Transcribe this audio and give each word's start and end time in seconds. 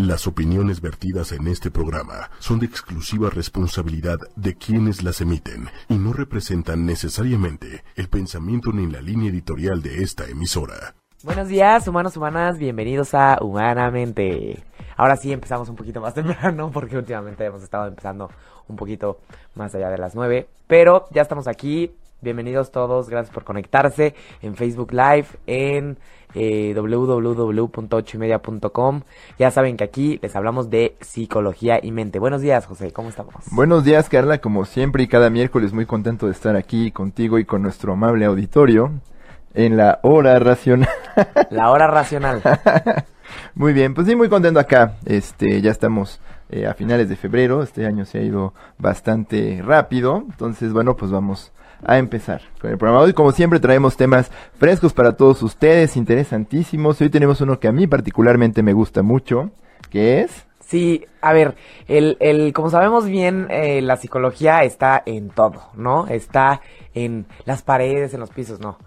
Las 0.00 0.26
opiniones 0.26 0.80
vertidas 0.80 1.30
en 1.32 1.46
este 1.46 1.70
programa 1.70 2.30
son 2.38 2.58
de 2.58 2.64
exclusiva 2.64 3.28
responsabilidad 3.28 4.16
de 4.34 4.54
quienes 4.54 5.02
las 5.02 5.20
emiten 5.20 5.68
y 5.90 5.98
no 5.98 6.14
representan 6.14 6.86
necesariamente 6.86 7.84
el 7.96 8.08
pensamiento 8.08 8.72
ni 8.72 8.90
la 8.90 9.02
línea 9.02 9.28
editorial 9.28 9.82
de 9.82 10.02
esta 10.02 10.24
emisora. 10.26 10.94
Buenos 11.22 11.48
días, 11.48 11.86
humanos, 11.86 12.16
humanas, 12.16 12.56
bienvenidos 12.56 13.12
a 13.12 13.36
Humanamente. 13.42 14.62
Ahora 14.96 15.16
sí 15.16 15.34
empezamos 15.34 15.68
un 15.68 15.76
poquito 15.76 16.00
más 16.00 16.14
temprano 16.14 16.70
porque 16.72 16.96
últimamente 16.96 17.44
hemos 17.44 17.62
estado 17.62 17.86
empezando 17.86 18.30
un 18.68 18.76
poquito 18.76 19.20
más 19.54 19.74
allá 19.74 19.90
de 19.90 19.98
las 19.98 20.14
9, 20.14 20.48
pero 20.66 21.08
ya 21.10 21.20
estamos 21.20 21.46
aquí. 21.46 21.92
Bienvenidos 22.22 22.70
todos, 22.70 23.08
gracias 23.08 23.32
por 23.32 23.44
conectarse 23.44 24.14
en 24.42 24.54
Facebook 24.54 24.92
Live, 24.92 25.24
en 25.46 25.96
eh, 26.34 26.74
www.ochoymedia.com. 26.76 29.00
Ya 29.38 29.50
saben 29.50 29.78
que 29.78 29.84
aquí 29.84 30.18
les 30.20 30.36
hablamos 30.36 30.68
de 30.68 30.98
psicología 31.00 31.80
y 31.82 31.92
mente. 31.92 32.18
Buenos 32.18 32.42
días, 32.42 32.66
José, 32.66 32.92
¿cómo 32.92 33.08
estamos? 33.08 33.36
Buenos 33.52 33.84
días, 33.84 34.10
Carla, 34.10 34.38
como 34.38 34.66
siempre 34.66 35.02
y 35.02 35.08
cada 35.08 35.30
miércoles 35.30 35.72
muy 35.72 35.86
contento 35.86 36.26
de 36.26 36.32
estar 36.32 36.56
aquí 36.56 36.90
contigo 36.90 37.38
y 37.38 37.46
con 37.46 37.62
nuestro 37.62 37.94
amable 37.94 38.26
auditorio 38.26 38.90
en 39.54 39.78
la 39.78 39.98
hora 40.02 40.38
racional. 40.38 40.90
La 41.50 41.70
hora 41.70 41.86
racional. 41.86 42.42
muy 43.54 43.72
bien, 43.72 43.94
pues 43.94 44.06
sí, 44.06 44.14
muy 44.14 44.28
contento 44.28 44.60
acá. 44.60 44.96
Este, 45.06 45.62
ya 45.62 45.70
estamos 45.70 46.20
eh, 46.50 46.66
a 46.66 46.74
finales 46.74 47.08
de 47.08 47.16
febrero. 47.16 47.62
Este 47.62 47.86
año 47.86 48.04
se 48.04 48.18
ha 48.18 48.22
ido 48.22 48.52
bastante 48.76 49.62
rápido. 49.64 50.22
Entonces, 50.28 50.74
bueno, 50.74 50.96
pues 50.96 51.10
vamos 51.10 51.52
a 51.84 51.98
empezar 51.98 52.42
con 52.60 52.70
el 52.70 52.78
programa. 52.78 53.02
Hoy, 53.02 53.12
como 53.12 53.32
siempre, 53.32 53.60
traemos 53.60 53.96
temas 53.96 54.30
frescos 54.58 54.92
para 54.92 55.16
todos 55.16 55.42
ustedes, 55.42 55.96
interesantísimos. 55.96 57.00
Hoy 57.00 57.10
tenemos 57.10 57.40
uno 57.40 57.58
que 57.58 57.68
a 57.68 57.72
mí 57.72 57.86
particularmente 57.86 58.62
me 58.62 58.72
gusta 58.72 59.02
mucho, 59.02 59.50
que 59.90 60.20
es... 60.22 60.49
Sí, 60.70 61.04
a 61.20 61.32
ver, 61.32 61.56
el, 61.88 62.16
el, 62.20 62.52
como 62.52 62.70
sabemos 62.70 63.04
bien, 63.04 63.48
eh, 63.50 63.82
la 63.82 63.96
psicología 63.96 64.62
está 64.62 65.02
en 65.04 65.30
todo, 65.30 65.64
¿no? 65.74 66.06
Está 66.06 66.60
en 66.94 67.26
las 67.44 67.62
paredes, 67.62 68.14
en 68.14 68.20
los 68.20 68.30
pisos, 68.30 68.60
no 68.60 68.78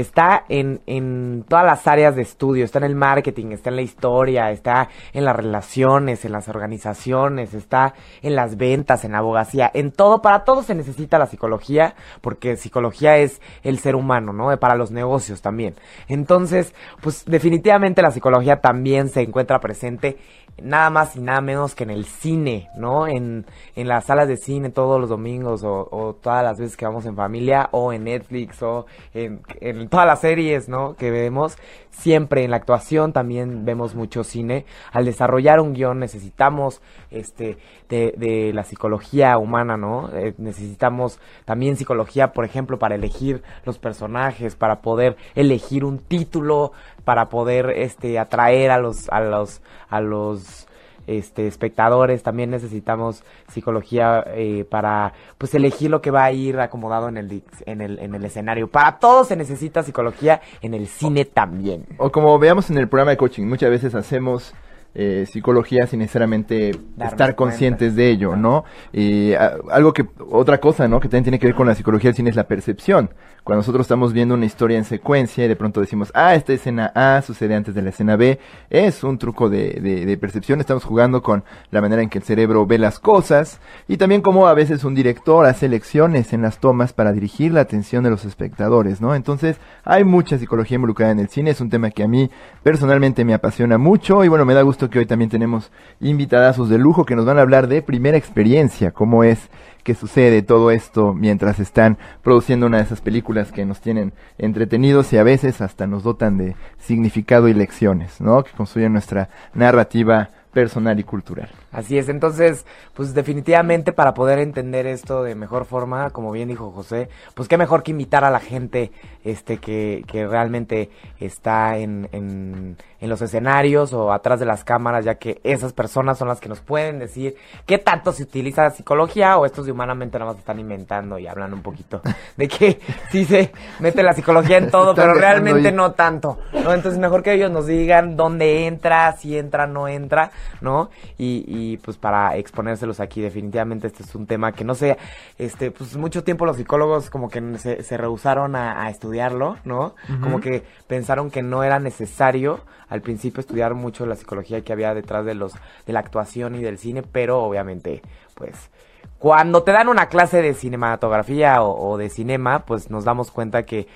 está 0.00 0.44
en, 0.48 0.80
en 0.86 1.44
todas 1.48 1.64
las 1.64 1.86
áreas 1.86 2.14
de 2.16 2.22
estudio, 2.22 2.64
está 2.64 2.78
en 2.78 2.84
el 2.84 2.94
marketing, 2.94 3.52
está 3.52 3.70
en 3.70 3.76
la 3.76 3.82
historia, 3.82 4.50
está 4.50 4.88
en 5.12 5.24
las 5.24 5.36
relaciones, 5.36 6.24
en 6.24 6.32
las 6.32 6.48
organizaciones, 6.48 7.54
está 7.54 7.94
en 8.22 8.36
las 8.36 8.56
ventas, 8.56 9.04
en 9.04 9.12
la 9.12 9.18
abogacía, 9.18 9.70
en 9.74 9.92
todo, 9.92 10.22
para 10.22 10.44
todo 10.44 10.62
se 10.62 10.74
necesita 10.74 11.18
la 11.18 11.26
psicología, 11.26 11.94
porque 12.20 12.56
psicología 12.56 13.16
es 13.18 13.40
el 13.62 13.78
ser 13.78 13.96
humano, 13.96 14.32
¿no? 14.32 14.56
Para 14.58 14.76
los 14.76 14.90
negocios 14.90 15.42
también. 15.42 15.74
Entonces, 16.06 16.74
pues 17.00 17.24
definitivamente 17.24 18.02
la 18.02 18.10
psicología 18.10 18.60
también 18.60 19.08
se 19.08 19.22
encuentra 19.22 19.60
presente 19.60 20.18
nada 20.62 20.90
más 20.90 21.16
y 21.16 21.20
nada 21.20 21.40
menos 21.40 21.74
que 21.74 21.84
en 21.84 21.90
el 21.90 22.04
cine, 22.04 22.68
¿no? 22.76 23.06
En, 23.06 23.46
en 23.76 23.88
las 23.88 24.06
salas 24.06 24.28
de 24.28 24.36
cine 24.36 24.70
todos 24.70 25.00
los 25.00 25.08
domingos 25.08 25.62
o, 25.64 25.88
o, 25.90 26.14
todas 26.14 26.44
las 26.44 26.58
veces 26.58 26.76
que 26.76 26.84
vamos 26.84 27.06
en 27.06 27.16
familia 27.16 27.68
o 27.72 27.92
en 27.92 28.04
Netflix 28.04 28.62
o 28.62 28.86
en, 29.14 29.42
en 29.60 29.88
todas 29.88 30.06
las 30.06 30.20
series, 30.20 30.68
¿no? 30.68 30.94
Que 30.94 31.10
vemos. 31.10 31.56
Siempre 31.90 32.44
en 32.44 32.50
la 32.50 32.58
actuación 32.58 33.12
también 33.12 33.64
vemos 33.64 33.94
mucho 33.94 34.22
cine. 34.22 34.66
Al 34.92 35.04
desarrollar 35.04 35.60
un 35.60 35.74
guion 35.74 35.98
necesitamos 35.98 36.80
este 37.10 37.58
de, 37.88 38.14
de 38.16 38.52
la 38.52 38.64
psicología 38.64 39.36
humana, 39.38 39.76
¿no? 39.76 40.10
Eh, 40.14 40.34
necesitamos 40.38 41.18
también 41.44 41.76
psicología, 41.76 42.32
por 42.32 42.44
ejemplo, 42.44 42.78
para 42.78 42.94
elegir 42.94 43.42
los 43.64 43.78
personajes, 43.78 44.54
para 44.54 44.80
poder 44.80 45.16
elegir 45.34 45.84
un 45.84 45.98
título, 45.98 46.72
para 47.04 47.28
poder 47.28 47.70
este 47.70 48.18
atraer 48.18 48.70
a 48.70 48.78
los 48.78 49.08
a 49.08 49.20
los 49.20 49.62
a 49.88 50.00
los 50.00 50.67
este, 51.08 51.46
espectadores, 51.46 52.22
también 52.22 52.50
necesitamos 52.50 53.24
psicología 53.48 54.24
eh, 54.28 54.64
para 54.68 55.14
pues 55.38 55.54
elegir 55.54 55.90
lo 55.90 56.00
que 56.00 56.10
va 56.10 56.24
a 56.24 56.32
ir 56.32 56.60
acomodado 56.60 57.08
en 57.08 57.16
el, 57.16 57.42
en 57.66 57.80
el, 57.80 57.98
en 57.98 58.14
el 58.14 58.24
escenario. 58.24 58.68
Para 58.68 58.98
todo 58.98 59.24
se 59.24 59.36
necesita 59.36 59.82
psicología, 59.82 60.40
en 60.60 60.74
el 60.74 60.86
cine 60.86 61.24
también. 61.24 61.86
O 61.98 62.10
como 62.10 62.38
veamos 62.38 62.70
en 62.70 62.78
el 62.78 62.88
programa 62.88 63.12
de 63.12 63.16
coaching, 63.16 63.46
muchas 63.46 63.70
veces 63.70 63.94
hacemos 63.94 64.54
eh, 64.94 65.26
psicología 65.30 65.86
sin 65.86 66.00
necesariamente 66.00 66.72
Darnos 66.96 67.12
estar 67.12 67.34
conscientes 67.34 67.88
cuenta. 67.90 68.02
de 68.02 68.10
ello, 68.10 68.36
¿no? 68.36 68.64
Y 68.92 69.32
a, 69.34 69.56
algo 69.70 69.92
que, 69.92 70.06
otra 70.30 70.58
cosa, 70.58 70.88
¿no? 70.88 70.98
Que 70.98 71.08
también 71.08 71.24
tiene 71.24 71.38
que 71.38 71.46
ver 71.46 71.54
con 71.54 71.68
la 71.68 71.74
psicología 71.74 72.08
del 72.08 72.16
cine 72.16 72.30
es 72.30 72.36
la 72.36 72.48
percepción. 72.48 73.10
Cuando 73.44 73.60
nosotros 73.60 73.84
estamos 73.84 74.12
viendo 74.12 74.34
una 74.34 74.44
historia 74.44 74.76
en 74.76 74.84
secuencia 74.84 75.44
y 75.44 75.48
de 75.48 75.56
pronto 75.56 75.80
decimos, 75.80 76.10
ah, 76.14 76.34
esta 76.34 76.52
escena 76.52 76.92
A 76.94 77.22
sucede 77.22 77.54
antes 77.54 77.74
de 77.74 77.80
la 77.80 77.90
escena 77.90 78.16
B, 78.16 78.38
es 78.68 79.02
un 79.04 79.16
truco 79.16 79.48
de, 79.48 79.78
de, 79.80 80.04
de 80.04 80.16
percepción, 80.18 80.60
estamos 80.60 80.84
jugando 80.84 81.22
con 81.22 81.44
la 81.70 81.80
manera 81.80 82.02
en 82.02 82.10
que 82.10 82.18
el 82.18 82.24
cerebro 82.24 82.66
ve 82.66 82.76
las 82.76 82.98
cosas 82.98 83.60
y 83.86 83.96
también 83.96 84.20
como 84.20 84.48
a 84.48 84.54
veces 84.54 84.84
un 84.84 84.94
director 84.94 85.46
hace 85.46 85.66
elecciones 85.66 86.32
en 86.34 86.42
las 86.42 86.58
tomas 86.58 86.92
para 86.92 87.12
dirigir 87.12 87.52
la 87.52 87.62
atención 87.62 88.04
de 88.04 88.10
los 88.10 88.26
espectadores, 88.26 89.00
¿no? 89.00 89.14
Entonces, 89.14 89.56
hay 89.84 90.04
mucha 90.04 90.36
psicología 90.36 90.74
involucrada 90.74 91.12
en 91.12 91.20
el 91.20 91.28
cine, 91.28 91.50
es 91.50 91.60
un 91.60 91.70
tema 91.70 91.90
que 91.90 92.02
a 92.02 92.08
mí 92.08 92.30
personalmente 92.62 93.24
me 93.24 93.32
apasiona 93.32 93.78
mucho 93.78 94.24
y 94.24 94.28
bueno, 94.28 94.44
me 94.44 94.54
da 94.54 94.62
gusto 94.62 94.77
que 94.86 95.00
hoy 95.00 95.06
también 95.06 95.30
tenemos 95.30 95.72
invitadazos 96.00 96.68
de 96.68 96.78
lujo 96.78 97.04
que 97.04 97.16
nos 97.16 97.24
van 97.24 97.38
a 97.38 97.42
hablar 97.42 97.66
de 97.66 97.82
primera 97.82 98.16
experiencia, 98.16 98.92
cómo 98.92 99.24
es 99.24 99.50
que 99.82 99.94
sucede 99.94 100.42
todo 100.42 100.70
esto 100.70 101.14
mientras 101.14 101.58
están 101.58 101.98
produciendo 102.22 102.66
una 102.66 102.76
de 102.76 102.84
esas 102.84 103.00
películas 103.00 103.50
que 103.50 103.64
nos 103.64 103.80
tienen 103.80 104.12
entretenidos 104.36 105.12
y 105.12 105.18
a 105.18 105.22
veces 105.22 105.60
hasta 105.60 105.86
nos 105.86 106.04
dotan 106.04 106.38
de 106.38 106.54
significado 106.78 107.48
y 107.48 107.54
lecciones, 107.54 108.20
¿no? 108.20 108.44
Que 108.44 108.52
construyen 108.52 108.92
nuestra 108.92 109.28
narrativa 109.54 110.30
personal 110.52 110.98
y 111.00 111.04
cultural. 111.04 111.48
Así 111.78 111.96
es, 111.96 112.08
entonces, 112.08 112.66
pues 112.92 113.14
definitivamente 113.14 113.92
para 113.92 114.12
poder 114.12 114.40
entender 114.40 114.84
esto 114.88 115.22
de 115.22 115.36
mejor 115.36 115.64
forma, 115.64 116.10
como 116.10 116.32
bien 116.32 116.48
dijo 116.48 116.72
José, 116.72 117.08
pues 117.34 117.48
qué 117.48 117.56
mejor 117.56 117.84
que 117.84 117.92
invitar 117.92 118.24
a 118.24 118.32
la 118.32 118.40
gente 118.40 118.90
este 119.22 119.58
que, 119.58 120.02
que 120.08 120.26
realmente 120.26 120.90
está 121.20 121.76
en, 121.76 122.08
en, 122.10 122.76
en 123.00 123.08
los 123.08 123.22
escenarios 123.22 123.92
o 123.92 124.12
atrás 124.12 124.40
de 124.40 124.46
las 124.46 124.64
cámaras, 124.64 125.04
ya 125.04 125.14
que 125.16 125.40
esas 125.44 125.72
personas 125.72 126.18
son 126.18 126.26
las 126.26 126.40
que 126.40 126.48
nos 126.48 126.60
pueden 126.60 126.98
decir 126.98 127.36
qué 127.64 127.78
tanto 127.78 128.10
se 128.10 128.24
utiliza 128.24 128.64
la 128.64 128.70
psicología 128.70 129.38
o 129.38 129.46
estos 129.46 129.64
de 129.66 129.70
humanamente 129.70 130.18
nada 130.18 130.32
más 130.32 130.40
están 130.40 130.58
inventando 130.58 131.16
y 131.16 131.28
hablando 131.28 131.54
un 131.54 131.62
poquito 131.62 132.02
de 132.36 132.48
que 132.48 132.80
sí 133.12 133.24
se 133.24 133.52
mete 133.78 134.02
la 134.02 134.14
psicología 134.14 134.58
en 134.58 134.68
todo, 134.68 134.96
pero 134.96 135.14
realmente 135.14 135.70
no 135.70 135.92
tanto, 135.92 136.38
¿no? 136.52 136.74
Entonces 136.74 136.98
mejor 136.98 137.22
que 137.22 137.34
ellos 137.34 137.52
nos 137.52 137.68
digan 137.68 138.16
dónde 138.16 138.66
entra, 138.66 139.12
si 139.12 139.38
entra, 139.38 139.68
no 139.68 139.86
entra, 139.86 140.32
¿no? 140.60 140.90
Y, 141.16 141.44
y 141.46 141.67
pues 141.76 141.96
para 141.96 142.36
exponérselos 142.36 143.00
aquí 143.00 143.20
definitivamente 143.20 143.86
este 143.86 144.02
es 144.02 144.14
un 144.14 144.26
tema 144.26 144.52
que 144.52 144.64
no 144.64 144.74
sé 144.74 144.96
este 145.38 145.70
pues 145.70 145.96
mucho 145.96 146.24
tiempo 146.24 146.46
los 146.46 146.56
psicólogos 146.56 147.10
como 147.10 147.28
que 147.28 147.58
se, 147.58 147.82
se 147.82 147.96
rehusaron 147.96 148.56
a, 148.56 148.84
a, 148.84 148.90
estudiarlo 148.90 149.56
no 149.64 149.94
uh 150.08 150.12
-huh. 150.12 150.20
como 150.20 150.40
que 150.40 150.64
pensaron 150.86 151.30
que 151.30 151.42
no 151.42 151.62
era 151.62 151.78
necesario 151.78 152.60
al 152.88 153.02
principio 153.02 153.40
estudiar 153.40 153.74
mucho 153.74 154.06
la 154.06 154.16
psicología 154.16 154.62
que 154.62 154.72
había 154.72 154.94
detrás 154.94 155.24
de 155.24 155.34
los 155.34 155.52
de 155.86 155.92
la 155.92 156.00
actuación 156.00 156.54
y 156.54 156.62
del 156.62 156.78
cine 156.78 157.02
pero 157.02 157.42
obviamente 157.42 158.02
pues 158.34 158.70
cuando 159.18 159.62
te 159.62 159.72
dan 159.72 159.88
una 159.88 160.06
clase 160.06 160.42
de 160.42 160.54
cinematografía 160.54 161.62
o, 161.62 161.90
o 161.90 161.96
de 161.98 162.08
cinema 162.08 162.64
pues 162.64 162.90
nos 162.90 163.04
damos 163.04 163.30
cuenta 163.30 163.64
que 163.64 163.86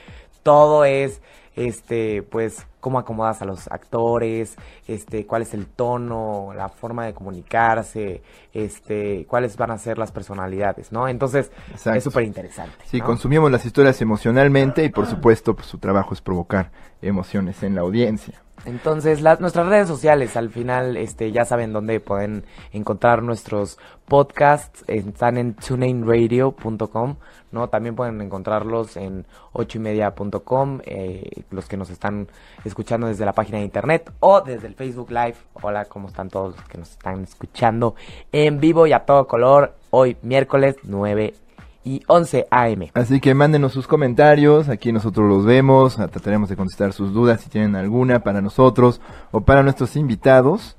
todo 0.42 0.84
es 0.84 1.22
este 1.56 2.22
pues 2.22 2.66
cómo 2.82 2.98
acomodas 2.98 3.40
a 3.42 3.44
los 3.44 3.68
actores, 3.68 4.56
este, 4.88 5.24
cuál 5.24 5.42
es 5.42 5.54
el 5.54 5.66
tono, 5.66 6.52
la 6.52 6.68
forma 6.68 7.06
de 7.06 7.14
comunicarse, 7.14 8.22
este, 8.52 9.24
cuáles 9.28 9.56
van 9.56 9.70
a 9.70 9.78
ser 9.78 9.98
las 9.98 10.10
personalidades, 10.10 10.90
¿no? 10.90 11.06
Entonces, 11.06 11.52
Exacto. 11.70 11.98
es 11.98 12.04
súper 12.04 12.24
interesante. 12.24 12.74
Sí, 12.86 12.98
¿no? 12.98 13.04
consumimos 13.06 13.52
las 13.52 13.64
historias 13.64 14.02
emocionalmente 14.02 14.84
y 14.84 14.88
por 14.88 15.06
supuesto, 15.06 15.54
pues 15.54 15.68
su 15.68 15.78
trabajo 15.78 16.12
es 16.12 16.20
provocar 16.20 16.72
emociones 17.00 17.62
en 17.62 17.76
la 17.76 17.82
audiencia. 17.82 18.42
Entonces, 18.64 19.22
las, 19.22 19.40
nuestras 19.40 19.66
redes 19.66 19.88
sociales, 19.88 20.36
al 20.36 20.50
final, 20.50 20.96
este, 20.96 21.32
ya 21.32 21.44
saben 21.44 21.72
dónde 21.72 21.98
pueden 21.98 22.44
encontrar 22.72 23.22
nuestros 23.22 23.78
podcasts, 24.06 24.84
están 24.86 25.36
en 25.36 25.54
tuneинradio.com, 25.54 27.16
¿no? 27.50 27.68
También 27.68 27.96
pueden 27.96 28.20
encontrarlos 28.20 28.96
en 28.96 29.26
ochoymedia.com, 29.52 30.80
eh, 30.84 31.44
los 31.50 31.66
que 31.66 31.76
nos 31.76 31.90
están 31.90 32.28
escuchando 32.64 33.08
desde 33.08 33.24
la 33.24 33.32
página 33.32 33.58
de 33.58 33.64
internet 33.64 34.12
o 34.20 34.40
desde 34.40 34.68
el 34.68 34.74
Facebook 34.74 35.10
Live. 35.10 35.36
Hola, 35.54 35.86
¿cómo 35.86 36.08
están 36.08 36.28
todos 36.30 36.56
los 36.56 36.68
que 36.68 36.78
nos 36.78 36.90
están 36.90 37.24
escuchando 37.24 37.96
en 38.30 38.60
vivo 38.60 38.86
y 38.86 38.92
a 38.92 39.00
todo 39.00 39.26
color? 39.26 39.74
Hoy, 39.90 40.16
miércoles 40.22 40.76
9 40.84 41.34
y 41.84 42.02
11 42.06 42.46
AM. 42.50 42.90
Así 42.94 43.20
que 43.20 43.34
mándenos 43.34 43.72
sus 43.72 43.86
comentarios, 43.86 44.68
aquí 44.68 44.92
nosotros 44.92 45.28
los 45.28 45.44
vemos, 45.44 45.96
trataremos 45.96 46.48
de 46.48 46.56
contestar 46.56 46.92
sus 46.92 47.12
dudas 47.12 47.40
si 47.40 47.50
tienen 47.50 47.76
alguna 47.76 48.22
para 48.22 48.40
nosotros 48.40 49.00
o 49.30 49.40
para 49.40 49.62
nuestros 49.62 49.96
invitados. 49.96 50.76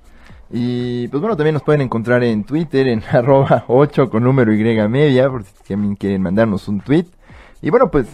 Y 0.51 1.07
pues 1.07 1.19
bueno, 1.19 1.35
también 1.35 1.55
nos 1.55 1.63
pueden 1.63 1.81
encontrar 1.81 2.23
en 2.23 2.43
Twitter, 2.43 2.87
en 2.87 3.03
arroba 3.11 3.65
8 3.67 4.09
con 4.09 4.23
número 4.23 4.53
Y 4.53 4.63
media, 4.87 5.29
por 5.29 5.43
si 5.43 5.53
también 5.67 5.95
quieren 5.95 6.21
mandarnos 6.21 6.67
un 6.67 6.79
tweet. 6.79 7.05
Y 7.61 7.69
bueno, 7.69 7.89
pues 7.89 8.07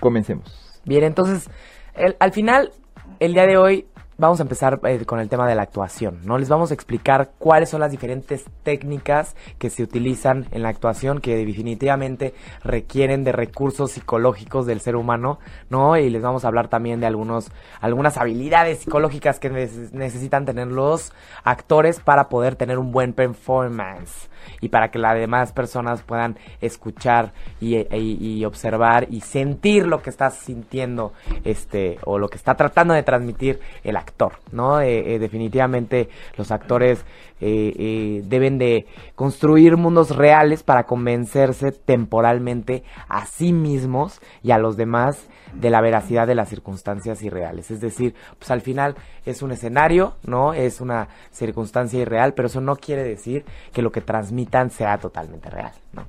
comencemos. 0.00 0.80
Bien, 0.84 1.04
entonces, 1.04 1.48
el, 1.94 2.16
al 2.18 2.32
final, 2.32 2.72
el 3.20 3.34
día 3.34 3.46
de 3.46 3.56
hoy 3.56 3.86
vamos 4.20 4.38
a 4.38 4.42
empezar 4.42 4.80
eh, 4.84 5.04
con 5.06 5.18
el 5.18 5.28
tema 5.28 5.48
de 5.48 5.54
la 5.54 5.62
actuación, 5.62 6.20
¿no? 6.24 6.38
Les 6.38 6.48
vamos 6.48 6.70
a 6.70 6.74
explicar 6.74 7.30
cuáles 7.38 7.70
son 7.70 7.80
las 7.80 7.90
diferentes 7.90 8.44
técnicas 8.62 9.34
que 9.58 9.70
se 9.70 9.82
utilizan 9.82 10.46
en 10.50 10.62
la 10.62 10.68
actuación 10.68 11.20
que 11.20 11.36
definitivamente 11.44 12.34
requieren 12.62 13.24
de 13.24 13.32
recursos 13.32 13.92
psicológicos 13.92 14.66
del 14.66 14.80
ser 14.80 14.96
humano, 14.96 15.38
¿no? 15.70 15.96
Y 15.96 16.10
les 16.10 16.22
vamos 16.22 16.44
a 16.44 16.48
hablar 16.48 16.68
también 16.68 17.00
de 17.00 17.06
algunos 17.06 17.50
algunas 17.80 18.18
habilidades 18.18 18.80
psicológicas 18.80 19.40
que 19.40 19.50
necesitan 19.50 20.44
tener 20.44 20.68
los 20.68 21.12
actores 21.42 21.98
para 21.98 22.28
poder 22.28 22.56
tener 22.56 22.78
un 22.78 22.92
buen 22.92 23.14
performance 23.14 24.29
y 24.60 24.68
para 24.68 24.90
que 24.90 24.98
las 24.98 25.14
demás 25.14 25.52
personas 25.52 26.02
puedan 26.02 26.38
escuchar 26.60 27.32
y, 27.60 27.76
y, 27.96 28.44
observar 28.44 29.06
y 29.10 29.20
sentir 29.20 29.86
lo 29.86 30.02
que 30.02 30.10
está 30.10 30.30
sintiendo 30.30 31.12
este 31.44 31.98
o 32.04 32.18
lo 32.18 32.28
que 32.28 32.36
está 32.36 32.54
tratando 32.54 32.94
de 32.94 33.02
transmitir 33.02 33.60
el 33.84 33.96
actor, 33.96 34.32
¿no? 34.52 34.80
Eh, 34.80 35.14
eh, 35.14 35.18
definitivamente 35.18 36.08
los 36.36 36.50
actores 36.50 37.04
eh, 37.40 38.22
deben 38.26 38.58
de 38.58 38.86
construir 39.14 39.76
mundos 39.76 40.14
reales 40.14 40.62
para 40.62 40.84
convencerse 40.84 41.72
temporalmente 41.72 42.84
a 43.08 43.26
sí 43.26 43.52
mismos 43.52 44.20
y 44.42 44.50
a 44.50 44.58
los 44.58 44.76
demás 44.76 45.28
de 45.54 45.70
la 45.70 45.80
veracidad 45.80 46.26
de 46.26 46.34
las 46.34 46.48
circunstancias 46.48 47.22
irreales. 47.22 47.70
Es 47.70 47.80
decir, 47.80 48.14
pues 48.38 48.50
al 48.50 48.60
final 48.60 48.96
es 49.24 49.42
un 49.42 49.52
escenario, 49.52 50.14
¿no? 50.24 50.52
Es 50.54 50.80
una 50.80 51.08
circunstancia 51.30 52.00
irreal, 52.00 52.34
pero 52.34 52.46
eso 52.46 52.60
no 52.60 52.76
quiere 52.76 53.02
decir 53.02 53.44
que 53.72 53.82
lo 53.82 53.90
que 53.90 54.00
transmitan 54.30 54.70
sea 54.70 54.96
totalmente 54.98 55.50
real, 55.50 55.72
¿no? 55.92 56.06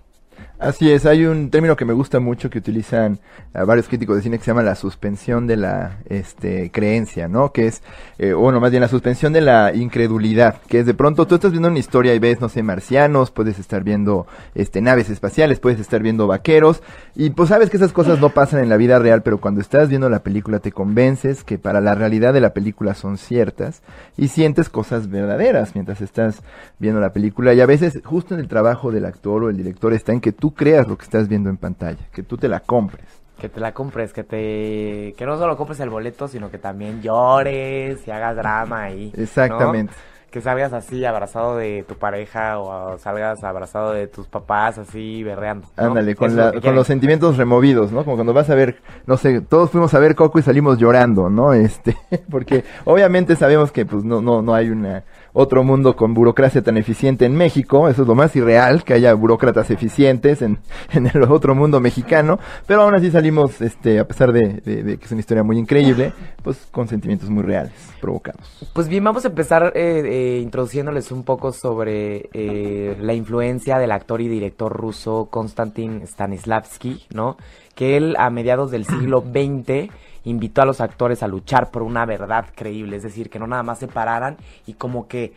Así 0.61 0.91
es, 0.91 1.07
hay 1.07 1.25
un 1.25 1.49
término 1.49 1.75
que 1.75 1.85
me 1.85 1.93
gusta 1.93 2.19
mucho 2.19 2.51
que 2.51 2.59
utilizan 2.59 3.17
eh, 3.55 3.63
varios 3.63 3.87
críticos 3.87 4.17
de 4.17 4.21
cine 4.21 4.37
que 4.37 4.43
se 4.43 4.51
llama 4.51 4.61
la 4.61 4.75
suspensión 4.75 5.47
de 5.47 5.57
la 5.57 5.97
este, 6.07 6.69
creencia, 6.69 7.27
¿no? 7.27 7.51
Que 7.51 7.65
es, 7.65 7.81
eh, 8.19 8.33
bueno, 8.33 8.59
más 8.59 8.69
bien 8.69 8.81
la 8.81 8.87
suspensión 8.87 9.33
de 9.33 9.41
la 9.41 9.73
incredulidad, 9.73 10.61
que 10.67 10.77
es 10.77 10.85
de 10.85 10.93
pronto 10.93 11.25
tú 11.25 11.33
estás 11.33 11.49
viendo 11.49 11.67
una 11.67 11.79
historia 11.79 12.13
y 12.13 12.19
ves, 12.19 12.41
no 12.41 12.47
sé, 12.47 12.61
marcianos, 12.61 13.31
puedes 13.31 13.57
estar 13.57 13.83
viendo 13.83 14.27
este, 14.53 14.81
naves 14.81 15.09
espaciales, 15.09 15.59
puedes 15.59 15.79
estar 15.79 16.03
viendo 16.03 16.27
vaqueros, 16.27 16.83
y 17.15 17.31
pues 17.31 17.49
sabes 17.49 17.71
que 17.71 17.77
esas 17.77 17.91
cosas 17.91 18.19
no 18.19 18.29
pasan 18.29 18.61
en 18.61 18.69
la 18.69 18.77
vida 18.77 18.99
real, 18.99 19.23
pero 19.23 19.39
cuando 19.39 19.61
estás 19.61 19.89
viendo 19.89 20.11
la 20.11 20.21
película 20.21 20.59
te 20.59 20.71
convences 20.71 21.43
que 21.43 21.57
para 21.57 21.81
la 21.81 21.95
realidad 21.95 22.35
de 22.35 22.41
la 22.41 22.53
película 22.53 22.93
son 22.93 23.17
ciertas 23.17 23.81
y 24.15 24.27
sientes 24.27 24.69
cosas 24.69 25.09
verdaderas 25.09 25.73
mientras 25.73 26.01
estás 26.01 26.43
viendo 26.77 27.01
la 27.01 27.13
película, 27.13 27.55
y 27.55 27.61
a 27.61 27.65
veces 27.65 27.99
justo 28.05 28.35
en 28.35 28.41
el 28.41 28.47
trabajo 28.47 28.91
del 28.91 29.05
actor 29.05 29.45
o 29.45 29.49
el 29.49 29.57
director 29.57 29.91
está 29.93 30.13
en 30.13 30.21
que 30.21 30.31
tú 30.31 30.50
creas 30.53 30.87
lo 30.87 30.97
que 30.97 31.03
estás 31.03 31.27
viendo 31.27 31.49
en 31.49 31.57
pantalla, 31.57 31.99
que 32.11 32.23
tú 32.23 32.37
te 32.37 32.47
la 32.47 32.59
compres. 32.59 33.05
Que 33.39 33.49
te 33.49 33.59
la 33.59 33.73
compres, 33.73 34.13
que 34.13 34.23
te 34.23 35.13
que 35.17 35.25
no 35.25 35.37
solo 35.37 35.57
compres 35.57 35.79
el 35.79 35.89
boleto, 35.89 36.27
sino 36.27 36.51
que 36.51 36.59
también 36.59 37.01
llores 37.01 38.07
y 38.07 38.11
hagas 38.11 38.35
drama 38.35 38.83
ahí. 38.83 39.11
Exactamente. 39.17 39.93
Que 40.31 40.41
salgas 40.41 40.71
así 40.71 41.03
abrazado 41.03 41.57
de 41.57 41.83
tu 41.87 41.95
pareja 41.95 42.57
o 42.59 42.97
salgas 42.97 43.43
abrazado 43.43 43.91
de 43.91 44.07
tus 44.07 44.27
papás 44.27 44.77
así 44.77 45.23
berreando. 45.23 45.67
Ándale, 45.75 46.15
con, 46.15 46.33
con 46.61 46.73
los 46.73 46.87
sentimientos 46.87 47.37
removidos, 47.37 47.91
¿no? 47.91 48.05
Como 48.05 48.15
cuando 48.15 48.33
vas 48.33 48.49
a 48.49 48.55
ver, 48.55 48.81
no 49.05 49.17
sé, 49.17 49.41
todos 49.41 49.69
fuimos 49.69 49.93
a 49.93 49.99
ver 49.99 50.15
Coco 50.15 50.39
y 50.39 50.41
salimos 50.41 50.77
llorando, 50.77 51.29
¿no? 51.29 51.53
Este, 51.61 51.97
porque 52.29 52.63
obviamente 52.85 53.35
sabemos 53.35 53.71
que 53.71 53.85
pues 53.85 54.03
no 54.03 54.21
no 54.21 54.41
no 54.41 54.53
hay 54.53 54.69
una 54.69 55.03
otro 55.33 55.63
mundo 55.63 55.95
con 55.95 56.13
burocracia 56.13 56.61
tan 56.61 56.77
eficiente 56.77 57.25
en 57.25 57.35
México, 57.35 57.87
eso 57.87 58.01
es 58.01 58.07
lo 58.07 58.15
más 58.15 58.35
irreal, 58.35 58.83
que 58.83 58.93
haya 58.93 59.13
burócratas 59.13 59.69
eficientes 59.71 60.41
en, 60.41 60.59
en 60.91 61.07
el 61.07 61.23
otro 61.23 61.55
mundo 61.55 61.79
mexicano, 61.79 62.39
pero 62.67 62.81
aún 62.81 62.95
así 62.95 63.11
salimos, 63.11 63.61
este, 63.61 63.99
a 63.99 64.07
pesar 64.07 64.31
de, 64.31 64.61
que 64.63 65.05
es 65.05 65.11
una 65.11 65.21
historia 65.21 65.43
muy 65.43 65.57
increíble, 65.57 66.13
pues 66.43 66.67
con 66.71 66.87
sentimientos 66.87 67.29
muy 67.29 67.43
reales, 67.43 67.73
provocados. 67.99 68.69
Pues 68.73 68.87
bien, 68.87 69.03
vamos 69.03 69.23
a 69.25 69.29
empezar 69.29 69.71
eh, 69.75 70.01
eh, 70.05 70.20
introduciéndoles 70.41 71.11
un 71.11 71.23
poco 71.23 71.51
sobre 71.51 72.29
eh, 72.33 72.95
la 72.99 73.13
influencia 73.13 73.77
del 73.77 73.91
actor 73.91 74.21
y 74.21 74.27
director 74.27 74.71
ruso 74.71 75.27
Konstantin 75.29 76.05
Stanislavski, 76.05 77.05
¿no? 77.13 77.37
Que 77.75 77.97
él 77.97 78.15
a 78.17 78.29
mediados 78.29 78.71
del 78.71 78.85
siglo 78.85 79.21
XX 79.31 79.89
invitó 80.23 80.61
a 80.61 80.65
los 80.65 80.81
actores 80.81 81.23
a 81.23 81.27
luchar 81.27 81.71
por 81.71 81.83
una 81.83 82.05
verdad 82.05 82.45
creíble, 82.55 82.97
es 82.97 83.03
decir, 83.03 83.29
que 83.29 83.39
no 83.39 83.47
nada 83.47 83.63
más 83.63 83.79
se 83.79 83.87
pararan 83.87 84.37
y 84.65 84.73
como 84.73 85.07
que 85.07 85.33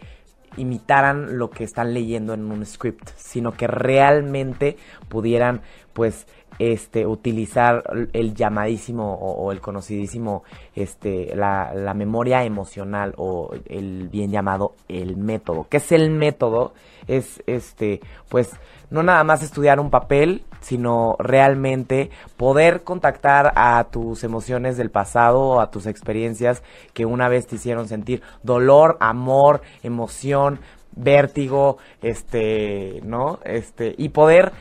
imitaran 0.56 1.38
lo 1.38 1.50
que 1.50 1.64
están 1.64 1.94
leyendo 1.94 2.34
en 2.34 2.50
un 2.50 2.64
script, 2.64 3.10
sino 3.16 3.52
que 3.52 3.66
realmente 3.66 4.76
pudieran 5.08 5.62
pues 5.92 6.26
este 6.58 7.06
utilizar 7.06 7.82
el 8.12 8.34
llamadísimo 8.34 9.14
o, 9.14 9.50
el 9.52 9.60
conocidísimo 9.60 10.44
este 10.74 11.34
la, 11.34 11.72
la, 11.74 11.94
memoria 11.94 12.44
emocional 12.44 13.14
o 13.16 13.50
el 13.68 14.08
bien 14.08 14.30
llamado 14.30 14.74
el 14.88 15.16
método. 15.16 15.66
¿Qué 15.68 15.78
es 15.78 15.92
el 15.92 16.10
método? 16.10 16.72
Es 17.06 17.42
este 17.46 18.00
pues 18.28 18.52
no 18.90 19.02
nada 19.02 19.24
más 19.24 19.42
estudiar 19.42 19.80
un 19.80 19.90
papel, 19.90 20.44
sino 20.60 21.16
realmente 21.18 22.10
poder 22.36 22.82
contactar 22.82 23.52
a 23.56 23.84
tus 23.90 24.24
emociones 24.24 24.76
del 24.76 24.90
pasado 24.90 25.60
a 25.60 25.70
tus 25.70 25.86
experiencias 25.86 26.62
que 26.92 27.04
una 27.04 27.28
vez 27.28 27.46
te 27.46 27.56
hicieron 27.56 27.88
sentir 27.88 28.22
dolor, 28.42 28.96
amor, 29.00 29.62
emoción, 29.82 30.60
vértigo, 30.96 31.78
este, 32.02 33.00
¿no? 33.04 33.40
Este, 33.44 33.94
y 33.98 34.10
poder 34.10 34.52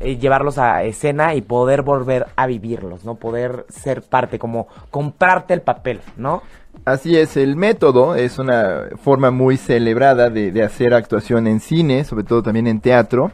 eh, 0.00 0.16
llevarlos 0.16 0.58
a 0.58 0.84
escena 0.84 1.34
y 1.34 1.42
poder 1.42 1.82
volver 1.82 2.26
a 2.36 2.46
vivirlos, 2.46 3.04
¿no? 3.04 3.16
Poder 3.16 3.66
ser 3.68 4.02
parte, 4.02 4.38
como 4.38 4.68
comprarte 4.90 5.54
el 5.54 5.62
papel, 5.62 6.00
¿no? 6.16 6.42
Así 6.84 7.16
es, 7.16 7.36
el 7.36 7.56
método 7.56 8.14
es 8.14 8.38
una 8.38 8.84
forma 9.02 9.30
muy 9.30 9.58
celebrada 9.58 10.30
de, 10.30 10.52
de 10.52 10.62
hacer 10.62 10.94
actuación 10.94 11.46
en 11.46 11.60
cine, 11.60 12.04
sobre 12.04 12.24
todo 12.24 12.42
también 12.42 12.66
en 12.66 12.80
teatro. 12.80 13.30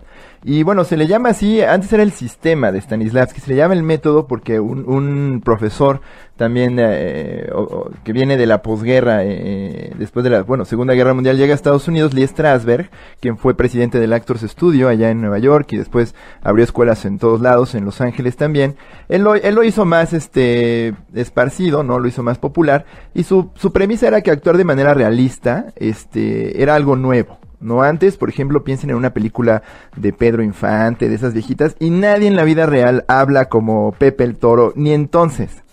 Y 0.46 0.62
bueno, 0.62 0.84
se 0.84 0.98
le 0.98 1.06
llama 1.06 1.30
así, 1.30 1.62
antes 1.62 1.90
era 1.92 2.02
el 2.02 2.12
sistema 2.12 2.70
de 2.70 2.78
Stanislavski, 2.78 3.40
se 3.40 3.50
le 3.50 3.56
llama 3.56 3.72
el 3.72 3.82
método 3.82 4.26
porque 4.26 4.60
un, 4.60 4.84
un 4.86 5.40
profesor 5.42 6.02
también 6.36 6.76
eh, 6.78 7.48
que 8.02 8.12
viene 8.12 8.36
de 8.36 8.44
la 8.44 8.60
posguerra, 8.60 9.20
eh, 9.22 9.92
después 9.96 10.22
de 10.22 10.28
la, 10.28 10.42
bueno, 10.42 10.66
Segunda 10.66 10.92
Guerra 10.92 11.14
Mundial, 11.14 11.38
llega 11.38 11.52
a 11.52 11.54
Estados 11.54 11.88
Unidos, 11.88 12.12
Lee 12.12 12.26
Strasberg, 12.26 12.90
quien 13.20 13.38
fue 13.38 13.56
presidente 13.56 13.98
del 14.00 14.12
Actors 14.12 14.42
Studio 14.42 14.88
allá 14.88 15.10
en 15.10 15.22
Nueva 15.22 15.38
York 15.38 15.68
y 15.72 15.78
después 15.78 16.14
abrió 16.42 16.64
escuelas 16.64 17.06
en 17.06 17.18
todos 17.18 17.40
lados, 17.40 17.74
en 17.74 17.86
Los 17.86 18.02
Ángeles 18.02 18.36
también. 18.36 18.76
Él 19.08 19.22
lo, 19.22 19.36
él 19.36 19.54
lo 19.54 19.64
hizo 19.64 19.86
más 19.86 20.12
este 20.12 20.94
esparcido, 21.14 21.84
no 21.84 21.98
lo 21.98 22.06
hizo 22.06 22.22
más 22.22 22.36
popular 22.36 22.84
y 23.14 23.22
su 23.54 23.72
premisa 23.72 24.06
era 24.08 24.20
que 24.20 24.30
actuar 24.30 24.56
de 24.56 24.64
manera 24.64 24.94
realista 24.94 25.72
este 25.76 26.62
era 26.62 26.74
algo 26.74 26.96
nuevo. 26.96 27.38
No 27.60 27.82
antes, 27.82 28.18
por 28.18 28.28
ejemplo, 28.28 28.62
piensen 28.62 28.90
en 28.90 28.96
una 28.96 29.14
película 29.14 29.62
de 29.96 30.12
Pedro 30.12 30.42
Infante, 30.42 31.08
de 31.08 31.14
esas 31.14 31.32
viejitas, 31.32 31.76
y 31.78 31.88
nadie 31.88 32.28
en 32.28 32.36
la 32.36 32.44
vida 32.44 32.66
real 32.66 33.04
habla 33.08 33.46
como 33.48 33.92
Pepe 33.92 34.24
el 34.24 34.36
Toro, 34.36 34.74
ni 34.76 34.92
entonces. 34.92 35.64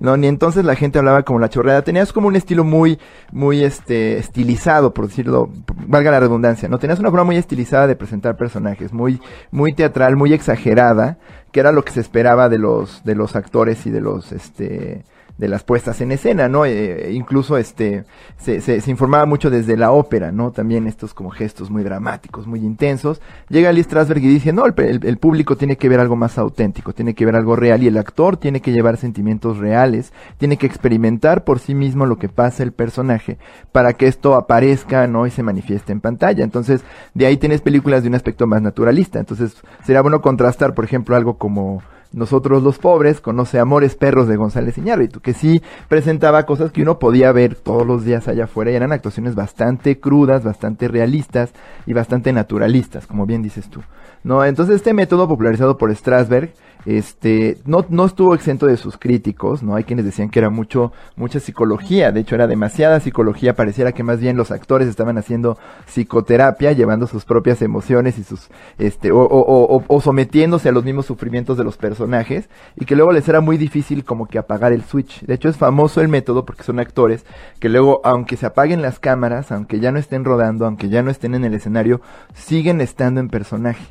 No, 0.00 0.16
ni 0.16 0.28
entonces 0.28 0.64
la 0.64 0.76
gente 0.76 0.98
hablaba 0.98 1.24
como 1.24 1.40
la 1.40 1.50
chorreada. 1.50 1.82
Tenías 1.82 2.12
como 2.12 2.28
un 2.28 2.36
estilo 2.36 2.64
muy, 2.64 2.98
muy 3.32 3.62
este, 3.62 4.16
estilizado, 4.18 4.94
por 4.94 5.08
decirlo, 5.08 5.50
valga 5.86 6.10
la 6.10 6.20
redundancia, 6.20 6.68
¿no? 6.68 6.78
Tenías 6.78 7.00
una 7.00 7.10
forma 7.10 7.24
muy 7.24 7.36
estilizada 7.36 7.86
de 7.86 7.96
presentar 7.96 8.36
personajes, 8.36 8.94
muy, 8.94 9.20
muy 9.50 9.74
teatral, 9.74 10.16
muy 10.16 10.32
exagerada, 10.32 11.18
que 11.52 11.60
era 11.60 11.70
lo 11.70 11.84
que 11.84 11.92
se 11.92 12.00
esperaba 12.00 12.48
de 12.48 12.58
los, 12.58 13.04
de 13.04 13.14
los 13.14 13.36
actores 13.36 13.84
y 13.86 13.90
de 13.90 14.00
los, 14.00 14.32
este, 14.32 15.04
de 15.40 15.48
las 15.48 15.64
puestas 15.64 16.02
en 16.02 16.12
escena, 16.12 16.48
¿no? 16.48 16.66
Eh, 16.66 17.12
incluso 17.12 17.56
este 17.56 18.04
se, 18.36 18.60
se, 18.60 18.82
se, 18.82 18.90
informaba 18.90 19.24
mucho 19.24 19.48
desde 19.48 19.74
la 19.74 19.90
ópera, 19.90 20.30
¿no? 20.32 20.52
También 20.52 20.86
estos 20.86 21.14
como 21.14 21.30
gestos 21.30 21.70
muy 21.70 21.82
dramáticos, 21.82 22.46
muy 22.46 22.60
intensos. 22.60 23.22
Llega 23.48 23.72
Lee 23.72 23.82
Strasberg 23.82 24.22
y 24.22 24.28
dice, 24.28 24.52
no, 24.52 24.66
el, 24.66 24.74
el, 25.02 25.16
público 25.16 25.56
tiene 25.56 25.76
que 25.76 25.88
ver 25.88 25.98
algo 25.98 26.14
más 26.14 26.36
auténtico, 26.36 26.92
tiene 26.92 27.14
que 27.14 27.24
ver 27.24 27.36
algo 27.36 27.56
real 27.56 27.82
y 27.82 27.88
el 27.88 27.96
actor 27.96 28.36
tiene 28.36 28.60
que 28.60 28.72
llevar 28.72 28.98
sentimientos 28.98 29.56
reales, 29.56 30.12
tiene 30.36 30.58
que 30.58 30.66
experimentar 30.66 31.42
por 31.44 31.58
sí 31.58 31.74
mismo 31.74 32.04
lo 32.04 32.18
que 32.18 32.28
pasa 32.28 32.62
el 32.62 32.72
personaje 32.72 33.38
para 33.72 33.94
que 33.94 34.08
esto 34.08 34.34
aparezca, 34.34 35.06
¿no? 35.06 35.26
Y 35.26 35.30
se 35.30 35.42
manifieste 35.42 35.92
en 35.92 36.02
pantalla. 36.02 36.44
Entonces, 36.44 36.82
de 37.14 37.24
ahí 37.24 37.38
tienes 37.38 37.62
películas 37.62 38.02
de 38.02 38.10
un 38.10 38.14
aspecto 38.14 38.46
más 38.46 38.60
naturalista. 38.60 39.18
Entonces, 39.18 39.56
sería 39.86 40.02
bueno 40.02 40.20
contrastar, 40.20 40.74
por 40.74 40.84
ejemplo, 40.84 41.16
algo 41.16 41.38
como 41.38 41.82
nosotros 42.12 42.62
los 42.62 42.78
pobres, 42.78 43.20
conoce 43.20 43.58
Amores 43.58 43.94
Perros 43.94 44.26
de 44.26 44.36
González 44.36 44.76
Iñárritu, 44.78 45.20
que 45.20 45.32
sí 45.32 45.62
presentaba 45.88 46.44
cosas 46.46 46.72
que 46.72 46.82
uno 46.82 46.98
podía 46.98 47.30
ver 47.32 47.54
todos 47.54 47.86
los 47.86 48.04
días 48.04 48.26
allá 48.28 48.44
afuera 48.44 48.70
y 48.70 48.74
eran 48.74 48.92
actuaciones 48.92 49.34
bastante 49.34 50.00
crudas, 50.00 50.42
bastante 50.42 50.88
realistas 50.88 51.52
y 51.86 51.92
bastante 51.92 52.32
naturalistas, 52.32 53.06
como 53.06 53.26
bien 53.26 53.42
dices 53.42 53.68
tú. 53.70 53.80
No, 54.22 54.44
entonces 54.44 54.76
este 54.76 54.92
método 54.92 55.26
popularizado 55.26 55.78
por 55.78 55.94
Strasberg 55.94 56.52
este, 56.86 57.58
no, 57.64 57.84
no 57.88 58.06
estuvo 58.06 58.34
exento 58.34 58.66
de 58.66 58.76
sus 58.76 58.96
críticos, 58.96 59.62
¿no? 59.62 59.76
Hay 59.76 59.84
quienes 59.84 60.04
decían 60.04 60.30
que 60.30 60.38
era 60.38 60.50
mucho, 60.50 60.92
mucha 61.16 61.40
psicología, 61.40 62.12
de 62.12 62.20
hecho 62.20 62.34
era 62.34 62.46
demasiada 62.46 63.00
psicología, 63.00 63.54
pareciera 63.54 63.92
que 63.92 64.02
más 64.02 64.20
bien 64.20 64.36
los 64.36 64.50
actores 64.50 64.88
estaban 64.88 65.18
haciendo 65.18 65.58
psicoterapia, 65.86 66.72
llevando 66.72 67.06
sus 67.06 67.24
propias 67.24 67.62
emociones 67.62 68.18
y 68.18 68.24
sus, 68.24 68.48
este, 68.78 69.12
o, 69.12 69.20
o, 69.20 69.76
o, 69.76 69.84
o 69.86 70.00
sometiéndose 70.00 70.68
a 70.68 70.72
los 70.72 70.84
mismos 70.84 71.06
sufrimientos 71.06 71.58
de 71.58 71.64
los 71.64 71.76
personajes 71.76 72.48
y 72.76 72.84
que 72.84 72.96
luego 72.96 73.12
les 73.12 73.28
era 73.28 73.40
muy 73.40 73.58
difícil 73.58 74.04
como 74.04 74.26
que 74.26 74.38
apagar 74.38 74.72
el 74.72 74.82
switch. 74.82 75.22
De 75.22 75.34
hecho 75.34 75.48
es 75.48 75.56
famoso 75.56 76.00
el 76.00 76.08
método 76.08 76.44
porque 76.44 76.62
son 76.62 76.78
actores 76.78 77.24
que 77.58 77.68
luego 77.68 78.00
aunque 78.04 78.36
se 78.36 78.46
apaguen 78.46 78.82
las 78.82 78.98
cámaras, 78.98 79.52
aunque 79.52 79.80
ya 79.80 79.92
no 79.92 79.98
estén 79.98 80.24
rodando, 80.24 80.66
aunque 80.66 80.88
ya 80.88 81.02
no 81.02 81.10
estén 81.10 81.34
en 81.34 81.44
el 81.44 81.54
escenario, 81.54 82.00
siguen 82.34 82.80
estando 82.80 83.20
en 83.20 83.28
personaje. 83.28 83.84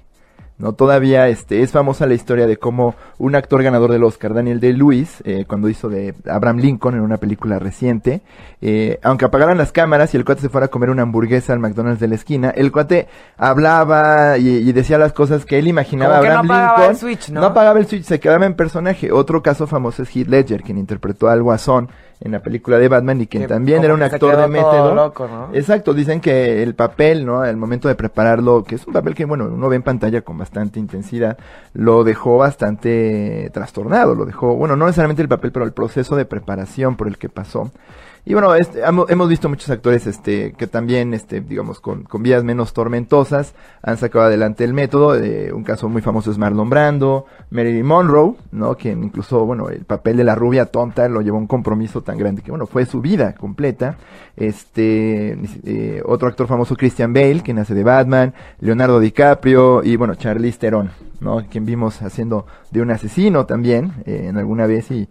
¿No? 0.59 0.73
Todavía 0.73 1.27
este, 1.29 1.63
es 1.63 1.71
famosa 1.71 2.05
la 2.05 2.13
historia 2.13 2.45
de 2.45 2.57
cómo 2.57 2.95
un 3.17 3.35
actor 3.35 3.63
ganador 3.63 3.91
del 3.91 4.03
Oscar, 4.03 4.33
Daniel 4.33 4.59
Day-Lewis, 4.59 5.21
eh, 5.23 5.45
cuando 5.47 5.69
hizo 5.69 5.89
de 5.89 6.13
Abraham 6.29 6.57
Lincoln 6.57 6.95
en 6.95 7.01
una 7.01 7.17
película 7.17 7.57
reciente, 7.59 8.21
eh, 8.61 8.99
aunque 9.01 9.25
apagaran 9.25 9.57
las 9.57 9.71
cámaras 9.71 10.13
y 10.13 10.17
el 10.17 10.25
cuate 10.25 10.41
se 10.41 10.49
fuera 10.49 10.65
a 10.65 10.69
comer 10.69 10.89
una 10.89 11.03
hamburguesa 11.03 11.53
al 11.53 11.59
McDonald's 11.59 12.01
de 12.01 12.09
la 12.09 12.15
esquina, 12.15 12.49
el 12.49 12.71
cuate 12.71 13.07
hablaba 13.37 14.37
y, 14.37 14.71
decía 14.73 14.97
las 14.97 15.13
cosas 15.13 15.45
que 15.45 15.57
él 15.57 15.67
imaginaba 15.67 16.17
Abraham 16.17 16.47
no 16.47 16.53
Lincoln. 16.53 16.89
El 16.91 16.97
switch, 16.97 17.29
¿no? 17.29 17.41
no 17.41 17.47
apagaba 17.47 17.79
el 17.79 17.87
switch, 17.87 18.03
se 18.03 18.19
quedaba 18.19 18.45
en 18.45 18.53
personaje. 18.53 19.11
Otro 19.11 19.41
caso 19.41 19.65
famoso 19.65 20.03
es 20.03 20.15
Heath 20.15 20.27
Ledger, 20.27 20.61
quien 20.61 20.77
interpretó 20.77 21.29
al 21.29 21.41
Guasón 21.41 21.89
en 22.21 22.33
la 22.33 22.41
película 22.41 22.77
de 22.77 22.87
Batman 22.89 23.21
y 23.21 23.27
quien 23.27 23.47
también 23.47 23.83
era 23.83 23.93
un 23.93 24.03
actor 24.03 24.35
de 24.35 24.47
método. 24.47 25.13
Exacto, 25.53 25.93
dicen 25.93 26.19
que 26.19 26.61
el 26.61 26.75
papel, 26.75 27.25
¿no? 27.25 27.41
Al 27.41 27.55
momento 27.55 27.87
de 27.87 27.95
prepararlo, 27.95 28.63
que 28.63 28.75
es 28.75 28.85
un 28.85 28.93
papel 28.93 29.15
que, 29.15 29.25
bueno, 29.25 29.45
uno 29.45 29.69
ve 29.69 29.77
en 29.77 29.83
pantalla 29.83 30.21
con 30.21 30.37
bastante 30.37 30.79
intensidad, 30.79 31.37
lo 31.73 32.03
dejó 32.03 32.37
bastante 32.37 33.49
trastornado, 33.53 34.15
lo 34.15 34.25
dejó, 34.25 34.55
bueno, 34.55 34.75
no 34.75 34.85
necesariamente 34.85 35.21
el 35.21 35.29
papel, 35.29 35.51
pero 35.51 35.65
el 35.65 35.71
proceso 35.71 36.15
de 36.15 36.25
preparación 36.25 36.97
por 36.97 37.07
el 37.07 37.17
que 37.17 37.29
pasó. 37.29 37.71
Y 38.25 38.33
bueno, 38.33 38.53
este, 38.53 38.81
hemos 38.81 39.29
visto 39.29 39.49
muchos 39.49 39.69
actores 39.69 40.05
este, 40.05 40.53
que 40.53 40.67
también, 40.67 41.13
este, 41.13 41.41
digamos, 41.41 41.79
con, 41.79 42.03
con 42.03 42.21
vidas 42.21 42.43
menos 42.43 42.73
tormentosas 42.73 43.55
han 43.81 43.97
sacado 43.97 44.25
adelante 44.25 44.63
el 44.63 44.73
método. 44.73 45.15
Eh, 45.15 45.51
un 45.51 45.63
caso 45.63 45.89
muy 45.89 46.01
famoso 46.01 46.29
es 46.29 46.37
Marlon 46.37 46.69
Brando, 46.69 47.25
Marilyn 47.49 47.85
Monroe, 47.85 48.35
¿no? 48.51 48.75
Quien 48.75 49.03
incluso, 49.03 49.45
bueno, 49.45 49.69
el 49.69 49.85
papel 49.85 50.17
de 50.17 50.23
la 50.23 50.35
rubia 50.35 50.65
tonta 50.65 51.07
lo 51.09 51.21
llevó 51.21 51.37
a 51.37 51.41
un 51.41 51.47
compromiso 51.47 52.01
tan 52.01 52.17
grande 52.17 52.41
que, 52.41 52.51
bueno, 52.51 52.67
fue 52.67 52.85
su 52.85 53.01
vida 53.01 53.33
completa. 53.33 53.97
Este, 54.35 55.37
eh, 55.65 56.01
otro 56.05 56.27
actor 56.27 56.47
famoso, 56.47 56.75
Christian 56.75 57.13
Bale, 57.13 57.41
quien 57.41 57.57
hace 57.59 57.73
de 57.73 57.83
Batman, 57.83 58.33
Leonardo 58.59 58.99
DiCaprio 58.99 59.83
y, 59.83 59.95
bueno, 59.95 60.15
Charlize 60.15 60.59
Theron, 60.59 60.91
¿no? 61.19 61.45
Quien 61.49 61.65
vimos 61.65 62.01
haciendo 62.01 62.45
de 62.71 62.81
un 62.81 62.91
asesino 62.91 63.45
también, 63.45 63.93
eh, 64.05 64.27
en 64.29 64.37
alguna 64.37 64.67
vez 64.67 64.91
y, 64.91 65.07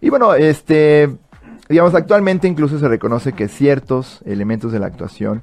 y 0.00 0.10
bueno, 0.10 0.34
este, 0.34 1.10
digamos, 1.68 1.94
actualmente 1.94 2.48
incluso 2.48 2.78
se 2.78 2.88
reconoce 2.88 3.32
que 3.32 3.48
ciertos 3.48 4.20
elementos 4.24 4.72
de 4.72 4.78
la 4.78 4.86
actuación 4.86 5.42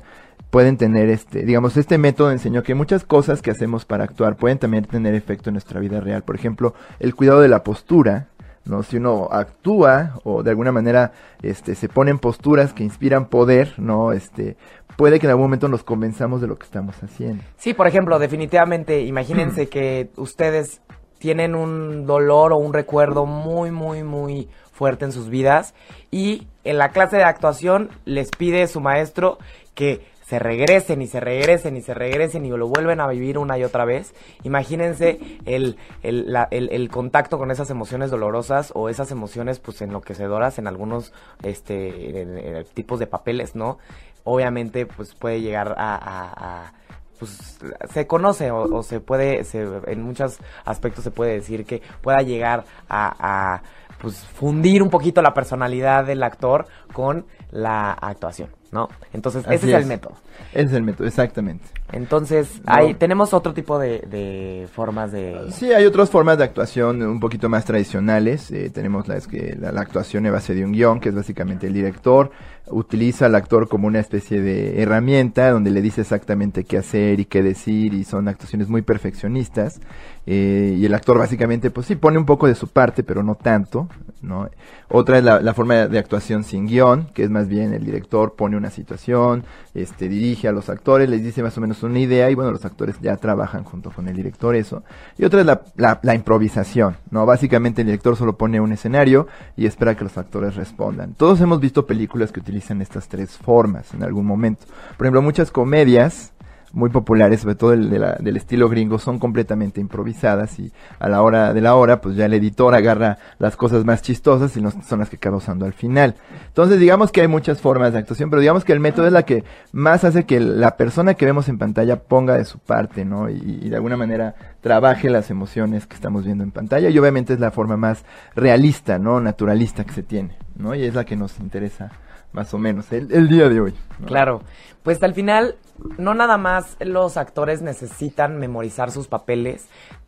pueden 0.50 0.78
tener 0.78 1.10
este, 1.10 1.46
digamos, 1.46 1.78
este 1.78 1.98
método 1.98 2.32
enseñó 2.32 2.64
que 2.64 2.74
muchas 2.76 3.04
cosas 3.04 3.42
que 3.42 3.52
hacemos 3.52 3.86
para 3.86 4.04
actuar 4.04 4.36
pueden 4.36 4.58
también 4.58 4.86
tener 4.86 5.14
efecto 5.14 5.50
en 5.50 5.54
nuestra 5.54 5.80
vida 5.80 6.00
real. 6.00 6.24
Por 6.24 6.36
ejemplo, 6.36 6.74
el 7.00 7.16
cuidado 7.16 7.42
de 7.42 7.48
la 7.48 7.64
postura, 7.64 8.28
¿no? 8.66 8.84
Si 8.84 8.98
uno 8.98 9.30
actúa 9.32 10.20
o 10.24 10.44
de 10.44 10.50
alguna 10.50 10.72
manera 10.72 11.12
este, 11.42 11.76
se 11.76 11.90
pone 11.90 12.12
en 12.12 12.20
posturas 12.20 12.74
que 12.74 12.84
inspiran 12.84 13.28
poder, 13.28 13.74
¿no? 13.78 14.12
Este, 14.12 14.58
puede 14.98 15.20
que 15.20 15.28
en 15.28 15.32
algún 15.32 15.46
momento 15.46 15.68
nos 15.68 15.84
convenzamos 15.84 16.42
de 16.42 16.48
lo 16.48 16.58
que 16.58 16.66
estamos 16.66 17.02
haciendo. 17.04 17.44
Sí, 17.58 17.74
por 17.74 17.88
ejemplo, 17.88 18.18
definitivamente, 18.20 19.02
imagínense 19.02 19.68
que 19.70 20.10
ustedes 20.16 20.82
tienen 21.20 21.54
un 21.54 22.06
dolor 22.06 22.54
o 22.54 22.58
un 22.58 22.74
recuerdo 22.74 23.26
muy, 23.26 23.72
muy, 23.72 24.04
muy 24.04 24.50
fuerte 24.72 25.06
en 25.06 25.12
sus 25.12 25.30
vidas 25.30 25.74
y 26.12 26.48
en 26.64 26.78
la 26.78 26.90
clase 26.90 27.18
de 27.18 27.24
actuación 27.24 27.90
les 28.06 28.32
pide 28.32 28.68
su 28.68 28.80
maestro 28.80 29.38
que 29.76 30.08
se 30.30 30.38
regresen 30.38 31.02
y 31.02 31.08
se 31.08 31.20
regresen 31.20 31.76
y 31.76 31.82
se 31.82 31.96
regresen 31.96 32.46
y 32.46 32.50
lo 32.50 32.68
vuelven 32.68 33.00
a 33.00 33.08
vivir 33.08 33.40
una 33.40 33.58
y 33.58 33.64
otra 33.64 33.84
vez. 33.84 34.14
Imagínense 34.44 35.20
el, 35.46 35.78
el, 36.04 36.38
el, 36.52 36.90
contacto 36.90 37.40
con 37.40 37.50
esas 37.50 37.72
emociones 37.72 38.12
dolorosas 38.12 38.72
o 38.76 38.90
esas 38.90 39.10
emociones 39.10 39.60
pues 39.60 39.82
enloquecedoras 39.82 40.60
en 40.60 40.68
algunos 40.68 41.14
este 41.42 42.64
tipos 42.76 43.00
de 43.00 43.08
papeles, 43.08 43.56
¿no? 43.56 43.80
Obviamente 44.24 44.86
pues 44.86 45.16
puede 45.16 45.42
llegar 45.42 45.74
a, 45.80 46.74
pues 47.18 47.58
se 47.92 48.06
conoce 48.06 48.52
o, 48.52 48.84
se 48.84 49.00
puede, 49.00 49.44
se, 49.46 49.68
en 49.88 50.04
muchos 50.04 50.38
aspectos 50.64 51.04
se 51.04 51.10
puede 51.10 51.34
decir 51.34 51.66
que 51.66 51.82
pueda 52.04 52.20
llegar 52.20 52.66
a 52.88 53.64
pues 54.02 54.16
fundir 54.16 54.82
un 54.82 54.90
poquito 54.90 55.22
la 55.22 55.34
personalidad 55.34 56.06
del 56.06 56.24
actor 56.24 56.68
con 56.94 57.26
la 57.52 57.92
actuación, 57.92 58.50
¿no? 58.72 58.90
Entonces, 59.14 59.44
ese 59.50 59.70
es, 59.70 59.76
el 59.76 59.86
método. 59.86 60.14
Ese 60.54 60.66
es 60.66 60.74
el 60.74 60.84
método, 60.84 61.08
exactamente. 61.08 61.66
Entonces, 61.92 62.62
hay, 62.66 62.94
tenemos 62.94 63.34
otro 63.34 63.54
tipo 63.54 63.80
de, 63.80 64.68
formas 64.72 65.12
de... 65.12 65.52
Sí, 65.52 65.74
hay 65.74 65.86
otras 65.86 66.10
formas 66.10 66.38
de 66.38 66.44
actuación 66.46 67.02
un 67.02 67.20
poquito 67.20 67.50
más 67.50 67.66
tradicionales. 67.66 68.52
Eh, 68.52 68.70
tenemos 68.70 69.08
la, 69.08 69.18
es 69.18 69.28
que 69.28 69.58
la, 69.60 69.72
la, 69.72 69.82
actuación 69.82 70.26
en 70.26 70.32
base 70.32 70.54
de 70.54 70.64
un 70.64 70.72
guion, 70.72 71.00
que 71.00 71.10
es 71.10 71.16
básicamente 71.16 71.68
el 71.68 71.74
director 71.74 72.32
utiliza 72.72 73.26
al 73.26 73.36
actor 73.36 73.68
como 73.68 73.88
una 73.88 74.00
especie 74.00 74.42
de 74.42 74.82
herramienta 74.82 75.50
donde 75.52 75.72
le 75.72 75.82
dice 75.82 76.02
exactamente 76.02 76.64
qué 76.64 76.78
hacer 76.78 77.20
y 77.20 77.26
qué 77.26 77.42
decir 77.42 77.94
y 77.94 78.04
son 78.04 78.28
actuaciones 78.28 78.70
muy 78.70 78.82
perfeccionistas 78.82 79.80
eh, 80.26 80.76
y 80.78 80.86
el 80.86 80.94
actor 80.94 81.18
básicamente 81.18 81.72
pues 81.72 81.88
sí 81.88 81.96
pone 81.96 82.18
un 82.18 82.26
poco 82.26 82.48
de 82.48 82.56
su 82.56 82.68
parte 82.68 83.04
pero 83.04 83.24
no 83.24 83.36
tanto 83.36 83.88
no 84.22 84.50
otra 84.90 85.18
es 85.18 85.24
la, 85.24 85.54
forma 85.54 85.88
de 85.88 86.00
actuación 86.00 86.44
sin 86.44 86.68
guion 86.68 87.08
que 87.14 87.24
es 87.24 87.30
más 87.30 87.48
bien 87.48 87.74
el 87.74 87.86
director 87.86 88.36
pone 88.36 88.58
una 88.58 88.70
situación 88.70 89.44
este 89.74 90.10
dirige 90.10 90.48
a 90.48 90.52
los 90.52 90.70
actores 90.70 91.10
les 91.10 91.24
dice 91.24 91.42
más 91.42 91.58
o 91.58 91.62
menos 91.62 91.84
una 91.84 92.00
idea 92.00 92.30
y 92.30 92.36
bueno 92.36 92.52
los 92.52 92.66
actores 92.66 92.96
ya 93.02 93.16
trabajan 93.18 93.64
junto 93.64 93.92
con 93.92 94.08
el 94.08 94.16
director 94.16 94.56
eso. 94.56 94.84
Y 95.18 95.26
otra 95.26 95.42
es 95.42 95.46
la, 95.46 96.00
la 96.02 96.16
improvisación 96.16 96.98
no 97.12 97.26
básicamente 97.26 97.82
el 97.82 97.88
director 97.88 98.16
solo 98.16 98.38
pone 98.38 98.60
un 98.60 98.72
escenario 98.72 99.28
y 99.56 99.66
espera 99.66 99.96
que 99.96 100.04
los 100.04 100.18
actores 100.18 100.56
respondan. 100.56 101.14
Todos 101.14 101.42
hemos 101.42 101.60
visto 101.60 101.86
películas 101.86 102.32
que 102.32 102.40
utilizan 102.40 102.82
estas 102.82 103.08
tres 103.08 103.38
formas 103.38 103.94
en 103.94 104.04
algún 104.04 104.26
momento. 104.26 104.66
Por 104.98 105.06
ejemplo, 105.06 105.22
muchas 105.22 105.52
comedias 105.52 106.32
muy 106.74 106.90
populares, 106.90 107.42
sobre 107.42 107.56
todo 107.56 107.74
el 107.74 107.90
del 107.90 108.38
estilo 108.38 108.70
gringo, 108.70 109.00
son 109.00 109.20
completamente 109.20 109.82
improvisadas 109.82 110.60
y 110.60 110.72
a 111.00 111.10
la 111.10 111.22
hora 111.22 111.54
de 111.54 111.62
la 111.62 111.76
hora, 111.76 112.02
pues 112.02 112.16
ya 112.16 112.26
el 112.26 112.34
editor 112.34 112.76
agarra 112.76 113.18
las 113.40 113.56
cosas 113.56 113.86
más 113.86 114.02
chistosas 114.02 114.56
y 114.56 114.62
no 114.62 114.72
son 114.72 115.00
las 115.00 115.10
que 115.10 115.16
acaba 115.16 115.38
usando 115.38 115.66
al 115.66 115.74
final. 115.74 116.16
Entonces, 116.48 116.80
digamos 116.80 117.12
que 117.12 117.22
hay 117.22 117.28
muchas 117.28 117.60
formas 117.60 117.94
de 117.94 118.00
actuación, 118.00 118.30
pero 118.30 118.40
digamos 118.42 118.66
que 118.66 118.74
el 118.74 118.80
método 118.80 119.08
es 119.08 119.14
la 119.14 119.24
que 119.24 119.44
más 119.72 120.04
hace 120.04 120.26
que 120.26 120.40
la 120.40 120.78
persona 120.78 121.14
que 121.16 121.26
vemos 121.26 121.50
en 121.50 121.58
pantalla 121.58 122.00
ponga 122.00 122.36
de 122.36 122.46
su 122.46 122.60
parte, 122.60 123.06
¿no? 123.06 123.30
Y, 123.30 123.60
y 123.64 123.70
de 123.70 123.76
alguna 123.76 123.98
manera 123.98 124.36
trabaje 124.62 125.10
las 125.10 125.32
emociones 125.32 125.88
que 125.88 125.96
estamos 125.96 126.26
viendo 126.26 126.44
en 126.44 126.52
pantalla 126.52 126.90
y 126.90 127.00
obviamente 127.00 127.34
es 127.34 127.40
la 127.40 127.52
forma 127.52 127.78
más 127.78 128.04
realista, 128.36 129.00
¿no? 129.00 129.20
Naturalista 129.20 129.84
que 129.84 129.94
se 129.94 130.04
tiene, 130.04 130.38
¿no? 130.56 130.76
Y 130.76 130.84
es 130.84 130.94
la 130.94 131.06
que 131.06 131.16
nos 131.16 131.40
interesa 131.40 131.92
más 132.32 132.54
o 132.54 132.58
menos, 132.58 132.92
el, 132.92 133.28
día 133.28 133.50
de 133.50 133.60
hoy. 133.60 133.74
Claro, 134.06 134.42
pues 134.84 135.02
al 135.02 135.14
final 135.14 135.56
no 135.98 136.14
nada 136.14 136.38
más 136.38 136.78
los 136.80 137.18
actores 137.18 137.62
necesitan 137.62 138.38
memorizar 138.38 138.92
sus 138.92 139.08
papeles, 139.08 139.68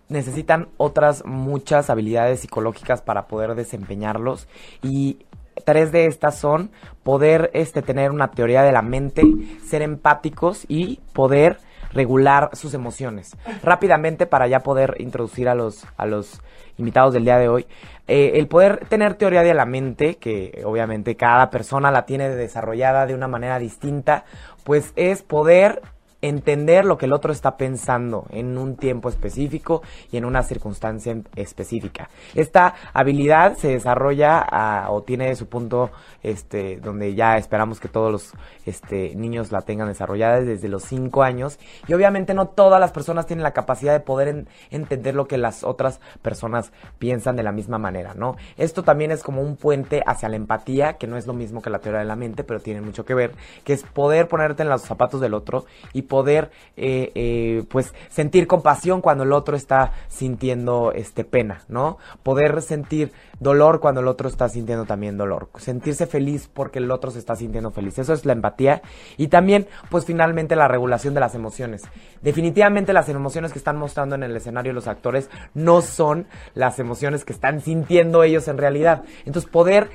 necesitan 0.09 0.67
otras 0.77 1.25
muchas 1.25 1.89
habilidades 1.89 2.41
psicológicas 2.41 3.01
para 3.01 3.27
poder 3.27 3.55
desempeñarlos 3.55 4.47
y 4.81 5.25
tres 5.65 5.91
de 5.91 6.05
estas 6.05 6.37
son 6.37 6.71
poder 7.03 7.49
este 7.53 7.81
tener 7.81 8.11
una 8.11 8.31
teoría 8.31 8.63
de 8.63 8.71
la 8.71 8.81
mente, 8.81 9.23
ser 9.65 9.81
empáticos 9.81 10.65
y 10.67 10.99
poder 11.13 11.57
regular 11.93 12.49
sus 12.53 12.73
emociones. 12.73 13.35
Rápidamente 13.63 14.25
para 14.25 14.47
ya 14.47 14.59
poder 14.59 14.95
introducir 14.99 15.49
a 15.49 15.55
los 15.55 15.85
a 15.97 16.05
los 16.05 16.41
invitados 16.77 17.13
del 17.13 17.25
día 17.25 17.37
de 17.37 17.47
hoy, 17.47 17.67
eh, 18.13 18.39
el 18.39 18.49
poder 18.49 18.85
tener 18.89 19.13
teoría 19.13 19.41
de 19.41 19.53
la 19.53 19.65
mente, 19.65 20.15
que 20.15 20.63
obviamente 20.65 21.15
cada 21.15 21.49
persona 21.49 21.91
la 21.91 22.05
tiene 22.05 22.27
desarrollada 22.27 23.05
de 23.05 23.15
una 23.15 23.29
manera 23.29 23.57
distinta, 23.57 24.25
pues 24.65 24.91
es 24.97 25.21
poder 25.21 25.81
entender 26.21 26.85
lo 26.85 26.97
que 26.97 27.05
el 27.05 27.13
otro 27.13 27.31
está 27.31 27.57
pensando 27.57 28.25
en 28.29 28.57
un 28.57 28.75
tiempo 28.75 29.09
específico 29.09 29.81
y 30.11 30.17
en 30.17 30.25
una 30.25 30.43
circunstancia 30.43 31.15
específica. 31.35 32.09
Esta 32.35 32.75
habilidad 32.93 33.57
se 33.57 33.69
desarrolla 33.69 34.39
ah, 34.39 34.87
o 34.89 35.03
tiene 35.03 35.35
su 35.35 35.47
punto 35.47 35.91
este 36.23 36.77
donde 36.77 37.15
ya 37.15 37.37
esperamos 37.37 37.79
que 37.79 37.87
todos 37.87 38.11
los 38.11 38.33
este, 38.65 39.15
niños 39.15 39.51
la 39.51 39.61
tengan 39.61 39.87
desarrollada 39.87 40.41
desde 40.41 40.67
los 40.67 40.83
5 40.83 41.23
años 41.23 41.59
y 41.87 41.93
obviamente 41.93 42.33
no 42.33 42.47
todas 42.47 42.79
las 42.79 42.91
personas 42.91 43.25
tienen 43.25 43.43
la 43.43 43.51
capacidad 43.51 43.93
de 43.93 43.99
poder 43.99 44.45
entender 44.69 45.15
lo 45.15 45.27
que 45.27 45.37
las 45.37 45.63
otras 45.63 45.99
personas 46.21 46.71
piensan 46.99 47.35
de 47.35 47.43
la 47.43 47.51
misma 47.51 47.77
manera, 47.77 48.13
¿no? 48.13 48.35
Esto 48.57 48.83
también 48.83 49.11
es 49.11 49.23
como 49.23 49.41
un 49.41 49.55
puente 49.55 50.03
hacia 50.05 50.29
la 50.29 50.35
empatía, 50.35 50.93
que 50.93 51.07
no 51.07 51.17
es 51.17 51.27
lo 51.27 51.33
mismo 51.33 51.61
que 51.61 51.69
la 51.69 51.79
teoría 51.79 51.99
de 51.99 52.05
la 52.05 52.15
mente, 52.15 52.43
pero 52.43 52.59
tiene 52.59 52.81
mucho 52.81 53.05
que 53.05 53.13
ver, 53.13 53.31
que 53.63 53.73
es 53.73 53.83
poder 53.83 54.27
ponerte 54.27 54.63
en 54.63 54.69
los 54.69 54.81
zapatos 54.81 55.21
del 55.21 55.33
otro 55.33 55.65
y 55.93 56.03
poder 56.11 56.51
eh, 56.75 57.09
eh, 57.15 57.63
pues 57.69 57.93
sentir 58.09 58.45
compasión 58.45 58.99
cuando 58.99 59.23
el 59.23 59.31
otro 59.31 59.55
está 59.55 59.93
sintiendo 60.09 60.91
este 60.93 61.23
pena, 61.23 61.61
¿no? 61.69 61.99
Poder 62.21 62.61
sentir 62.61 63.13
dolor 63.39 63.79
cuando 63.79 64.01
el 64.01 64.09
otro 64.09 64.27
está 64.27 64.49
sintiendo 64.49 64.83
también 64.83 65.17
dolor, 65.17 65.47
sentirse 65.57 66.07
feliz 66.07 66.49
porque 66.53 66.79
el 66.79 66.91
otro 66.91 67.11
se 67.11 67.19
está 67.19 67.37
sintiendo 67.37 67.71
feliz. 67.71 67.97
Eso 67.97 68.11
es 68.11 68.25
la 68.25 68.33
empatía 68.33 68.81
y 69.15 69.29
también 69.29 69.67
pues 69.89 70.03
finalmente 70.03 70.57
la 70.57 70.67
regulación 70.67 71.13
de 71.13 71.21
las 71.21 71.33
emociones. 71.33 71.83
Definitivamente 72.21 72.91
las 72.91 73.07
emociones 73.07 73.53
que 73.53 73.59
están 73.59 73.77
mostrando 73.77 74.15
en 74.15 74.23
el 74.23 74.35
escenario 74.35 74.73
los 74.73 74.87
actores 74.87 75.29
no 75.53 75.81
son 75.81 76.27
las 76.55 76.77
emociones 76.77 77.23
que 77.23 77.31
están 77.31 77.61
sintiendo 77.61 78.23
ellos 78.23 78.49
en 78.49 78.57
realidad. 78.57 79.03
Entonces 79.25 79.49
poder 79.49 79.89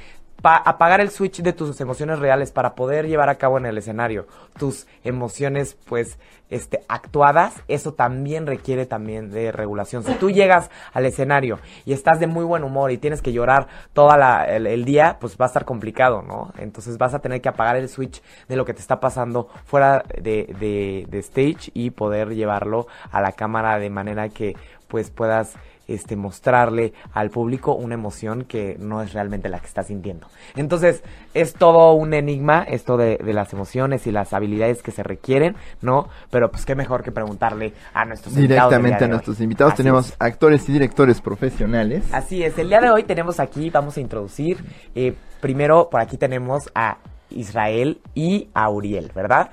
apagar 0.55 1.01
el 1.01 1.11
switch 1.11 1.43
de 1.43 1.53
tus 1.53 1.81
emociones 1.81 2.21
reales 2.21 2.53
para 2.53 2.75
poder 2.75 3.09
llevar 3.09 3.29
a 3.29 3.35
cabo 3.35 3.59
en 3.59 3.67
el 3.67 3.79
escenario 3.79 4.27
tus 4.59 4.87
emociones 5.05 5.77
pues 5.85 6.19
este 6.49 6.85
actuadas 6.89 7.55
eso 7.67 7.95
también 7.95 8.47
requiere 8.47 8.87
también 8.87 9.31
de 9.31 9.51
regulación. 9.51 10.05
Si 10.05 10.15
tú 10.15 10.31
llegas 10.31 10.71
al 10.93 11.05
escenario 11.05 11.59
y 11.85 11.93
estás 11.93 12.21
de 12.21 12.29
muy 12.29 12.45
buen 12.45 12.63
humor 12.63 12.93
y 12.93 12.99
tienes 12.99 13.21
que 13.21 13.33
llorar 13.33 13.67
todo 13.93 14.11
el, 14.47 14.85
día 14.85 15.17
pues 15.21 15.37
va 15.41 15.47
a 15.47 15.49
estar 15.49 15.65
complicado 15.65 16.23
no 16.23 16.53
entonces 16.59 16.99
vas 16.99 17.15
a 17.15 17.19
tener 17.19 17.41
que 17.41 17.49
apagar 17.49 17.77
el 17.77 17.89
switch 17.89 18.23
de 18.49 18.57
lo 18.57 18.65
que 18.65 18.75
te 18.75 18.81
está 18.81 19.01
pasando 19.01 19.49
fuera 19.65 20.05
de, 20.21 20.55
de, 20.61 21.07
de 21.09 21.19
stage 21.19 21.71
y 21.75 21.91
poder 21.91 22.35
llevarlo 22.35 22.87
a 23.11 23.21
la 23.21 23.33
cámara 23.33 23.79
de 23.79 23.91
manera 23.91 24.29
que 24.29 24.55
pues 24.89 25.11
puedas 25.11 25.55
este, 25.89 26.17
mostrarle 26.17 26.93
al 27.13 27.31
público 27.31 27.75
una 27.75 27.95
emoción 27.95 28.45
que 28.45 28.77
no 28.79 29.03
es 29.03 29.13
realmente 29.13 29.49
la 29.49 29.61
que 29.61 29.67
está 29.67 29.83
sintiendo. 29.83 30.27
Entonces, 30.57 31.03
es 31.35 31.55
todo 31.55 31.93
un 31.93 32.13
enigma 32.15 32.65
esto 32.65 32.97
de, 32.97 33.19
las 33.23 33.53
emociones 33.53 34.07
y 34.07 34.13
las 34.13 34.33
habilidades 34.33 34.83
que 34.83 34.91
se 34.91 35.03
requieren, 35.03 35.57
¿no? 35.83 36.09
Pero 36.31 36.51
pues 36.51 36.65
qué 36.65 36.75
mejor 36.75 37.03
que 37.03 37.13
preguntarle 37.13 37.73
a 37.95 38.05
nuestros 38.05 38.35
invitados. 38.35 38.71
Directamente 38.71 39.05
a 39.05 39.09
nuestros 39.09 39.41
invitados 39.41 39.75
tenemos 39.75 40.15
actores 40.19 40.69
y 40.69 40.73
directores 40.73 41.21
profesionales. 41.21 42.05
Así 42.13 42.43
es, 42.43 42.59
el 42.59 42.69
día 42.69 42.81
de 42.81 42.91
hoy 42.91 43.05
tenemos 43.05 43.41
aquí, 43.41 43.71
vamos 43.71 43.97
a 43.97 44.01
introducir, 44.01 44.59
eh, 44.95 45.15
primero 45.41 45.89
por 45.91 46.01
aquí 46.01 46.17
tenemos 46.17 46.71
a 46.75 46.99
Israel 47.31 48.01
y 48.15 48.49
a 48.55 48.71
Uriel, 48.71 49.13
¿verdad? 49.15 49.51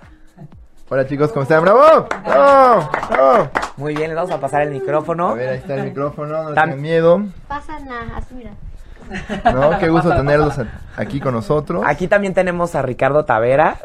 Hola 0.89 1.07
chicos, 1.07 1.31
¿cómo 1.31 1.43
están? 1.43 1.63
¡Bravo! 1.63 2.07
¡Bravo! 2.25 2.89
¡Bravo! 3.09 3.49
Muy 3.77 3.95
bien, 3.95 4.09
les 4.09 4.15
vamos 4.17 4.31
a 4.31 4.39
pasar 4.39 4.63
el 4.63 4.71
micrófono. 4.71 5.29
A 5.29 5.33
ver, 5.33 5.49
ahí 5.49 5.57
está 5.57 5.75
el 5.75 5.85
micrófono, 5.85 6.43
no 6.43 6.49
tengan 6.49 6.81
miedo. 6.81 7.23
Pasa 7.47 7.79
nada, 7.79 8.17
así 8.17 8.35
mira. 8.35 8.51
No, 9.53 9.79
qué 9.79 9.87
gusto 9.87 10.13
tenerlos 10.13 10.59
aquí 10.97 11.21
con 11.21 11.33
nosotros. 11.33 11.83
Aquí 11.87 12.07
también 12.07 12.33
tenemos 12.33 12.75
a 12.75 12.81
Ricardo 12.81 13.23
Tavera. 13.23 13.77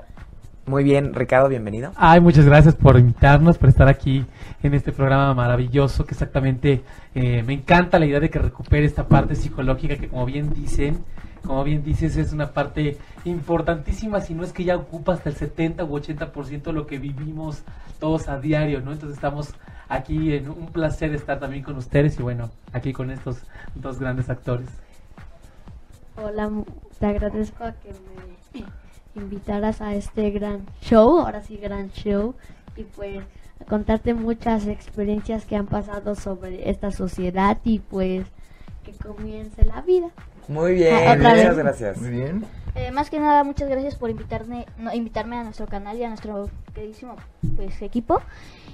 Muy 0.67 0.83
bien, 0.83 1.14
Ricardo, 1.14 1.49
bienvenido. 1.49 1.93
Ay, 1.97 2.21
muchas 2.21 2.45
gracias 2.45 2.75
por 2.75 2.99
invitarnos, 2.99 3.59
por 3.59 3.69
estar 3.69 3.88
aquí 3.88 4.26
en 4.64 4.75
este 4.75 4.90
programa 4.93 5.33
maravilloso, 5.35 6.05
que 6.05 6.12
exactamente 6.12 6.83
eh, 7.14 7.45
me 7.45 7.55
encanta 7.55 8.00
la 8.00 8.07
idea 8.07 8.19
de 8.19 8.28
que 8.28 8.40
recupere 8.40 8.85
esta 8.85 9.07
parte 9.07 9.37
psicológica 9.37 9.97
que, 9.97 10.09
como 10.09 10.26
bien 10.26 10.52
dicen, 10.52 11.05
como 11.45 11.64
bien 11.64 11.83
dices, 11.83 12.16
es 12.16 12.33
una 12.33 12.52
parte 12.52 12.99
importantísima, 13.25 14.21
si 14.21 14.35
no 14.35 14.45
es 14.45 14.52
que 14.52 14.64
ya 14.64 14.76
ocupa 14.76 15.14
hasta 15.14 15.30
el 15.30 15.37
70 15.37 15.85
u 15.85 15.99
80% 15.99 16.62
de 16.62 16.73
lo 16.73 16.87
que 16.87 16.99
vivimos 16.99 17.62
todos 17.99 18.28
a 18.28 18.38
diario, 18.38 18.80
¿no? 18.80 18.92
Entonces 18.92 19.16
estamos 19.16 19.54
aquí 19.88 20.35
en 20.35 20.49
un 20.49 20.66
placer 20.66 21.14
estar 21.14 21.40
también 21.40 21.62
con 21.62 21.76
ustedes 21.76 22.18
y 22.18 22.23
bueno, 22.23 22.50
aquí 22.73 22.92
con 22.92 23.11
estos 23.11 23.38
dos 23.75 23.99
grandes 23.99 24.30
actores. 24.30 24.68
Hola, 26.16 26.50
te 26.99 27.07
agradezco 27.07 27.64
a 27.64 27.73
que 27.73 27.92
me 28.54 28.64
invitaras 29.23 29.80
a 29.80 29.95
este 29.95 30.30
gran 30.30 30.66
show, 30.80 31.21
ahora 31.21 31.42
sí 31.42 31.57
gran 31.57 31.90
show, 31.90 32.35
y 32.76 32.85
pues 32.85 33.25
a 33.61 33.64
contarte 33.64 34.14
muchas 34.14 34.66
experiencias 34.66 35.45
que 35.45 35.57
han 35.57 35.66
pasado 35.66 36.14
sobre 36.14 36.71
esta 36.71 36.90
sociedad 36.90 37.59
y 37.64 37.80
pues 37.80 38.26
que 38.85 38.92
comience 38.92 39.64
la 39.64 39.80
vida. 39.83 40.09
Muy 40.49 40.75
bien, 40.75 40.95
muchas 41.19 41.57
gracias. 41.57 41.99
Muy 41.99 42.11
bien. 42.11 42.45
Eh, 42.75 42.90
más 42.90 43.11
que 43.11 43.19
nada, 43.19 43.45
muchas 43.45 43.69
gracias 43.69 43.97
por 43.97 44.09
invitarme, 44.09 44.67
invitarme 44.95 45.37
a 45.37 45.45
nuestro 45.45 45.67
canal 45.67 45.99
y 45.99 46.05
a 46.05 46.09
nuestro 46.09 46.49
queridísimo 46.75 47.17
pues, 47.57 47.83
equipo. 47.83 48.21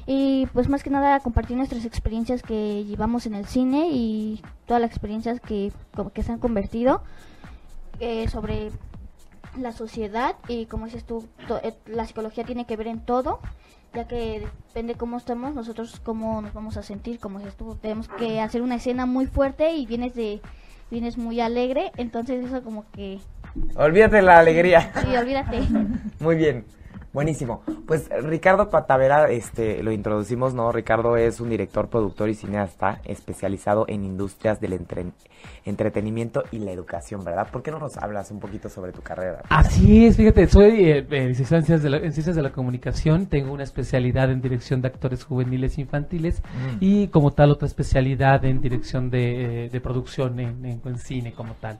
Y 0.06 0.46
pues 0.52 0.68
más 0.68 0.82
que 0.82 0.90
nada 0.90 1.20
compartir 1.20 1.56
nuestras 1.56 1.84
experiencias 1.84 2.42
que 2.42 2.84
llevamos 2.84 3.26
en 3.26 3.34
el 3.34 3.46
cine 3.46 3.88
y 3.90 4.42
todas 4.66 4.82
las 4.82 4.90
experiencias 4.90 5.40
que, 5.40 5.72
que 6.12 6.22
se 6.22 6.32
han 6.32 6.38
convertido 6.38 7.02
eh, 8.00 8.28
sobre 8.28 8.70
la 9.58 9.72
sociedad 9.72 10.36
y 10.48 10.66
como 10.66 10.86
dices 10.86 11.04
tú, 11.04 11.26
eh, 11.62 11.74
la 11.86 12.06
psicología 12.06 12.44
tiene 12.44 12.66
que 12.66 12.76
ver 12.76 12.88
en 12.88 13.00
todo, 13.00 13.40
ya 13.94 14.06
que 14.06 14.40
depende 14.66 14.96
cómo 14.96 15.16
estamos, 15.16 15.54
nosotros 15.54 16.00
cómo 16.04 16.42
nos 16.42 16.52
vamos 16.52 16.76
a 16.76 16.82
sentir, 16.82 17.18
como 17.18 17.38
dices 17.38 17.54
tú, 17.56 17.76
tenemos 17.80 18.08
que 18.08 18.40
hacer 18.40 18.62
una 18.62 18.74
escena 18.74 19.06
muy 19.06 19.26
fuerte 19.26 19.72
y 19.72 19.86
vienes 19.86 20.14
de 20.14 20.42
vienes 20.90 21.18
muy 21.18 21.40
alegre, 21.40 21.92
entonces 21.96 22.44
eso 22.44 22.62
como 22.62 22.84
que... 22.92 23.18
Olvídate 23.76 24.22
la 24.22 24.38
alegría. 24.38 24.92
Sí, 25.02 25.16
olvídate. 25.16 25.60
muy 26.20 26.36
bien. 26.36 26.64
Buenísimo. 27.14 27.62
Pues 27.86 28.10
Ricardo 28.24 28.70
Patavera, 28.70 29.30
este, 29.30 29.84
lo 29.84 29.92
introducimos, 29.92 30.52
¿no? 30.52 30.72
Ricardo 30.72 31.16
es 31.16 31.38
un 31.38 31.48
director, 31.48 31.88
productor 31.88 32.28
y 32.28 32.34
cineasta 32.34 33.00
especializado 33.04 33.84
en 33.86 34.04
industrias 34.04 34.60
del 34.60 34.80
entretenimiento 35.64 36.42
y 36.50 36.58
la 36.58 36.72
educación, 36.72 37.22
¿verdad? 37.22 37.46
¿Por 37.52 37.62
qué 37.62 37.70
no 37.70 37.78
nos 37.78 37.96
hablas 37.98 38.32
un 38.32 38.40
poquito 38.40 38.68
sobre 38.68 38.90
tu 38.90 39.00
carrera? 39.00 39.42
Así 39.48 40.06
es, 40.06 40.16
fíjate, 40.16 40.48
soy 40.48 40.90
eh, 40.90 41.06
en, 41.08 41.36
ciencias 41.36 41.84
de 41.84 41.90
la, 41.90 41.98
en 41.98 42.12
ciencias 42.12 42.34
de 42.34 42.42
la 42.42 42.50
comunicación, 42.50 43.26
tengo 43.26 43.52
una 43.52 43.62
especialidad 43.62 44.32
en 44.32 44.42
dirección 44.42 44.82
de 44.82 44.88
actores 44.88 45.22
juveniles 45.22 45.78
e 45.78 45.82
infantiles 45.82 46.42
mm. 46.42 46.78
y 46.80 47.06
como 47.08 47.30
tal 47.30 47.52
otra 47.52 47.68
especialidad 47.68 48.44
en 48.44 48.60
dirección 48.60 49.10
de, 49.10 49.66
eh, 49.66 49.80
producción 49.80 50.40
en, 50.40 50.80
en, 50.84 50.98
cine 50.98 51.32
como 51.32 51.54
tal. 51.54 51.78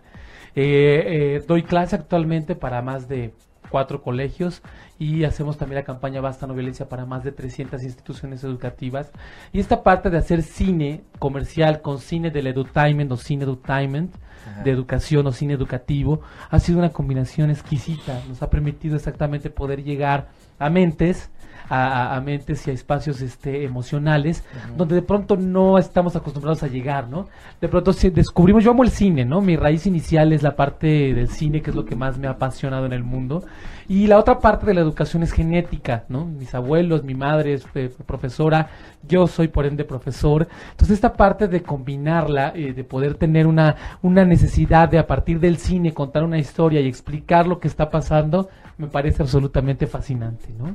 Eh, 0.55 1.43
doy 1.49 1.65
clase 1.65 1.97
actualmente 1.97 2.55
para 2.55 2.83
más 2.83 3.09
de 3.09 3.35
cuatro 3.75 4.03
colegios 4.03 4.63
y 5.01 5.25
hacemos 5.25 5.59
también 5.59 5.81
la 5.81 5.85
campaña 5.85 6.21
Basta 6.21 6.47
No 6.47 6.55
Violencia 6.55 6.89
para 6.89 7.07
más 7.07 7.25
de 7.25 7.33
300 7.33 7.83
instituciones 7.83 8.45
educativas. 8.45 9.11
Y 9.53 9.59
esta 9.59 9.83
parte 9.83 10.11
de 10.11 10.19
hacer 10.19 10.43
cine 10.43 11.03
comercial 11.19 11.83
con 11.83 11.99
cine 11.99 12.31
del 12.31 12.47
edutainment 12.47 13.11
o 13.11 13.17
cine 13.17 13.43
edutainment, 13.43 14.15
de 14.63 14.71
educación 14.71 15.27
o 15.27 15.33
cine 15.33 15.55
educativo, 15.55 16.21
ha 16.51 16.61
sido 16.61 16.79
una 16.79 16.91
combinación 16.91 17.51
exquisita. 17.51 18.23
Nos 18.29 18.43
ha 18.43 18.49
permitido 18.49 18.95
exactamente 18.95 19.51
poder 19.51 19.83
llegar 19.83 20.29
a 20.61 20.71
mentes 20.71 21.33
a, 21.69 22.21
mentes 22.25 22.67
y 22.67 22.71
a 22.71 22.75
espacios 22.75 23.21
este, 23.21 23.65
emocionales 23.65 24.45
donde 24.77 24.97
de 24.97 25.03
pronto 25.03 25.37
no 25.37 25.79
estamos 25.79 26.15
acostumbrados 26.17 26.63
a 26.63 26.69
llegar, 26.69 27.09
¿no? 27.09 27.29
De 27.61 27.69
pronto 27.69 27.93
si 27.93 28.11
descubrimos, 28.11 28.65
yo 28.65 28.73
amo 28.73 28.85
el 28.85 28.91
cine, 28.91 29.25
¿no? 29.25 29.41
Mi 29.41 29.57
raíz 29.57 29.87
inicial 29.87 30.33
es 30.33 30.43
la 30.43 30.57
parte 30.57 31.15
del 31.15 31.29
cine, 31.29 31.63
que 31.63 31.71
es 31.71 31.77
lo 31.77 31.85
que 31.85 31.97
más 31.97 32.19
me 32.19 32.27
ha 32.27 32.33
apasionado 32.33 32.87
en 32.87 32.93
el 32.93 33.03
mundo. 33.03 33.45
Y 33.89 34.07
la 34.07 34.19
otra 34.19 34.39
parte 34.39 34.67
de 34.67 34.75
la 34.75 34.81
educación 34.81 35.23
es 35.23 35.33
genética, 35.33 36.05
¿no? 36.09 36.25
Mis 36.25 36.55
abuelos, 36.55 37.05
mi 37.05 37.15
madre 37.15 37.55
es 37.55 37.67
eh, 37.75 37.91
profesora, 38.07 38.69
yo 39.07 39.27
soy 39.27 39.49
por 39.49 39.67
ende 39.67 39.85
profesor. 39.85 40.49
Entonces 40.71 40.95
esta 40.95 41.13
parte 41.13 41.49
de 41.49 41.63
combinarla, 41.63 42.53
eh, 42.55 42.73
de 42.73 42.85
poder 42.85 43.15
tener 43.15 43.47
una, 43.47 43.77
una 44.03 44.25
necesidad 44.25 44.89
de 44.89 44.99
a 44.99 45.07
partir 45.07 45.39
del 45.39 45.59
cine 45.59 45.93
contar 45.93 46.25
una 46.25 46.39
historia 46.39 46.81
y 46.81 46.89
explicar 46.89 47.47
lo 47.47 47.59
que 47.59 47.69
está 47.69 47.91
pasando, 47.91 48.49
me 48.79 48.87
parece 48.87 49.23
absolutamente 49.23 49.87
fascinante, 49.87 50.49
¿no? 50.59 50.75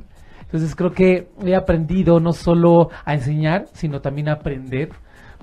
Entonces 0.52 0.74
creo 0.74 0.92
que 0.92 1.30
he 1.44 1.54
aprendido 1.54 2.18
no 2.18 2.32
solo 2.32 2.90
a 3.04 3.14
enseñar, 3.14 3.66
sino 3.72 4.00
también 4.00 4.28
a 4.28 4.32
aprender, 4.32 4.90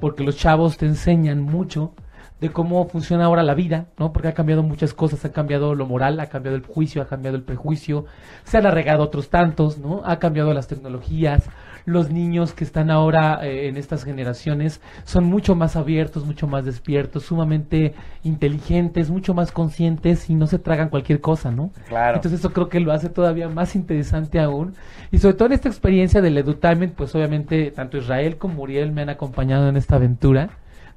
porque 0.02 0.24
los 0.26 0.36
chavos 0.36 0.78
te 0.78 0.86
enseñan 0.86 1.42
mucho 1.42 1.94
de 2.42 2.52
cómo 2.52 2.88
funciona 2.88 3.26
ahora 3.26 3.42
la 3.42 3.54
vida, 3.54 3.88
¿no? 3.98 4.12
Porque 4.12 4.28
ha 4.28 4.34
cambiado 4.34 4.64
muchas 4.64 4.94
cosas, 4.94 5.24
ha 5.24 5.32
cambiado 5.32 5.76
lo 5.76 5.86
moral, 5.86 6.20
ha 6.20 6.28
cambiado 6.28 6.58
el 6.58 6.66
juicio, 6.66 7.02
ha 7.02 7.08
cambiado 7.08 7.38
el 7.38 7.44
prejuicio, 7.44 8.06
se 8.44 8.58
han 8.58 8.66
arregado 8.66 9.04
otros 9.04 9.30
tantos, 9.30 9.78
¿no? 9.78 10.02
Ha 10.06 10.20
cambiado 10.20 10.54
las 10.54 10.68
tecnologías, 10.68 11.50
los 11.88 12.12
niños 12.12 12.54
que 12.54 12.66
están 12.66 12.92
ahora 12.92 13.40
eh, 13.42 13.70
en 13.70 13.78
estas 13.78 14.04
generaciones 14.04 14.82
son 15.06 15.24
mucho 15.24 15.56
más 15.56 15.78
abiertos, 15.78 16.26
mucho 16.26 16.46
más 16.46 16.66
despiertos, 16.66 17.24
sumamente 17.24 17.96
inteligentes, 18.24 19.10
mucho 19.10 19.34
más 19.34 19.54
conscientes 19.54 20.30
y 20.30 20.36
no 20.36 20.48
se 20.48 20.60
tragan 20.60 20.90
cualquier 20.90 21.22
cosa, 21.22 21.50
¿no? 21.50 21.72
Claro. 21.88 22.18
Entonces 22.18 22.42
eso 22.42 22.52
creo 22.52 22.68
que 22.68 22.82
lo 22.82 22.92
hace 22.92 23.08
todavía 23.08 23.48
más 23.48 23.74
interesante 23.74 24.42
aún. 24.42 24.76
Y 25.12 25.20
sobre 25.20 25.36
todo 25.36 25.46
en 25.46 25.54
esta 25.54 25.70
experiencia 25.70 26.22
del 26.22 26.38
edutainment, 26.38 26.94
pues 26.94 27.16
obviamente 27.16 27.72
tanto 27.72 27.98
Israel 27.98 28.36
como 28.36 28.64
Uriel 28.64 28.92
me 28.92 29.04
han 29.04 29.10
acompañado 29.10 29.70
en 29.70 29.78
esta 29.78 29.96
aventura 29.96 30.50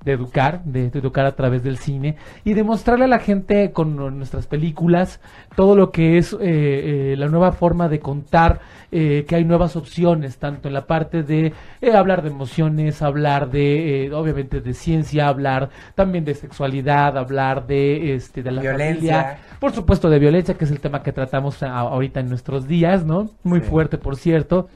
de 0.05 0.13
educar, 0.13 0.65
de, 0.65 0.87
educar 0.87 1.27
a 1.27 1.33
través 1.33 1.63
del 1.63 1.77
cine 1.77 2.17
y 2.45 2.55
de 2.55 2.65
mostrarle 2.65 3.05
a 3.05 3.09
la 3.09 3.19
gente 3.19 3.73
con 3.73 3.97
nuestras 4.19 4.47
películas 4.47 5.21
todo 5.57 5.77
lo 5.77 5.91
que 5.91 6.17
es 6.17 6.33
eh, 6.33 6.39
eh, 6.41 7.15
la 7.19 7.29
nueva 7.29 7.53
forma 7.53 7.89
de 7.89 8.01
contar, 8.01 8.61
eh, 8.93 9.25
que 9.29 9.37
hay 9.37 9.45
nuevas 9.45 9.77
opciones, 9.77 10.39
tanto 10.39 10.69
en 10.69 10.75
la 10.75 10.87
parte 10.87 11.23
de 11.23 11.53
hablar 11.95 12.23
de 12.23 12.31
emociones, 12.31 13.03
hablar 13.03 13.51
de, 13.51 14.11
obviamente, 14.15 14.61
de 14.61 14.75
ciencia, 14.75 15.29
hablar 15.29 15.69
también 15.95 16.25
de 16.25 16.35
sexualidad, 16.35 17.19
hablar 17.19 17.67
de, 17.67 18.15
este, 18.15 18.43
de 18.43 18.51
la 18.53 18.63
violencia. 18.63 19.39
por 19.59 19.73
supuesto 19.73 20.09
de 20.09 20.19
violencia, 20.19 20.55
que 20.55 20.65
es 20.65 20.71
el 20.71 20.81
tema 20.81 21.03
que 21.03 21.13
tratamos 21.13 21.63
ahorita 21.63 22.21
en 22.21 22.29
nuestros 22.29 22.67
días, 22.67 23.05
¿no? 23.05 23.31
Muy 23.43 23.61
fuerte, 23.61 23.99
por 23.99 24.17
cierto 24.17 24.69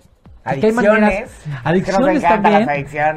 Adicciones. 0.44 1.30
adicciones 1.64 2.22
también. 2.22 2.68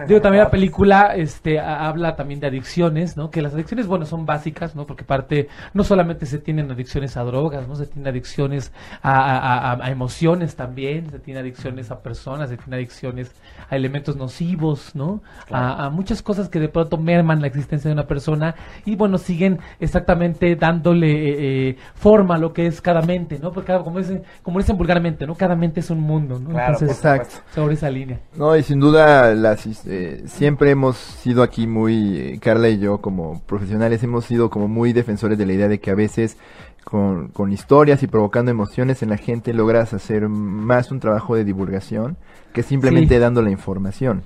digo, 0.08 0.22
también 0.22 0.44
la 0.46 0.50
película 0.50 1.13
este, 1.13 1.60
habla 1.60 2.16
también 2.16 2.40
de 2.40 2.48
adicciones, 2.48 3.18
¿no? 3.18 3.30
Que 3.30 3.42
las 3.42 3.54
adicciones, 3.54 3.86
bueno, 3.86 4.06
son 4.06 4.26
básicas, 4.26 4.76
¿no? 4.76 4.86
Porque 4.86 5.04
parte, 5.04 5.50
no 5.74 5.84
solamente 5.84 6.26
se 6.26 6.40
tienen 6.40 6.72
adicciones 6.72 7.18
a 7.18 7.24
drogas, 7.24 7.68
¿no? 7.68 7.76
Se 7.76 7.86
tienen 7.86 8.08
adicciones 8.08 8.72
a, 9.02 9.78
a, 9.84 9.92
emociones 9.92 10.56
también, 10.56 11.10
se 11.12 11.20
tienen 11.20 11.44
adicciones 11.44 11.92
a 11.92 12.00
personas, 12.00 12.50
se 12.50 12.56
tienen 12.56 12.76
adicciones 12.76 13.34
a 13.70 13.76
elementos 13.76 14.16
nocivos, 14.16 14.96
¿no? 14.96 15.22
A, 15.52 15.90
muchas 15.90 16.22
cosas 16.22 16.48
que 16.48 16.60
de 16.60 16.70
pronto 16.70 16.98
merman 16.98 17.42
la 17.42 17.48
existencia 17.48 17.90
de 17.90 17.94
una 17.94 18.08
persona 18.08 18.56
y, 18.86 18.96
bueno, 18.96 19.18
siguen 19.18 19.60
exactamente 19.82 20.56
dándole 20.56 21.12
eh, 21.12 21.70
eh, 21.70 21.78
forma 21.96 22.36
a 22.36 22.38
lo 22.38 22.54
que 22.54 22.68
es 22.68 22.80
cada 22.80 23.02
mente, 23.02 23.38
¿no? 23.38 23.52
Porque, 23.52 23.74
como 23.84 24.00
dicen, 24.00 24.24
como 24.44 24.60
dicen 24.60 24.78
vulgarmente, 24.78 25.28
¿no? 25.28 25.36
Cada 25.36 25.56
mente 25.56 25.82
es 25.82 25.90
un 25.90 26.00
mundo, 26.00 26.40
¿no? 26.40 26.58
Entonces, 26.58 27.02
sobre 27.53 27.75
esa 27.75 27.89
línea. 27.89 28.19
No, 28.36 28.56
y 28.56 28.63
sin 28.63 28.80
duda 28.80 29.34
las, 29.34 29.65
eh, 29.86 30.23
siempre 30.27 30.71
hemos 30.71 30.97
sido 30.97 31.43
aquí 31.43 31.67
muy, 31.67 32.17
eh, 32.17 32.39
Carla 32.41 32.69
y 32.69 32.80
yo 32.80 32.99
como 32.99 33.41
profesionales 33.41 34.03
hemos 34.03 34.25
sido 34.25 34.49
como 34.49 34.67
muy 34.67 34.93
defensores 34.93 35.38
de 35.38 35.45
la 35.45 35.53
idea 35.53 35.67
de 35.67 35.80
que 35.80 35.91
a 35.91 35.95
veces 35.95 36.38
con, 36.84 37.30
con 37.30 37.51
historias 37.51 38.01
y 38.03 38.08
provocando 38.08 38.51
emociones 38.51 39.03
en 39.03 39.10
la 39.10 39.17
gente 39.17 39.53
logras 39.53 39.93
hacer 39.93 40.30
más 40.30 40.91
un 40.91 40.99
trabajo 40.99 41.36
de 41.36 41.43
divulgación 41.43 42.17
que 42.53 42.63
simplemente 42.63 43.19
dando 43.19 43.41
la 43.41 43.51
información 43.51 44.23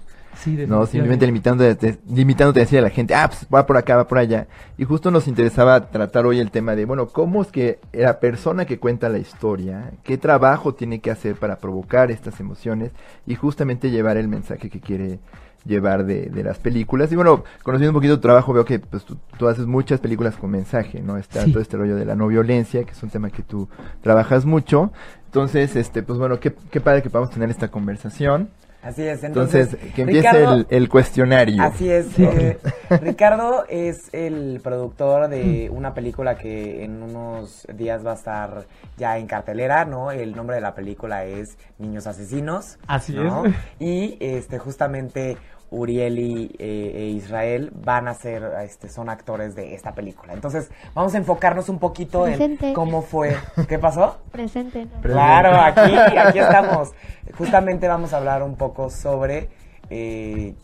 no 0.67 0.86
simplemente 0.86 1.26
limitándote, 1.26 2.00
limitándote 2.10 2.60
a 2.60 2.63
decir 2.63 2.80
a 2.80 2.84
la 2.84 2.89
gente, 2.89 3.13
ah, 3.13 3.28
pues 3.28 3.46
va 3.54 3.65
por 3.65 3.78
acá, 3.78 3.96
va 3.96 4.08
por 4.08 4.17
allá. 4.17 4.48
Y 4.78 4.84
justo 4.84 5.12
nos 5.12 5.28
interesaba 5.28 5.89
tratar 5.89 6.26
hoy 6.26 6.39
el 6.39 6.52
tema 6.52 6.76
de, 6.76 6.86
bueno, 6.86 7.08
¿cómo 7.08 7.41
es 7.41 7.50
que 7.50 7.80
la 7.91 8.20
persona 8.20 8.65
que 8.65 8.80
cuenta 8.80 9.10
la 9.10 9.20
historia, 9.20 9.91
qué 10.04 10.17
trabajo 10.17 10.74
tiene 10.74 11.00
que 11.00 11.12
hacer 11.12 11.36
para 11.36 11.58
provocar 11.58 12.12
estas 12.12 12.39
emociones 12.39 12.91
y 13.28 13.36
justamente 13.36 13.91
llevar 13.91 14.17
el 14.17 14.28
mensaje 14.28 14.70
que 14.70 14.80
quiere 14.80 15.20
llevar 15.65 16.06
de, 16.06 16.28
de 16.28 16.44
las 16.44 16.58
películas. 16.58 17.12
Y 17.12 17.15
bueno, 17.15 17.44
conociendo 17.63 17.91
un 17.91 17.96
poquito 17.96 18.15
tu 18.15 18.22
trabajo, 18.22 18.54
veo 18.54 18.65
que 18.65 18.80
pues, 18.80 19.06
tú, 19.06 19.48
haces 19.48 19.65
muchas 19.65 20.00
películas 20.00 20.36
con 20.36 20.52
mensaje, 20.52 21.02
¿no? 21.02 21.17
Está 21.17 21.46
todo 21.46 21.60
este 21.60 21.78
rollo 21.78 21.96
de 21.96 22.06
la 22.06 22.15
no 22.15 22.28
violencia, 22.28 22.84
que 22.84 22.91
es 22.91 23.04
un 23.04 23.10
tema 23.10 23.30
que 23.30 23.44
tú 23.44 23.70
trabajas 24.02 24.46
mucho. 24.46 24.91
Entonces, 25.26 25.76
este, 25.76 26.04
pues 26.04 26.20
bueno, 26.20 26.39
qué, 26.39 26.54
qué 26.72 26.82
padre 26.82 27.02
que 27.02 27.10
podamos 27.10 27.32
tener 27.32 27.50
esta 27.50 27.70
conversación. 27.70 28.50
Así 28.82 29.04
es, 29.04 29.24
entonces, 29.24 29.78
que 29.96 30.02
empiece 30.02 30.65
el, 30.70 30.89
cuestionario. 30.89 31.62
Así 31.63 31.89
es. 31.89 32.08
Eh, 32.22 32.58
Ricardo 33.02 33.65
es 33.70 34.13
el 34.13 34.60
productor 34.63 35.28
de 35.30 35.70
una 35.70 35.94
película 35.94 36.36
que 36.36 36.84
en 36.84 37.02
unos 37.02 37.67
días 37.74 38.06
va 38.06 38.12
a 38.12 38.15
estar 38.15 38.65
ya 38.98 39.17
en 39.17 39.28
cartelera, 39.28 39.86
¿no? 39.86 40.12
El 40.12 40.36
nombre 40.36 40.56
de 40.56 40.62
la 40.62 40.74
película 40.76 41.26
es 41.26 41.58
Niños 41.78 42.08
Asesinos. 42.08 42.78
Así 42.88 43.17
es. 43.17 43.54
Y 43.80 44.17
este 44.20 44.60
justamente 44.60 45.38
Uriel 45.71 46.19
y, 46.19 46.55
eh, 46.60 46.91
e 46.95 47.05
Israel 47.05 47.71
van 47.73 48.07
a 48.07 48.13
ser, 48.13 48.43
este, 48.63 48.89
son 48.89 49.10
actores 49.10 49.55
de 49.55 49.73
esta 49.73 49.93
película. 49.93 50.34
Entonces, 50.34 50.69
vamos 50.93 51.15
a 51.15 51.17
enfocarnos 51.17 51.69
un 51.69 51.79
poquito 51.79 52.27
en 52.27 52.57
cómo 52.73 53.01
fue. 53.01 53.36
¿Qué 53.67 53.79
pasó? 53.79 54.17
Presente. 54.31 54.88
Claro, 55.01 55.55
aquí, 55.55 55.95
aquí 56.17 56.39
estamos. 56.39 56.91
Justamente 57.38 57.88
vamos 57.88 58.13
a 58.13 58.17
hablar 58.17 58.43
un 58.43 58.55
poco 58.57 58.89
sobre 58.89 59.49
eh, 59.93 60.55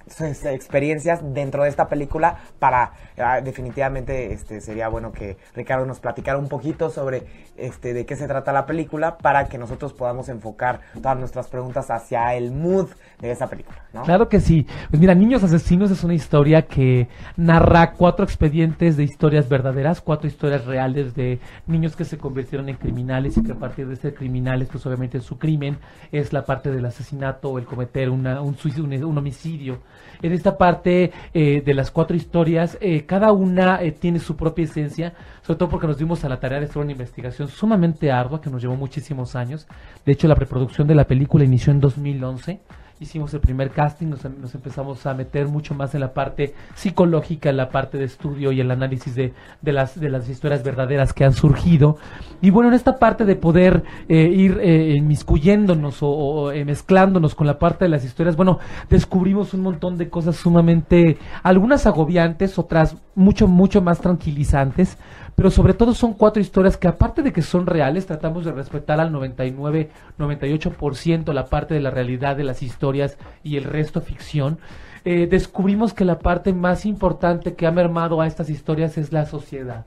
experiencias 0.45 1.19
dentro 1.33 1.63
de 1.63 1.69
esta 1.69 1.89
película 1.89 2.37
para 2.59 2.93
ah, 3.17 3.41
definitivamente 3.41 4.31
este 4.31 4.61
sería 4.61 4.87
bueno 4.87 5.11
que 5.11 5.35
Ricardo 5.53 5.85
nos 5.85 5.99
platicara 5.99 6.37
un 6.37 6.47
poquito 6.47 6.89
sobre 6.89 7.23
este 7.57 7.93
de 7.93 8.05
qué 8.05 8.15
se 8.15 8.25
trata 8.27 8.53
la 8.53 8.65
película 8.65 9.17
para 9.17 9.49
que 9.49 9.57
nosotros 9.57 9.91
podamos 9.91 10.29
enfocar 10.29 10.79
todas 11.01 11.17
nuestras 11.17 11.49
preguntas 11.49 11.91
hacia 11.91 12.35
el 12.35 12.51
mood 12.51 12.87
de 13.19 13.31
esa 13.31 13.47
película 13.47 13.77
claro 14.03 14.29
que 14.29 14.39
sí 14.39 14.65
pues 14.89 14.99
mira 14.99 15.15
Niños 15.15 15.43
Asesinos 15.43 15.91
es 15.91 16.03
una 16.03 16.13
historia 16.13 16.63
que 16.63 17.07
narra 17.35 17.93
cuatro 17.93 18.23
expedientes 18.23 18.97
de 18.97 19.03
historias 19.03 19.49
verdaderas 19.49 20.01
cuatro 20.01 20.27
historias 20.27 20.65
reales 20.65 21.15
de 21.15 21.39
niños 21.65 21.95
que 21.95 22.05
se 22.05 22.17
convirtieron 22.17 22.69
en 22.69 22.75
criminales 22.75 23.37
y 23.37 23.43
que 23.43 23.51
a 23.53 23.55
partir 23.55 23.87
de 23.87 23.95
ser 23.95 24.13
criminales 24.13 24.69
pues 24.71 24.85
obviamente 24.85 25.19
su 25.19 25.37
crimen 25.37 25.77
es 26.11 26.33
la 26.33 26.45
parte 26.45 26.71
del 26.71 26.85
asesinato 26.85 27.49
o 27.49 27.57
el 27.57 27.65
cometer 27.65 28.09
una, 28.09 28.41
un 28.41 28.55
suicidio 28.55 29.07
un 29.07 29.17
homicidio. 29.17 29.79
En 30.21 30.31
esta 30.33 30.57
parte 30.57 31.11
eh, 31.33 31.61
de 31.63 31.73
las 31.73 31.91
cuatro 31.91 32.15
historias, 32.15 32.77
eh, 32.81 33.05
cada 33.05 33.31
una 33.31 33.81
eh, 33.81 33.91
tiene 33.91 34.19
su 34.19 34.35
propia 34.35 34.65
esencia, 34.65 35.13
sobre 35.41 35.59
todo 35.59 35.69
porque 35.69 35.87
nos 35.87 35.97
dimos 35.97 36.23
a 36.23 36.29
la 36.29 36.39
tarea 36.39 36.59
de 36.59 36.65
hacer 36.65 36.81
una 36.81 36.91
investigación 36.91 37.47
sumamente 37.47 38.11
ardua 38.11 38.41
que 38.41 38.49
nos 38.49 38.61
llevó 38.61 38.75
muchísimos 38.75 39.35
años. 39.35 39.67
De 40.05 40.13
hecho, 40.13 40.27
la 40.27 40.35
preproducción 40.35 40.87
de 40.87 40.95
la 40.95 41.05
película 41.05 41.43
inició 41.43 41.71
en 41.71 41.79
2011 41.79 42.59
hicimos 42.99 43.33
el 43.33 43.39
primer 43.39 43.69
casting, 43.71 44.07
nos, 44.07 44.25
empezamos 44.25 45.05
a 45.05 45.13
meter 45.13 45.47
mucho 45.47 45.73
más 45.75 45.93
en 45.93 46.01
la 46.01 46.13
parte 46.13 46.53
psicológica, 46.75 47.49
en 47.49 47.57
la 47.57 47.69
parte 47.69 47.97
de 47.97 48.05
estudio 48.05 48.51
y 48.51 48.59
el 48.59 48.71
análisis 48.71 49.15
de, 49.15 49.33
de, 49.61 49.71
las, 49.71 49.99
de 49.99 50.09
las 50.09 50.27
historias 50.29 50.63
verdaderas 50.63 51.13
que 51.13 51.23
han 51.23 51.33
surgido. 51.33 51.97
Y 52.41 52.49
bueno, 52.49 52.69
en 52.69 52.75
esta 52.75 52.97
parte 52.97 53.25
de 53.25 53.35
poder 53.35 53.83
eh, 54.09 54.29
ir 54.29 54.59
eh, 54.61 54.95
inmiscuyéndonos 54.97 55.97
o, 56.01 56.51
eh, 56.51 56.65
mezclándonos 56.65 57.35
con 57.35 57.47
la 57.47 57.59
parte 57.59 57.85
de 57.85 57.89
las 57.89 58.03
historias, 58.03 58.35
bueno, 58.35 58.59
descubrimos 58.89 59.53
un 59.53 59.61
montón 59.61 59.97
de 59.97 60.09
cosas 60.09 60.35
sumamente, 60.35 61.17
algunas 61.43 61.85
agobiantes, 61.85 62.57
otras 62.57 62.95
mucho, 63.15 63.47
mucho 63.47 63.81
más 63.81 63.99
tranquilizantes 63.99 64.97
pero 65.37 65.51
sobre 65.51 65.75
todo 65.75 65.93
son 65.93 66.15
cuatro 66.15 66.41
historias 66.41 66.77
que 66.77 66.87
aparte 66.87 67.21
de 67.21 67.31
que 67.31 67.43
son 67.43 67.67
reales, 67.67 68.07
tratamos 68.07 68.43
de 68.43 68.51
respetar 68.51 68.99
al 68.99 69.11
99, 69.11 69.91
98% 70.17 71.31
la 71.31 71.45
parte 71.45 71.75
de 71.75 71.79
la 71.79 71.91
realidad 71.91 72.35
de 72.35 72.43
las 72.43 72.63
historias 72.63 73.19
y 73.43 73.57
el 73.57 73.65
resto 73.65 74.01
ficción. 74.01 74.57
Eh, 75.05 75.27
descubrimos 75.27 75.93
que 75.93 76.05
la 76.05 76.17
parte 76.17 76.53
más 76.53 76.87
importante 76.87 77.53
que 77.53 77.67
ha 77.67 77.71
mermado 77.71 78.19
a 78.19 78.25
estas 78.25 78.49
historias 78.49 78.97
es 78.97 79.13
la 79.13 79.27
sociedad. 79.27 79.85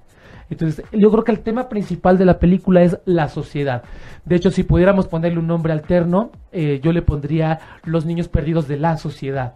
Entonces, 0.51 0.85
yo 0.93 1.11
creo 1.11 1.25
que 1.25 1.33
el 1.33 1.41
tema 1.41 1.69
principal 1.69 2.17
de 2.17 2.27
la 2.27 2.39
película 2.39 2.83
es 2.83 3.01
la 3.05 3.29
sociedad. 3.29 3.83
De 4.25 4.37
hecho, 4.37 4.53
si 4.53 4.63
pudiéramos 4.63 5.09
ponerle 5.09 5.41
un 5.41 5.49
nombre 5.49 5.73
alterno, 5.73 6.31
eh, 6.53 6.79
yo 6.81 6.93
le 6.93 7.03
pondría 7.03 7.59
Los 7.83 8.07
niños 8.07 8.29
perdidos 8.29 8.69
de 8.69 8.79
la 8.79 8.99
sociedad. 8.99 9.55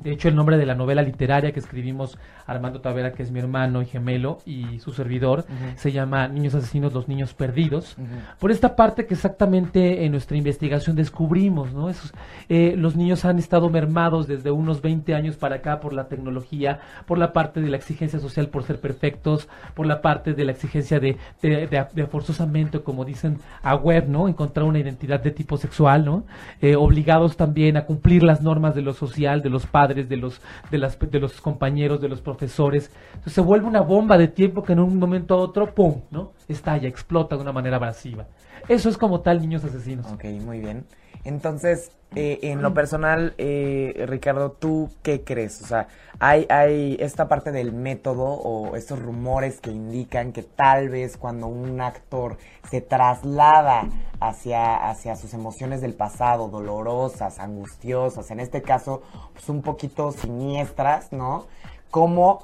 De 0.00 0.12
hecho, 0.12 0.28
el 0.28 0.34
nombre 0.34 0.56
de 0.56 0.64
la 0.64 0.74
novela 0.74 1.02
literaria 1.02 1.52
que 1.52 1.60
escribimos 1.60 2.18
Armando 2.50 2.80
Tavera, 2.80 3.12
que 3.12 3.22
es 3.22 3.30
mi 3.30 3.38
hermano 3.38 3.80
y 3.80 3.86
gemelo, 3.86 4.38
y 4.44 4.80
su 4.80 4.92
servidor, 4.92 5.44
se 5.76 5.92
llama 5.92 6.26
Niños 6.26 6.54
Asesinos, 6.56 6.92
los 6.92 7.06
Niños 7.06 7.32
Perdidos. 7.32 7.96
Por 8.40 8.50
esta 8.50 8.74
parte 8.74 9.06
que 9.06 9.14
exactamente 9.14 10.04
en 10.04 10.10
nuestra 10.10 10.36
investigación 10.36 10.96
descubrimos, 10.96 11.72
¿no? 11.72 11.88
Esos, 11.88 12.12
eh, 12.48 12.74
los 12.76 12.96
niños 12.96 13.24
han 13.24 13.38
estado 13.38 13.70
mermados 13.70 14.26
desde 14.26 14.50
unos 14.50 14.82
20 14.82 15.14
años 15.14 15.36
para 15.36 15.56
acá 15.56 15.78
por 15.78 15.92
la 15.92 16.08
tecnología, 16.08 16.80
por 17.06 17.18
la 17.18 17.32
parte 17.32 17.60
de 17.60 17.68
la 17.68 17.76
exigencia 17.76 18.18
social 18.18 18.48
por 18.48 18.64
ser 18.64 18.80
perfectos, 18.80 19.48
por 19.74 19.86
la 19.86 20.02
parte 20.02 20.34
de 20.34 20.44
la 20.44 20.50
exigencia 20.50 20.98
de, 20.98 21.18
de, 21.40 22.06
forzosamente, 22.10 22.80
como 22.80 23.04
dicen 23.04 23.38
a 23.62 23.76
web, 23.76 24.08
¿no? 24.08 24.26
Encontrar 24.26 24.66
una 24.66 24.80
identidad 24.80 25.20
de 25.20 25.30
tipo 25.30 25.56
sexual, 25.56 26.04
¿no? 26.04 26.24
Eh, 26.60 26.74
obligados 26.74 27.36
también 27.36 27.76
a 27.76 27.84
cumplir 27.84 28.24
las 28.24 28.42
normas 28.42 28.74
de 28.74 28.82
lo 28.82 28.92
social, 28.92 29.40
de 29.40 29.50
los 29.50 29.66
padres, 29.66 30.08
de 30.08 30.16
los, 30.16 30.40
de 30.72 30.78
las, 30.78 30.98
de 30.98 31.20
los 31.20 31.40
compañeros, 31.40 32.00
de 32.00 32.08
los 32.08 32.20
profesores 32.20 32.39
Entonces 32.42 32.90
se 33.26 33.40
vuelve 33.40 33.66
una 33.66 33.80
bomba 33.80 34.16
de 34.16 34.28
tiempo 34.28 34.62
que 34.62 34.72
en 34.72 34.80
un 34.80 34.98
momento 34.98 35.34
a 35.34 35.38
otro, 35.38 35.74
¡pum!, 35.74 36.02
¿no? 36.10 36.32
Estalla, 36.48 36.88
explota 36.88 37.36
de 37.36 37.42
una 37.42 37.52
manera 37.52 37.76
abrasiva. 37.76 38.26
Eso 38.68 38.88
es 38.88 38.96
como 38.96 39.20
tal 39.20 39.40
Niños 39.40 39.64
Asesinos. 39.64 40.06
Ok, 40.12 40.24
muy 40.44 40.60
bien. 40.60 40.86
Entonces, 41.24 41.92
eh, 42.16 42.38
en 42.42 42.62
lo 42.62 42.72
personal, 42.72 43.34
eh, 43.36 44.04
Ricardo, 44.08 44.52
¿tú 44.52 44.90
qué 45.02 45.22
crees? 45.22 45.60
O 45.62 45.66
sea, 45.66 45.86
hay, 46.18 46.46
hay 46.48 46.96
esta 46.98 47.28
parte 47.28 47.52
del 47.52 47.72
método 47.72 48.24
o 48.24 48.74
estos 48.74 48.98
rumores 48.98 49.60
que 49.60 49.70
indican 49.70 50.32
que 50.32 50.42
tal 50.42 50.88
vez 50.88 51.16
cuando 51.16 51.46
un 51.46 51.80
actor 51.80 52.38
se 52.70 52.80
traslada 52.80 53.88
hacia, 54.18 54.88
hacia 54.88 55.14
sus 55.14 55.34
emociones 55.34 55.82
del 55.82 55.94
pasado, 55.94 56.48
dolorosas, 56.48 57.38
angustiosas, 57.38 58.30
en 58.30 58.40
este 58.40 58.62
caso, 58.62 59.02
pues 59.34 59.48
un 59.48 59.62
poquito 59.62 60.10
siniestras, 60.12 61.12
¿no? 61.12 61.46
¿Cómo 61.90 62.40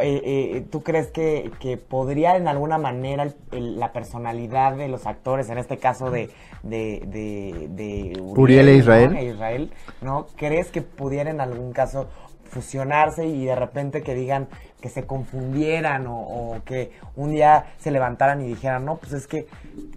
eh, 0.00 0.22
eh, 0.24 0.64
tú 0.70 0.84
crees 0.84 1.08
que, 1.08 1.50
que, 1.58 1.76
podría 1.76 2.36
en 2.36 2.46
alguna 2.46 2.78
manera 2.78 3.26
la 3.50 3.92
personalidad 3.92 4.76
de 4.76 4.86
los 4.86 5.06
actores, 5.06 5.50
en 5.50 5.58
este 5.58 5.78
caso 5.78 6.12
de, 6.12 6.30
de, 6.62 7.02
de, 7.04 8.20
Uriel, 8.20 8.68
e 8.68 8.76
Israel. 8.76 9.16
E 9.16 9.24
Israel, 9.24 9.72
¿no? 10.00 10.28
¿Crees 10.36 10.70
que 10.70 10.82
pudiera 10.82 11.30
en 11.30 11.40
algún 11.40 11.72
caso 11.72 12.06
fusionarse 12.48 13.26
y 13.26 13.44
de 13.44 13.54
repente 13.54 14.02
que 14.02 14.14
digan 14.14 14.48
que 14.80 14.88
se 14.88 15.04
confundieran 15.06 16.06
o, 16.08 16.56
que 16.64 16.92
un 17.16 17.32
día 17.32 17.64
se 17.78 17.90
levantaran 17.90 18.40
y 18.40 18.48
dijeran, 18.48 18.84
no, 18.84 18.96
pues 18.96 19.12
es 19.12 19.26
que, 19.26 19.46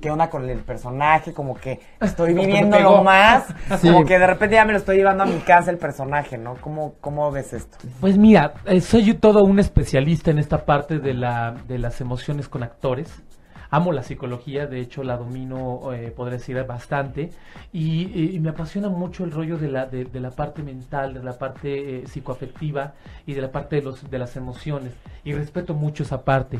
¿qué 0.02 0.10
onda 0.10 0.30
con 0.30 0.50
el 0.50 0.60
personaje? 0.60 1.34
Como 1.34 1.56
que 1.56 1.80
estoy 2.00 2.34
viviéndolo 2.36 3.04
más, 3.04 3.46
como 3.82 4.06
que 4.06 4.18
de 4.18 4.28
repente 4.28 4.56
ya 4.56 4.66
me 4.66 4.74
lo 4.74 4.80
estoy 4.80 4.98
llevando 4.98 5.24
a 5.24 5.28
mi 5.28 5.40
casa 5.40 5.72
el 5.72 5.78
personaje, 5.78 6.38
¿no? 6.38 6.56
¿Cómo, 6.56 6.96
cómo 7.00 7.32
ves 7.32 7.54
esto? 7.54 7.78
Pues 8.00 8.18
mira, 8.18 8.54
eh, 8.66 8.82
soy 8.82 9.06
yo 9.06 9.20
todo 9.20 9.44
un 9.44 9.60
especialista 9.60 10.32
en 10.32 10.40
esta 10.40 10.66
parte 10.66 10.98
de, 10.98 11.14
la, 11.14 11.56
de 11.68 11.78
las 11.78 12.02
emociones 12.02 12.50
con 12.50 12.64
actores 12.64 13.22
amo 13.72 13.94
la 13.94 14.04
psicología, 14.04 14.68
de 14.68 14.82
hecho 14.82 15.04
la 15.04 15.18
domino, 15.18 15.94
eh, 15.94 16.12
podría 16.12 16.38
decir, 16.38 16.62
bastante, 16.66 17.32
y, 17.74 18.38
me 18.42 18.50
apasiona 18.50 18.90
mucho 18.90 19.24
el 19.24 19.32
rollo 19.32 19.58
de 19.58 19.70
la, 19.70 19.86
de, 19.86 20.20
la 20.20 20.32
parte 20.32 20.62
mental, 20.62 21.14
de 21.14 21.24
la 21.24 21.38
parte 21.38 22.00
eh, 22.00 22.08
psicoafectiva 22.08 22.94
y 23.26 23.34
de 23.34 23.42
la 23.42 23.52
parte 23.52 23.78
de, 23.78 23.82
los, 23.82 24.10
de 24.12 24.20
las 24.20 24.36
emociones, 24.36 24.94
y 25.24 25.34
respeto 25.34 25.74
mucho 25.74 26.04
esa 26.04 26.24
parte. 26.24 26.60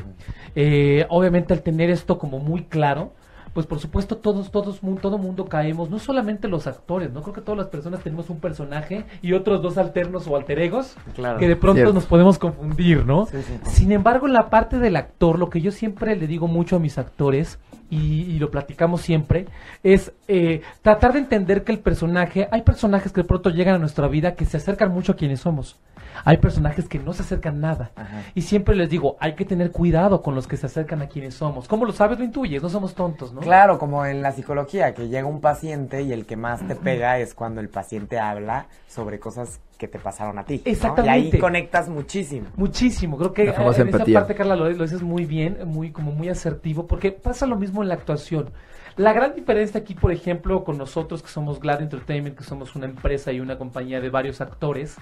Eh, 0.56 1.06
obviamente 1.10 1.52
al 1.52 1.62
tener 1.62 1.90
esto 1.90 2.18
como 2.18 2.38
muy 2.38 2.64
claro, 2.64 3.12
pues 3.52 3.66
por 3.66 3.78
supuesto 3.78 4.16
todos, 4.16 4.50
todos, 4.50 4.80
todo 5.00 5.18
mundo 5.18 5.46
caemos, 5.46 5.90
no 5.90 5.98
solamente 5.98 6.48
los 6.48 6.66
actores, 6.66 7.12
no 7.12 7.22
creo 7.22 7.34
que 7.34 7.40
todas 7.40 7.58
las 7.58 7.68
personas 7.68 8.00
tenemos 8.00 8.30
un 8.30 8.40
personaje 8.40 9.04
y 9.20 9.32
otros 9.32 9.62
dos 9.62 9.78
alternos 9.78 10.26
o 10.26 10.36
alter 10.36 10.58
egos 10.60 10.96
que 11.38 11.48
de 11.48 11.56
pronto 11.56 11.92
nos 11.92 12.06
podemos 12.06 12.38
confundir, 12.38 13.04
¿no? 13.04 13.26
Sin 13.64 13.92
embargo, 13.92 14.26
en 14.26 14.32
la 14.32 14.50
parte 14.50 14.78
del 14.78 14.96
actor, 14.96 15.38
lo 15.38 15.50
que 15.50 15.60
yo 15.60 15.70
siempre 15.70 16.16
le 16.16 16.26
digo 16.26 16.48
mucho 16.48 16.76
a 16.76 16.78
mis 16.78 16.98
actores, 16.98 17.58
y, 17.92 18.38
lo 18.38 18.50
platicamos 18.50 19.02
siempre, 19.02 19.46
es 19.82 20.12
eh, 20.26 20.62
tratar 20.80 21.12
de 21.12 21.18
entender 21.18 21.62
que 21.62 21.72
el 21.72 21.78
personaje, 21.78 22.48
hay 22.50 22.62
personajes 22.62 23.12
que 23.12 23.20
de 23.20 23.28
pronto 23.28 23.50
llegan 23.50 23.74
a 23.74 23.78
nuestra 23.78 24.08
vida 24.08 24.34
que 24.34 24.46
se 24.46 24.56
acercan 24.56 24.90
mucho 24.92 25.12
a 25.12 25.16
quienes 25.16 25.40
somos. 25.40 25.78
Hay 26.24 26.38
personajes 26.38 26.88
que 26.88 26.98
no 26.98 27.12
se 27.12 27.22
acercan 27.22 27.60
nada. 27.60 27.90
Y 28.34 28.42
siempre 28.42 28.74
les 28.74 28.88
digo, 28.88 29.16
hay 29.20 29.34
que 29.34 29.44
tener 29.44 29.72
cuidado 29.72 30.22
con 30.22 30.34
los 30.34 30.46
que 30.46 30.56
se 30.56 30.66
acercan 30.66 31.02
a 31.02 31.08
quienes 31.08 31.34
somos. 31.34 31.68
¿Cómo 31.68 31.84
lo 31.84 31.92
sabes? 31.92 32.18
Lo 32.18 32.24
intuyes, 32.24 32.62
no 32.62 32.70
somos 32.70 32.94
tontos, 32.94 33.32
¿no? 33.34 33.41
Claro, 33.42 33.78
como 33.78 34.06
en 34.06 34.22
la 34.22 34.32
psicología, 34.32 34.94
que 34.94 35.08
llega 35.08 35.26
un 35.26 35.40
paciente 35.40 36.02
y 36.02 36.12
el 36.12 36.26
que 36.26 36.36
más 36.36 36.66
te 36.66 36.76
pega 36.76 37.18
es 37.18 37.34
cuando 37.34 37.60
el 37.60 37.68
paciente 37.68 38.18
habla 38.18 38.66
sobre 38.88 39.18
cosas 39.18 39.60
que 39.78 39.88
te 39.88 39.98
pasaron 39.98 40.38
a 40.38 40.44
ti. 40.44 40.62
Exactamente. 40.64 41.28
Y 41.28 41.32
ahí 41.32 41.38
conectas 41.38 41.88
muchísimo. 41.88 42.46
Muchísimo. 42.56 43.18
Creo 43.18 43.32
que 43.32 43.44
eh, 43.44 43.54
en 43.56 43.88
esa 43.88 44.04
parte, 44.12 44.34
Carla, 44.34 44.56
lo, 44.56 44.70
lo 44.70 44.82
dices 44.82 45.02
muy 45.02 45.26
bien, 45.26 45.58
muy, 45.66 45.90
como 45.90 46.12
muy 46.12 46.28
asertivo, 46.28 46.86
porque 46.86 47.12
pasa 47.12 47.46
lo 47.46 47.56
mismo 47.56 47.82
en 47.82 47.88
la 47.88 47.94
actuación. 47.94 48.50
La 48.96 49.14
gran 49.14 49.34
diferencia 49.34 49.80
aquí, 49.80 49.94
por 49.94 50.12
ejemplo, 50.12 50.64
con 50.64 50.76
nosotros 50.76 51.22
que 51.22 51.28
somos 51.28 51.60
Glad 51.60 51.80
Entertainment, 51.80 52.36
que 52.36 52.44
somos 52.44 52.76
una 52.76 52.84
empresa 52.84 53.32
y 53.32 53.40
una 53.40 53.56
compañía 53.56 54.00
de 54.00 54.10
varios 54.10 54.42
actores, 54.42 54.96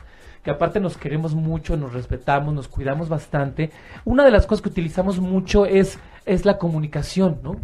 que 0.44 0.50
aparte 0.52 0.78
nos 0.78 0.96
queremos 0.96 1.34
mucho, 1.34 1.76
nos 1.76 1.92
respetamos, 1.92 2.54
nos 2.54 2.68
cuidamos 2.68 3.08
bastante. 3.08 3.70
Una 4.04 4.24
de 4.24 4.30
las 4.30 4.46
cosas 4.46 4.62
que 4.62 4.68
utilizamos 4.68 5.18
mucho 5.18 5.66
es, 5.66 5.98
es 6.26 6.44
la 6.44 6.58
comunicación, 6.58 7.38
¿no? 7.42 7.56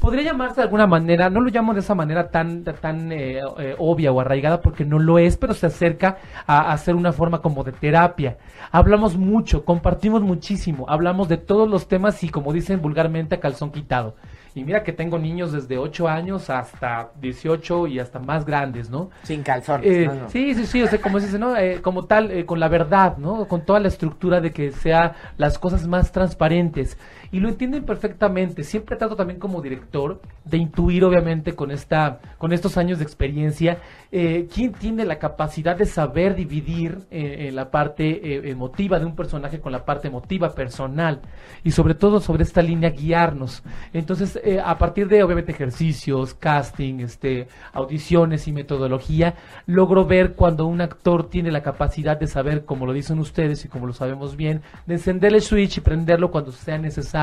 podría 0.00 0.22
llamarse 0.22 0.56
de 0.56 0.62
alguna 0.62 0.86
manera, 0.86 1.30
no 1.30 1.40
lo 1.40 1.50
llamo 1.50 1.74
de 1.74 1.80
esa 1.80 1.94
manera 1.94 2.30
tan, 2.30 2.64
tan 2.64 3.12
eh, 3.12 3.40
eh, 3.58 3.74
obvia 3.78 4.12
o 4.12 4.20
arraigada 4.20 4.60
porque 4.60 4.84
no 4.84 4.98
lo 4.98 5.18
es, 5.18 5.36
pero 5.36 5.54
se 5.54 5.66
acerca 5.66 6.18
a, 6.46 6.76
ser 6.78 6.94
una 6.94 7.12
forma 7.12 7.42
como 7.42 7.64
de 7.64 7.72
terapia. 7.72 8.38
Hablamos 8.70 9.16
mucho, 9.16 9.64
compartimos 9.64 10.22
muchísimo, 10.22 10.86
hablamos 10.88 11.28
de 11.28 11.36
todos 11.36 11.68
los 11.68 11.88
temas 11.88 12.22
y 12.22 12.28
como 12.28 12.52
dicen 12.52 12.80
vulgarmente 12.80 13.34
a 13.34 13.40
calzón 13.40 13.72
quitado. 13.72 14.14
Y 14.58 14.64
mira 14.64 14.82
que 14.82 14.92
tengo 14.92 15.18
niños 15.18 15.52
desde 15.52 15.78
8 15.78 16.08
años 16.08 16.50
hasta 16.50 17.10
18 17.20 17.86
y 17.86 18.00
hasta 18.00 18.18
más 18.18 18.44
grandes, 18.44 18.90
¿no? 18.90 19.10
Sin 19.22 19.44
calzones. 19.44 19.86
Eh, 19.86 20.10
sí, 20.28 20.54
sí, 20.54 20.66
sí, 20.66 20.82
o 20.82 20.88
sea, 20.88 21.00
como 21.00 21.20
dice, 21.20 21.38
¿no? 21.38 21.56
Eh, 21.56 21.80
como 21.80 22.06
tal, 22.06 22.32
eh, 22.32 22.44
con 22.44 22.58
la 22.58 22.68
verdad, 22.68 23.18
¿no? 23.18 23.46
Con 23.46 23.64
toda 23.64 23.78
la 23.78 23.86
estructura 23.86 24.40
de 24.40 24.50
que 24.50 24.72
sea 24.72 25.14
las 25.36 25.60
cosas 25.60 25.86
más 25.86 26.10
transparentes 26.10 26.98
y 27.30 27.40
lo 27.40 27.48
entienden 27.48 27.84
perfectamente. 27.84 28.64
Siempre 28.64 28.96
trato 28.96 29.16
también 29.16 29.38
como 29.38 29.60
director 29.60 30.20
de 30.44 30.56
intuir, 30.56 31.04
obviamente, 31.04 31.54
con 31.54 31.70
esta, 31.70 32.20
con 32.38 32.52
estos 32.52 32.76
años 32.76 32.98
de 32.98 33.04
experiencia, 33.04 33.78
eh, 34.10 34.48
quién 34.52 34.72
tiene 34.72 35.04
la 35.04 35.18
capacidad 35.18 35.76
de 35.76 35.84
saber 35.84 36.34
dividir 36.34 37.00
eh, 37.10 37.50
la 37.52 37.70
parte 37.70 38.06
eh, 38.08 38.50
emotiva 38.50 38.98
de 38.98 39.04
un 39.04 39.14
personaje 39.14 39.60
con 39.60 39.72
la 39.72 39.84
parte 39.84 40.08
emotiva 40.08 40.54
personal 40.54 41.20
y 41.62 41.72
sobre 41.72 41.94
todo 41.94 42.20
sobre 42.20 42.44
esta 42.44 42.62
línea 42.62 42.90
guiarnos. 42.90 43.62
Entonces, 43.92 44.40
eh, 44.42 44.60
a 44.64 44.78
partir 44.78 45.08
de 45.08 45.22
obviamente 45.22 45.52
ejercicios, 45.52 46.32
casting, 46.34 47.00
este, 47.00 47.48
audiciones 47.72 48.48
y 48.48 48.52
metodología, 48.52 49.34
logro 49.66 50.06
ver 50.06 50.34
cuando 50.34 50.66
un 50.66 50.80
actor 50.80 51.28
tiene 51.28 51.50
la 51.50 51.62
capacidad 51.62 52.18
de 52.18 52.26
saber, 52.26 52.64
como 52.64 52.86
lo 52.86 52.92
dicen 52.92 53.18
ustedes 53.18 53.64
y 53.64 53.68
como 53.68 53.86
lo 53.86 53.92
sabemos 53.92 54.36
bien, 54.36 54.62
de 54.86 54.94
encender 54.94 55.34
el 55.34 55.42
switch 55.42 55.78
y 55.78 55.80
prenderlo 55.80 56.30
cuando 56.30 56.52
sea 56.52 56.78
necesario 56.78 57.17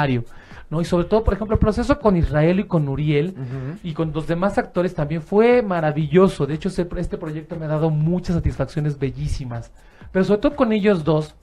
¿no? 0.70 0.82
Y 0.82 0.86
sobre 0.86 1.06
todo, 1.06 1.24
por 1.24 1.34
ejemplo, 1.34 1.56
el 1.56 1.60
proceso 1.60 2.00
con 2.00 2.18
Israel 2.18 2.60
y 2.60 2.64
con 2.66 2.88
Uriel 2.88 3.36
y 3.84 3.94
con 3.94 4.12
los 4.14 4.28
demás 4.28 4.58
actores 4.58 4.94
también 4.94 5.22
fue 5.22 5.62
maravilloso. 5.62 6.46
De 6.46 6.56
hecho, 6.56 6.70
este 6.70 7.18
proyecto 7.18 7.56
me 7.56 7.66
ha 7.66 7.70
dado 7.70 7.90
muchas 7.90 8.36
satisfacciones 8.36 8.98
bellísimas. 9.00 9.72
Pero 10.12 10.26
sobre 10.26 10.42
todo 10.42 10.56
con 10.56 10.72
ellos 10.74 11.04
dos, 11.04 11.36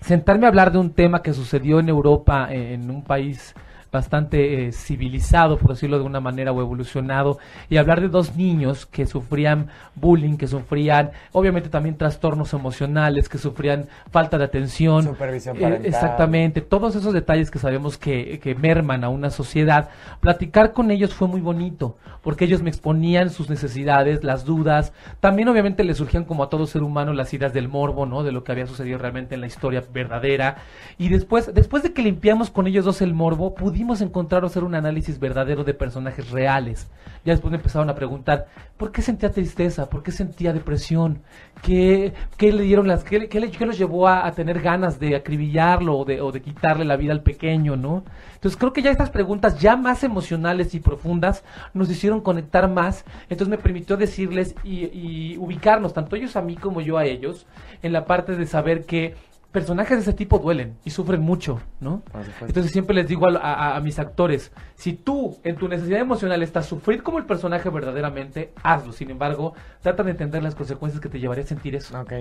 sentarme 0.00 0.46
a 0.46 0.48
hablar 0.48 0.72
de 0.72 0.78
un 0.78 0.90
tema 0.90 1.22
que 1.22 1.32
sucedió 1.32 1.80
en 1.80 1.88
Europa, 1.88 2.48
en 2.50 2.90
un 2.90 3.02
país 3.02 3.54
bastante 3.92 4.66
eh, 4.66 4.72
civilizado, 4.72 5.58
por 5.58 5.70
decirlo 5.70 5.98
de 5.98 6.04
una 6.04 6.20
manera, 6.20 6.52
o 6.52 6.60
evolucionado, 6.60 7.38
y 7.68 7.76
hablar 7.76 8.00
de 8.00 8.08
dos 8.08 8.36
niños 8.36 8.86
que 8.86 9.06
sufrían 9.06 9.68
bullying, 9.94 10.36
que 10.36 10.46
sufrían, 10.46 11.10
obviamente 11.32 11.68
también 11.68 11.96
trastornos 11.96 12.52
emocionales, 12.52 13.28
que 13.28 13.38
sufrían 13.38 13.88
falta 14.10 14.38
de 14.38 14.44
atención. 14.44 15.04
Supervisión 15.04 15.56
eh, 15.60 15.80
exactamente, 15.84 16.60
todos 16.60 16.94
esos 16.96 17.12
detalles 17.12 17.50
que 17.50 17.58
sabemos 17.58 17.98
que, 17.98 18.38
que 18.40 18.54
merman 18.54 19.04
a 19.04 19.08
una 19.08 19.30
sociedad. 19.30 19.90
Platicar 20.20 20.72
con 20.72 20.90
ellos 20.90 21.14
fue 21.14 21.28
muy 21.28 21.40
bonito, 21.40 21.96
porque 22.22 22.44
ellos 22.44 22.62
me 22.62 22.70
exponían 22.70 23.30
sus 23.30 23.50
necesidades, 23.50 24.24
las 24.24 24.44
dudas, 24.44 24.92
también 25.20 25.48
obviamente 25.48 25.84
les 25.84 25.96
surgían 25.96 26.24
como 26.24 26.44
a 26.44 26.48
todo 26.48 26.66
ser 26.66 26.82
humano 26.82 27.12
las 27.12 27.32
ideas 27.34 27.52
del 27.52 27.68
morbo, 27.68 28.06
¿no? 28.06 28.22
De 28.22 28.32
lo 28.32 28.44
que 28.44 28.52
había 28.52 28.66
sucedido 28.66 28.98
realmente 28.98 29.34
en 29.34 29.40
la 29.40 29.46
historia 29.46 29.82
verdadera. 29.92 30.56
Y 30.98 31.08
después, 31.08 31.52
después 31.54 31.82
de 31.82 31.92
que 31.92 32.02
limpiamos 32.02 32.50
con 32.50 32.66
ellos 32.66 32.84
dos 32.84 33.02
el 33.02 33.14
morbo, 33.14 33.54
pudimos 33.54 33.79
pudimos 33.80 34.02
encontrar 34.02 34.44
o 34.44 34.48
hacer 34.48 34.62
un 34.62 34.74
análisis 34.74 35.18
verdadero 35.18 35.64
de 35.64 35.72
personajes 35.72 36.30
reales. 36.30 36.90
Ya 37.24 37.32
después 37.32 37.50
me 37.50 37.56
empezaron 37.56 37.88
a 37.88 37.94
preguntar, 37.94 38.46
¿por 38.76 38.92
qué 38.92 39.00
sentía 39.00 39.32
tristeza? 39.32 39.88
¿Por 39.88 40.02
qué 40.02 40.12
sentía 40.12 40.52
depresión? 40.52 41.22
¿Qué, 41.62 42.12
qué 42.36 42.52
le 42.52 42.64
dieron 42.64 42.86
las, 42.86 43.04
qué, 43.04 43.30
qué, 43.30 43.40
los 43.40 43.78
llevó 43.78 44.06
a, 44.06 44.30
tener 44.32 44.60
ganas 44.60 45.00
de 45.00 45.16
acribillarlo 45.16 45.96
o 45.96 46.04
de, 46.04 46.20
o 46.20 46.30
de 46.30 46.42
quitarle 46.42 46.84
la 46.84 46.96
vida 46.96 47.12
al 47.12 47.22
pequeño, 47.22 47.74
no? 47.74 48.04
Entonces 48.34 48.58
creo 48.58 48.74
que 48.74 48.82
ya 48.82 48.90
estas 48.90 49.08
preguntas 49.08 49.58
ya 49.58 49.76
más 49.76 50.04
emocionales 50.04 50.74
y 50.74 50.80
profundas 50.80 51.42
nos 51.72 51.88
hicieron 51.88 52.20
conectar 52.20 52.68
más. 52.68 53.06
Entonces 53.30 53.48
me 53.48 53.56
permitió 53.56 53.96
decirles 53.96 54.54
y, 54.62 54.84
y 54.92 55.38
ubicarnos, 55.38 55.94
tanto 55.94 56.16
ellos 56.16 56.36
a 56.36 56.42
mí 56.42 56.54
como 56.54 56.82
yo 56.82 56.98
a 56.98 57.06
ellos, 57.06 57.46
en 57.82 57.94
la 57.94 58.04
parte 58.04 58.36
de 58.36 58.44
saber 58.44 58.84
que 58.84 59.14
personajes 59.52 59.96
de 59.96 60.02
ese 60.02 60.12
tipo 60.12 60.38
duelen 60.38 60.76
y 60.84 60.90
sufren 60.90 61.20
mucho, 61.20 61.60
¿no? 61.80 62.02
Entonces 62.40 62.70
siempre 62.70 62.94
les 62.94 63.08
digo 63.08 63.26
a, 63.26 63.80
mis 63.80 63.98
actores, 63.98 64.52
si 64.76 64.92
tú 64.92 65.38
en 65.42 65.56
tu 65.56 65.68
necesidad 65.68 66.00
emocional 66.00 66.42
estás 66.42 66.66
sufrir 66.66 67.02
como 67.02 67.18
el 67.18 67.24
personaje 67.24 67.68
verdaderamente, 67.68 68.52
hazlo. 68.62 68.92
Sin 68.92 69.10
embargo, 69.10 69.54
trata 69.82 70.02
de 70.02 70.12
entender 70.12 70.42
las 70.42 70.54
consecuencias 70.54 71.00
que 71.00 71.08
te 71.08 71.18
llevaría 71.18 71.44
a 71.44 71.46
sentir 71.46 71.74
eso. 71.74 71.98
Ok. 72.00 72.12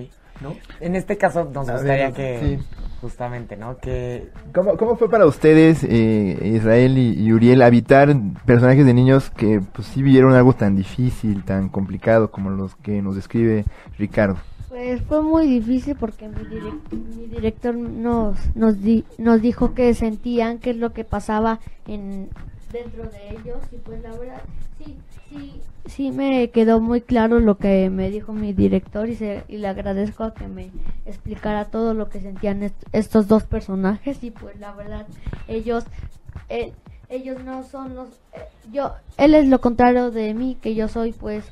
¿No? 0.42 0.56
En 0.80 0.96
este 0.96 1.18
caso 1.18 1.44
nos 1.44 1.70
gustaría 1.70 2.12
que, 2.14 2.60
justamente, 3.02 3.58
¿no? 3.58 3.78
Que... 3.78 4.30
¿Cómo, 4.54 4.78
cómo 4.78 4.96
fue 4.96 5.10
para 5.10 5.26
ustedes, 5.26 5.84
eh, 5.84 6.40
Israel 6.42 6.98
y, 6.98 7.32
Uriel, 7.32 7.62
habitar 7.62 8.16
personajes 8.46 8.86
de 8.86 8.94
niños 8.94 9.30
que 9.30 9.62
pues 9.74 9.88
sí 9.90 10.02
vivieron 10.02 10.34
algo 10.34 10.54
tan 10.54 10.76
difícil, 10.76 11.44
tan 11.44 11.68
complicado 11.68 12.32
como 12.32 12.50
los 12.50 12.76
que 12.78 13.02
nos 13.02 13.16
describe 13.16 13.66
Ricardo? 13.98 14.38
Fue 15.08 15.22
muy 15.22 15.48
difícil 15.48 15.96
porque 15.96 16.28
mi, 16.28 17.28
director 17.28 17.76
nos 17.76 18.56
nos, 18.56 18.76
nos 19.18 19.42
dijo 19.42 19.74
que 19.74 19.94
sentían 19.94 20.60
qué 20.60 20.72
es 20.72 20.78
lo 20.78 20.94
que 20.94 21.04
pasaba 21.04 21.60
en 21.88 22.30
dentro 22.72 23.04
de 23.10 23.32
ellos 23.32 23.58
y 23.72 23.78
pues 23.78 24.02
la 24.04 24.12
verdad 24.12 24.42
sí 24.78 24.98
sí 25.30 25.62
sí 25.86 26.12
me 26.12 26.50
quedó 26.52 26.80
muy 26.80 27.02
claro 27.02 27.40
lo 27.40 27.58
que 27.58 27.90
me 27.90 28.10
dijo 28.10 28.32
mi 28.32 28.54
director 28.54 29.10
y, 29.10 29.16
se, 29.16 29.44
y 29.48 29.58
le 29.58 29.68
agradezco 29.68 30.24
a 30.24 30.34
que 30.34 30.48
me 30.48 30.72
explicara 31.06 31.66
todo 31.66 31.94
lo 31.94 32.10
que 32.10 32.22
sentían 32.22 32.72
estos 32.94 33.28
dos 33.28 33.44
personajes 33.44 34.24
y 34.24 34.32
pues 34.32 34.60
la 34.60 34.72
verdad 34.74 35.08
ellos 35.48 35.86
eh, 36.48 36.74
ellos 37.10 37.44
no 37.44 37.64
son 37.64 37.96
los 37.96 38.10
eh, 38.34 38.46
yo 38.72 38.94
él 39.18 39.34
es 39.34 39.48
lo 39.48 39.60
contrario 39.60 40.12
de 40.12 40.34
mí 40.34 40.58
que 40.62 40.76
yo 40.76 40.88
soy 40.88 41.12
pues 41.12 41.44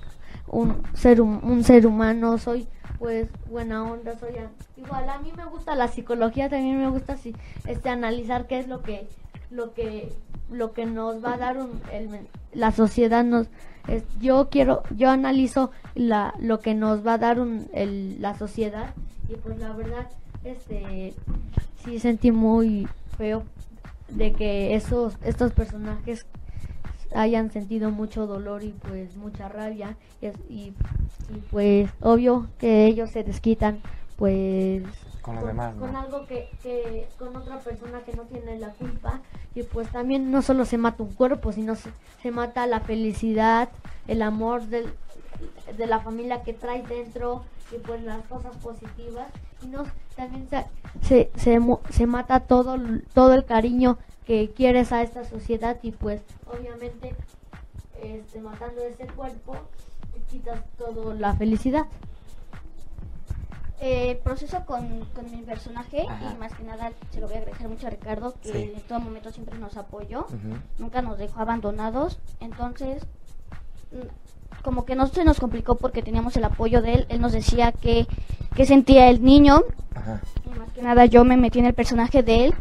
un 0.47 0.81
ser 0.93 1.21
un 1.21 1.63
ser 1.63 1.85
humano 1.85 2.37
soy 2.37 2.67
pues 2.99 3.27
buena 3.49 3.83
onda, 3.83 4.17
soy 4.17 4.33
igual 4.75 5.09
a 5.09 5.19
mí 5.19 5.31
me 5.35 5.45
gusta 5.45 5.75
la 5.75 5.87
psicología, 5.87 6.49
también 6.49 6.79
me 6.79 6.89
gusta 6.89 7.15
si, 7.15 7.35
este 7.65 7.89
analizar 7.89 8.47
qué 8.47 8.59
es 8.59 8.67
lo 8.67 8.81
que 8.81 9.07
lo 9.51 9.73
que 9.73 10.11
lo 10.51 10.73
que 10.73 10.85
nos 10.85 11.23
va 11.23 11.33
a 11.33 11.37
dar 11.37 11.57
un, 11.57 11.81
la 12.53 12.71
sociedad 12.71 13.23
nos 13.23 13.47
yo 14.19 14.49
quiero 14.49 14.83
yo 14.95 15.09
analizo 15.09 15.71
la 15.95 16.33
lo 16.39 16.59
que 16.59 16.73
nos 16.73 17.05
va 17.05 17.13
a 17.13 17.17
dar 17.17 17.39
un, 17.39 17.67
el, 17.73 18.21
la 18.21 18.37
sociedad 18.37 18.93
y 19.29 19.35
pues 19.35 19.57
la 19.59 19.73
verdad 19.73 20.07
este 20.43 21.13
sí 21.83 21.99
sentí 21.99 22.31
muy 22.31 22.87
feo 23.17 23.43
de 24.09 24.33
que 24.33 24.75
esos 24.75 25.17
estos 25.21 25.53
personajes 25.53 26.25
hayan 27.15 27.51
sentido 27.51 27.91
mucho 27.91 28.27
dolor 28.27 28.63
y 28.63 28.69
pues 28.69 29.15
mucha 29.15 29.49
rabia 29.49 29.95
y, 30.21 30.27
y, 30.49 30.73
pues 31.51 31.89
obvio 32.01 32.47
que 32.59 32.85
ellos 32.85 33.11
se 33.11 33.23
desquitan 33.23 33.81
pues 34.15 34.83
Con 35.21 35.35
los 35.35 35.45
demás, 35.45 35.75
¿no? 35.75 35.81
con 35.81 35.95
algo 35.95 36.25
que, 36.25 36.49
que 36.63 37.07
con 37.17 37.35
otra 37.35 37.59
persona 37.59 38.01
que 38.01 38.13
no 38.13 38.23
tiene 38.23 38.57
la 38.59 38.69
culpa 38.69 39.21
y 39.55 39.63
pues 39.63 39.89
también 39.89 40.31
no 40.31 40.41
solo 40.41 40.65
se 40.65 40.77
mata 40.77 41.03
un 41.03 41.13
cuerpo 41.13 41.51
sino 41.51 41.75
se, 41.75 41.89
se 42.21 42.31
mata 42.31 42.67
la 42.67 42.79
felicidad 42.81 43.69
el 44.07 44.21
amor 44.21 44.63
del, 44.63 44.93
de 45.77 45.87
la 45.87 45.99
familia 45.99 46.43
que 46.43 46.53
traes 46.53 46.87
dentro 46.87 47.43
y 47.75 47.79
pues 47.79 48.01
las 48.03 48.25
cosas 48.25 48.55
positivas 48.57 49.27
y 49.63 49.67
no 49.67 49.85
también 50.15 50.47
se 50.49 50.65
se, 51.01 51.31
se, 51.35 51.59
se 51.89 52.07
mata 52.07 52.39
todo 52.41 52.77
todo 53.13 53.33
el 53.33 53.45
cariño 53.45 53.97
que 54.27 54.51
quieres 54.51 54.91
a 54.91 55.01
esta 55.01 55.23
sociedad 55.23 55.77
y 55.81 55.91
pues 55.91 56.21
obviamente 56.45 57.15
este 58.03 58.39
matando 58.41 58.81
ese 58.83 59.07
cuerpo 59.07 59.55
te 60.13 60.19
quitas 60.29 60.59
toda 60.77 61.15
la 61.15 61.33
felicidad. 61.35 61.85
Eh, 63.79 64.19
proceso 64.23 64.65
con, 64.65 65.05
con 65.13 65.29
mi 65.29 65.43
personaje 65.43 66.01
Ajá. 66.09 66.33
y 66.33 66.37
más 66.39 66.51
que 66.55 66.63
nada 66.63 66.91
se 67.11 67.21
lo 67.21 67.27
voy 67.27 67.35
a 67.35 67.39
agradecer 67.41 67.69
mucho 67.69 67.85
a 67.85 67.91
Ricardo 67.91 68.33
que 68.41 68.51
Sí. 68.51 68.71
en 68.75 68.81
todo 68.81 68.99
momento 68.99 69.31
siempre 69.31 69.57
nos 69.59 69.77
apoyó, 69.77 70.25
nunca 70.79 71.03
nos 71.03 71.19
dejó 71.19 71.41
abandonados, 71.41 72.17
entonces 72.39 73.03
mm, 73.91 74.63
como 74.63 74.83
que 74.85 74.95
no 74.95 75.05
se 75.05 75.23
nos 75.23 75.39
complicó 75.39 75.75
porque 75.75 76.01
teníamos 76.01 76.35
el 76.37 76.43
apoyo 76.45 76.81
de 76.81 76.93
él, 76.95 77.05
él 77.09 77.21
nos 77.21 77.33
decía 77.33 77.71
que, 77.71 78.07
que 78.55 78.65
sentía 78.65 79.09
el 79.09 79.23
niño. 79.23 79.61
Ajá. 79.93 80.21
y 80.43 80.57
más 80.57 80.71
que 80.71 80.81
nada 80.81 81.05
yo 81.05 81.23
me 81.23 81.37
metí 81.37 81.59
en 81.59 81.65
el 81.65 81.73
personaje 81.75 82.23
de 82.23 82.45
él, 82.45 82.55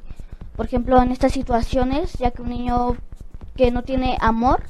por 0.57 0.67
ejemplo 0.67 1.01
en 1.03 1.13
estas 1.13 1.33
situaciones, 1.33 2.15
ya 2.15 2.31
que 2.31 2.43
un 2.43 2.49
niño 2.49 2.97
que 3.57 3.71
no 3.71 3.83
tiene 3.83 4.17
amor, 4.21 4.63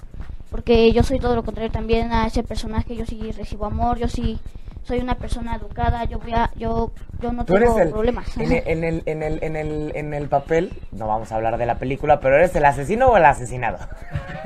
porque 0.50 0.92
yo 0.92 1.02
soy 1.02 1.18
todo 1.18 1.34
lo 1.34 1.44
contrario 1.44 1.70
también 1.70 2.12
a 2.12 2.26
ese 2.26 2.42
personaje, 2.42 2.96
yo 2.96 3.06
sí 3.06 3.32
recibo 3.32 3.66
amor, 3.66 3.98
yo 3.98 4.08
sí 4.08 4.38
soy 4.84 5.00
una 5.00 5.16
persona 5.16 5.56
educada, 5.56 6.04
yo 6.04 6.20
voy 6.20 6.32
a, 6.32 6.50
yo, 6.56 6.92
yo 7.20 7.32
no 7.32 7.44
Tú 7.44 7.54
tengo 7.54 7.78
el, 7.78 7.90
problemas. 7.90 8.36
en, 8.36 8.52
el, 8.52 8.62
en, 8.66 8.84
el, 8.84 9.02
en, 9.06 9.22
el, 9.22 9.42
en, 9.42 9.56
el, 9.56 9.92
en 9.96 10.14
el 10.14 10.28
papel, 10.28 10.72
no 10.92 11.08
vamos 11.08 11.32
a 11.32 11.36
hablar 11.36 11.58
de 11.58 11.66
la 11.66 11.76
película, 11.76 12.20
pero 12.20 12.36
¿eres 12.36 12.54
el 12.54 12.64
asesino 12.64 13.08
o 13.08 13.16
el 13.16 13.24
asesinado? 13.24 13.78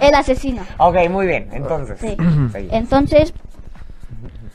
El 0.00 0.14
asesino. 0.14 0.62
Ok, 0.78 0.96
muy 1.10 1.26
bien, 1.26 1.50
entonces. 1.52 2.00
Sí. 2.00 2.16
Entonces, 2.70 3.34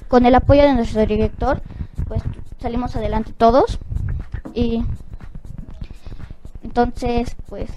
con 0.07 0.25
el 0.25 0.33
apoyo 0.33 0.63
de 0.63 0.73
nuestro 0.73 1.05
director, 1.05 1.61
pues 2.07 2.23
salimos 2.59 2.95
adelante 2.95 3.31
todos 3.37 3.79
y 4.55 4.83
entonces, 6.65 7.36
pues 7.47 7.69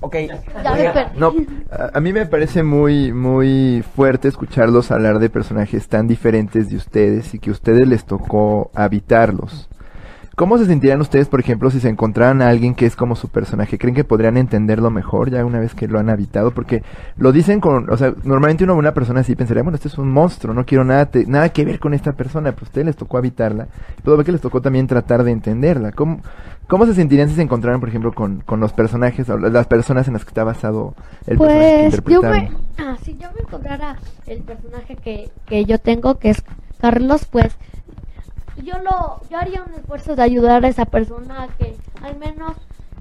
Ok. 0.00 0.16
ya 0.64 0.74
me 0.74 0.90
perdí. 0.90 1.18
No, 1.18 1.32
a, 1.70 1.96
a 1.98 2.00
mí 2.00 2.12
me 2.12 2.26
parece 2.26 2.62
muy, 2.64 3.12
muy 3.12 3.84
fuerte 3.94 4.26
escucharlos 4.28 4.90
hablar 4.90 5.18
de 5.20 5.30
personajes 5.30 5.88
tan 5.88 6.08
diferentes 6.08 6.68
de 6.70 6.76
ustedes 6.76 7.34
y 7.34 7.38
que 7.38 7.50
a 7.50 7.52
ustedes 7.52 7.86
les 7.86 8.04
tocó 8.04 8.70
habitarlos. 8.74 9.68
¿Cómo 10.34 10.56
se 10.56 10.64
sentirían 10.66 11.00
ustedes, 11.00 11.28
por 11.28 11.40
ejemplo, 11.40 11.70
si 11.70 11.78
se 11.78 11.90
encontraran 11.90 12.40
a 12.40 12.48
alguien 12.48 12.74
que 12.74 12.86
es 12.86 12.96
como 12.96 13.16
su 13.16 13.28
personaje? 13.28 13.76
¿Creen 13.78 13.94
que 13.94 14.02
podrían 14.04 14.36
entenderlo 14.38 14.90
mejor 14.90 15.30
ya 15.30 15.44
una 15.44 15.60
vez 15.60 15.74
que 15.74 15.88
lo 15.88 15.98
han 15.98 16.08
habitado? 16.08 16.52
Porque 16.52 16.82
lo 17.16 17.32
dicen 17.32 17.60
con, 17.60 17.90
o 17.90 17.96
sea, 17.98 18.14
normalmente 18.24 18.64
uno 18.64 18.74
una 18.74 18.94
persona 18.94 19.20
así 19.20 19.36
pensaría, 19.36 19.62
bueno, 19.62 19.76
este 19.76 19.88
es 19.88 19.98
un 19.98 20.10
monstruo, 20.10 20.54
no 20.54 20.64
quiero 20.64 20.84
nada, 20.84 21.06
te- 21.06 21.26
nada 21.26 21.50
que 21.50 21.64
ver 21.66 21.78
con 21.78 21.92
esta 21.92 22.12
persona, 22.12 22.52
pero 22.52 22.64
a 22.64 22.68
ustedes 22.68 22.86
les 22.86 22.96
tocó 22.96 23.18
habitarla. 23.18 23.68
Puedo 24.02 24.16
ver 24.16 24.24
que 24.24 24.32
les 24.32 24.40
tocó 24.40 24.62
también 24.62 24.86
tratar 24.86 25.22
de 25.22 25.32
entenderla. 25.32 25.92
¿Cómo, 25.92 26.20
cómo 26.66 26.86
se 26.86 26.94
sentirían 26.94 27.28
si 27.28 27.34
se 27.34 27.42
encontraran, 27.42 27.80
por 27.80 27.90
ejemplo, 27.90 28.12
con, 28.12 28.40
con 28.40 28.58
los 28.58 28.72
personajes, 28.72 29.28
o 29.28 29.36
las 29.36 29.66
personas 29.66 30.06
en 30.06 30.14
las 30.14 30.24
que 30.24 30.28
está 30.30 30.44
basado 30.44 30.94
el 31.26 31.36
personaje 31.38 31.90
que 31.90 32.02
Pues 32.02 32.14
yo 32.14 32.22
me, 32.22 32.50
ah, 32.78 32.96
si 33.02 33.18
yo 33.18 33.28
me 33.34 33.40
encontrara 33.42 33.96
el 34.26 34.40
personaje 34.42 34.96
que, 34.96 35.30
que 35.44 35.66
yo 35.66 35.78
tengo, 35.78 36.18
que 36.18 36.30
es 36.30 36.42
Carlos, 36.80 37.26
pues 37.30 37.54
yo 38.62 38.74
lo, 38.78 39.20
yo 39.30 39.38
haría 39.38 39.62
un 39.62 39.74
esfuerzo 39.74 40.16
de 40.16 40.22
ayudar 40.22 40.64
a 40.64 40.68
esa 40.68 40.84
persona 40.84 41.48
que 41.58 41.76
al 42.02 42.16
menos 42.18 42.54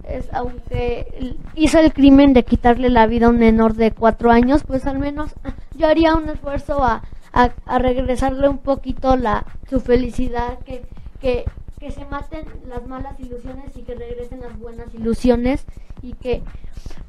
es, 0.08 0.28
aunque 0.34 1.36
hizo 1.56 1.80
el 1.80 1.94
crimen 1.94 2.34
de 2.34 2.44
quitarle 2.44 2.90
la 2.90 3.06
vida 3.08 3.28
a 3.28 3.30
un 3.30 3.38
menor 3.40 3.74
de 3.76 3.92
cuatro 3.92 4.32
años, 4.32 4.64
pues 4.66 4.86
al 4.86 4.98
menos 5.00 5.32
ah, 5.44 5.54
yo 5.76 5.88
haría 5.88 6.16
un 6.16 6.28
esfuerzo 6.30 6.84
a, 6.84 7.02
a, 7.34 7.52
a 7.66 7.80
regresarle 7.80 8.48
un 8.50 8.58
poquito 8.58 9.16
la 9.16 9.46
su 9.70 9.80
felicidad, 9.80 10.60
que, 10.66 10.84
que, 11.20 11.46
que 11.80 11.92
se 11.92 12.06
maten 12.06 12.46
las 12.68 12.86
malas 12.88 13.20
ilusiones 13.20 13.76
y 13.76 13.82
que 13.84 13.96
regresen 13.96 14.42
las 14.42 14.58
buenas 14.60 14.94
ilusiones 14.94 15.66
y 16.02 16.14
que 16.14 16.42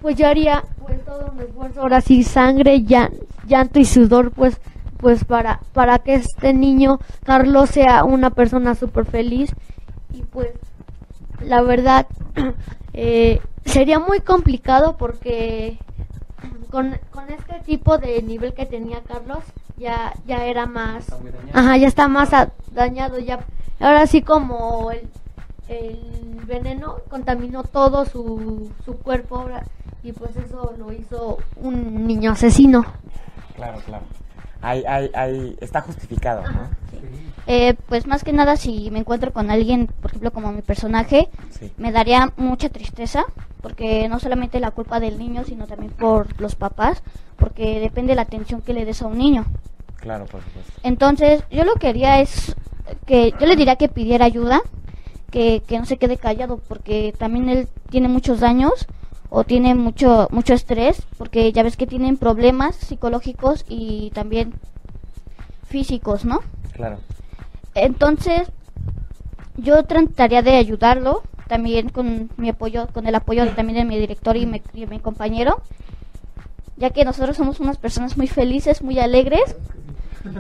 pues 0.01 0.17
yo 0.17 0.27
haría 0.27 0.63
pues 0.85 1.03
todo 1.05 1.31
un 1.33 1.41
esfuerzo. 1.41 1.81
Ahora 1.81 2.01
sí 2.01 2.23
sangre 2.25 2.81
llan- 2.83 3.15
llanto 3.47 3.79
y 3.79 3.85
sudor 3.85 4.33
pues 4.33 4.61
pues 5.03 5.25
para 5.25 5.61
para 5.75 5.99
que 5.99 6.15
este 6.15 6.55
niño 6.55 6.99
Carlos 7.25 7.69
sea 7.71 8.05
una 8.05 8.31
persona 8.31 8.75
súper 8.75 9.05
feliz 9.05 9.55
y 10.15 10.23
pues 10.23 10.53
la 11.45 11.61
verdad 11.61 12.07
eh, 12.95 13.41
sería 13.67 13.99
muy 13.99 14.21
complicado 14.21 14.97
porque 14.97 15.79
con, 16.71 16.97
con 17.11 17.29
este 17.31 17.61
tipo 17.67 17.99
de 17.99 18.23
nivel 18.23 18.55
que 18.55 18.65
tenía 18.65 19.03
Carlos 19.03 19.43
ya 19.77 20.15
ya 20.27 20.47
era 20.47 20.67
más 20.67 21.07
ajá 21.53 21.77
ya 21.77 21.89
está 21.89 22.09
más 22.09 22.33
a- 22.33 22.53
dañado 22.73 23.19
ya 23.19 23.41
ahora 23.81 24.07
sí 24.07 24.23
como 24.23 24.91
el 24.93 25.03
el 25.69 25.99
veneno 26.47 26.97
contaminó 27.09 27.65
todo 27.65 28.05
su, 28.05 28.71
su 28.85 28.97
cuerpo 28.99 29.39
ahora, 29.39 29.65
y 30.03 30.13
pues 30.13 30.37
eso 30.37 30.75
lo 30.77 30.93
hizo 30.93 31.39
un 31.57 32.07
niño 32.07 32.33
asesino. 32.33 32.85
Claro, 33.57 33.79
claro. 33.87 34.05
Hay, 34.63 34.85
hay, 34.87 35.11
hay, 35.15 35.57
está 35.61 35.81
justificado, 35.81 36.43
¿no? 36.43 36.69
Eh, 37.49 37.75
pues 37.89 38.07
más 38.07 38.23
que 38.23 38.33
nada 38.33 38.57
si 38.57 38.91
me 38.93 39.01
encuentro 39.01 39.33
con 39.33 39.51
alguien, 39.51 39.89
por 40.01 40.11
ejemplo 40.13 40.31
como 40.33 40.53
mi 40.53 40.63
personaje, 40.63 41.29
Sí. 41.51 41.73
me 41.77 41.91
daría 41.91 42.33
mucha 42.37 42.69
tristeza, 42.69 43.25
porque 43.61 44.09
no 44.09 44.21
solamente 44.21 44.61
la 44.61 44.71
culpa 44.71 45.01
del 45.01 45.19
niño, 45.19 45.43
sino 45.45 45.67
también 45.67 45.91
por 45.93 46.41
los 46.41 46.55
papás, 46.55 47.03
porque 47.37 47.81
depende 47.81 48.15
la 48.15 48.23
atención 48.23 48.63
que 48.63 48.73
le 48.73 48.85
des 48.85 49.03
a 49.03 49.07
un 49.09 49.19
niño. 49.19 49.45
Claro, 49.97 50.27
por 50.27 50.41
supuesto. 50.43 50.73
Entonces, 50.85 51.43
yo 51.51 51.65
lo 51.65 51.75
que 51.75 51.89
haría 51.89 52.21
es 52.21 52.55
que 53.07 53.33
yo 53.41 53.47
le 53.47 53.57
diría 53.57 53.75
que 53.77 53.89
pidiera 53.89 54.25
ayuda, 54.25 54.61
que, 55.31 55.63
que 55.67 55.79
no 55.79 55.85
se 55.87 55.97
quede 55.97 56.19
callado, 56.19 56.59
porque 56.69 57.13
también 57.19 57.49
él 57.49 57.69
tiene 57.91 58.07
muchos 58.09 58.39
daños 58.41 58.87
o 59.35 59.45
tiene 59.45 59.75
mucho 59.75 60.29
mucho 60.31 60.53
estrés, 60.53 61.03
porque 61.17 61.51
ya 61.53 61.63
ves 61.63 61.79
que 61.79 61.87
tienen 61.87 62.19
problemas 62.19 62.77
psicológicos 62.77 63.65
y 63.67 64.11
también 64.11 64.53
físicos, 65.67 66.27
¿no? 66.27 66.41
Claro. 66.75 66.99
Entonces, 67.75 68.53
yo 69.57 69.85
trataría 69.85 70.43
de 70.43 70.57
ayudarlo, 70.57 71.23
también 71.49 71.89
con 71.89 72.29
mi 72.37 72.51
apoyo, 72.51 72.89
con 72.93 73.07
el 73.07 73.15
apoyo 73.15 73.49
también 73.55 73.79
de 73.79 73.85
mi 73.87 73.99
director 73.99 74.37
y 74.37 74.45
mi, 74.45 74.61
y 74.75 74.87
mi 74.87 74.99
compañero, 74.99 75.63
ya 76.77 76.91
que 76.91 77.07
nosotros 77.07 77.35
somos 77.35 77.59
unas 77.59 77.79
personas 77.79 78.19
muy 78.19 78.29
felices, 78.29 78.83
muy 78.83 78.99
alegres. 78.99 79.57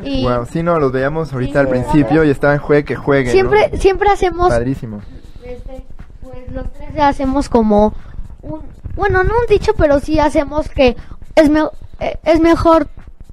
Y 0.04 0.24
Wow, 0.24 0.44
sí, 0.44 0.62
no, 0.62 0.78
los 0.78 0.92
veíamos 0.92 1.32
ahorita 1.32 1.60
al 1.60 1.68
principio 1.68 2.24
y 2.24 2.30
estaban 2.30 2.58
juegue 2.58 2.84
que 2.84 2.96
juegue. 2.96 3.28
¿no? 3.28 3.32
Siempre 3.32 3.78
siempre 3.78 4.10
hacemos 4.10 4.50
Padrísimo. 4.50 5.00
este, 5.42 5.82
pues 6.22 6.52
los 6.52 6.70
tres 6.74 6.90
hacemos 6.98 7.48
como 7.48 7.94
un 8.42 8.60
bueno, 8.96 9.22
no 9.22 9.30
un 9.30 9.46
dicho, 9.48 9.72
pero 9.76 10.00
sí 10.00 10.18
hacemos 10.18 10.68
que 10.68 10.96
es 11.34 11.48
me- 11.50 11.68
eh, 12.00 12.18
es 12.24 12.40
mejor 12.40 12.88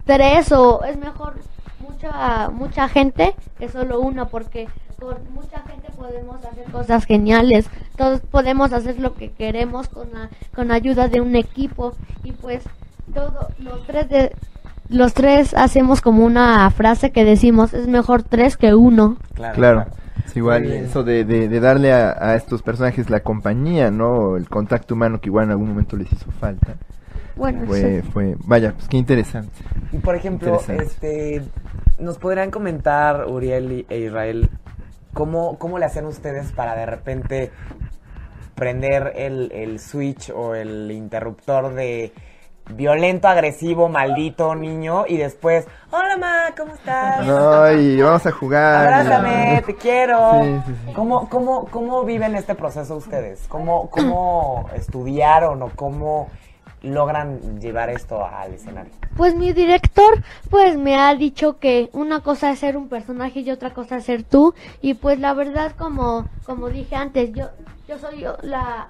tres 0.06 0.52
o 0.52 0.84
es 0.84 0.98
mejor 0.98 1.34
mucha 1.80 2.50
mucha 2.50 2.88
gente 2.90 3.36
que 3.58 3.70
solo 3.70 4.00
uno 4.00 4.28
porque 4.30 4.68
con 5.00 5.16
mucha 5.34 5.60
gente 5.62 5.90
podemos 5.98 6.44
hacer 6.46 6.66
cosas 6.72 7.06
geniales. 7.06 7.68
Todos 7.98 8.22
podemos 8.22 8.72
hacer 8.74 9.00
lo 9.00 9.14
que 9.16 9.32
queremos 9.32 9.88
con 9.90 10.12
la 10.14 10.30
con 10.56 10.72
ayuda 10.72 11.08
de 11.08 11.22
un 11.22 11.36
equipo 11.36 11.94
y 12.24 12.32
pues 12.32 12.64
todo 13.14 13.48
los 13.60 13.86
tres 13.86 14.10
de 14.10 14.36
los 14.90 15.14
tres 15.14 15.54
hacemos 15.54 16.02
como 16.02 16.26
una 16.26 16.70
frase 16.72 17.12
que 17.12 17.24
decimos 17.26 17.74
es 17.74 17.88
mejor 17.88 18.24
tres 18.24 18.58
que 18.58 18.74
uno. 18.76 19.18
Claro. 19.36 19.56
Claro. 19.56 19.86
Es 20.26 20.36
igual 20.38 20.64
Muy 20.64 20.74
eso 20.74 21.04
de, 21.04 21.26
de, 21.26 21.48
de 21.48 21.60
darle 21.60 21.94
a, 21.94 22.16
a 22.20 22.36
estos 22.36 22.62
personajes 22.62 23.10
la 23.10 23.22
compañía, 23.22 23.92
¿no? 23.92 24.38
El 24.38 24.48
contacto 24.50 24.94
humano 24.94 25.20
que 25.20 25.30
igual 25.30 25.46
en 25.46 25.52
algún 25.52 25.70
momento 25.70 25.98
les 25.98 26.12
hizo 26.12 26.32
falta. 26.32 26.76
Bueno, 27.36 27.66
Fue, 27.66 28.02
sí. 28.02 28.10
fue, 28.12 28.36
vaya, 28.46 28.74
pues 28.74 28.88
qué 28.90 28.98
interesante. 28.98 29.54
Y 29.94 29.98
por 30.00 30.16
ejemplo, 30.16 30.60
este, 30.68 31.42
nos 31.98 32.18
podrían 32.18 32.52
comentar 32.52 33.26
Uriel 33.28 33.86
e 33.90 34.00
Israel 34.00 34.50
cómo, 35.14 35.58
cómo 35.58 35.80
le 35.80 35.86
hacen 35.86 36.06
ustedes 36.06 36.52
para 36.52 36.76
de 36.76 36.86
repente 36.86 37.52
prender 38.56 39.14
el, 39.16 39.52
el 39.54 39.80
switch 39.80 40.32
o 40.36 40.54
el 40.54 40.92
interruptor 40.92 41.74
de 41.74 42.12
violento, 42.70 43.28
agresivo, 43.28 43.90
maldito 43.90 44.56
niño 44.56 45.06
y 45.08 45.18
después, 45.18 45.68
hola 45.92 46.18
ma, 46.18 46.56
¿cómo 46.58 46.74
estás? 46.74 47.28
Ay, 47.28 48.02
vamos 48.02 48.26
a 48.26 48.32
jugar. 48.32 48.88
Abrázame, 48.88 49.64
te 49.66 49.76
quiero. 49.76 50.44
Sí, 50.44 50.62
sí, 50.66 50.76
sí. 50.86 50.94
¿Cómo, 50.94 51.30
cómo, 51.30 51.66
¿Cómo 51.66 52.04
viven 52.04 52.36
este 52.36 52.56
proceso 52.56 52.96
ustedes? 52.96 53.46
¿Cómo, 53.48 53.90
¿Cómo 53.90 54.70
estudiaron 54.76 55.62
o 55.64 55.70
cómo 55.76 56.30
logran 56.82 57.60
llevar 57.60 57.90
esto 57.90 58.26
al 58.26 58.54
escenario? 58.54 58.92
Pues 59.18 59.36
mi 59.36 59.52
director 59.52 60.24
pues 60.50 60.78
me 60.78 60.98
ha 60.98 61.14
dicho 61.16 61.60
que 61.60 61.90
una 61.94 62.22
cosa 62.22 62.52
es 62.52 62.60
ser 62.60 62.78
un 62.78 62.88
personaje 62.88 63.42
y 63.42 63.52
otra 63.52 63.74
cosa 63.74 63.98
es 63.98 64.06
ser 64.06 64.24
tú 64.24 64.54
y 64.82 64.94
pues 64.94 65.20
la 65.20 65.34
verdad 65.34 65.74
como 65.78 66.26
como 66.46 66.70
dije 66.70 66.96
antes 66.96 67.34
yo 67.34 67.50
yo 67.88 67.98
soy 67.98 68.24
la, 68.44 68.88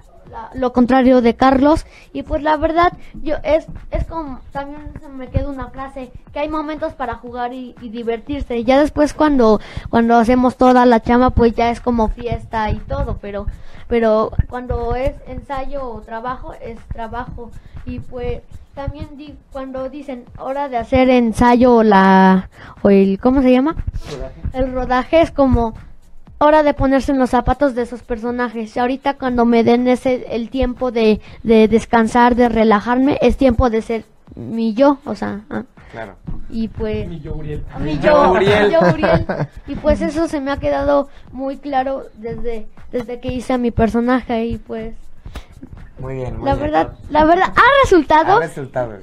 lo 0.54 0.74
contrario 0.74 1.22
de 1.22 1.36
Carlos. 1.36 1.86
Y 2.14 2.24
pues 2.24 2.42
la 2.42 2.58
verdad 2.58 2.94
yo 3.24 3.36
es 3.44 3.68
es 3.92 4.06
como 4.06 4.40
también 4.52 4.92
se 5.02 5.08
me 5.10 5.28
queda 5.28 5.50
una 5.50 5.70
frase 5.70 6.12
que 6.34 6.40
hay 6.40 6.50
momentos 6.50 6.94
para 6.94 7.16
jugar 7.16 7.54
y, 7.54 7.76
y 7.82 7.90
divertirse. 7.90 8.64
Ya 8.64 8.80
después 8.80 9.14
cuando 9.14 9.60
cuando 9.90 10.16
hacemos 10.16 10.58
toda 10.58 10.86
la 10.86 11.02
chama 11.02 11.32
pues 11.32 11.54
ya 11.54 11.70
es 11.70 11.82
como 11.82 12.10
fiesta 12.10 12.70
y 12.72 12.78
todo 12.80 13.18
pero 13.22 13.46
pero 13.88 14.32
cuando 14.50 14.96
es 14.96 15.16
ensayo 15.28 15.84
o 15.84 16.02
trabajo 16.02 16.54
es 16.54 16.78
trabajo. 16.90 17.52
Y 17.86 18.00
pues 18.00 18.42
también 18.76 19.18
di, 19.18 19.36
cuando 19.52 19.90
dicen 19.90 20.26
hora 20.38 20.70
de 20.70 20.78
hacer 20.78 21.10
ensayo 21.10 21.76
o 21.76 21.84
la 21.84 22.50
o 22.82 22.90
el 22.90 23.20
cómo 23.20 23.42
se 23.42 23.52
llama 23.52 23.76
el 24.54 24.72
rodaje 24.72 25.22
es 25.22 25.32
como 25.32 25.74
hora 26.40 26.64
de 26.64 26.74
ponerse 26.74 27.12
en 27.12 27.20
los 27.20 27.30
zapatos 27.30 27.76
de 27.76 27.84
esos 27.84 28.02
personajes. 28.02 28.76
Y 28.76 28.80
ahorita 28.80 29.16
cuando 29.16 29.46
me 29.46 29.64
den 29.64 29.88
ese 29.88 30.26
el 30.32 30.50
tiempo 30.50 30.92
de, 30.92 31.22
de 31.44 31.68
descansar, 31.68 32.36
de 32.36 32.50
relajarme, 32.50 33.18
es 33.22 33.38
tiempo 33.38 33.70
de 33.70 33.82
ser 33.82 34.06
mi 34.36 34.74
yo, 34.74 34.98
o 35.06 35.16
sea, 35.16 35.42
ah. 35.50 35.64
Claro. 35.92 36.16
y 36.52 36.68
pues 36.68 37.08
Mi 37.08 37.20
yo, 37.20 37.34
Uriel. 37.34 37.64
mi 37.80 37.96
yo, 37.98 38.02
yo, 38.26 38.32
Uriel. 38.34 38.68
mi 38.68 38.74
yo, 38.74 38.80
Uriel. 38.94 39.26
Y 39.68 39.76
pues 39.76 40.02
eso 40.02 40.28
se 40.28 40.40
me 40.40 40.52
ha 40.52 40.58
quedado 40.58 41.10
muy 41.32 41.58
claro 41.58 42.04
desde 42.18 42.68
desde 42.92 43.20
que 43.20 43.30
hice 43.34 43.54
a 43.54 43.58
mi 43.58 43.72
personaje 43.72 44.46
y 44.46 44.58
pues 44.58 44.94
Muy 46.00 46.14
bien, 46.16 46.38
muy 46.38 46.46
la 46.46 46.54
bien. 46.56 46.66
verdad, 46.72 46.94
la 47.10 47.26
verdad 47.26 47.54
ha 47.56 47.84
resultado 47.84 48.38
Ha 48.38 48.40
resultado. 48.42 48.98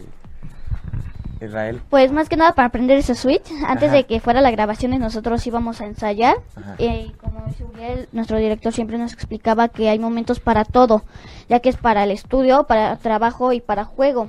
Israel. 1.40 1.80
Pues 1.90 2.12
más 2.12 2.28
que 2.28 2.36
nada 2.36 2.54
para 2.54 2.68
aprender 2.68 2.98
ese 2.98 3.14
switch, 3.14 3.50
antes 3.66 3.88
Ajá. 3.88 3.96
de 3.96 4.04
que 4.04 4.20
fuera 4.20 4.40
la 4.40 4.50
grabación 4.50 4.94
y 4.94 4.98
nosotros 4.98 5.46
íbamos 5.46 5.80
a 5.80 5.86
ensayar, 5.86 6.36
Ajá. 6.56 6.74
eh, 6.78 7.08
y 7.08 7.10
como 7.12 7.44
dice 7.46 7.64
Uriel, 7.64 8.08
nuestro 8.12 8.38
director 8.38 8.72
siempre 8.72 8.98
nos 8.98 9.12
explicaba 9.12 9.68
que 9.68 9.88
hay 9.88 9.98
momentos 9.98 10.40
para 10.40 10.64
todo, 10.64 11.02
ya 11.48 11.60
que 11.60 11.68
es 11.68 11.76
para 11.76 12.04
el 12.04 12.10
estudio, 12.10 12.64
para 12.64 12.96
trabajo 12.96 13.52
y 13.52 13.60
para 13.60 13.84
juego. 13.84 14.28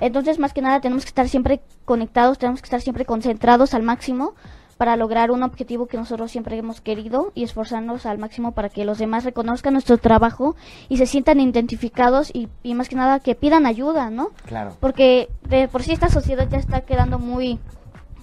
Entonces, 0.00 0.38
más 0.38 0.52
que 0.52 0.62
nada, 0.62 0.80
tenemos 0.80 1.04
que 1.04 1.08
estar 1.08 1.28
siempre 1.28 1.60
conectados, 1.84 2.38
tenemos 2.38 2.60
que 2.60 2.66
estar 2.66 2.80
siempre 2.80 3.04
concentrados 3.04 3.72
al 3.72 3.82
máximo 3.82 4.34
para 4.76 4.96
lograr 4.96 5.30
un 5.30 5.42
objetivo 5.42 5.86
que 5.86 5.96
nosotros 5.96 6.30
siempre 6.30 6.56
hemos 6.58 6.80
querido 6.80 7.32
y 7.34 7.44
esforzarnos 7.44 8.04
al 8.06 8.18
máximo 8.18 8.52
para 8.52 8.68
que 8.68 8.84
los 8.84 8.98
demás 8.98 9.24
reconozcan 9.24 9.72
nuestro 9.72 9.96
trabajo 9.98 10.54
y 10.88 10.98
se 10.98 11.06
sientan 11.06 11.40
identificados 11.40 12.30
y, 12.34 12.48
y 12.62 12.74
más 12.74 12.88
que 12.88 12.96
nada 12.96 13.20
que 13.20 13.34
pidan 13.34 13.64
ayuda, 13.66 14.10
¿no? 14.10 14.30
Claro. 14.44 14.76
porque 14.80 15.28
de 15.48 15.68
por 15.68 15.82
sí 15.82 15.92
esta 15.92 16.08
sociedad 16.08 16.46
ya 16.50 16.58
está 16.58 16.82
quedando 16.82 17.18
muy 17.18 17.58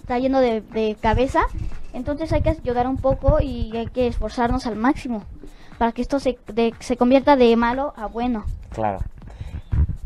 está 0.02 0.20
yendo 0.20 0.40
de, 0.40 0.62
de 0.62 0.96
cabeza 1.02 1.42
entonces 1.94 2.32
hay 2.34 2.42
que 2.42 2.50
ayudar 2.50 2.88
un 2.88 2.98
poco 2.98 3.40
y 3.42 3.76
hay 3.76 3.88
que 3.88 4.08
esforzarnos 4.08 4.68
al 4.68 4.76
máximo 4.76 5.24
para 5.78 5.92
que 5.92 6.02
esto 6.02 6.20
se, 6.20 6.38
de- 6.54 6.74
se 6.80 6.98
convierta 6.98 7.36
de 7.36 7.56
malo 7.56 7.94
a 7.98 8.06
bueno 8.08 8.44
Claro. 8.72 9.00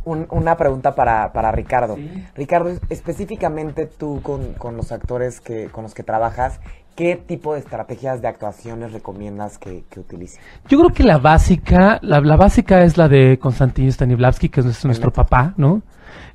Un- 0.08 0.28
una 0.30 0.56
pregunta 0.56 0.96
para, 0.96 1.34
para 1.34 1.52
Ricardo. 1.52 1.96
Sí. 1.96 2.26
Ricardo, 2.36 2.70
específicamente 2.90 3.88
tú 3.88 4.22
con, 4.22 4.54
con 4.54 4.78
los 4.78 4.92
actores 4.92 5.42
que, 5.42 5.68
con 5.68 5.84
los 5.84 5.94
que 5.94 6.04
trabajas, 6.04 6.60
¿qué 6.96 7.16
tipo 7.18 7.54
de 7.54 7.60
estrategias 7.60 8.22
de 8.22 8.28
actuaciones 8.30 8.94
recomiendas 8.94 9.58
que, 9.58 9.84
que 9.90 10.00
utilicen? 10.00 10.42
Yo 10.70 10.78
creo 10.80 10.92
que 10.94 11.04
la 11.04 11.18
básica, 11.18 12.00
la, 12.02 12.22
la 12.22 12.38
básica 12.38 12.84
es 12.84 12.98
la 12.98 13.08
de 13.10 13.38
Konstantin 13.38 13.92
Stanislavski, 13.92 14.48
que 14.50 14.62
es 14.62 14.66
nuestro, 14.66 14.88
nuestro 14.88 15.12
papá, 15.12 15.54
¿no? 15.58 15.82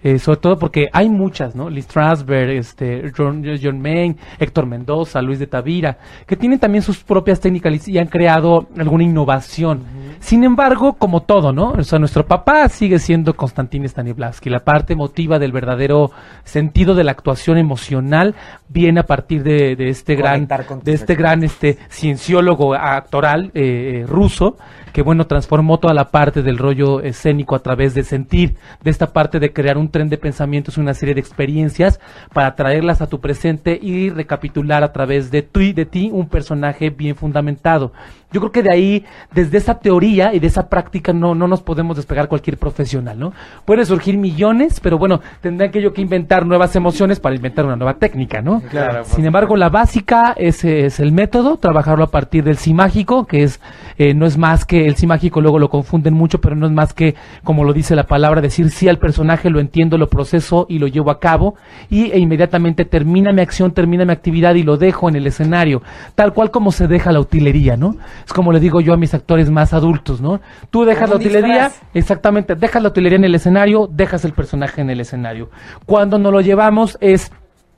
Eh, 0.04 0.18
sobre 0.18 0.40
todo 0.40 0.58
porque 0.58 0.88
hay 0.92 1.08
muchas, 1.08 1.54
¿no? 1.54 1.70
Lee 1.70 1.82
Strasberg, 1.82 2.50
este, 2.50 3.12
John, 3.16 3.44
John 3.62 3.80
Main, 3.80 4.16
Héctor 4.38 4.66
Mendoza, 4.66 5.22
Luis 5.22 5.38
de 5.38 5.46
Tavira, 5.46 5.98
que 6.26 6.36
tienen 6.36 6.58
también 6.58 6.82
sus 6.82 6.98
propias 7.04 7.40
técnicas 7.40 7.86
y 7.86 7.98
han 7.98 8.08
creado 8.08 8.66
alguna 8.76 9.04
innovación. 9.04 9.84
Sin 10.18 10.44
embargo, 10.44 10.94
como 10.94 11.22
todo, 11.22 11.52
¿no? 11.52 11.70
O 11.70 11.82
sea, 11.84 11.98
nuestro 11.98 12.26
papá 12.26 12.68
sigue 12.68 12.98
siendo 12.98 13.34
Konstantin 13.34 13.88
Stanislavski. 13.88 14.50
La 14.50 14.60
parte 14.60 14.92
emotiva 14.92 15.38
del 15.38 15.52
verdadero 15.52 16.10
sentido 16.44 16.94
de 16.94 17.04
la 17.04 17.12
actuación 17.12 17.58
emocional 17.58 18.34
viene 18.68 19.00
a 19.00 19.06
partir 19.06 19.42
de, 19.42 19.76
de 19.76 19.88
este 19.88 20.16
gran, 20.16 20.46
Conectar 20.46 20.82
de 20.82 20.92
este 20.92 21.14
gran 21.14 21.42
este 21.44 21.78
cienciólogo 21.88 22.74
actoral 22.74 23.50
eh, 23.54 24.02
eh, 24.02 24.06
ruso 24.06 24.56
que 24.92 25.02
bueno 25.02 25.26
transformó 25.26 25.78
toda 25.78 25.94
la 25.94 26.10
parte 26.10 26.42
del 26.42 26.58
rollo 26.58 27.00
escénico 27.00 27.54
a 27.54 27.62
través 27.62 27.94
de 27.94 28.04
sentir 28.04 28.56
de 28.82 28.90
esta 28.90 29.12
parte 29.12 29.40
de 29.40 29.52
crear 29.52 29.78
un 29.78 29.90
tren 29.90 30.08
de 30.08 30.18
pensamientos 30.18 30.78
una 30.78 30.94
serie 30.94 31.14
de 31.14 31.20
experiencias 31.20 32.00
para 32.32 32.54
traerlas 32.54 33.00
a 33.02 33.06
tu 33.06 33.20
presente 33.20 33.78
y 33.80 34.10
recapitular 34.10 34.84
a 34.84 34.92
través 34.92 35.30
de 35.30 35.42
ti 35.42 35.72
de 35.72 35.86
ti 35.86 36.10
un 36.12 36.28
personaje 36.28 36.90
bien 36.90 37.16
fundamentado 37.16 37.92
yo 38.32 38.40
creo 38.40 38.52
que 38.52 38.62
de 38.62 38.72
ahí 38.72 39.04
desde 39.32 39.58
esa 39.58 39.78
teoría 39.78 40.34
y 40.34 40.38
de 40.38 40.46
esa 40.46 40.68
práctica 40.68 41.12
no 41.12 41.34
no 41.34 41.46
nos 41.46 41.62
podemos 41.62 41.96
despegar 41.96 42.28
cualquier 42.28 42.58
profesional 42.58 43.18
no 43.18 43.32
puede 43.64 43.84
surgir 43.84 44.16
millones 44.16 44.80
pero 44.80 44.98
bueno 44.98 45.20
tendrán 45.40 45.70
que 45.70 45.82
yo 45.82 45.92
que 45.92 46.00
inventar 46.00 46.46
nuevas 46.46 46.74
emociones 46.76 47.20
para 47.20 47.34
inventar 47.34 47.64
una 47.64 47.76
nueva 47.76 47.94
técnica 47.94 48.40
no 48.40 48.62
Claro, 48.72 49.04
sin 49.04 49.26
embargo, 49.26 49.56
la 49.56 49.68
básica 49.68 50.34
es, 50.36 50.64
es 50.64 51.00
el 51.00 51.12
método, 51.12 51.56
trabajarlo 51.56 52.04
a 52.04 52.10
partir 52.10 52.44
del 52.44 52.56
sí 52.56 52.74
mágico, 52.74 53.26
que 53.26 53.42
es 53.42 53.60
eh, 53.98 54.14
no 54.14 54.26
es 54.26 54.38
más 54.38 54.64
que 54.64 54.86
el 54.86 54.96
sí 54.96 55.06
mágico, 55.06 55.40
luego 55.40 55.58
lo 55.58 55.68
confunden 55.68 56.14
mucho, 56.14 56.40
pero 56.40 56.56
no 56.56 56.66
es 56.66 56.72
más 56.72 56.94
que, 56.94 57.14
como 57.44 57.64
lo 57.64 57.72
dice 57.72 57.94
la 57.94 58.04
palabra, 58.04 58.40
decir 58.40 58.70
sí 58.70 58.88
al 58.88 58.98
personaje, 58.98 59.50
lo 59.50 59.60
entiendo, 59.60 59.98
lo 59.98 60.08
proceso 60.08 60.66
y 60.68 60.78
lo 60.78 60.86
llevo 60.86 61.10
a 61.10 61.20
cabo, 61.20 61.54
y 61.90 62.10
e 62.10 62.18
inmediatamente 62.18 62.84
termina 62.84 63.32
mi 63.32 63.42
acción, 63.42 63.72
termina 63.72 64.04
mi 64.04 64.12
actividad 64.12 64.54
y 64.54 64.62
lo 64.62 64.76
dejo 64.76 65.08
en 65.08 65.16
el 65.16 65.26
escenario, 65.26 65.82
tal 66.14 66.32
cual 66.32 66.50
como 66.50 66.72
se 66.72 66.86
deja 66.86 67.12
la 67.12 67.20
utilería, 67.20 67.76
¿no? 67.76 67.96
Es 68.26 68.32
como 68.32 68.52
le 68.52 68.60
digo 68.60 68.80
yo 68.80 68.92
a 68.94 68.96
mis 68.96 69.14
actores 69.14 69.50
más 69.50 69.72
adultos, 69.72 70.20
¿no? 70.20 70.40
Tú 70.70 70.84
dejas 70.84 71.10
Como 71.10 71.14
la 71.14 71.26
utilería, 71.26 71.64
disfraz. 71.68 71.82
exactamente, 71.94 72.54
dejas 72.54 72.82
la 72.82 72.88
utilería 72.88 73.18
en 73.18 73.24
el 73.24 73.34
escenario, 73.34 73.88
dejas 73.90 74.24
el 74.24 74.32
personaje 74.32 74.80
en 74.80 74.90
el 74.90 75.00
escenario. 75.00 75.50
Cuando 75.86 76.18
nos 76.18 76.32
lo 76.32 76.40
llevamos 76.40 76.98
es 77.00 77.30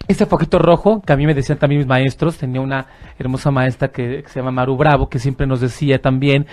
ese 0.07 0.26
foquito 0.26 0.59
rojo, 0.59 1.01
que 1.01 1.12
a 1.12 1.16
mí 1.16 1.26
me 1.26 1.34
decían 1.34 1.59
también 1.59 1.78
mis 1.78 1.88
maestros, 1.88 2.36
tenía 2.36 2.61
una 2.61 2.86
hermosa 3.18 3.51
maestra 3.51 3.88
que, 3.88 4.22
que 4.22 4.28
se 4.28 4.40
llama 4.40 4.51
Maru 4.51 4.76
Bravo, 4.76 5.09
que 5.09 5.18
siempre 5.18 5.47
nos 5.47 5.61
decía 5.61 6.01
también, 6.03 6.47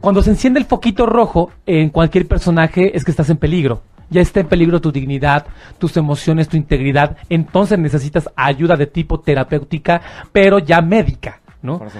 cuando 0.00 0.22
se 0.22 0.30
enciende 0.30 0.58
el 0.60 0.66
foquito 0.66 1.06
rojo 1.06 1.50
en 1.64 1.90
cualquier 1.90 2.26
personaje 2.26 2.96
es 2.96 3.04
que 3.04 3.10
estás 3.10 3.30
en 3.30 3.36
peligro. 3.36 3.82
Ya 4.10 4.20
está 4.22 4.40
en 4.40 4.48
peligro 4.48 4.80
tu 4.80 4.90
dignidad, 4.90 5.46
tus 5.78 5.96
emociones, 5.96 6.48
tu 6.48 6.56
integridad. 6.56 7.18
Entonces 7.28 7.78
necesitas 7.78 8.28
ayuda 8.36 8.76
de 8.76 8.86
tipo 8.86 9.20
terapéutica, 9.20 10.00
pero 10.32 10.58
ya 10.58 10.80
médica. 10.80 11.40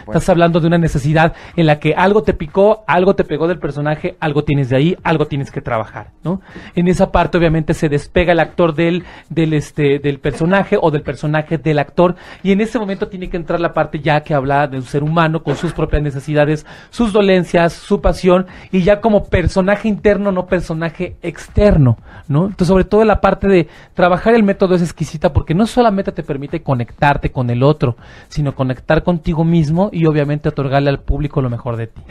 Estás 0.06 0.28
hablando 0.28 0.61
de 0.61 0.68
una 0.68 0.78
necesidad 0.78 1.34
en 1.56 1.66
la 1.66 1.80
que 1.80 1.94
algo 1.94 2.22
te 2.22 2.32
picó, 2.32 2.84
algo 2.86 3.14
te 3.14 3.24
pegó 3.24 3.48
del 3.48 3.59
personaje, 3.59 4.16
algo 4.20 4.44
tienes 4.44 4.68
de 4.68 4.76
ahí, 4.76 4.96
algo 5.02 5.26
tienes 5.26 5.50
que 5.50 5.61
trabajar, 5.61 6.12
¿no? 6.22 6.40
En 6.76 6.86
esa 6.86 7.11
parte 7.11 7.38
obviamente 7.38 7.74
se 7.74 7.88
despega 7.88 8.32
el 8.32 8.40
actor 8.40 8.74
del, 8.74 9.04
del 9.28 9.54
este, 9.54 9.98
del 9.98 10.20
personaje 10.20 10.78
o 10.80 10.90
del 10.90 11.02
personaje 11.02 11.59
del 11.59 11.80
actor 11.80 12.14
y 12.42 12.52
en 12.52 12.61
ese 12.61 12.78
momento 12.78 13.09
tiene 13.09 13.28
que 13.28 13.36
entrar 13.36 13.59
la 13.59 13.72
parte 13.72 13.98
ya 13.98 14.20
que 14.20 14.32
habla 14.32 14.68
de 14.68 14.76
un 14.76 14.84
ser 14.84 15.02
humano 15.02 15.42
con 15.42 15.56
sus 15.56 15.72
propias 15.72 16.02
necesidades, 16.02 16.64
sus 16.90 17.12
dolencias, 17.12 17.72
su 17.72 18.00
pasión 18.00 18.46
y 18.70 18.82
ya 18.82 19.00
como 19.00 19.24
personaje 19.24 19.88
interno, 19.88 20.30
no 20.30 20.46
personaje 20.46 21.16
externo, 21.22 21.98
¿no? 22.28 22.44
Entonces 22.46 22.68
sobre 22.68 22.84
todo 22.84 23.04
la 23.04 23.20
parte 23.20 23.48
de 23.48 23.68
trabajar 23.94 24.34
el 24.34 24.44
método 24.44 24.76
es 24.76 24.82
exquisita 24.82 25.32
porque 25.32 25.54
no 25.54 25.66
solamente 25.66 26.12
te 26.12 26.22
permite 26.22 26.62
conectarte 26.62 27.32
con 27.32 27.50
el 27.50 27.64
otro, 27.64 27.96
sino 28.28 28.54
conectar 28.54 29.02
contigo 29.02 29.44
mismo 29.49 29.90
y 29.92 30.07
obviamente 30.07 30.49
otorgarle 30.49 30.90
al 30.90 31.01
público 31.01 31.42
lo 31.42 31.51
mejor 31.51 31.76
de 31.76 31.88
ti. 31.88 32.03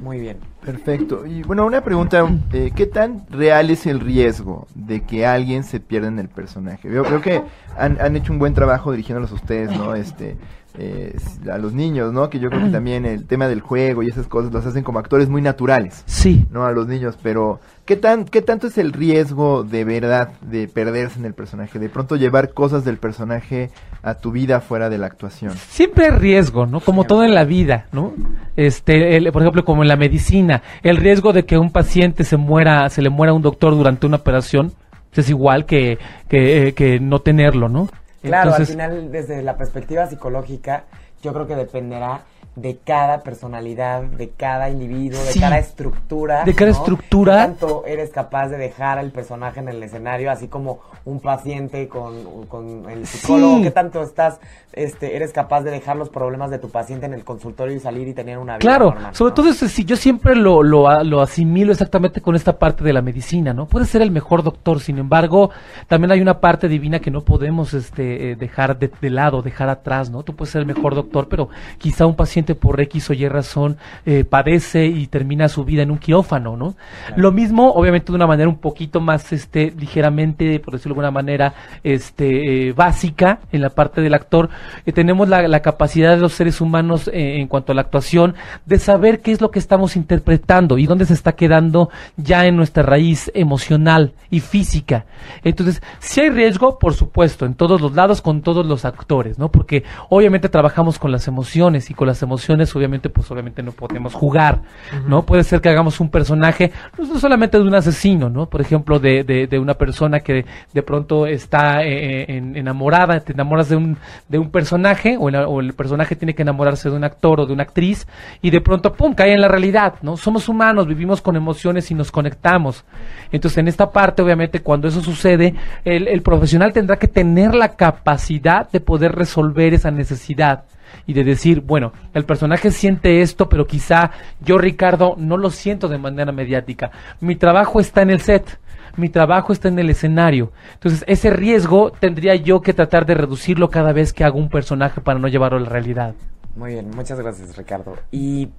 Muy 0.00 0.20
bien. 0.20 0.38
Perfecto. 0.64 1.26
Y 1.26 1.42
bueno, 1.42 1.66
una 1.66 1.82
pregunta, 1.82 2.26
eh, 2.52 2.72
¿qué 2.74 2.86
tan 2.86 3.26
real 3.28 3.68
es 3.68 3.86
el 3.86 4.00
riesgo 4.00 4.66
de 4.74 5.02
que 5.02 5.26
alguien 5.26 5.64
se 5.64 5.80
pierda 5.80 6.08
en 6.08 6.18
el 6.18 6.28
personaje? 6.28 6.88
Veo, 6.88 7.04
creo 7.04 7.20
que 7.20 7.42
han, 7.76 8.00
han 8.00 8.16
hecho 8.16 8.32
un 8.32 8.38
buen 8.38 8.54
trabajo 8.54 8.92
dirigiéndolos 8.92 9.32
a 9.32 9.34
ustedes, 9.34 9.76
¿no? 9.76 9.94
Este, 9.94 10.36
eh, 10.78 11.14
a 11.50 11.58
los 11.58 11.74
niños, 11.74 12.12
¿no? 12.12 12.30
Que 12.30 12.38
yo 12.38 12.48
creo 12.48 12.64
que 12.64 12.70
también 12.70 13.04
el 13.04 13.26
tema 13.26 13.48
del 13.48 13.60
juego 13.60 14.02
y 14.02 14.08
esas 14.08 14.26
cosas 14.26 14.52
los 14.52 14.64
hacen 14.64 14.82
como 14.82 14.98
actores 14.98 15.28
muy 15.28 15.42
naturales, 15.42 16.02
Sí, 16.06 16.46
¿no? 16.50 16.64
A 16.64 16.72
los 16.72 16.86
niños, 16.88 17.18
pero 17.22 17.60
¿qué, 17.84 17.96
tan, 17.96 18.24
¿qué 18.24 18.42
tanto 18.42 18.66
es 18.68 18.78
el 18.78 18.92
riesgo 18.92 19.64
de 19.64 19.84
verdad 19.84 20.30
de 20.40 20.68
perderse 20.68 21.18
en 21.18 21.24
el 21.24 21.34
personaje? 21.34 21.78
De 21.78 21.88
pronto 21.88 22.16
llevar 22.16 22.52
cosas 22.52 22.84
del 22.84 22.98
personaje 22.98 23.70
a 24.02 24.14
tu 24.14 24.30
vida 24.32 24.60
fuera 24.60 24.88
de 24.90 24.98
la 24.98 25.06
actuación. 25.06 25.52
siempre 25.52 26.06
hay 26.06 26.10
riesgo, 26.12 26.66
¿no? 26.66 26.80
Como 26.80 27.04
todo 27.04 27.24
en 27.24 27.34
la 27.34 27.44
vida, 27.44 27.86
¿no? 27.92 28.12
Este, 28.56 29.16
el- 29.16 29.30
por 29.32 29.42
ejemplo, 29.42 29.64
como 29.64 29.82
en 29.82 29.88
la 29.88 29.96
medicina, 29.96 30.62
el 30.82 30.96
riesgo 30.96 31.32
de 31.32 31.44
que 31.44 31.58
un 31.58 31.70
paciente 31.70 32.24
se 32.24 32.36
muera, 32.36 32.88
se 32.90 33.02
le 33.02 33.10
muera 33.10 33.32
a 33.32 33.34
un 33.34 33.42
doctor 33.42 33.74
durante 33.74 34.06
una 34.06 34.16
operación 34.16 34.72
es 35.14 35.28
igual 35.28 35.66
que, 35.66 35.98
que, 36.28 36.68
eh, 36.68 36.72
que 36.72 36.98
no 36.98 37.18
tenerlo, 37.20 37.68
¿no? 37.68 37.88
Claro, 38.22 38.50
Entonces, 38.50 38.74
al 38.74 38.90
final, 38.90 39.12
desde 39.12 39.42
la 39.42 39.56
perspectiva 39.58 40.06
psicológica, 40.06 40.84
yo 41.22 41.32
creo 41.34 41.46
que 41.46 41.54
dependerá 41.54 42.22
de 42.54 42.76
cada 42.84 43.22
personalidad, 43.22 44.02
de 44.02 44.28
cada 44.28 44.68
individuo, 44.68 45.18
de 45.22 45.40
cada 45.40 45.58
estructura. 45.58 46.44
De 46.44 46.54
cada 46.54 46.70
estructura. 46.70 47.36
tanto 47.36 47.84
eres 47.86 48.10
capaz 48.10 48.48
de 48.48 48.58
dejar 48.58 48.98
al 48.98 49.10
personaje 49.10 49.60
en 49.60 49.70
el 49.70 49.82
escenario, 49.82 50.30
así 50.30 50.48
como 50.48 50.80
un 51.06 51.20
paciente 51.20 51.88
con, 51.88 52.46
con 52.48 52.90
el 52.90 53.06
psicólogo? 53.06 53.62
¿Qué 53.62 53.70
tanto 53.70 54.02
estás, 54.02 54.38
este, 54.74 55.16
eres 55.16 55.32
capaz 55.32 55.62
de 55.62 55.70
dejar 55.70 55.96
los 55.96 56.10
problemas 56.10 56.50
de 56.50 56.58
tu 56.58 56.68
paciente 56.68 57.06
en 57.06 57.14
el 57.14 57.24
consultorio 57.24 57.74
y 57.74 57.80
salir 57.80 58.06
y 58.06 58.12
tener 58.12 58.36
una 58.36 58.58
vida 58.58 58.60
Claro, 58.60 58.94
sobre 59.12 59.32
todo 59.32 59.48
eso, 59.48 59.66
si 59.68 59.86
yo 59.86 59.96
siempre 59.96 60.36
lo, 60.36 60.62
lo, 60.62 61.02
lo 61.04 61.22
asimilo 61.22 61.72
exactamente 61.72 62.20
con 62.20 62.36
esta 62.36 62.58
parte 62.58 62.84
de 62.84 62.92
la 62.92 63.00
medicina, 63.00 63.54
¿no? 63.54 63.66
Puedes 63.66 63.88
ser 63.88 64.02
el 64.02 64.10
mejor 64.10 64.42
doctor, 64.42 64.80
sin 64.80 64.98
embargo, 64.98 65.50
también 65.88 66.12
hay 66.12 66.20
una 66.20 66.38
parte 66.38 66.68
divina 66.68 66.98
que 66.98 67.10
no 67.10 67.22
podemos 67.22 67.72
este, 67.72 68.32
eh, 68.32 68.36
dejar 68.36 68.78
de, 68.78 68.90
de 69.00 69.08
lado, 69.10 69.40
dejar 69.40 69.70
atrás, 69.70 70.10
¿no? 70.10 70.22
Tú 70.22 70.36
puedes 70.36 70.52
ser 70.52 70.60
el 70.60 70.66
mejor 70.66 70.94
doctor, 70.94 71.28
pero 71.30 71.48
quizá 71.78 72.04
un 72.04 72.14
paciente 72.14 72.41
por 72.42 72.80
X 72.80 73.10
o 73.10 73.12
Y 73.14 73.28
razón 73.28 73.76
eh, 74.04 74.24
padece 74.24 74.86
y 74.86 75.06
termina 75.06 75.48
su 75.48 75.64
vida 75.64 75.82
en 75.82 75.90
un 75.90 75.98
quirófano, 75.98 76.56
¿no? 76.56 76.74
Lo 77.16 77.32
mismo, 77.32 77.72
obviamente, 77.72 78.12
de 78.12 78.16
una 78.16 78.26
manera 78.26 78.48
un 78.48 78.58
poquito 78.58 79.00
más, 79.00 79.32
este, 79.32 79.72
ligeramente, 79.78 80.58
por 80.60 80.74
decirlo 80.74 80.94
de 80.94 81.00
alguna 81.00 81.10
manera, 81.10 81.54
este, 81.82 82.68
eh, 82.68 82.72
básica 82.72 83.40
en 83.52 83.62
la 83.62 83.70
parte 83.70 84.00
del 84.00 84.14
actor, 84.14 84.50
eh, 84.84 84.92
tenemos 84.92 85.28
la, 85.28 85.46
la, 85.48 85.60
capacidad 85.60 86.10
de 86.10 86.20
los 86.20 86.32
seres 86.32 86.60
humanos 86.60 87.08
en 87.12 87.46
cuanto 87.46 87.72
a 87.72 87.74
la 87.74 87.82
actuación 87.82 88.34
de 88.66 88.78
saber 88.78 89.20
qué 89.20 89.30
es 89.30 89.40
lo 89.40 89.50
que 89.50 89.60
estamos 89.60 89.96
interpretando 89.96 90.76
y 90.78 90.86
dónde 90.86 91.06
se 91.06 91.14
está 91.14 91.32
quedando 91.32 91.90
ya 92.16 92.46
en 92.46 92.56
nuestra 92.56 92.82
raíz 92.82 93.30
emocional 93.34 94.12
y 94.30 94.40
física. 94.40 95.06
Entonces, 95.44 95.82
si 96.00 96.20
hay 96.20 96.30
riesgo, 96.30 96.78
por 96.78 96.94
supuesto, 96.94 97.46
en 97.46 97.54
todos 97.54 97.80
los 97.80 97.94
lados, 97.94 98.22
con 98.22 98.42
todos 98.42 98.66
los 98.66 98.84
actores, 98.84 99.38
¿no? 99.38 99.50
Porque 99.50 99.84
obviamente 100.08 100.48
trabajamos 100.48 100.98
con 100.98 101.12
las 101.12 101.28
emociones 101.28 101.90
y 101.90 101.94
con 101.94 102.08
las 102.08 102.22
emociones 102.22 102.31
emociones, 102.32 102.74
obviamente, 102.74 103.10
pues 103.10 103.30
obviamente 103.30 103.62
no 103.62 103.72
podemos 103.72 104.14
jugar, 104.14 104.62
¿no? 105.06 105.24
Puede 105.26 105.44
ser 105.44 105.60
que 105.60 105.68
hagamos 105.68 106.00
un 106.00 106.08
personaje, 106.08 106.72
pues, 106.96 107.10
no 107.10 107.18
solamente 107.18 107.58
de 107.58 107.64
un 107.64 107.74
asesino, 107.74 108.30
¿no? 108.30 108.46
Por 108.46 108.62
ejemplo, 108.62 108.98
de, 108.98 109.22
de, 109.22 109.58
una 109.58 109.74
persona 109.74 110.20
que 110.20 110.46
de 110.72 110.82
pronto 110.82 111.26
está 111.26 111.82
eh, 111.82 112.22
eh, 112.22 112.52
enamorada, 112.54 113.20
te 113.20 113.32
enamoras 113.32 113.68
de 113.68 113.76
un, 113.76 113.98
de 114.28 114.38
un 114.38 114.50
personaje, 114.50 115.16
o, 115.18 115.24
o, 115.26 115.60
el 115.60 115.74
personaje 115.74 116.16
tiene 116.16 116.34
que 116.34 116.42
enamorarse 116.42 116.88
de 116.88 116.96
un 116.96 117.04
actor 117.04 117.40
o 117.40 117.46
de 117.46 117.52
una 117.52 117.64
actriz, 117.64 118.06
y 118.40 118.50
de 118.50 118.62
pronto, 118.62 118.94
¡pum!, 118.94 119.14
cae 119.14 119.34
en 119.34 119.42
la 119.42 119.48
realidad, 119.48 119.94
¿no? 120.00 120.16
Somos 120.16 120.48
humanos, 120.48 120.86
vivimos 120.86 121.20
con 121.20 121.36
emociones 121.36 121.90
y 121.90 121.94
nos 121.94 122.10
conectamos. 122.10 122.84
Entonces, 123.30 123.58
en 123.58 123.68
esta 123.68 123.90
parte, 123.90 124.22
obviamente, 124.22 124.60
cuando 124.60 124.88
eso 124.88 125.02
sucede, 125.02 125.54
el, 125.84 126.08
el 126.08 126.22
profesional 126.22 126.72
tendrá 126.72 126.96
que 126.96 127.08
tener 127.08 127.54
la 127.54 127.76
capacidad 127.76 128.70
de 128.70 128.80
poder 128.80 129.12
resolver 129.12 129.74
esa 129.74 129.90
necesidad 129.90 130.64
y 131.06 131.12
de 131.12 131.24
decir, 131.24 131.60
bueno, 131.60 131.92
el 132.14 132.24
personaje 132.24 132.70
siente 132.70 133.22
esto, 133.22 133.48
pero 133.48 133.66
quizá 133.66 134.10
yo, 134.40 134.58
Ricardo, 134.58 135.14
no 135.18 135.36
lo 135.36 135.50
siento 135.50 135.88
de 135.88 135.98
manera 135.98 136.32
mediática. 136.32 136.90
Mi 137.20 137.36
trabajo 137.36 137.80
está 137.80 138.02
en 138.02 138.10
el 138.10 138.20
set, 138.20 138.58
mi 138.96 139.08
trabajo 139.08 139.52
está 139.52 139.68
en 139.68 139.78
el 139.78 139.90
escenario. 139.90 140.52
Entonces, 140.74 141.04
ese 141.06 141.30
riesgo 141.30 141.92
tendría 141.92 142.34
yo 142.34 142.60
que 142.60 142.74
tratar 142.74 143.06
de 143.06 143.14
reducirlo 143.14 143.70
cada 143.70 143.92
vez 143.92 144.12
que 144.12 144.24
hago 144.24 144.38
un 144.38 144.48
personaje 144.48 145.00
para 145.00 145.18
no 145.18 145.28
llevarlo 145.28 145.58
a 145.58 145.62
la 145.62 145.68
realidad. 145.68 146.14
Muy 146.56 146.72
bien, 146.72 146.90
muchas 146.90 147.18
gracias, 147.18 147.56
Ricardo. 147.56 147.96
Y 148.10 148.50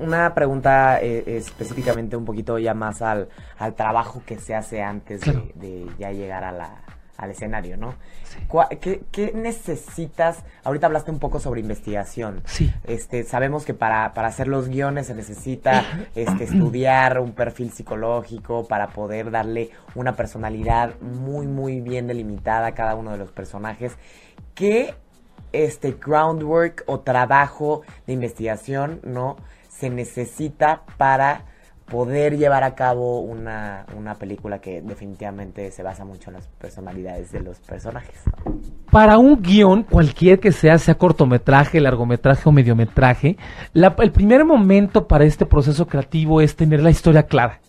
una 0.00 0.34
pregunta 0.34 1.00
eh, 1.00 1.24
específicamente 1.26 2.16
un 2.16 2.24
poquito 2.24 2.58
ya 2.58 2.74
más 2.74 3.02
al, 3.02 3.28
al 3.58 3.74
trabajo 3.74 4.22
que 4.26 4.38
se 4.38 4.54
hace 4.54 4.82
antes 4.82 5.20
de, 5.20 5.52
de 5.54 5.86
ya 5.98 6.10
llegar 6.10 6.42
a 6.44 6.52
la, 6.52 6.85
al 7.16 7.30
escenario, 7.30 7.76
¿no? 7.76 7.94
¿Qué, 8.80 9.32
necesitas? 9.34 10.44
Ahorita 10.64 10.86
hablaste 10.86 11.10
un 11.10 11.18
poco 11.18 11.40
sobre 11.40 11.60
investigación. 11.60 12.42
Sí. 12.44 12.72
Este, 12.84 13.24
sabemos 13.24 13.64
que 13.64 13.74
para, 13.74 14.12
para 14.14 14.28
hacer 14.28 14.48
los 14.48 14.68
guiones 14.68 15.06
se 15.06 15.14
necesita 15.14 15.84
este, 16.14 16.44
estudiar 16.44 17.20
un 17.20 17.32
perfil 17.32 17.72
psicológico 17.72 18.66
para 18.66 18.88
poder 18.88 19.30
darle 19.30 19.70
una 19.94 20.14
personalidad 20.14 21.00
muy, 21.00 21.46
muy 21.46 21.80
bien 21.80 22.06
delimitada 22.06 22.68
a 22.68 22.74
cada 22.74 22.94
uno 22.94 23.12
de 23.12 23.18
los 23.18 23.32
personajes. 23.32 23.96
¿Qué 24.54 24.94
este, 25.52 25.92
groundwork 25.92 26.84
o 26.86 27.00
trabajo 27.00 27.82
de 28.06 28.12
investigación, 28.12 29.00
no? 29.04 29.36
Se 29.68 29.90
necesita 29.90 30.82
para 30.96 31.44
poder 31.86 32.36
llevar 32.36 32.64
a 32.64 32.74
cabo 32.74 33.20
una, 33.20 33.86
una 33.96 34.14
película 34.14 34.58
que 34.58 34.82
definitivamente 34.82 35.70
se 35.70 35.82
basa 35.82 36.04
mucho 36.04 36.30
en 36.30 36.34
las 36.34 36.46
personalidades 36.58 37.32
de 37.32 37.40
los 37.40 37.58
personajes. 37.60 38.20
Para 38.90 39.18
un 39.18 39.40
guion, 39.40 39.82
cualquier 39.84 40.40
que 40.40 40.52
sea, 40.52 40.78
sea 40.78 40.96
cortometraje, 40.96 41.80
largometraje 41.80 42.48
o 42.48 42.52
mediometraje, 42.52 43.36
el 43.74 44.12
primer 44.12 44.44
momento 44.44 45.06
para 45.06 45.24
este 45.24 45.46
proceso 45.46 45.86
creativo 45.86 46.40
es 46.40 46.56
tener 46.56 46.82
la 46.82 46.90
historia 46.90 47.24
clara. 47.24 47.60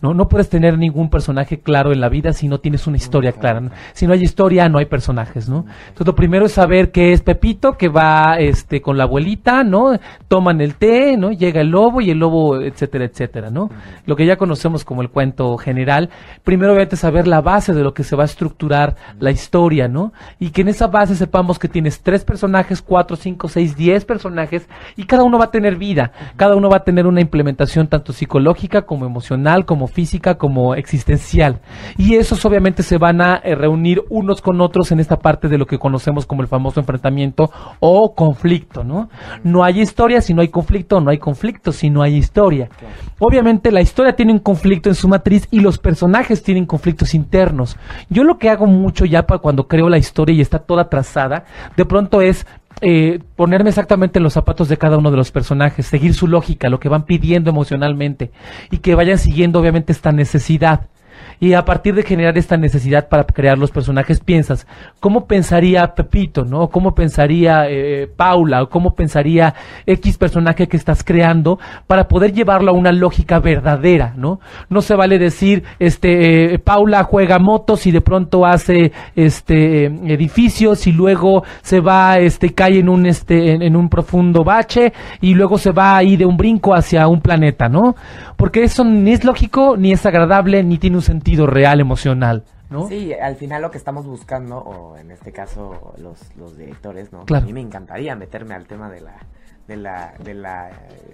¿No? 0.00 0.14
No 0.14 0.28
puedes 0.28 0.48
tener 0.48 0.78
ningún 0.78 1.10
personaje 1.10 1.58
claro 1.58 1.92
en 1.92 2.00
la 2.00 2.08
vida 2.08 2.32
si 2.32 2.48
no 2.48 2.58
tienes 2.58 2.86
una 2.86 2.96
historia 2.96 3.32
clara. 3.32 3.62
Si 3.92 4.06
no 4.06 4.12
hay 4.12 4.22
historia, 4.22 4.68
no 4.68 4.78
hay 4.78 4.86
personajes, 4.86 5.48
¿no? 5.48 5.64
Entonces 5.88 6.06
lo 6.06 6.14
primero 6.14 6.46
es 6.46 6.52
saber 6.52 6.92
qué 6.92 7.12
es 7.12 7.22
Pepito, 7.22 7.76
que 7.76 7.88
va 7.88 8.38
este 8.38 8.80
con 8.80 8.96
la 8.96 9.04
abuelita, 9.04 9.64
¿no? 9.64 9.98
Toman 10.28 10.60
el 10.60 10.74
té, 10.74 11.16
¿no? 11.16 11.32
Llega 11.32 11.60
el 11.60 11.70
lobo 11.70 12.00
y 12.00 12.10
el 12.10 12.18
lobo, 12.18 12.60
etcétera, 12.60 13.04
etcétera, 13.04 13.50
¿no? 13.50 13.70
Lo 14.06 14.16
que 14.16 14.26
ya 14.26 14.36
conocemos 14.36 14.84
como 14.84 15.02
el 15.02 15.10
cuento 15.10 15.56
general. 15.56 16.10
Primero 16.44 16.72
obviamente 16.72 16.96
saber 16.96 17.26
la 17.26 17.40
base 17.40 17.74
de 17.74 17.82
lo 17.82 17.94
que 17.94 18.04
se 18.04 18.14
va 18.14 18.22
a 18.22 18.26
estructurar 18.26 18.96
la 19.18 19.30
historia, 19.30 19.88
¿no? 19.88 20.12
Y 20.38 20.50
que 20.50 20.60
en 20.60 20.68
esa 20.68 20.86
base 20.86 21.16
sepamos 21.16 21.58
que 21.58 21.68
tienes 21.68 22.00
tres 22.02 22.24
personajes, 22.24 22.82
cuatro, 22.82 23.16
cinco, 23.16 23.48
seis, 23.48 23.76
diez 23.76 24.04
personajes 24.04 24.68
y 24.96 25.04
cada 25.04 25.24
uno 25.24 25.38
va 25.38 25.46
a 25.46 25.50
tener 25.50 25.76
vida, 25.76 26.12
cada 26.36 26.54
uno 26.54 26.68
va 26.68 26.78
a 26.78 26.84
tener 26.84 27.06
una 27.06 27.20
implementación 27.20 27.88
tanto 27.88 28.12
psicológica 28.12 28.82
como 28.82 29.06
emocional, 29.06 29.64
como 29.64 29.87
física 29.88 30.36
como 30.36 30.74
existencial. 30.74 31.60
Y 31.96 32.14
esos 32.14 32.44
obviamente 32.44 32.82
se 32.82 32.98
van 32.98 33.20
a 33.20 33.36
eh, 33.36 33.54
reunir 33.54 34.02
unos 34.10 34.40
con 34.40 34.60
otros 34.60 34.92
en 34.92 35.00
esta 35.00 35.18
parte 35.18 35.48
de 35.48 35.58
lo 35.58 35.66
que 35.66 35.78
conocemos 35.78 36.26
como 36.26 36.42
el 36.42 36.48
famoso 36.48 36.80
enfrentamiento 36.80 37.50
o 37.80 38.14
conflicto, 38.14 38.84
¿no? 38.84 39.08
No 39.42 39.64
hay 39.64 39.80
historia 39.80 40.20
si 40.20 40.34
no 40.34 40.42
hay 40.42 40.48
conflicto, 40.48 41.00
no 41.00 41.10
hay 41.10 41.18
conflicto 41.18 41.72
si 41.72 41.90
no 41.90 42.02
hay 42.02 42.16
historia. 42.16 42.68
Obviamente 43.18 43.72
la 43.72 43.80
historia 43.80 44.14
tiene 44.14 44.32
un 44.32 44.38
conflicto 44.38 44.88
en 44.88 44.94
su 44.94 45.08
matriz 45.08 45.48
y 45.50 45.60
los 45.60 45.78
personajes 45.78 46.42
tienen 46.42 46.66
conflictos 46.66 47.14
internos. 47.14 47.76
Yo 48.08 48.24
lo 48.24 48.38
que 48.38 48.50
hago 48.50 48.66
mucho 48.66 49.04
ya 49.04 49.24
para 49.24 49.40
cuando 49.40 49.66
creo 49.66 49.88
la 49.88 49.98
historia 49.98 50.34
y 50.34 50.40
está 50.40 50.58
toda 50.58 50.88
trazada, 50.88 51.44
de 51.76 51.84
pronto 51.84 52.20
es 52.20 52.46
eh, 52.80 53.20
ponerme 53.36 53.70
exactamente 53.70 54.18
en 54.18 54.22
los 54.22 54.34
zapatos 54.34 54.68
de 54.68 54.76
cada 54.76 54.98
uno 54.98 55.10
de 55.10 55.16
los 55.16 55.30
personajes, 55.30 55.86
seguir 55.86 56.14
su 56.14 56.26
lógica, 56.26 56.68
lo 56.68 56.80
que 56.80 56.88
van 56.88 57.04
pidiendo 57.04 57.50
emocionalmente 57.50 58.30
y 58.70 58.78
que 58.78 58.94
vayan 58.94 59.18
siguiendo 59.18 59.60
obviamente 59.60 59.92
esta 59.92 60.12
necesidad 60.12 60.88
y 61.40 61.54
a 61.54 61.64
partir 61.64 61.94
de 61.94 62.02
generar 62.02 62.36
esta 62.38 62.56
necesidad 62.56 63.08
para 63.08 63.24
crear 63.24 63.58
los 63.58 63.70
personajes 63.70 64.20
piensas, 64.20 64.66
¿cómo 65.00 65.26
pensaría 65.26 65.94
Pepito, 65.94 66.44
no? 66.44 66.68
¿Cómo 66.68 66.94
pensaría 66.94 67.68
eh, 67.68 68.08
Paula 68.16 68.62
o 68.62 68.68
cómo 68.68 68.94
pensaría 68.94 69.54
X 69.86 70.18
personaje 70.18 70.66
que 70.66 70.76
estás 70.76 71.04
creando 71.04 71.58
para 71.86 72.08
poder 72.08 72.32
llevarlo 72.32 72.70
a 72.70 72.74
una 72.74 72.92
lógica 72.92 73.38
verdadera, 73.38 74.14
¿no? 74.16 74.40
No 74.68 74.80
se 74.80 74.94
vale 74.94 75.18
decir, 75.18 75.64
este, 75.78 76.54
eh, 76.54 76.58
Paula 76.58 77.04
juega 77.04 77.38
motos 77.38 77.86
y 77.86 77.90
de 77.90 78.00
pronto 78.00 78.44
hace, 78.44 78.92
este, 79.14 79.86
edificios 79.86 80.86
y 80.86 80.92
luego 80.92 81.44
se 81.62 81.80
va, 81.80 82.18
este, 82.18 82.54
cae 82.54 82.78
en 82.78 82.88
un, 82.88 83.06
este, 83.06 83.52
en, 83.52 83.62
en 83.62 83.76
un 83.76 83.88
profundo 83.88 84.44
bache 84.44 84.92
y 85.20 85.34
luego 85.34 85.58
se 85.58 85.70
va 85.70 85.96
ahí 85.96 86.16
de 86.16 86.26
un 86.26 86.36
brinco 86.36 86.74
hacia 86.74 87.06
un 87.08 87.20
planeta, 87.20 87.68
¿no? 87.68 87.94
Porque 88.38 88.62
eso 88.62 88.84
ni 88.84 89.12
es 89.12 89.24
lógico, 89.24 89.76
ni 89.76 89.92
es 89.92 90.06
agradable, 90.06 90.62
ni 90.62 90.78
tiene 90.78 90.96
un 90.96 91.02
sentido 91.02 91.48
real, 91.48 91.80
emocional. 91.80 92.44
¿No? 92.70 92.86
Sí, 92.86 93.12
al 93.12 93.34
final 93.34 93.62
lo 93.62 93.72
que 93.72 93.78
estamos 93.78 94.06
buscando, 94.06 94.58
o 94.58 94.96
en 94.96 95.10
este 95.10 95.32
caso 95.32 95.94
los, 95.98 96.20
los 96.36 96.56
directores, 96.56 97.12
¿no? 97.12 97.24
Claro. 97.24 97.42
A 97.42 97.46
mí 97.46 97.52
me 97.52 97.60
encantaría 97.60 98.14
meterme 98.14 98.54
al 98.54 98.66
tema 98.66 98.88
de 98.90 99.00
la, 99.00 99.16
de 99.66 99.76
la, 99.76 100.14
de 100.22 100.34
la 100.34 100.70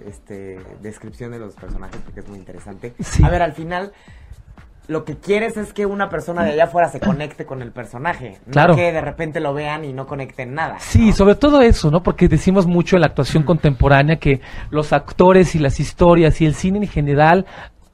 este, 0.07 0.61
descripción 0.83 1.31
de 1.31 1.39
los 1.39 1.55
personajes 1.55 1.99
porque 2.05 2.21
es 2.21 2.29
muy 2.29 2.39
interesante. 2.39 2.93
A 3.23 3.31
ver, 3.31 3.41
al 3.41 3.55
final 3.55 3.93
lo 4.87 5.05
que 5.05 5.17
quieres 5.17 5.57
es 5.57 5.73
que 5.73 5.87
una 5.87 6.09
persona 6.09 6.45
de 6.45 6.53
allá 6.53 6.65
afuera 6.65 6.89
se 6.89 7.01
conecte 7.01 7.47
con 7.47 7.63
el 7.63 7.73
personaje, 7.73 8.39
claro. 8.51 8.77
que 8.77 8.93
de 8.93 9.01
repente 9.01 9.41
lo 9.41 9.55
vean 9.55 9.85
y 9.85 9.93
no 9.93 10.07
conecten 10.07 10.55
nada. 10.55 10.79
Sí, 10.79 11.13
sobre 11.13 11.35
todo 11.35 11.63
eso, 11.63 11.91
¿no? 11.91 12.03
Porque 12.03 12.29
decimos 12.29 12.67
mucho 12.67 12.97
en 12.97 13.01
la 13.01 13.07
actuación 13.07 13.45
contemporánea 13.45 14.17
que 14.17 14.41
los 14.71 14.93
actores 14.93 15.55
y 15.55 15.59
las 15.59 15.81
historias 15.81 16.41
y 16.41 16.47
el 16.47 16.55
cine 16.55 16.79
en 16.79 16.89
general, 16.89 17.47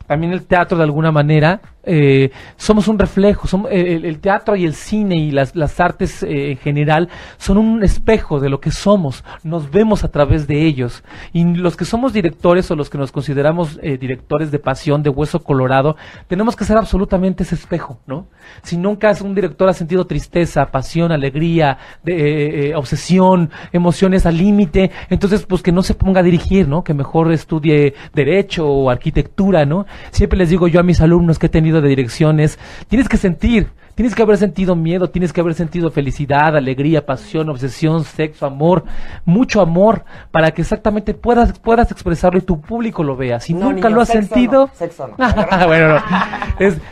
también 0.06 0.32
el 0.32 0.46
teatro 0.46 0.76
de 0.76 0.84
alguna 0.84 1.12
manera, 1.12 1.60
eh, 1.82 2.30
somos 2.56 2.88
un 2.88 2.98
reflejo, 2.98 3.48
eh, 3.70 4.00
el, 4.02 4.20
teatro 4.20 4.54
y 4.54 4.66
el 4.66 4.74
cine 4.74 5.16
y 5.16 5.30
las, 5.30 5.80
artes 5.80 6.22
eh, 6.22 6.50
en 6.50 6.58
general 6.58 7.08
son 7.38 7.56
un 7.56 7.82
espejo 7.82 8.38
de 8.38 8.50
lo 8.50 8.60
que 8.60 8.70
somos, 8.70 9.24
nos 9.44 9.70
vemos 9.70 10.04
a 10.04 10.08
través 10.08 10.46
de 10.46 10.66
ellos. 10.66 11.02
Y 11.32 11.44
los 11.44 11.76
que 11.76 11.86
somos 11.86 12.12
directores 12.12 12.70
o 12.70 12.76
los 12.76 12.90
que 12.90 12.98
nos 12.98 13.12
consideramos 13.12 13.80
directores 13.80 14.50
de 14.50 14.58
pasión, 14.58 15.02
de 15.02 15.10
hueso 15.10 15.40
colorado, 15.40 15.96
tenemos 16.28 16.54
que 16.54 16.64
ser 16.64 16.76
absolutamente 16.76 17.44
ese 17.44 17.54
espejo, 17.54 17.98
¿no? 18.06 18.26
Si 18.62 18.76
nunca 18.76 19.12
un 19.22 19.34
director 19.34 19.68
ha 19.68 19.72
sentido 19.72 20.06
tristeza, 20.06 20.66
pasión, 20.66 21.12
alegría, 21.12 21.78
de, 22.02 22.72
obsesión, 22.76 23.50
emociones 23.72 24.26
al 24.26 24.36
límite, 24.36 24.90
entonces 25.08 25.46
pues 25.46 25.62
que 25.62 25.72
no 25.72 25.82
se 25.82 25.94
ponga 25.94 26.20
a 26.20 26.22
dirigir, 26.22 26.68
¿no? 26.68 26.82
Que 26.82 26.94
mejor 26.94 27.32
estudie 27.32 27.94
derecho 28.14 28.66
o 28.66 28.90
arquitectura, 28.90 29.64
¿no? 29.64 29.86
Siempre 30.10 30.38
les 30.38 30.50
digo 30.50 30.68
yo 30.68 30.80
a 30.80 30.82
mis 30.82 31.00
alumnos 31.00 31.38
que 31.38 31.46
he 31.46 31.50
tenido 31.50 31.69
de 31.72 31.88
direcciones, 31.88 32.58
tienes 32.88 33.08
que 33.08 33.16
sentir, 33.16 33.68
tienes 33.94 34.14
que 34.14 34.22
haber 34.22 34.38
sentido 34.38 34.74
miedo, 34.76 35.10
tienes 35.10 35.32
que 35.32 35.40
haber 35.40 35.54
sentido 35.54 35.90
felicidad, 35.90 36.56
alegría, 36.56 37.04
pasión, 37.04 37.50
obsesión, 37.50 38.04
sexo, 38.04 38.46
amor, 38.46 38.84
mucho 39.24 39.60
amor, 39.60 40.04
para 40.30 40.52
que 40.52 40.62
exactamente 40.62 41.14
puedas, 41.14 41.58
puedas 41.58 41.90
expresarlo 41.90 42.38
y 42.38 42.42
tu 42.42 42.60
público 42.60 43.04
lo 43.04 43.16
vea. 43.16 43.40
Si 43.40 43.52
nunca 43.52 43.90
lo 43.90 44.00
has 44.00 44.08
sentido, 44.08 44.70
bueno, 45.66 45.98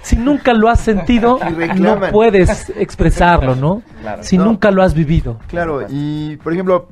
si 0.02 0.16
nunca 0.16 0.52
lo 0.52 0.68
has 0.68 0.80
sentido, 0.80 1.38
no 1.76 1.98
puedes 2.12 2.70
expresarlo, 2.76 3.56
¿no? 3.56 3.82
Si 4.20 4.36
nunca 4.36 4.70
lo 4.70 4.82
has 4.82 4.94
vivido. 4.94 5.38
Claro, 5.48 5.86
y 5.88 6.36
por 6.36 6.52
ejemplo, 6.52 6.88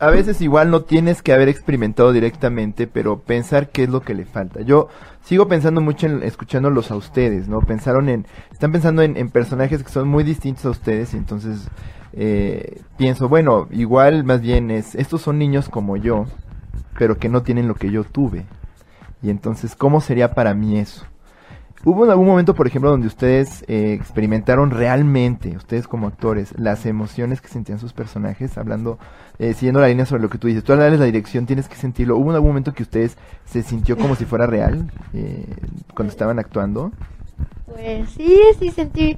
a 0.00 0.08
veces 0.08 0.40
igual 0.40 0.70
no 0.70 0.82
tienes 0.82 1.20
que 1.20 1.34
haber 1.34 1.50
experimentado 1.50 2.12
directamente, 2.12 2.86
pero 2.86 3.20
pensar 3.20 3.68
qué 3.68 3.84
es 3.84 3.90
lo 3.90 4.00
que 4.00 4.14
le 4.14 4.24
falta. 4.24 4.62
Yo 4.62 4.88
sigo 5.22 5.46
pensando 5.46 5.82
mucho 5.82 6.06
en 6.06 6.22
escuchándolos 6.22 6.90
a 6.90 6.96
ustedes, 6.96 7.48
¿no? 7.48 7.60
Pensaron 7.60 8.08
en, 8.08 8.26
están 8.50 8.72
pensando 8.72 9.02
en, 9.02 9.28
personajes 9.28 9.82
que 9.82 9.90
son 9.90 10.08
muy 10.08 10.24
distintos 10.24 10.64
a 10.64 10.70
ustedes 10.70 11.12
y 11.12 11.18
entonces 11.18 11.68
eh, 12.14 12.80
pienso, 12.96 13.28
bueno, 13.28 13.68
igual 13.70 14.24
más 14.24 14.40
bien 14.40 14.70
es, 14.70 14.94
estos 14.94 15.20
son 15.20 15.38
niños 15.38 15.68
como 15.68 15.98
yo, 15.98 16.24
pero 16.98 17.18
que 17.18 17.28
no 17.28 17.42
tienen 17.42 17.68
lo 17.68 17.74
que 17.74 17.90
yo 17.90 18.04
tuve. 18.04 18.46
Y 19.22 19.28
entonces, 19.28 19.76
¿cómo 19.76 20.00
sería 20.00 20.32
para 20.32 20.54
mí 20.54 20.78
eso? 20.78 21.04
¿Hubo 21.82 22.04
algún 22.10 22.26
momento, 22.26 22.54
por 22.54 22.66
ejemplo, 22.66 22.90
donde 22.90 23.06
ustedes 23.06 23.64
eh, 23.66 23.94
experimentaron 23.94 24.70
realmente, 24.70 25.56
ustedes 25.56 25.88
como 25.88 26.08
actores, 26.08 26.52
las 26.58 26.84
emociones 26.84 27.40
que 27.40 27.48
sentían 27.48 27.78
sus 27.78 27.94
personajes? 27.94 28.58
Hablando, 28.58 28.98
eh, 29.38 29.54
siguiendo 29.54 29.80
la 29.80 29.88
línea 29.88 30.04
sobre 30.04 30.20
lo 30.20 30.28
que 30.28 30.36
tú 30.36 30.48
dices, 30.48 30.62
tú 30.62 30.74
al 30.74 30.80
darles 30.80 31.00
la 31.00 31.06
dirección 31.06 31.46
tienes 31.46 31.70
que 31.70 31.76
sentirlo. 31.76 32.18
¿Hubo 32.18 32.32
algún 32.32 32.50
momento 32.50 32.74
que 32.74 32.82
ustedes 32.82 33.16
se 33.46 33.62
sintió 33.62 33.96
como 33.96 34.14
si 34.14 34.26
fuera 34.26 34.46
real 34.46 34.90
eh, 35.14 35.46
cuando 35.94 36.10
estaban 36.10 36.38
actuando? 36.38 36.92
Pues 37.64 38.10
sí, 38.10 38.38
sí 38.58 38.70
sentí, 38.70 39.16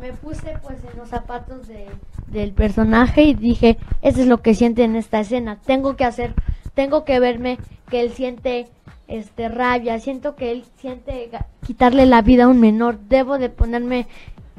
me, 0.00 0.12
puse 0.12 0.58
pues 0.62 0.78
en 0.92 0.96
los 0.96 1.08
zapatos 1.08 1.66
de, 1.66 1.86
del 2.28 2.52
personaje 2.52 3.22
y 3.22 3.34
dije, 3.34 3.76
eso 4.02 4.20
es 4.20 4.28
lo 4.28 4.40
que 4.40 4.54
siente 4.54 4.84
en 4.84 4.94
esta 4.94 5.18
escena, 5.18 5.58
tengo 5.66 5.96
que 5.96 6.04
hacer, 6.04 6.34
tengo 6.74 7.04
que 7.04 7.18
verme 7.18 7.58
que 7.88 8.02
él 8.02 8.12
siente 8.12 8.68
este 9.08 9.48
rabia, 9.48 9.98
siento 10.00 10.36
que 10.36 10.50
él 10.50 10.64
siente 10.78 11.30
quitarle 11.64 12.06
la 12.06 12.22
vida 12.22 12.44
a 12.44 12.48
un 12.48 12.60
menor, 12.60 12.98
debo 13.08 13.38
de 13.38 13.48
ponerme 13.48 14.06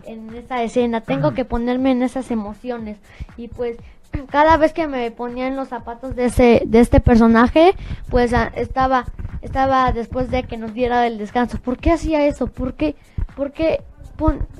en 0.06 0.34
esa 0.36 0.64
escena, 0.64 1.02
tengo 1.02 1.34
que 1.34 1.46
ponerme 1.46 1.92
en 1.92 2.02
esas 2.02 2.32
emociones 2.32 2.98
y 3.36 3.50
pues 3.50 3.78
cada 4.30 4.58
vez 4.58 4.74
que 4.74 4.88
me 4.88 5.12
ponía 5.12 5.48
en 5.48 5.56
los 5.56 5.68
zapatos 5.68 6.16
de 6.16 6.26
ese 6.26 6.64
de 6.66 6.80
este 6.80 7.00
personaje, 7.00 7.74
pues 8.10 8.34
ah, 8.34 8.52
estaba 8.56 9.06
estaba 9.42 9.92
después 9.92 10.32
de 10.32 10.44
que 10.44 10.58
nos 10.58 10.74
diera 10.74 11.06
el 11.08 11.18
descanso. 11.18 11.60
¿Por 11.60 11.78
qué 11.78 11.92
hacía 11.92 12.26
eso? 12.26 12.48
¿Por 12.48 12.74
qué 12.74 12.96
por 13.36 13.52
qué 13.52 13.82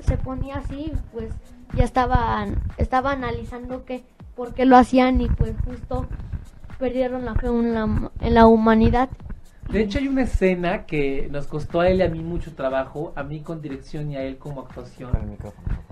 se 0.06 0.16
ponía 0.16 0.56
así? 0.56 0.92
Pues 1.12 1.30
ya 1.74 1.84
estaba 1.84 2.46
estaba 2.76 3.12
analizando 3.12 3.84
que 3.84 4.02
por 4.36 4.54
qué 4.54 4.66
lo 4.66 4.76
hacían 4.76 5.20
y 5.20 5.28
pues 5.28 5.54
justo 5.64 6.06
perdieron 6.78 7.24
la 7.24 7.34
fe 7.34 7.48
en 7.48 7.74
la, 7.74 8.10
en 8.20 8.34
la 8.34 8.46
humanidad 8.46 9.08
de 9.68 9.82
hecho, 9.82 9.98
hay 9.98 10.08
una 10.08 10.22
escena 10.22 10.86
que 10.86 11.28
nos 11.30 11.46
costó 11.46 11.80
a 11.80 11.88
él 11.88 11.98
y 11.98 12.02
a 12.02 12.08
mí 12.08 12.20
mucho 12.20 12.54
trabajo, 12.54 13.12
a 13.14 13.22
mí 13.22 13.40
con 13.40 13.60
dirección 13.60 14.10
y 14.10 14.16
a 14.16 14.22
él 14.22 14.38
como 14.38 14.62
actuación. 14.62 15.10
Eh, 15.14 15.50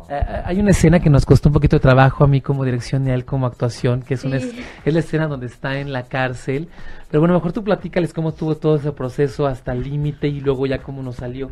eh, 0.08 0.42
hay 0.44 0.60
una 0.60 0.70
escena 0.70 0.98
que 0.98 1.10
nos 1.10 1.26
costó 1.26 1.50
un 1.50 1.52
poquito 1.52 1.76
de 1.76 1.80
trabajo 1.80 2.24
a 2.24 2.26
mí 2.26 2.40
como 2.40 2.64
dirección 2.64 3.06
y 3.06 3.10
a 3.10 3.14
él 3.14 3.26
como 3.26 3.46
actuación, 3.46 4.00
que 4.00 4.14
es, 4.14 4.24
una, 4.24 4.36
es 4.36 4.54
la 4.84 5.00
escena 5.00 5.26
donde 5.26 5.46
está 5.46 5.78
en 5.78 5.92
la 5.92 6.04
cárcel. 6.04 6.70
Pero 7.10 7.20
bueno, 7.20 7.34
mejor 7.34 7.52
tú 7.52 7.62
platícales 7.62 8.14
cómo 8.14 8.30
estuvo 8.30 8.56
todo 8.56 8.76
ese 8.76 8.92
proceso 8.92 9.46
hasta 9.46 9.72
el 9.72 9.82
límite 9.82 10.26
y 10.26 10.40
luego 10.40 10.64
ya 10.66 10.78
cómo 10.78 11.02
nos 11.02 11.16
salió. 11.16 11.50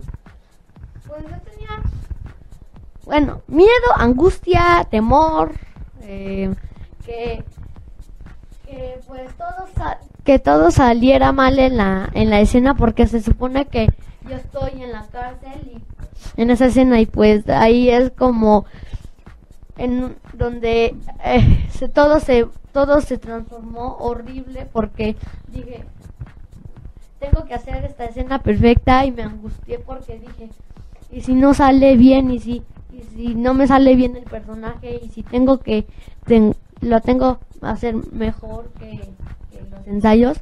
Pues 1.06 1.22
yo 1.24 1.52
tenía, 1.52 1.82
bueno, 3.04 3.42
miedo, 3.48 3.68
angustia, 3.96 4.88
temor, 4.90 5.52
eh, 6.00 6.50
que 7.04 7.44
que 8.74 9.00
pues 9.06 9.34
todo 9.36 9.66
que 10.24 10.38
todo 10.38 10.70
saliera 10.70 11.32
mal 11.32 11.58
en 11.58 11.76
la 11.76 12.10
en 12.14 12.30
la 12.30 12.40
escena 12.40 12.74
porque 12.74 13.06
se 13.06 13.22
supone 13.22 13.66
que 13.66 13.86
yo 14.28 14.36
estoy 14.36 14.82
en 14.82 14.92
la 14.92 15.06
cárcel 15.06 15.60
y 16.36 16.40
en 16.40 16.50
esa 16.50 16.66
escena 16.66 17.00
y 17.00 17.06
pues 17.06 17.48
ahí 17.48 17.90
es 17.90 18.10
como 18.10 18.64
en 19.76 20.16
donde 20.32 20.96
eh, 21.24 21.68
se, 21.70 21.88
todo 21.88 22.20
se 22.20 22.46
todo 22.72 23.00
se 23.00 23.18
transformó 23.18 23.96
horrible 23.98 24.66
porque 24.72 25.16
dije 25.48 25.84
tengo 27.20 27.44
que 27.44 27.54
hacer 27.54 27.84
esta 27.84 28.06
escena 28.06 28.42
perfecta 28.42 29.04
y 29.04 29.12
me 29.12 29.22
angustié 29.22 29.78
porque 29.78 30.18
dije 30.18 30.50
y 31.12 31.20
si 31.20 31.34
no 31.34 31.54
sale 31.54 31.96
bien 31.96 32.30
y 32.30 32.40
si 32.40 32.62
y 32.92 33.02
si 33.14 33.34
no 33.34 33.54
me 33.54 33.66
sale 33.66 33.94
bien 33.94 34.16
el 34.16 34.24
personaje 34.24 35.00
y 35.02 35.08
si 35.10 35.22
tengo 35.22 35.58
que 35.58 35.86
lo 36.80 37.00
tengo 37.00 37.38
hacer 37.64 37.94
mejor 38.12 38.70
que, 38.78 39.00
los 39.70 39.86
ensayos. 39.86 40.38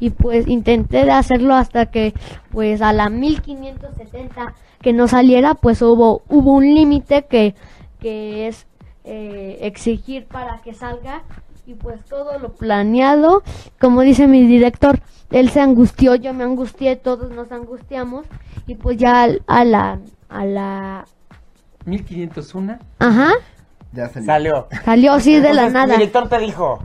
Y 0.00 0.10
pues 0.10 0.46
intenté 0.46 1.10
hacerlo 1.10 1.54
hasta 1.54 1.86
que 1.86 2.14
pues 2.52 2.82
a 2.82 2.92
la 2.92 3.08
1570 3.08 4.54
que 4.80 4.92
no 4.92 5.08
saliera 5.08 5.54
pues 5.54 5.82
hubo 5.82 6.22
hubo 6.28 6.52
un 6.52 6.72
límite 6.72 7.24
que 7.24 7.56
que 7.98 8.46
es 8.46 8.66
eh, 9.04 9.58
exigir 9.62 10.26
para 10.26 10.58
que 10.58 10.74
salga. 10.74 11.22
Y 11.66 11.74
pues 11.74 12.02
todo 12.04 12.38
lo 12.38 12.52
planeado. 12.52 13.42
Como 13.80 14.02
dice 14.02 14.26
mi 14.26 14.46
director 14.46 15.00
él 15.30 15.50
se 15.50 15.60
angustió 15.60 16.14
yo 16.14 16.32
me 16.32 16.44
angustié 16.44 16.96
todos 16.96 17.32
nos 17.32 17.50
angustiamos. 17.50 18.26
Y 18.66 18.76
pues 18.76 18.98
ya 18.98 19.28
a 19.46 19.64
la 19.64 19.98
a 20.28 20.44
la 20.44 21.06
1501 21.86 22.78
ajá 22.98 23.32
ya 23.92 24.08
salió. 24.08 24.68
Salió. 24.84 25.12
así 25.12 25.40
de 25.40 25.54
la 25.54 25.68
nada. 25.70 25.94
El 25.94 26.00
director 26.00 26.28
te 26.28 26.38
dijo, 26.38 26.80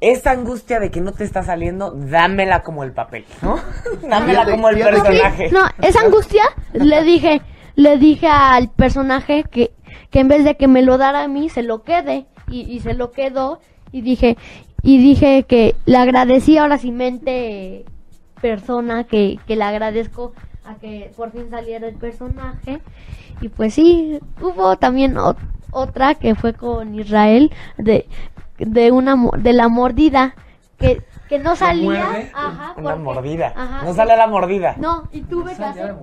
esa 0.00 0.32
angustia 0.32 0.80
de 0.80 0.90
que 0.90 1.00
no 1.00 1.12
te 1.12 1.24
está 1.24 1.42
saliendo, 1.42 1.92
dámela 1.92 2.62
como 2.62 2.84
el 2.84 2.92
papel, 2.92 3.24
¿no? 3.42 3.58
dámela 4.08 4.44
como 4.44 4.68
el 4.68 4.78
personaje. 4.78 5.50
No, 5.50 5.60
esa 5.82 6.00
angustia 6.00 6.44
le 6.72 7.02
dije, 7.04 7.42
le 7.76 7.98
dije 7.98 8.26
al 8.26 8.70
personaje 8.70 9.44
que, 9.44 9.72
que 10.10 10.20
en 10.20 10.28
vez 10.28 10.44
de 10.44 10.56
que 10.56 10.68
me 10.68 10.82
lo 10.82 10.98
dara 10.98 11.24
a 11.24 11.28
mí, 11.28 11.48
se 11.48 11.62
lo 11.62 11.82
quede. 11.82 12.26
Y, 12.48 12.60
y 12.60 12.80
se 12.80 12.92
lo 12.92 13.10
quedó. 13.10 13.60
Y 13.90 14.02
dije, 14.02 14.36
y 14.82 14.98
dije 14.98 15.44
que 15.44 15.74
le 15.86 15.96
agradecí 15.96 16.58
ahora 16.58 16.76
sí 16.76 16.92
mente 16.92 17.86
persona 18.42 19.04
que, 19.04 19.38
que 19.46 19.56
le 19.56 19.64
agradezco 19.64 20.34
a 20.66 20.74
que 20.74 21.10
por 21.16 21.32
fin 21.32 21.48
saliera 21.48 21.88
el 21.88 21.94
personaje. 21.94 22.80
Y 23.40 23.48
pues 23.48 23.72
sí, 23.72 24.20
hubo 24.42 24.76
también 24.76 25.16
otra 25.74 26.14
que 26.14 26.34
fue 26.34 26.54
con 26.54 26.94
Israel 26.94 27.52
de, 27.76 28.08
de 28.58 28.92
una 28.92 29.16
de 29.36 29.52
la 29.52 29.68
mordida 29.68 30.34
que 30.78 31.02
que 31.28 31.38
no 31.38 31.54
salía 31.56 32.30
ajá, 32.34 32.74
una 32.76 32.96
mordida. 32.96 33.54
No 33.82 33.94
sale 33.94 34.14
la 34.16 34.26
mordida. 34.26 34.74
no 34.78 35.08
y 35.12 35.22
tuve 35.22 35.56
que 35.56 35.64
hacer 35.64 35.94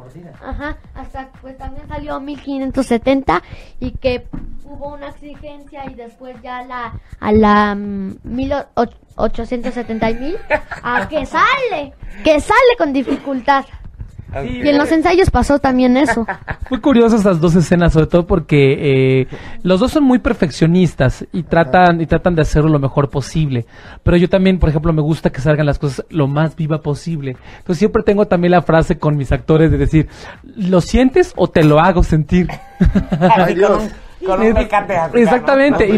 ajá 0.43 0.78
hasta 0.95 1.30
pues 1.41 1.55
también 1.57 1.88
salió 1.88 2.19
1570 2.19 3.43
y 3.80 3.91
que 3.91 4.28
hubo 4.65 4.93
una 4.93 5.09
exigencia 5.09 5.86
y 5.86 5.93
después 5.93 6.36
ya 6.41 6.63
la 6.63 6.93
a 7.19 7.32
la 7.32 7.76
1870 7.76 10.09
mm, 10.09 10.19
mil 10.19 10.38
a 10.84 11.07
que 11.07 11.24
sale 11.28 11.93
que 12.24 12.39
sale 12.39 12.76
con 12.78 12.93
dificultad 12.93 13.65
y 14.45 14.67
en 14.67 14.77
los 14.77 14.91
ensayos 14.91 15.29
pasó 15.29 15.59
también 15.59 15.97
eso. 15.97 16.25
Muy 16.69 16.79
curioso 16.79 17.17
estas 17.17 17.41
dos 17.41 17.55
escenas, 17.55 17.93
sobre 17.93 18.07
todo 18.07 18.25
porque 18.25 19.21
eh, 19.21 19.27
los 19.63 19.79
dos 19.79 19.91
son 19.91 20.05
muy 20.05 20.19
perfeccionistas 20.19 21.25
y 21.34 21.43
tratan 21.43 21.99
y 21.99 22.05
tratan 22.05 22.36
de 22.36 22.41
hacerlo 22.41 22.69
lo 22.69 22.79
mejor 22.79 23.09
posible. 23.09 23.65
Pero 24.03 24.17
yo 24.17 24.29
también, 24.29 24.57
por 24.57 24.69
ejemplo, 24.69 24.93
me 24.93 25.01
gusta 25.01 25.32
que 25.32 25.41
salgan 25.41 25.65
las 25.65 25.79
cosas 25.79 26.05
lo 26.09 26.27
más 26.27 26.55
viva 26.55 26.79
posible. 26.79 27.36
Entonces 27.57 27.79
siempre 27.79 28.03
tengo 28.03 28.25
también 28.25 28.51
la 28.51 28.61
frase 28.61 28.97
con 28.97 29.17
mis 29.17 29.32
actores 29.32 29.69
de 29.69 29.77
decir, 29.77 30.07
¿lo 30.43 30.79
sientes 30.79 31.34
o 31.36 31.49
te 31.49 31.63
lo 31.63 31.79
hago 31.79 32.03
sentir? 32.03 32.47
Ay, 33.19 33.55
Dios. 33.55 33.84
Con 34.25 34.39
un 34.39 34.55
Exactamente. 34.55 35.89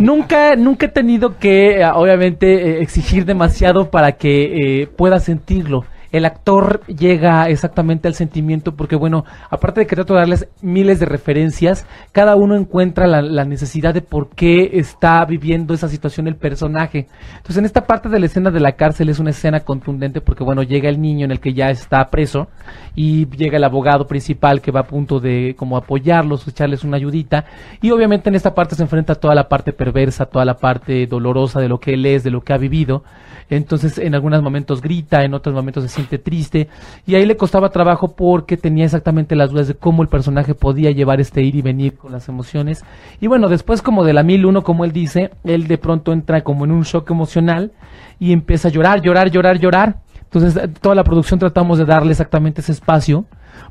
nunca, 0.00 0.56
nunca 0.56 0.86
he 0.86 0.88
tenido 0.88 1.36
que, 1.38 1.80
eh, 1.80 1.90
obviamente, 1.94 2.46
eh, 2.46 2.82
exigir 2.82 3.26
demasiado 3.26 3.90
para 3.90 4.12
que 4.12 4.88
pueda 4.96 5.20
sentirlo 5.20 5.84
el 6.12 6.24
actor 6.24 6.80
llega 6.86 7.48
exactamente 7.48 8.08
al 8.08 8.14
sentimiento 8.14 8.74
porque 8.74 8.96
bueno, 8.96 9.24
aparte 9.50 9.80
de 9.80 9.86
que 9.86 9.96
trato 9.96 10.14
de 10.14 10.20
darles 10.20 10.48
miles 10.62 11.00
de 11.00 11.06
referencias, 11.06 11.86
cada 12.12 12.36
uno 12.36 12.56
encuentra 12.56 13.06
la, 13.06 13.22
la, 13.22 13.44
necesidad 13.44 13.94
de 13.94 14.02
por 14.02 14.30
qué 14.30 14.70
está 14.74 15.24
viviendo 15.24 15.74
esa 15.74 15.88
situación 15.88 16.28
el 16.28 16.36
personaje. 16.36 17.08
Entonces 17.36 17.58
en 17.58 17.64
esta 17.64 17.86
parte 17.86 18.08
de 18.08 18.20
la 18.20 18.26
escena 18.26 18.50
de 18.50 18.60
la 18.60 18.72
cárcel 18.72 19.08
es 19.08 19.18
una 19.18 19.30
escena 19.30 19.60
contundente 19.60 20.20
porque 20.20 20.44
bueno, 20.44 20.62
llega 20.62 20.88
el 20.88 21.00
niño 21.00 21.24
en 21.24 21.30
el 21.30 21.40
que 21.40 21.54
ya 21.54 21.70
está 21.70 22.08
preso 22.08 22.48
y 22.94 23.26
llega 23.30 23.58
el 23.58 23.64
abogado 23.64 24.06
principal 24.06 24.60
que 24.60 24.72
va 24.72 24.80
a 24.80 24.86
punto 24.86 25.20
de 25.20 25.54
como 25.56 25.76
apoyarlos, 25.76 26.46
echarles 26.48 26.84
una 26.84 26.96
ayudita 26.96 27.44
y 27.82 27.90
obviamente 27.90 28.28
en 28.28 28.34
esta 28.34 28.54
parte 28.54 28.74
se 28.74 28.82
enfrenta 28.82 29.14
toda 29.14 29.34
la 29.34 29.48
parte 29.48 29.72
perversa, 29.72 30.26
toda 30.26 30.44
la 30.44 30.56
parte 30.56 31.06
dolorosa 31.06 31.60
de 31.60 31.68
lo 31.68 31.78
que 31.78 31.94
él 31.94 32.06
es, 32.06 32.24
de 32.24 32.30
lo 32.30 32.40
que 32.40 32.52
ha 32.52 32.58
vivido 32.58 33.04
entonces 33.50 33.98
en 33.98 34.14
algunos 34.14 34.42
momentos 34.42 34.82
grita, 34.82 35.24
en 35.24 35.34
otros 35.34 35.54
momentos 35.54 35.82
se 35.84 35.88
siente 35.88 36.18
triste. 36.18 36.68
Y 37.06 37.14
ahí 37.14 37.24
le 37.24 37.36
costaba 37.36 37.70
trabajo 37.70 38.12
porque 38.14 38.56
tenía 38.56 38.84
exactamente 38.84 39.36
las 39.36 39.50
dudas 39.50 39.68
de 39.68 39.74
cómo 39.74 40.02
el 40.02 40.08
personaje 40.08 40.54
podía 40.54 40.90
llevar 40.90 41.20
este 41.20 41.42
ir 41.42 41.56
y 41.56 41.62
venir 41.62 41.96
con 41.96 42.12
las 42.12 42.28
emociones. 42.28 42.84
Y 43.20 43.26
bueno, 43.26 43.48
después 43.48 43.82
como 43.82 44.04
de 44.04 44.12
la 44.12 44.22
mil 44.22 44.44
uno, 44.46 44.62
como 44.62 44.84
él 44.84 44.92
dice, 44.92 45.30
él 45.44 45.66
de 45.66 45.78
pronto 45.78 46.12
entra 46.12 46.42
como 46.42 46.64
en 46.64 46.72
un 46.72 46.82
shock 46.82 47.10
emocional 47.10 47.72
y 48.18 48.32
empieza 48.32 48.68
a 48.68 48.70
llorar, 48.70 49.00
llorar, 49.00 49.30
llorar, 49.30 49.58
llorar. 49.58 49.96
Entonces 50.24 50.70
toda 50.80 50.94
la 50.94 51.04
producción 51.04 51.40
tratamos 51.40 51.78
de 51.78 51.86
darle 51.86 52.10
exactamente 52.12 52.60
ese 52.60 52.72
espacio 52.72 53.24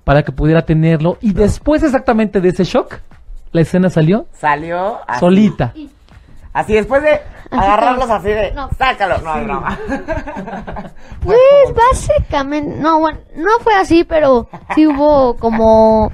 para 0.04 0.24
que 0.24 0.32
pudiera 0.32 0.64
tenerlo. 0.64 1.18
Y 1.22 1.34
después 1.34 1.84
exactamente 1.84 2.42
de 2.42 2.50
ese 2.50 2.64
shock 2.64 3.00
la 3.52 3.62
escena 3.62 3.90
salió 3.90 4.28
salió 4.34 4.98
solita. 5.20 5.74
Así 6.58 6.74
después 6.74 7.04
de 7.04 7.22
agarrarlos 7.52 8.10
así 8.10 8.30
de, 8.30 8.52
no. 8.52 8.68
sácalo, 8.80 9.20
no, 9.20 9.40
no. 9.44 9.64
pues 11.24 11.38
básicamente, 11.76 12.80
no, 12.80 13.00
bueno, 13.00 13.20
no 13.36 13.60
fue 13.62 13.76
así, 13.76 14.04
pero 14.04 14.50
sí 14.74 14.88
hubo 14.88 15.36
como, 15.36 16.12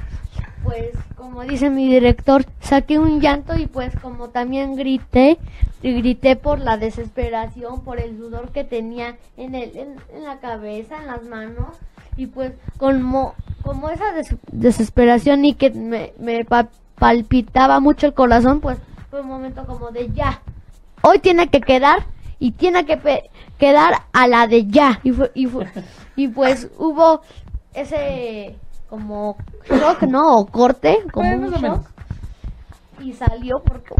pues, 0.66 0.90
como 1.16 1.44
dice 1.44 1.70
mi 1.70 1.88
director, 1.88 2.44
saqué 2.60 3.00
un 3.00 3.22
llanto 3.22 3.56
y 3.58 3.68
pues 3.68 3.98
como 4.02 4.32
también 4.32 4.76
grité, 4.76 5.40
y 5.82 5.94
grité 5.94 6.36
por 6.36 6.60
la 6.60 6.76
desesperación, 6.76 7.80
por 7.86 8.02
el 8.02 8.18
sudor 8.18 8.50
que 8.52 8.66
tenía 8.66 9.16
en, 9.38 9.56
el, 9.56 9.78
en, 9.78 10.24
la 10.26 10.40
cabeza, 10.40 10.98
en 10.98 11.08
las 11.08 11.24
manos, 11.24 11.78
y 12.18 12.28
pues 12.28 12.52
como, 12.78 13.34
como 13.62 13.90
esa 13.90 14.08
desesperación 14.52 15.46
y 15.46 15.54
que 15.54 15.70
me, 15.70 16.12
me 16.20 16.46
palpitaba 17.00 17.80
mucho 17.80 18.08
el 18.08 18.14
corazón, 18.14 18.60
pues 18.60 18.78
fue 19.14 19.22
un 19.22 19.28
momento 19.28 19.64
como 19.68 19.92
de 19.92 20.10
ya. 20.12 20.42
Hoy 21.04 21.20
tiene 21.20 21.48
que 21.48 21.62
quedar 21.62 22.04
y 22.40 22.54
tiene 22.54 22.84
que 22.84 23.30
quedar 23.60 23.94
a 24.12 24.26
la 24.26 24.48
de 24.48 24.66
ya. 24.66 25.02
Y, 25.04 25.12
y, 25.36 25.48
y 26.16 26.28
pues 26.30 26.72
hubo 26.80 27.22
ese 27.76 28.56
como 28.90 29.38
shock, 29.70 30.02
¿no? 30.10 30.40
O 30.40 30.48
corte, 30.48 30.98
como 31.12 31.32
un 31.32 31.52
shock. 31.52 31.88
Y 33.02 33.14
salió 33.14 33.62
porque... 33.62 33.94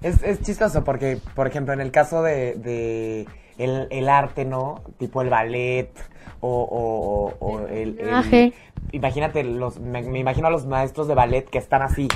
Es, 0.00 0.24
es 0.24 0.42
chistoso 0.42 0.82
porque, 0.82 1.20
por 1.36 1.46
ejemplo, 1.46 1.72
en 1.72 1.80
el 1.80 1.92
caso 1.92 2.24
de, 2.24 2.56
de 2.56 3.28
el, 3.58 3.86
el 3.90 4.08
arte, 4.08 4.44
¿no? 4.44 4.82
Tipo 4.98 5.22
el 5.22 5.30
ballet 5.30 5.92
o, 6.40 7.32
o, 7.38 7.60
el, 7.68 7.96
el, 8.00 8.54
Imagínate, 8.90 9.44
los, 9.44 9.78
me, 9.78 10.02
me 10.02 10.18
imagino 10.18 10.48
a 10.48 10.50
los 10.50 10.66
maestros 10.66 11.06
de 11.06 11.14
ballet 11.14 11.48
que 11.48 11.58
están 11.58 11.82
así 11.82 12.08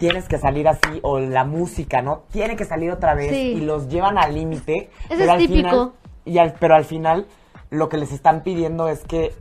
tienes 0.00 0.26
que 0.28 0.38
salir 0.38 0.66
así, 0.66 0.98
o 1.02 1.20
la 1.20 1.44
música, 1.44 2.00
¿no? 2.00 2.22
Tiene 2.32 2.56
que 2.56 2.64
salir 2.64 2.90
otra 2.90 3.14
vez 3.14 3.32
y 3.32 3.60
los 3.60 3.88
llevan 3.88 4.16
al 4.16 4.34
límite. 4.34 4.88
Eso 5.10 5.22
es 5.22 5.38
típico. 5.38 5.92
y 6.24 6.38
al, 6.38 6.54
pero 6.54 6.74
al 6.74 6.86
final 6.86 7.26
lo 7.68 7.90
que 7.90 7.98
les 7.98 8.10
están 8.10 8.42
pidiendo 8.42 8.88
es 8.88 9.04
que 9.04 9.34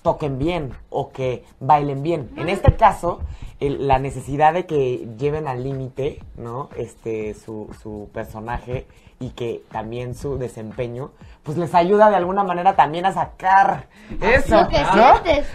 toquen 0.00 0.38
bien 0.38 0.72
o 0.88 1.12
que 1.12 1.44
bailen 1.60 2.02
bien. 2.02 2.30
En 2.36 2.48
este 2.48 2.76
caso, 2.76 3.20
la 3.60 3.98
necesidad 3.98 4.54
de 4.54 4.64
que 4.64 5.06
lleven 5.18 5.46
al 5.48 5.62
límite, 5.62 6.22
¿no? 6.36 6.70
Este, 6.78 7.34
su, 7.34 7.68
su 7.82 8.08
personaje 8.14 8.86
y 9.20 9.30
que 9.30 9.62
también 9.70 10.14
su 10.14 10.38
desempeño, 10.38 11.10
pues 11.42 11.58
les 11.58 11.74
ayuda 11.74 12.08
de 12.08 12.16
alguna 12.16 12.42
manera 12.42 12.74
también 12.74 13.04
a 13.04 13.12
sacar 13.12 13.86
eso. 14.22 14.62
Lo 14.62 14.68
que 14.68 14.76
sientes. 14.76 15.46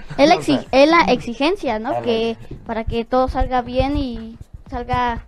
Es 0.71 0.89
la, 0.89 1.01
exigencia, 1.05 1.79
¿no? 1.79 1.99
Que 2.03 2.37
para 2.67 2.83
que 2.83 3.05
todo 3.05 3.27
salga 3.27 3.63
bien 3.63 3.97
y 3.97 4.37
salga 4.71 5.25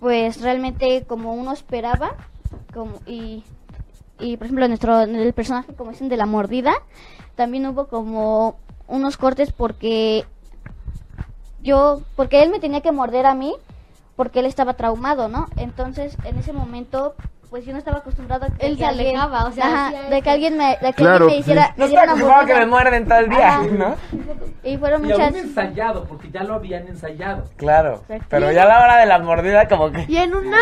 pues 0.00 0.40
realmente 0.40 1.04
como 1.06 1.32
uno 1.32 1.52
esperaba 1.52 2.16
como 2.74 2.98
y, 3.06 3.44
y 4.18 4.36
por 4.36 4.46
ejemplo 4.46 4.66
nuestro 4.68 5.00
el 5.00 5.32
personaje 5.32 5.72
como 5.74 5.92
dicen 5.92 6.08
de 6.08 6.16
la 6.16 6.26
mordida 6.26 6.74
también 7.36 7.66
hubo 7.66 7.86
como 7.86 8.56
unos 8.88 9.16
cortes 9.16 9.52
porque 9.52 10.26
yo 11.62 12.02
porque 12.16 12.42
él 12.42 12.50
me 12.50 12.58
tenía 12.58 12.80
que 12.80 12.92
morder 12.92 13.26
a 13.26 13.34
mí 13.34 13.54
porque 14.16 14.40
él 14.40 14.46
estaba 14.46 14.74
traumado 14.74 15.28
no 15.28 15.46
entonces 15.56 16.16
en 16.24 16.36
ese 16.38 16.52
momento 16.52 17.14
pues 17.54 17.66
yo 17.66 17.70
no 17.70 17.78
estaba 17.78 17.98
acostumbrado 17.98 18.46
a 18.46 18.48
que 18.48 18.66
él 18.66 18.76
se 18.76 18.84
alejaba, 18.84 19.44
o 19.44 19.52
sea, 19.52 19.92
de 20.10 20.22
que 20.22 20.28
alguien 20.28 20.56
me, 20.56 20.76
de 20.82 20.92
que 20.92 21.04
alguien 21.04 21.26
me 21.26 21.36
hiciera, 21.36 21.72
no 21.76 21.84
estaba 21.84 22.02
acostumbrado 22.02 22.46
que 22.46 22.54
me 22.54 22.66
muerden 22.66 23.06
todo 23.06 23.18
el 23.20 23.30
día, 23.30 23.60
¿no? 23.70 23.94
Y 24.64 24.76
fueron 24.76 25.04
y 25.04 25.12
muchas 25.12 25.36
ensayado 25.36 26.02
porque 26.02 26.32
ya 26.32 26.42
lo 26.42 26.54
habían 26.54 26.88
ensayado. 26.88 27.44
Claro, 27.54 28.02
pero 28.28 28.50
ya 28.50 28.64
a 28.64 28.66
la 28.66 28.82
hora 28.82 28.96
de 28.96 29.06
la 29.06 29.20
mordida 29.20 29.68
como 29.68 29.92
que 29.92 30.04
Y 30.08 30.16
en 30.16 30.34
una 30.34 30.58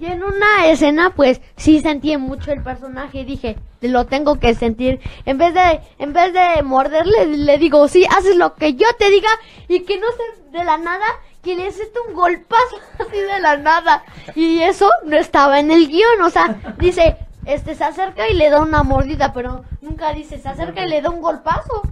y 0.00 0.06
en 0.06 0.24
una 0.24 0.66
escena 0.66 1.10
pues 1.14 1.40
sí 1.54 1.78
sentí 1.78 2.16
mucho 2.16 2.50
el 2.50 2.60
personaje 2.60 3.20
y 3.20 3.24
dije, 3.24 3.56
lo 3.80 4.06
tengo 4.06 4.40
que 4.40 4.56
sentir. 4.56 4.98
En 5.26 5.38
vez 5.38 5.54
de 5.54 5.80
en 6.00 6.12
vez 6.12 6.32
de 6.32 6.60
morderle 6.64 7.24
le 7.26 7.56
digo, 7.58 7.86
"Sí, 7.86 8.04
haces 8.18 8.34
lo 8.34 8.56
que 8.56 8.74
yo 8.74 8.88
te 8.98 9.10
diga" 9.10 9.30
y 9.68 9.84
que 9.84 9.96
no 10.00 10.08
se 10.10 10.42
de 10.58 10.64
la 10.64 10.76
nada 10.76 11.06
que 11.42 11.56
le 11.56 11.66
hace 11.66 11.82
un 12.08 12.14
golpazo 12.14 12.76
así 12.98 13.16
de 13.16 13.40
la 13.40 13.56
nada. 13.56 14.04
Y 14.34 14.60
eso 14.60 14.88
no 15.04 15.16
estaba 15.16 15.60
en 15.60 15.70
el 15.70 15.88
guion, 15.88 16.22
o 16.22 16.30
sea, 16.30 16.56
dice, 16.78 17.16
este 17.44 17.74
se 17.74 17.84
acerca 17.84 18.28
y 18.28 18.34
le 18.34 18.50
da 18.50 18.60
una 18.62 18.82
mordida, 18.82 19.32
pero 19.32 19.64
nunca 19.80 20.12
dice, 20.12 20.38
se 20.38 20.48
acerca 20.48 20.84
y 20.84 20.88
le 20.88 21.02
da 21.02 21.10
un 21.10 21.20
golpazo. 21.20 21.82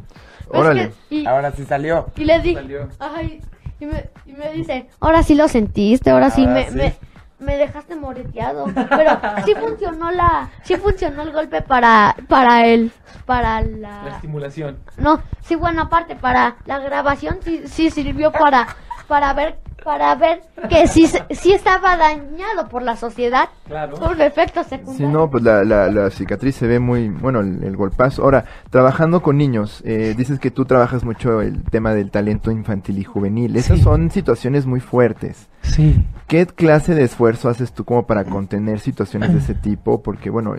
Órale. 0.49 0.93
y, 1.11 1.27
ahora 1.27 1.53
sí 1.53 1.65
salió. 1.65 2.07
Y 2.17 2.25
le 2.25 2.41
di, 2.41 2.57
ay, 2.99 3.41
y 3.79 3.87
me, 3.87 4.11
y 4.27 4.33
me 4.33 4.53
dice, 4.53 4.89
ahora 5.01 5.23
sí 5.23 5.35
lo 5.35 5.49
sentiste, 5.49 6.11
ahora, 6.11 6.31
sí, 6.31 6.47
me, 6.47 6.71
me, 6.71 6.97
me 7.41 7.57
dejaste 7.57 7.97
moreteado. 7.97 8.67
Pero 8.75 9.19
sí 9.45 9.55
funcionó 9.55 10.11
la, 10.11 10.51
sí 10.63 10.77
funcionó 10.77 11.23
el 11.23 11.33
golpe 11.33 11.63
para, 11.63 12.15
para 12.29 12.67
el, 12.67 12.93
para 13.27 13.61
la... 13.63 14.05
La 14.05 14.11
estimulación. 14.15 14.79
No, 14.97 15.21
sí, 15.41 15.55
bueno, 15.55 15.83
aparte 15.83 16.15
para 16.15 16.57
la 16.67 16.79
grabación 16.79 17.39
sí, 17.43 17.63
sí 17.67 17.91
sirvió 17.91 18.31
para 18.33 18.77
para 19.11 19.35
ver 19.35 19.59
para 19.83 20.15
ver 20.15 20.43
que 20.69 20.87
si, 20.87 21.07
si 21.31 21.53
estaba 21.53 21.97
dañado 21.97 22.69
por 22.69 22.83
la 22.83 22.97
sociedad 22.97 23.49
claro. 23.67 23.97
por 23.97 24.21
efectos 24.21 24.67
secundarios. 24.67 25.11
Sí, 25.11 25.13
no, 25.13 25.31
pues 25.31 25.43
la, 25.43 25.65
la, 25.65 26.11
cicatriz 26.11 26.57
se 26.57 26.67
ve 26.67 26.79
muy, 26.79 27.09
bueno, 27.09 27.41
el, 27.41 27.77
golpazo. 27.77 28.23
Ahora, 28.23 28.45
trabajando 28.69 29.23
con 29.23 29.39
niños, 29.39 29.83
eh, 29.87 30.15
dices 30.17 30.39
que 30.39 30.51
tú 30.51 30.67
trabajas 30.67 31.03
mucho 31.03 31.41
el 31.41 31.65
tema 31.65 31.95
del 31.95 32.11
talento 32.11 32.51
infantil 32.51 32.99
y 32.99 33.05
juvenil. 33.05 33.57
Esas 33.57 33.81
son 33.81 34.11
situaciones 34.11 34.67
muy 34.67 34.81
fuertes. 34.81 35.49
Sí. 35.63 36.05
¿Qué 36.27 36.47
clase 36.47 36.95
de 36.95 37.03
esfuerzo 37.03 37.49
haces 37.49 37.73
tú 37.73 37.85
como 37.85 38.07
para 38.07 38.25
contener 38.25 38.81
situaciones 38.81 39.33
de 39.33 39.41
ese 39.41 39.55
tipo? 39.55 40.03
Porque, 40.03 40.31
bueno, 40.31 40.55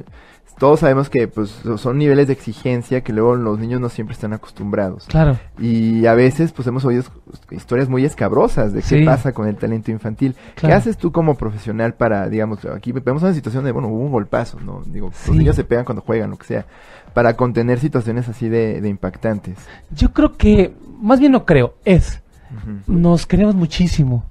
todos 0.62 0.82
sabemos 0.82 1.10
que 1.10 1.28
pues 1.28 1.62
son 1.78 1.98
niveles 1.98 2.28
de 2.28 2.34
exigencia 2.34 3.02
que 3.02 3.14
luego 3.14 3.36
los 3.36 3.58
niños 3.58 3.82
no 3.82 3.90
siempre 3.90 4.14
están 4.14 4.34
acostumbrados. 4.34 5.06
Claro. 5.08 5.40
Y 5.58 6.06
a 6.06 6.14
veces 6.14 6.52
pues 6.52 6.68
hemos 6.68 6.86
oído 6.86 7.04
historias 7.50 7.90
muy 7.90 8.06
escabrosas 8.06 8.74
de 8.74 8.84
qué 8.84 9.04
pasa 9.04 9.32
con 9.32 9.48
el 9.48 9.56
talento 9.56 9.92
infantil. 9.92 10.36
¿Qué 10.56 10.72
haces 10.72 10.98
tú 10.98 11.12
como 11.12 11.36
profesional 11.36 11.96
para, 11.96 12.30
digamos, 12.30 12.64
aquí 12.66 12.92
vemos 12.92 13.24
una 13.24 13.34
situación 13.34 13.64
de, 13.64 13.72
bueno, 13.72 13.88
hubo 13.88 14.06
un 14.06 14.12
golpazo, 14.12 14.60
¿no? 14.60 14.84
Digo, 14.86 15.12
los 15.28 15.36
niños 15.36 15.56
se 15.56 15.64
pegan 15.64 15.86
cuando 15.86 16.02
juegan, 16.02 16.30
lo 16.30 16.38
que 16.38 16.46
sea, 16.46 16.66
para 17.14 17.36
contener 17.36 17.80
situaciones 17.80 18.30
así 18.30 18.48
de, 18.48 18.88
impactantes. 18.88 19.58
Yo 19.90 20.14
creo 20.14 20.38
que, 20.38 20.76
más 21.02 21.20
bien 21.20 21.32
no 21.32 21.46
creo, 21.46 21.74
es, 21.86 22.22
nos 22.86 23.26
queremos 23.26 23.56
muchísimo 23.56 24.26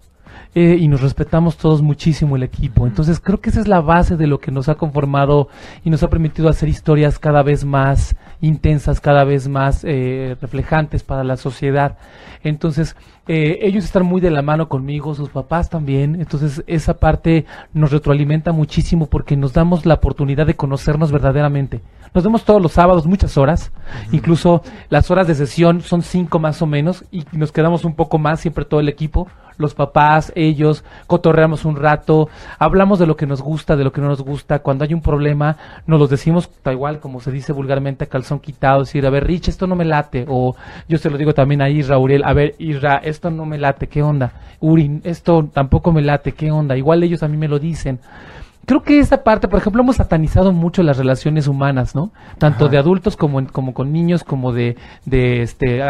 eh, 0.55 0.76
y 0.80 0.88
nos 0.88 1.01
respetamos 1.01 1.57
todos 1.57 1.80
muchísimo 1.80 2.34
el 2.34 2.42
equipo. 2.42 2.86
Entonces 2.86 3.20
creo 3.20 3.40
que 3.40 3.51
esa 3.51 3.61
es 3.61 3.68
la 3.68 3.80
base 3.80 4.16
de 4.16 4.26
lo 4.26 4.40
que 4.40 4.51
nos 4.51 4.68
ha 4.68 4.74
conformado 4.74 5.48
y 5.84 5.90
nos 5.90 6.03
ha 6.03 6.11
permitido 6.11 6.48
hacer 6.48 6.68
historias 6.68 7.20
cada 7.20 7.42
vez 7.44 7.64
más 7.64 8.16
intensas, 8.40 9.01
cada 9.01 9.22
vez 9.22 9.46
más 9.46 9.84
eh, 9.84 10.36
reflejantes 10.40 11.05
para 11.05 11.22
la 11.22 11.36
sociedad. 11.36 11.98
Entonces 12.42 12.96
eh, 13.28 13.61
ellos 13.62 13.84
están 13.84 14.05
muy 14.05 14.20
de 14.20 14.32
la 14.32 14.42
mano 14.42 14.68
conmigo, 14.68 15.14
sus 15.14 15.28
papás 15.28 15.70
también. 15.70 16.16
Entonces 16.20 16.64
esa 16.66 16.94
parte 16.94 17.46
nos 17.72 17.92
retroalimenta 17.92 18.51
muchísimo 18.51 19.07
porque 19.07 19.36
nos 19.36 19.53
damos 19.53 19.86
la 19.86 19.94
oportunidad 19.94 20.48
de 20.48 20.57
conocernos 20.57 21.12
verdaderamente. 21.12 21.80
Nos 22.12 22.24
vemos 22.24 22.44
todos 22.44 22.61
los 22.61 22.72
sábados 22.72 23.07
muchas 23.07 23.38
horas, 23.38 23.70
incluso 24.11 24.64
las 24.88 25.12
horas 25.12 25.28
de 25.28 25.36
sesión 25.36 25.80
son 25.80 26.03
cinco 26.03 26.40
más 26.40 26.61
o 26.61 26.66
menos 26.66 27.05
y 27.12 27.24
nos 27.30 27.53
quedamos 27.53 27.84
un 27.84 27.94
poco 27.94 28.18
más 28.18 28.40
siempre 28.40 28.64
todo 28.64 28.80
el 28.80 28.88
equipo 28.88 29.28
los 29.61 29.74
papás, 29.74 30.32
ellos, 30.34 30.84
cotorreamos 31.06 31.64
un 31.64 31.76
rato, 31.76 32.28
hablamos 32.58 32.98
de 32.98 33.06
lo 33.06 33.16
que 33.16 33.26
nos 33.26 33.42
gusta, 33.42 33.76
de 33.76 33.84
lo 33.84 33.92
que 33.92 34.00
no 34.00 34.08
nos 34.08 34.22
gusta, 34.22 34.61
cuando 34.61 34.84
hay 34.84 34.94
un 34.94 35.02
problema, 35.02 35.56
nos 35.86 36.00
los 36.00 36.11
decimos 36.11 36.50
tal 36.62 36.74
igual, 36.74 37.00
como 37.00 37.20
se 37.20 37.30
dice 37.30 37.52
vulgarmente, 37.52 38.04
a 38.04 38.08
calzón 38.08 38.40
quitado, 38.40 38.80
decir, 38.80 39.06
a 39.06 39.11
ver, 39.11 39.26
Rich, 39.26 39.48
esto 39.48 39.66
no 39.66 39.76
me 39.76 39.84
late, 39.84 40.24
o 40.28 40.56
yo 40.88 40.98
se 40.98 41.11
lo 41.11 41.18
digo 41.18 41.34
también 41.34 41.62
a 41.62 41.68
Isra, 41.68 41.98
Uriel, 41.98 42.24
a 42.24 42.32
ver, 42.32 42.54
Isra, 42.58 42.96
esto 42.96 43.30
no 43.30 43.44
me 43.44 43.58
late, 43.58 43.86
¿qué 43.86 44.02
onda? 44.02 44.32
Uri, 44.61 45.00
esto 45.04 45.48
tampoco 45.52 45.92
me 45.92 46.02
late, 46.02 46.32
¿qué 46.32 46.50
onda? 46.50 46.76
Igual 46.76 47.02
ellos 47.02 47.22
a 47.22 47.28
mí 47.28 47.36
me 47.36 47.48
lo 47.48 47.58
dicen 47.58 48.00
creo 48.70 48.84
que 48.84 49.00
esta 49.00 49.24
parte, 49.24 49.48
por 49.48 49.58
ejemplo, 49.58 49.82
hemos 49.82 49.96
satanizado 49.96 50.52
mucho 50.52 50.84
las 50.84 50.96
relaciones 50.96 51.48
humanas, 51.48 51.96
¿no? 51.96 52.12
Tanto 52.38 52.68
de 52.68 52.78
adultos 52.78 53.16
como, 53.16 53.44
como 53.48 53.74
con 53.74 53.90
niños, 53.90 54.22
como 54.22 54.52
de, 54.52 54.76
de 55.04 55.42
este, 55.42 55.80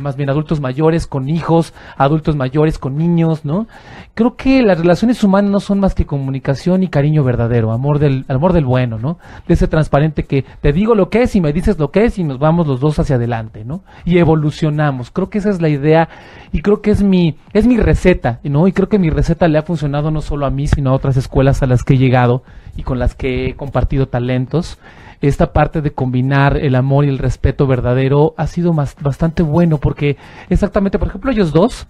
más 0.00 0.16
bien 0.16 0.30
adultos 0.30 0.58
mayores 0.58 1.06
con 1.06 1.28
hijos, 1.28 1.74
adultos 1.98 2.36
mayores 2.36 2.78
con 2.78 2.96
niños, 2.96 3.44
¿no? 3.44 3.66
Creo 4.14 4.36
que 4.36 4.62
las 4.62 4.78
relaciones 4.78 5.22
humanas 5.22 5.50
no 5.50 5.60
son 5.60 5.80
más 5.80 5.94
que 5.94 6.06
comunicación 6.06 6.82
y 6.82 6.88
cariño 6.88 7.24
verdadero, 7.24 7.72
amor 7.72 7.98
del, 7.98 8.24
amor 8.26 8.54
del 8.54 8.64
bueno, 8.64 8.98
¿no? 8.98 9.18
De 9.46 9.52
ese 9.52 9.68
transparente 9.68 10.22
que 10.22 10.46
te 10.62 10.72
digo 10.72 10.94
lo 10.94 11.10
que 11.10 11.20
es 11.20 11.36
y 11.36 11.42
me 11.42 11.52
dices 11.52 11.78
lo 11.78 11.90
que 11.90 12.04
es 12.04 12.18
y 12.18 12.24
nos 12.24 12.38
vamos 12.38 12.66
los 12.66 12.80
dos 12.80 12.98
hacia 12.98 13.16
adelante, 13.16 13.66
¿no? 13.66 13.82
Y 14.06 14.16
evolucionamos. 14.16 15.10
Creo 15.10 15.28
que 15.28 15.36
esa 15.36 15.50
es 15.50 15.60
la 15.60 15.68
idea 15.68 16.08
y 16.52 16.62
creo 16.62 16.80
que 16.80 16.90
es 16.90 17.02
mi, 17.02 17.36
es 17.52 17.66
mi 17.66 17.76
receta, 17.76 18.40
¿no? 18.44 18.66
Y 18.66 18.72
creo 18.72 18.88
que 18.88 18.98
mi 18.98 19.10
receta 19.10 19.46
le 19.46 19.58
ha 19.58 19.62
funcionado 19.62 20.10
no 20.10 20.22
solo 20.22 20.46
a 20.46 20.50
mí, 20.50 20.66
sino 20.66 20.88
a 20.88 20.94
otras 20.94 21.18
escuelas 21.18 21.62
a 21.62 21.66
las 21.66 21.84
que 21.84 21.92
he 21.94 21.98
llegado 21.98 22.29
y 22.76 22.82
con 22.82 22.98
las 22.98 23.14
que 23.14 23.48
he 23.48 23.56
compartido 23.56 24.08
talentos. 24.08 24.78
Esta 25.20 25.52
parte 25.52 25.82
de 25.82 25.90
combinar 25.90 26.56
el 26.56 26.74
amor 26.74 27.04
y 27.04 27.08
el 27.08 27.18
respeto 27.18 27.66
verdadero 27.66 28.34
ha 28.38 28.46
sido 28.46 28.72
más, 28.72 28.96
bastante 29.00 29.42
bueno 29.42 29.78
porque 29.78 30.16
exactamente, 30.48 30.98
por 30.98 31.08
ejemplo, 31.08 31.30
ellos 31.30 31.52
dos 31.52 31.86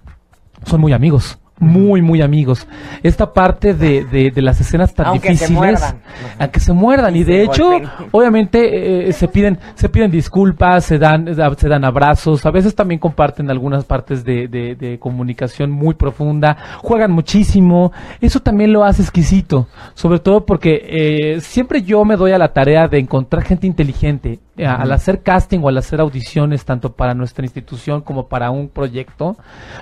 son 0.64 0.80
muy 0.80 0.92
amigos 0.92 1.38
muy, 1.60 2.00
muy 2.00 2.22
amigos. 2.22 2.66
Esta 3.02 3.32
parte 3.32 3.74
de, 3.74 4.04
de, 4.04 4.42
las 4.42 4.60
escenas 4.60 4.94
tan 4.94 5.06
aunque 5.06 5.30
difíciles, 5.30 5.80
se 5.80 5.94
aunque 6.38 6.58
se 6.58 6.72
muerdan, 6.72 7.14
y, 7.14 7.22
de 7.22 7.44
hecho, 7.44 7.70
obviamente 8.10 9.08
eh, 9.08 9.12
se 9.12 9.28
piden, 9.28 9.58
se 9.74 9.90
piden 9.90 10.10
disculpas, 10.10 10.86
se 10.86 10.98
dan, 10.98 11.26
se 11.56 11.68
dan 11.68 11.84
abrazos, 11.84 12.44
a 12.46 12.50
veces 12.50 12.74
también 12.74 12.98
comparten 12.98 13.50
algunas 13.50 13.84
partes 13.84 14.24
de, 14.24 14.48
de, 14.48 14.74
de 14.74 14.98
comunicación 14.98 15.70
muy 15.70 15.94
profunda, 15.94 16.56
juegan 16.78 17.12
muchísimo, 17.12 17.92
eso 18.20 18.40
también 18.40 18.72
lo 18.72 18.82
hace 18.82 19.02
exquisito, 19.02 19.68
sobre 19.94 20.18
todo 20.18 20.46
porque 20.46 20.80
eh, 20.82 21.40
siempre 21.40 21.82
yo 21.82 22.04
me 22.06 22.16
doy 22.16 22.32
a 22.32 22.38
la 22.38 22.54
tarea 22.54 22.88
de 22.88 22.98
encontrar 22.98 23.44
gente 23.44 23.66
inteligente, 23.66 24.38
eh, 24.56 24.66
al 24.66 24.90
hacer 24.92 25.22
casting 25.22 25.60
o 25.62 25.68
al 25.68 25.76
hacer 25.76 26.00
audiciones, 26.00 26.64
tanto 26.64 26.92
para 26.92 27.14
nuestra 27.14 27.44
institución 27.44 28.00
como 28.00 28.28
para 28.28 28.50
un 28.50 28.68
proyecto, 28.68 29.36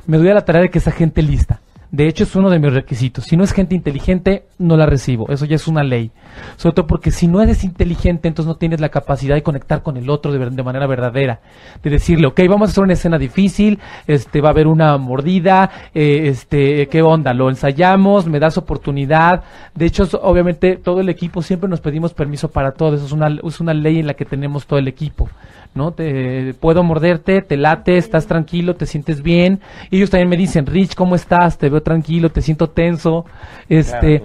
me 0.07 0.19
doy 0.19 0.31
a 0.31 0.35
la 0.35 0.45
tarea 0.45 0.63
de 0.63 0.71
que 0.71 0.79
esa 0.79 0.91
gente 0.91 1.23
lista. 1.23 1.61
De 1.91 2.07
hecho, 2.07 2.25
es 2.25 2.37
uno 2.37 2.51
de 2.51 2.59
mis 2.59 2.73
requisitos. 2.73 3.25
Si 3.25 3.37
no 3.37 3.45
es 3.45 3.53
gente 3.53 3.75
inteligente, 3.75 4.45
no 4.59 4.77
la 4.77 4.85
recibo. 4.85 5.31
Eso 5.31 5.47
ya 5.47 5.57
es 5.57 5.67
una 5.69 5.83
ley. 5.83 6.11
Sobre 6.57 6.75
todo 6.75 6.87
porque 6.87 7.11
si 7.11 7.29
no 7.29 7.41
eres 7.41 7.65
inteligente, 7.65 8.29
entonces 8.29 8.47
no 8.47 8.57
tienes 8.57 8.81
la 8.81 8.91
capacidad 8.91 9.35
de 9.35 9.43
conectar 9.43 9.83
con 9.83 9.97
el 9.97 10.11
otro 10.11 10.31
de, 10.31 10.51
de, 10.51 10.63
manera 10.63 10.87
verdadera. 10.87 11.41
De 11.83 11.89
decirle, 11.89 12.27
ok, 12.27 12.41
vamos 12.47 12.69
a 12.69 12.73
hacer 12.73 12.85
una 12.85 12.93
escena 12.93 13.19
difícil, 13.19 13.79
este, 14.07 14.43
va 14.43 14.51
a 14.51 14.53
haber 14.53 14.67
una 14.67 14.99
mordida, 14.99 15.71
eh, 15.95 16.29
este, 16.29 16.89
¿qué 16.89 17.01
onda? 17.01 17.33
Lo 17.33 17.49
ensayamos, 17.49 18.27
me 18.27 18.39
das 18.39 18.59
oportunidad. 18.59 19.45
De 19.75 19.87
hecho, 19.87 20.07
obviamente, 20.21 20.77
todo 20.77 21.01
el 21.01 21.09
equipo 21.09 21.41
siempre 21.41 21.71
nos 21.71 21.81
pedimos 21.81 22.13
permiso 22.13 22.51
para 22.51 22.73
todo. 22.73 22.97
Eso 22.97 23.07
es 23.07 23.13
una, 23.13 23.29
es 23.43 23.61
una 23.61 23.73
ley 23.73 24.01
en 24.01 24.07
la 24.07 24.15
que 24.15 24.27
tenemos 24.27 24.67
todo 24.67 24.79
el 24.79 24.89
equipo. 24.89 25.31
¿No? 25.79 25.93
Te, 25.93 26.53
puedo 26.53 26.83
morderte, 26.83 27.41
te 27.41 27.57
late, 27.57 27.97
estás 27.97 28.27
tranquilo, 28.27 28.77
te 28.77 28.85
sientes 28.85 29.23
bien. 29.23 29.61
Y 29.91 29.97
ellos 29.97 30.11
también 30.11 30.29
me 30.29 30.37
dicen, 30.37 30.67
Rich, 30.67 30.95
¿cómo 30.95 31.15
estás? 31.15 31.57
Te 31.57 31.71
veo 31.71 31.83
tranquilo, 31.83 32.31
te 32.31 32.43
siento 32.43 32.69
tenso. 32.69 33.25
Este, 33.71 34.23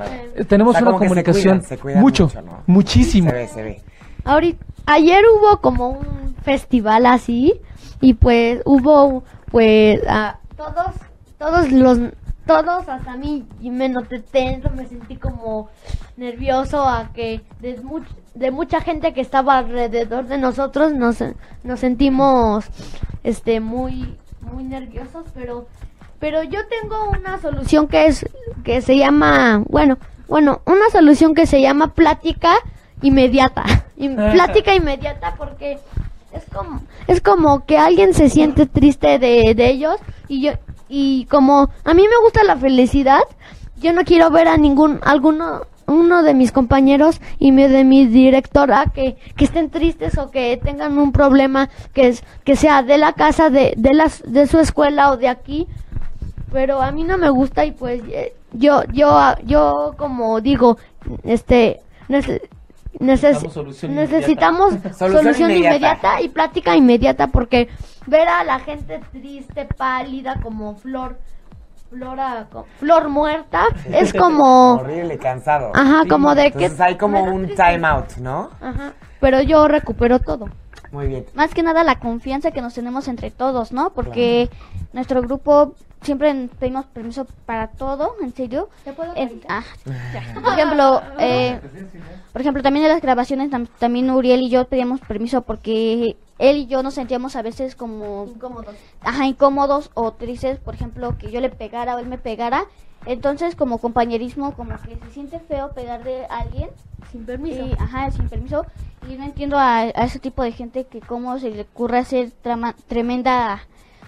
tenemos 0.50 0.82
una 0.82 0.92
comunicación 0.92 1.64
mucho, 1.96 2.30
muchísimo. 2.68 3.32
Ahorita, 4.26 4.66
ayer 4.86 5.24
hubo 5.34 5.62
como 5.62 5.90
un 5.90 6.36
festival 6.44 7.06
así 7.06 7.54
y 8.02 8.16
pues 8.16 8.62
hubo 8.66 9.24
pues 9.52 10.02
a 10.08 10.40
todos 10.58 10.96
todos 11.38 11.72
los 11.72 12.00
todos 12.46 12.90
hasta 12.90 13.16
mí 13.16 13.46
y 13.62 13.70
me 13.70 13.88
noté 13.88 14.20
tenso, 14.20 14.70
me 14.72 14.86
sentí 14.88 15.16
como 15.16 15.70
nervioso 16.18 16.88
a 16.88 17.12
que 17.14 17.42
de, 17.60 17.80
de 18.36 18.52
mucha 18.52 18.82
gente 18.82 19.14
que 19.14 19.22
estaba 19.22 19.58
alrededor 19.58 20.26
de 20.28 20.38
nosotros 20.38 20.94
nos, 20.94 21.24
nos 21.64 21.80
sentimos 21.80 22.66
este 23.24 23.60
muy 23.60 24.18
muy 24.42 24.64
nerviosos, 24.64 25.26
pero 25.34 25.68
pero 26.20 26.44
yo 26.44 26.60
tengo 26.68 27.10
una 27.10 27.38
solución 27.40 27.88
que 27.88 28.06
es 28.06 28.26
que 28.64 28.82
se 28.82 28.98
llama, 28.98 29.64
bueno, 29.68 29.98
bueno, 30.28 30.62
una 30.66 30.90
solución 30.90 31.36
que 31.36 31.46
se 31.46 31.62
llama 31.62 31.94
plática 31.94 32.56
inmediata. 33.02 33.64
plática 33.98 34.74
inmediata 34.74 35.36
porque 35.38 35.80
es 36.32 36.44
como 36.54 36.82
es 37.08 37.22
como 37.22 37.66
que 37.66 37.78
alguien 37.78 38.14
se 38.14 38.30
siente 38.30 38.66
triste 38.66 39.20
de, 39.20 39.54
de 39.54 39.70
ellos 39.70 39.96
y 40.28 40.42
yo 40.42 40.52
y 40.88 41.26
como 41.26 41.70
a 41.84 41.94
mí 41.94 42.04
me 42.04 42.24
gusta 42.24 42.44
la 42.44 42.56
felicidad, 42.56 43.22
yo 43.78 43.94
no 43.94 44.04
quiero 44.04 44.30
ver 44.30 44.48
a 44.48 44.58
ningún 44.58 45.00
alguno 45.04 45.64
uno 45.94 46.24
de 46.24 46.34
mis 46.34 46.52
compañeros 46.52 47.22
y 47.40 47.52
de 47.52 47.84
mi 47.84 48.06
directora 48.06 48.92
que, 48.94 49.16
que 49.36 49.46
estén 49.46 49.70
tristes 49.70 50.18
o 50.18 50.32
que 50.32 50.58
tengan 50.58 50.98
un 50.98 51.12
problema 51.12 51.70
que 51.94 52.08
es 52.10 52.24
que 52.44 52.56
sea 52.56 52.84
de 52.84 52.98
la 52.98 53.14
casa 53.14 53.50
de 53.50 53.74
de 53.78 53.94
las 53.94 54.24
de 54.26 54.48
su 54.48 54.60
escuela 54.60 55.12
o 55.12 55.18
de 55.18 55.28
aquí 55.28 55.68
pero 56.52 56.82
a 56.82 56.92
mí 56.92 57.04
no 57.04 57.18
me 57.18 57.30
gusta 57.30 57.66
y 57.66 57.72
pues 57.72 58.02
yo 58.54 58.84
yo 58.92 59.36
yo 59.46 59.94
como 59.98 60.42
digo 60.42 60.78
este 61.24 61.82
necesitamos 63.00 64.76
solución, 64.98 65.52
inmediata. 65.52 66.22
y 66.22 66.30
plática 66.30 66.76
inmediata 66.76 67.28
porque 67.28 67.70
ver 68.06 68.28
a 68.28 68.44
la 68.44 68.60
gente 68.60 69.02
triste, 69.12 69.66
pálida, 69.66 70.40
como 70.42 70.76
flor, 70.76 71.18
flora, 71.94 72.48
flor 72.80 73.10
muerta, 73.10 73.66
es 73.86 74.14
como... 74.14 74.76
Horrible, 74.76 75.18
cansado. 75.18 75.72
Ajá, 75.74 76.04
como 76.10 76.36
de 76.36 76.52
que... 76.52 76.72
hay 76.80 76.98
como 76.98 77.24
un 77.24 77.48
time 77.48 77.86
out, 77.88 78.18
¿no? 78.18 78.50
Ajá, 78.62 78.94
pero 79.20 79.42
yo 79.42 79.68
recupero 79.68 80.20
todo. 80.20 80.50
Muy 80.92 81.08
bien. 81.08 81.26
Más 81.34 81.54
que 81.54 81.64
nada 81.64 81.84
la 81.84 82.00
confianza 82.00 82.52
que 82.52 82.62
nos 82.62 82.76
tenemos 82.76 83.08
entre 83.08 83.32
todos, 83.32 83.72
¿no? 83.72 83.92
Porque 83.92 84.50
nuestro 84.94 85.22
grupo 85.22 85.74
siempre 86.04 86.50
pedimos 86.60 86.86
permiso 86.86 87.26
para 87.46 87.68
todo, 87.68 88.16
en 88.22 88.34
serio. 88.34 88.70
Ah, 89.48 89.64
por 90.44 90.54
ejemplo, 90.54 91.02
eh, 91.18 91.60
por 92.32 92.42
ejemplo, 92.42 92.62
también 92.62 92.86
en 92.86 92.92
las 92.92 93.02
grabaciones, 93.02 93.50
también 93.80 94.12
Uriel 94.12 94.42
y 94.42 94.50
yo 94.50 94.66
pedíamos 94.66 95.00
permiso 95.02 95.42
porque 95.42 96.16
él 96.50 96.58
y 96.58 96.66
yo 96.68 96.84
nos 96.84 96.96
sentíamos 96.96 97.36
a 97.36 97.42
veces 97.42 97.76
como 97.76 98.26
incómodos, 98.28 98.76
ajá, 99.02 99.26
incómodos 99.26 99.92
o 99.94 100.12
tristes, 100.14 100.60
por 100.60 100.76
ejemplo, 100.76 101.18
que 101.18 101.32
yo 101.32 101.42
le 101.42 101.50
pegara 101.50 101.96
o 101.96 102.00
él 102.00 102.08
me 102.08 102.18
pegara. 102.18 102.66
Entonces, 103.06 103.56
como 103.56 103.80
compañerismo, 103.80 104.54
como 104.56 104.76
que 104.82 104.96
se 104.96 105.12
siente 105.12 105.40
feo 105.40 105.74
pegar 105.74 106.04
de 106.04 106.26
alguien 106.26 106.70
sin 107.12 107.26
permiso. 107.26 107.66
Y, 107.66 107.74
ajá, 107.74 108.12
sin 108.12 108.30
permiso. 108.30 108.66
Y 109.10 109.16
no 109.16 109.26
entiendo 109.26 109.58
a, 109.58 109.86
ese 109.86 110.20
tipo 110.20 110.44
de 110.44 110.52
gente 110.52 110.86
que 110.86 111.02
cómo 111.02 111.38
se 111.40 111.50
le 111.50 111.64
ocurre 111.64 111.98
hacer 111.98 112.32
tremenda, 112.88 113.62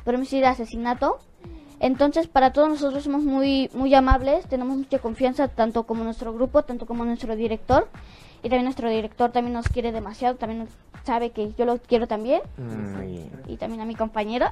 podemos 0.04 0.28
decir, 0.28 0.46
asesinato 0.46 1.20
entonces, 1.80 2.28
para 2.28 2.54
todos 2.54 2.70
nosotros 2.70 3.04
somos 3.04 3.24
muy, 3.24 3.70
muy 3.74 3.94
amables, 3.94 4.48
tenemos 4.48 4.78
mucha 4.78 5.00
confianza, 5.00 5.48
tanto 5.50 5.84
como 5.84 6.04
nuestro 6.04 6.34
grupo, 6.34 6.64
tanto 6.64 6.86
como 6.86 7.06
nuestro 7.06 7.36
director. 7.36 7.88
Y 8.46 8.50
también 8.50 8.66
nuestro 8.66 8.92
director 8.92 9.32
también 9.32 9.54
nos 9.54 9.68
quiere 9.68 9.92
demasiado, 9.92 10.36
también 10.36 10.68
sabe 11.04 11.32
que 11.32 11.52
yo 11.58 11.66
lo 11.66 11.80
quiero 11.80 12.08
también. 12.08 12.42
Mm, 12.58 13.50
y 13.50 13.58
también 13.58 13.82
a 13.82 13.86
mi 13.86 13.96
compañero. 13.96 14.46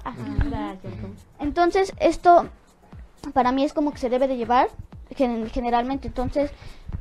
Entonces, 1.40 1.94
esto 2.00 2.50
para 3.34 3.52
mí 3.52 3.64
es 3.64 3.72
como 3.72 3.92
que 3.92 4.00
se 4.00 4.10
debe 4.10 4.28
de 4.28 4.36
llevar 4.36 4.70
generalmente. 5.16 6.08
Entonces, 6.08 6.50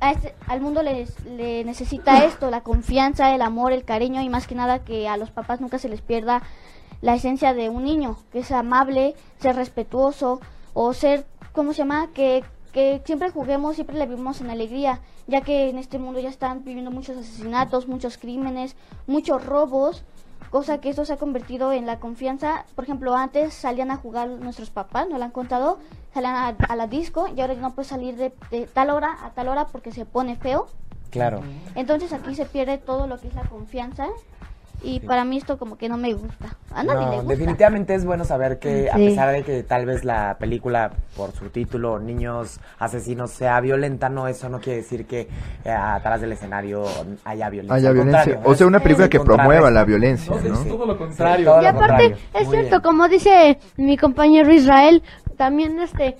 a 0.00 0.10
este, 0.10 0.34
al 0.46 0.60
mundo 0.60 0.82
le 0.82 1.64
necesita 1.64 2.24
esto, 2.26 2.50
la 2.50 2.60
confianza, 2.60 3.34
el 3.34 3.40
amor, 3.40 3.72
el 3.72 3.84
cariño 3.84 4.20
y 4.20 4.28
más 4.28 4.46
que 4.46 4.54
nada 4.54 4.80
que 4.80 5.08
a 5.08 5.16
los 5.16 5.30
papás 5.30 5.62
nunca 5.62 5.78
se 5.78 5.88
les 5.88 6.02
pierda 6.02 6.42
la 7.00 7.14
esencia 7.14 7.54
de 7.54 7.70
un 7.70 7.84
niño, 7.84 8.18
que 8.32 8.40
es 8.40 8.52
amable, 8.52 9.14
ser 9.38 9.56
respetuoso 9.56 10.42
o 10.74 10.92
ser, 10.92 11.24
¿cómo 11.52 11.72
se 11.72 11.78
llama? 11.78 12.10
Que, 12.12 12.44
que 12.70 13.00
siempre 13.06 13.30
juguemos, 13.30 13.76
siempre 13.76 13.96
le 13.96 14.04
vivimos 14.04 14.42
en 14.42 14.50
alegría, 14.50 15.00
ya 15.26 15.40
que 15.40 15.70
en 15.70 15.78
este 15.78 15.98
mundo 15.98 16.20
ya 16.20 16.28
están 16.28 16.64
viviendo 16.64 16.90
muchos 16.90 17.16
asesinatos, 17.16 17.88
muchos 17.88 18.18
crímenes, 18.18 18.76
muchos 19.06 19.44
robos, 19.44 20.04
cosa 20.50 20.78
que 20.78 20.90
esto 20.90 21.04
se 21.04 21.14
ha 21.14 21.16
convertido 21.16 21.72
en 21.72 21.86
la 21.86 21.98
confianza. 21.98 22.64
Por 22.74 22.84
ejemplo, 22.84 23.14
antes 23.14 23.54
salían 23.54 23.90
a 23.90 23.96
jugar 23.96 24.28
nuestros 24.28 24.70
papás, 24.70 25.08
nos 25.08 25.18
lo 25.18 25.24
han 25.24 25.30
contado, 25.30 25.78
salían 26.12 26.56
a, 26.58 26.76
la 26.76 26.86
disco 26.86 27.28
y 27.28 27.40
ahora 27.40 27.54
ya 27.54 27.60
no 27.60 27.74
puedes 27.74 27.88
salir 27.88 28.16
de, 28.16 28.32
de 28.50 28.66
tal 28.66 28.90
hora 28.90 29.16
a 29.24 29.30
tal 29.30 29.48
hora 29.48 29.66
porque 29.66 29.92
se 29.92 30.04
pone 30.04 30.36
feo. 30.36 30.66
Claro. 31.10 31.42
Entonces 31.74 32.12
aquí 32.12 32.34
se 32.34 32.46
pierde 32.46 32.78
todo 32.78 33.06
lo 33.06 33.18
que 33.18 33.28
es 33.28 33.34
la 33.34 33.42
confianza 33.42 34.08
y 34.84 35.00
para 35.00 35.24
mí 35.24 35.36
esto 35.38 35.58
como 35.58 35.76
que 35.76 35.88
no 35.88 35.96
me 35.96 36.12
gusta. 36.14 36.56
A 36.74 36.82
nadie 36.82 37.04
No, 37.06 37.10
le 37.10 37.16
gusta. 37.18 37.30
definitivamente 37.34 37.94
es 37.94 38.04
bueno 38.04 38.24
saber 38.24 38.58
que 38.58 38.90
a 38.90 38.94
pesar 38.96 39.30
de 39.32 39.42
que 39.44 39.62
tal 39.62 39.86
vez 39.86 40.04
la 40.04 40.36
película 40.38 40.92
por 41.16 41.32
su 41.32 41.48
título 41.50 41.98
Niños 41.98 42.60
asesinos 42.78 43.30
sea 43.30 43.60
violenta, 43.60 44.08
no 44.08 44.26
eso 44.28 44.48
no 44.48 44.60
quiere 44.60 44.78
decir 44.80 45.06
que 45.06 45.28
eh, 45.64 45.70
atrás 45.70 46.20
del 46.20 46.32
escenario 46.32 46.84
haya 47.24 47.48
violencia. 47.50 47.76
Haya 47.76 47.92
violencia. 47.92 48.40
O 48.44 48.54
sea, 48.54 48.66
una 48.66 48.80
película 48.80 49.08
que 49.08 49.20
promueva 49.20 49.70
la 49.70 49.84
violencia, 49.84 50.34
No, 50.34 50.40
¿no? 50.48 50.54
es 50.62 50.68
todo 50.68 50.86
lo 50.86 50.92
Sí, 50.94 50.98
contrario. 50.98 51.44
todo 51.46 51.60
Y 51.60 51.62
lo 51.64 51.68
aparte, 51.70 51.86
contrario. 52.10 52.16
es 52.34 52.46
Muy 52.46 52.56
cierto, 52.56 52.70
bien. 52.70 52.82
como 52.82 53.08
dice 53.08 53.58
mi 53.76 53.96
compañero 53.96 54.52
Israel, 54.52 55.02
también 55.36 55.78
este, 55.80 56.16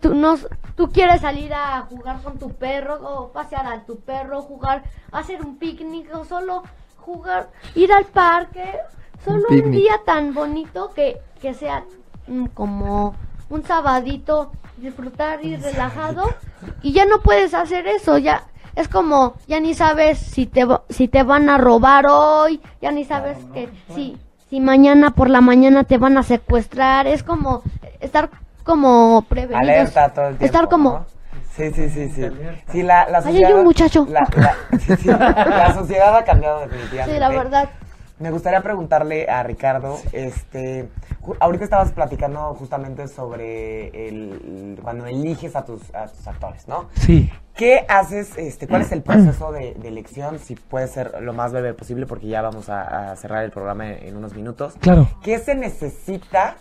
tú, 0.00 0.14
no, 0.14 0.36
tú 0.76 0.88
quieres 0.90 1.20
salir 1.20 1.52
a 1.54 1.82
jugar 1.82 2.22
con 2.22 2.38
tu 2.38 2.50
perro 2.50 2.96
o 3.02 3.32
pasear 3.32 3.66
a 3.66 3.84
tu 3.84 4.00
perro, 4.00 4.42
jugar, 4.42 4.82
hacer 5.12 5.40
un 5.42 5.56
picnic 5.58 6.14
o 6.14 6.24
solo 6.24 6.62
jugar, 7.04 7.48
ir 7.74 7.92
al 7.92 8.04
parque, 8.06 8.64
solo 9.24 9.44
un, 9.50 9.70
día 9.70 10.00
tan 10.04 10.34
bonito 10.34 10.92
que, 10.94 11.18
que 11.40 11.54
sea 11.54 11.84
mm, 12.26 12.46
como 12.46 13.14
un 13.50 13.64
sabadito, 13.64 14.52
disfrutar 14.76 15.44
y 15.44 15.56
relajado 15.56 16.24
y 16.82 16.92
ya 16.92 17.04
no 17.04 17.20
puedes 17.20 17.54
hacer 17.54 17.86
eso, 17.86 18.18
ya 18.18 18.44
es 18.74 18.88
como 18.88 19.34
ya 19.46 19.60
ni 19.60 19.74
sabes 19.74 20.18
si 20.18 20.46
te 20.46 20.66
si 20.88 21.06
te 21.06 21.22
van 21.22 21.48
a 21.48 21.58
robar 21.58 22.06
hoy, 22.08 22.60
ya 22.82 22.90
ni 22.90 23.04
sabes 23.04 23.38
que 23.52 23.68
si 23.94 24.18
si 24.50 24.60
mañana 24.60 25.10
por 25.10 25.30
la 25.30 25.40
mañana 25.40 25.84
te 25.84 25.98
van 25.98 26.18
a 26.18 26.22
secuestrar, 26.22 27.06
es 27.06 27.22
como 27.22 27.62
estar 28.00 28.30
como 28.64 29.24
prevenidos. 29.28 29.62
Alerta 29.62 30.12
todo 30.12 30.28
el 30.28 30.38
tiempo. 30.38 30.44
Estar 30.44 30.68
como 30.68 30.90
¿no? 30.90 31.13
Sí, 31.56 31.70
sí, 31.72 31.88
sí, 31.90 32.08
sí. 32.10 32.28
Sí, 32.72 32.82
la, 32.82 33.08
la 33.08 33.18
Ahí 33.18 33.24
hay 33.26 33.32
sociedad. 33.32 33.58
un 33.58 33.64
muchacho. 33.64 34.06
La, 34.10 34.26
la- 34.36 34.78
sí, 34.78 34.96
sí, 34.96 35.08
la 35.08 35.72
sociedad 35.74 36.16
ha 36.16 36.24
cambiado 36.24 36.60
definitivamente. 36.60 37.12
Sí, 37.14 37.18
la 37.20 37.28
verdad. 37.28 37.68
Me 38.18 38.30
gustaría 38.30 38.60
preguntarle 38.62 39.28
a 39.28 39.42
Ricardo, 39.42 39.98
este, 40.12 40.88
ahorita 41.40 41.64
estabas 41.64 41.90
platicando 41.90 42.54
justamente 42.54 43.08
sobre 43.08 43.88
el, 44.08 44.78
cuando 44.82 45.04
eliges 45.06 45.56
a 45.56 45.64
tus, 45.64 45.92
a 45.92 46.06
tus 46.06 46.26
actores, 46.28 46.68
¿no? 46.68 46.88
Sí. 46.94 47.28
¿Qué 47.56 47.84
haces, 47.88 48.36
este, 48.38 48.68
cuál 48.68 48.82
es 48.82 48.92
el 48.92 49.02
proceso 49.02 49.50
de, 49.50 49.74
de 49.74 49.88
elección? 49.88 50.38
Si 50.38 50.54
puede 50.54 50.86
ser 50.86 51.20
lo 51.22 51.32
más 51.32 51.50
breve 51.52 51.74
posible, 51.74 52.06
porque 52.06 52.28
ya 52.28 52.40
vamos 52.40 52.68
a, 52.68 53.10
a 53.10 53.16
cerrar 53.16 53.42
el 53.44 53.50
programa 53.50 53.88
en, 53.90 54.08
en 54.08 54.16
unos 54.16 54.32
minutos. 54.34 54.74
Claro. 54.80 55.08
¿Qué 55.22 55.38
se 55.40 55.56
necesita 55.56 56.56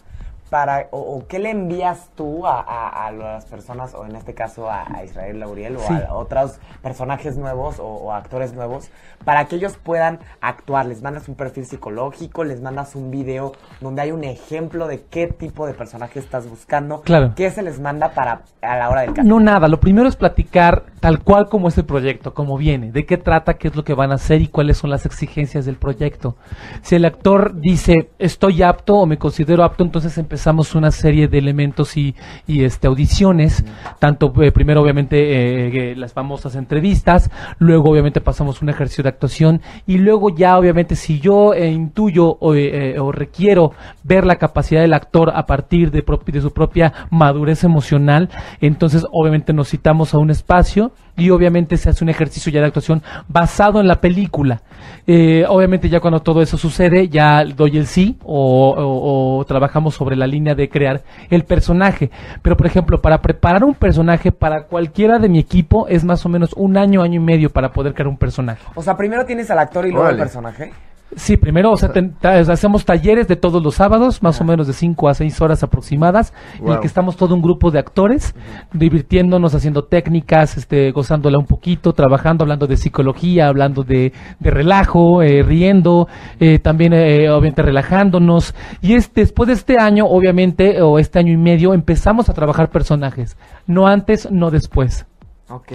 para, 0.54 0.86
o, 0.92 1.00
o 1.00 1.28
qué 1.28 1.40
le 1.40 1.50
envías 1.50 2.12
tú 2.14 2.46
a, 2.46 2.60
a- 2.62 3.08
a 3.08 3.12
las 3.12 3.46
personas, 3.48 3.96
o 3.96 4.06
en 4.06 4.16
este 4.16 4.36
caso 4.36 4.70
a, 4.70 4.84
a 4.96 5.04
Israel 5.04 5.40
Lauriel, 5.40 5.78
o 5.78 5.80
Sí. 5.80 5.96
a 6.08 6.14
otros 6.14 6.60
personajes 6.84 7.38
nuevos 7.38 7.80
o, 7.80 7.86
o 7.88 8.12
actores 8.14 8.54
nuevos, 8.54 8.92
para 9.26 9.46
que 9.46 9.56
ellos 9.56 9.78
puedan 9.82 10.20
actuar? 10.42 10.86
¿Les 10.86 11.02
mandas 11.02 11.28
un 11.28 11.34
perfil 11.34 11.66
psicológico? 11.66 12.44
¿Les 12.44 12.62
mandas 12.62 12.94
un 12.96 13.10
video 13.10 13.54
donde 13.82 14.04
hay 14.04 14.12
un 14.12 14.24
ejemplo 14.24 14.86
de 14.88 15.02
qué 15.10 15.26
tipo 15.26 15.66
de 15.66 15.74
personaje 15.74 16.20
estás 16.20 16.48
buscando? 16.48 17.02
Claro. 17.02 17.34
¿Qué 17.36 17.50
se 17.50 17.64
les 17.64 17.80
manda 17.80 18.10
para 18.10 18.42
a 18.62 18.78
la 18.78 18.90
hora 18.92 19.02
del? 19.02 19.14
No, 19.26 19.40
nada. 19.40 19.68
Lo 19.68 19.80
primero 19.80 20.08
es 20.08 20.16
platicar 20.16 20.84
tal 21.00 21.24
cual 21.24 21.48
como 21.50 21.68
es 21.70 21.78
el 21.80 21.86
proyecto, 21.86 22.36
como 22.36 22.58
viene, 22.60 22.92
de 22.92 23.08
qué 23.08 23.18
trata, 23.18 23.56
qué 23.56 23.70
es 23.70 23.76
lo 23.76 23.84
que 23.84 23.96
van 23.96 24.12
a 24.12 24.16
hacer 24.16 24.40
y 24.44 24.50
cuáles 24.50 24.78
son 24.78 24.92
las 24.92 25.08
exigencias 25.08 25.66
del 25.66 25.78
proyecto. 25.78 26.36
Si 26.84 26.96
el 26.96 27.06
actor 27.06 27.56
dice 27.60 28.12
estoy 28.20 28.62
apto 28.62 28.98
o 28.98 29.08
me 29.08 29.18
considero 29.18 29.64
apto, 29.64 29.84
entonces 29.84 30.16
empezamos 30.20 30.43
una 30.76 30.92
serie 30.92 31.28
de 31.28 31.38
elementos 31.38 31.96
y, 31.96 32.16
y, 32.48 32.64
este 32.64 32.88
audiciones, 32.88 33.64
tanto 34.00 34.34
eh, 34.42 34.52
primero 34.52 34.82
obviamente 34.82 35.18
eh, 35.18 35.92
eh, 35.92 35.96
las 35.96 36.14
famosas 36.14 36.56
entrevistas, 36.56 37.32
luego 37.60 37.90
obviamente 37.90 38.20
pasamos 38.20 38.62
un 38.62 38.70
ejercicio 38.70 39.04
de 39.04 39.10
actuación 39.10 39.62
y 39.88 39.98
luego 39.98 40.30
ya 40.36 40.58
obviamente 40.58 40.96
si 40.96 41.20
yo 41.20 41.54
eh, 41.54 41.72
intuyo 41.72 42.38
o, 42.40 42.56
eh, 42.56 43.00
o 43.00 43.12
requiero 43.12 43.72
ver 44.04 44.26
la 44.26 44.36
capacidad 44.36 44.82
del 44.82 44.94
actor 44.94 45.32
a 45.34 45.46
partir 45.46 45.92
de, 45.92 46.04
de 46.26 46.42
su 46.42 46.52
propia 46.52 46.94
madurez 47.10 47.64
emocional, 47.64 48.30
entonces 48.60 49.06
obviamente 49.12 49.54
nos 49.54 49.70
citamos 49.70 50.14
a 50.14 50.18
un 50.18 50.30
espacio 50.30 50.92
y 51.16 51.30
obviamente 51.30 51.78
se 51.78 51.90
hace 51.90 52.04
un 52.04 52.10
ejercicio 52.10 52.52
ya 52.52 52.60
de 52.62 52.68
actuación 52.68 53.04
basado 53.28 53.80
en 53.80 53.88
la 53.88 54.02
película. 54.02 54.62
Eh, 55.06 55.46
obviamente 55.48 55.90
ya 55.90 56.00
cuando 56.00 56.22
todo 56.22 56.42
eso 56.42 56.58
sucede 56.58 57.10
ya 57.10 57.44
doy 57.46 57.78
el 57.78 57.88
sí 57.88 58.18
o, 58.24 58.70
o- 58.72 59.40
o 59.40 59.46
trabajamos 59.46 59.96
sobre 59.96 60.16
la 60.16 60.26
línea 60.28 60.56
de 60.56 60.70
crear 60.70 61.04
el 61.30 61.44
personaje. 61.44 62.10
Pero 62.42 62.58
por 62.58 62.66
ejemplo, 62.68 63.02
para 63.02 63.22
preparar 63.22 63.64
un 63.64 63.76
personaje 63.76 64.32
para 64.32 64.64
cualquiera 64.64 65.20
de 65.20 65.30
mi 65.30 65.40
equipo 65.40 65.88
es 65.88 66.04
más 66.04 66.26
o 66.26 66.30
menos 66.30 66.52
un 66.56 66.78
año, 66.78 67.02
año 67.02 67.16
y 67.22 67.24
medio 67.24 67.50
para 67.52 67.72
poder 67.72 67.94
crear 67.94 68.08
un 68.08 68.18
personaje. 68.18 68.64
O 68.76 68.82
sea, 68.82 68.98
primero 68.98 69.26
tienes 69.26 69.50
al 69.52 69.60
actor 69.60 69.86
y 69.86 69.92
luego 69.92 70.08
al 70.08 70.18
personaje. 70.18 70.72
Sí, 71.16 71.38
primero, 71.38 71.72
o 71.72 71.78
sea, 71.78 71.92
ta- 71.92 72.40
hacemos 72.40 72.86
talleres 72.86 73.28
de 73.28 73.36
todos 73.36 73.62
los 73.64 73.76
sábados, 73.76 74.22
más 74.24 74.40
o 74.42 74.44
menos 74.44 74.68
de 74.68 74.74
5 74.74 75.10
a 75.10 75.14
6 75.14 75.40
horas 75.42 75.64
aproximadas, 75.64 76.34
en 76.56 76.66
el 76.68 76.72
Wow. 76.74 76.80
que 76.82 76.88
estamos 76.88 77.16
todo 77.18 77.36
un 77.36 77.42
grupo 77.42 77.72
de 77.72 77.80
actores, 77.80 78.34
divirtiéndonos, 78.74 79.54
haciendo 79.56 79.84
técnicas, 79.86 80.58
este, 80.58 80.92
gozándola 80.92 81.38
un 81.38 81.46
poquito, 81.46 81.94
trabajando, 81.94 82.44
hablando 82.44 82.68
de 82.68 82.78
psicología, 82.78 83.48
hablando 83.48 83.84
de, 83.84 84.12
de 84.40 84.52
relajo, 84.52 85.22
eh, 85.22 85.44
riendo, 85.44 86.08
eh, 86.40 86.60
también, 86.60 86.94
eh, 86.94 87.30
obviamente, 87.30 87.62
relajándonos. 87.62 88.56
Y 88.82 88.94
este, 88.96 89.22
después 89.22 89.48
de 89.48 89.54
este 89.54 89.78
año, 89.78 90.06
obviamente, 90.06 90.82
o 90.82 91.00
este 91.00 91.20
año 91.20 91.32
y 91.32 91.38
medio, 91.38 91.74
empezamos 91.74 92.30
a 92.30 92.34
trabajar 92.34 92.70
personajes. 92.70 93.38
No 93.68 93.88
antes, 93.88 94.30
no 94.32 94.52
después. 94.52 95.06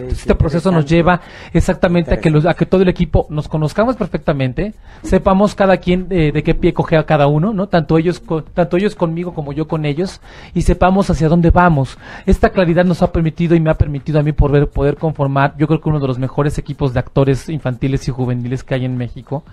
Este 0.08 0.34
proceso 0.34 0.72
nos 0.72 0.86
lleva 0.86 1.20
exactamente 1.52 2.14
a 2.14 2.20
que, 2.20 2.30
los, 2.30 2.46
a 2.46 2.54
que 2.54 2.64
todo 2.64 2.82
el 2.82 2.88
equipo 2.88 3.26
nos 3.28 3.48
conozcamos 3.48 3.96
perfectamente, 3.96 4.72
sepamos 5.02 5.54
cada 5.54 5.76
quien 5.76 6.06
eh, 6.10 6.32
de 6.32 6.42
qué 6.42 6.54
pie 6.54 6.72
coge 6.72 6.96
a 6.96 7.04
cada 7.04 7.26
uno, 7.26 7.52
¿no? 7.52 7.68
Tanto 7.68 7.98
ellos, 7.98 8.18
co- 8.18 8.42
tanto 8.42 8.78
ellos 8.78 8.94
conmigo 8.94 9.34
como 9.34 9.52
yo 9.52 9.68
con 9.68 9.84
ellos, 9.84 10.20
y 10.54 10.62
sepamos 10.62 11.10
hacia 11.10 11.28
dónde 11.28 11.50
vamos. 11.50 11.98
Esta 12.24 12.48
claridad 12.48 12.86
nos 12.86 13.02
ha 13.02 13.12
permitido 13.12 13.54
y 13.54 13.60
me 13.60 13.70
ha 13.70 13.74
permitido 13.74 14.18
a 14.18 14.22
mí 14.22 14.32
poder, 14.32 14.68
poder 14.68 14.96
conformar, 14.96 15.54
yo 15.58 15.66
creo 15.66 15.80
que 15.82 15.88
uno 15.90 16.00
de 16.00 16.08
los 16.08 16.18
mejores 16.18 16.56
equipos 16.58 16.94
de 16.94 17.00
actores 17.00 17.48
infantiles 17.50 18.08
y 18.08 18.10
juveniles 18.10 18.64
que 18.64 18.74
hay 18.74 18.86
en 18.86 18.96
México, 18.96 19.44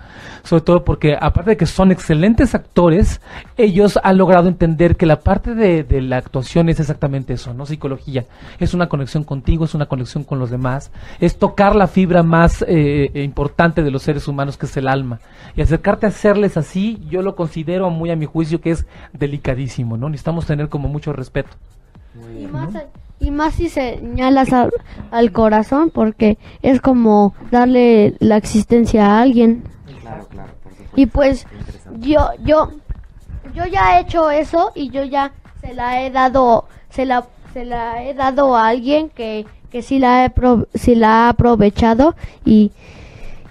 sobre 0.42 0.62
todo 0.64 0.82
porque 0.82 1.14
aparte 1.20 1.50
de 1.50 1.56
que 1.58 1.66
son 1.66 1.92
excelentes 1.92 2.54
actores, 2.54 3.20
ellos 3.58 3.98
han 4.02 4.16
logrado 4.16 4.48
entender 4.48 4.96
que 4.96 5.04
la 5.04 5.20
parte 5.20 5.54
de, 5.54 5.84
de 5.84 6.00
la 6.00 6.16
actuación 6.16 6.70
es 6.70 6.80
exactamente 6.80 7.34
eso, 7.34 7.52
¿no? 7.52 7.66
Psicología. 7.66 8.24
Es 8.58 8.72
una 8.72 8.88
conexión 8.88 9.22
contigo, 9.22 9.66
es 9.66 9.74
una 9.74 9.84
conexión 9.84 10.05
con 10.24 10.38
los 10.38 10.50
demás, 10.50 10.90
es 11.20 11.38
tocar 11.38 11.74
la 11.76 11.86
fibra 11.86 12.22
más 12.22 12.62
eh, 12.62 13.10
eh, 13.12 13.22
importante 13.22 13.82
de 13.82 13.90
los 13.90 14.02
seres 14.02 14.28
humanos, 14.28 14.56
que 14.56 14.66
es 14.66 14.76
el 14.76 14.88
alma. 14.88 15.20
Y 15.56 15.62
acercarte 15.62 16.06
a 16.06 16.10
hacerles 16.10 16.56
así, 16.56 17.00
yo 17.08 17.22
lo 17.22 17.36
considero 17.36 17.90
muy 17.90 18.10
a 18.10 18.16
mi 18.16 18.26
juicio 18.26 18.60
que 18.60 18.70
es 18.70 18.86
delicadísimo, 19.12 19.96
¿no? 19.96 20.08
Necesitamos 20.08 20.46
tener 20.46 20.68
como 20.68 20.88
mucho 20.88 21.12
respeto. 21.12 21.50
Y 22.38 22.46
más, 22.46 22.70
y 23.20 23.30
más 23.30 23.54
si 23.54 23.68
señalas 23.68 24.52
al, 24.52 24.70
al 25.10 25.32
corazón, 25.32 25.90
porque 25.90 26.38
es 26.62 26.80
como 26.80 27.34
darle 27.50 28.14
la 28.20 28.36
existencia 28.36 29.06
a 29.06 29.20
alguien. 29.20 29.62
Claro, 30.00 30.26
claro, 30.28 30.52
por 30.62 30.72
supuesto. 30.72 31.00
Y 31.00 31.06
pues 31.06 31.46
yo, 32.00 32.28
yo, 32.44 32.70
yo 33.54 33.66
ya 33.66 33.98
he 33.98 34.02
hecho 34.02 34.30
eso 34.30 34.72
y 34.74 34.90
yo 34.90 35.04
ya 35.04 35.32
se 35.60 35.74
la 35.74 36.02
he 36.02 36.10
dado, 36.10 36.66
se 36.90 37.06
la, 37.06 37.26
se 37.52 37.64
la 37.64 38.04
he 38.04 38.14
dado 38.14 38.56
a 38.56 38.68
alguien 38.68 39.08
que, 39.08 39.46
que 39.70 39.82
sí 39.82 39.98
la 39.98 40.24
he, 40.24 40.30
pro- 40.30 40.68
sí 40.74 40.94
la 40.94 41.26
ha 41.26 41.28
aprovechado 41.30 42.14
y, 42.44 42.72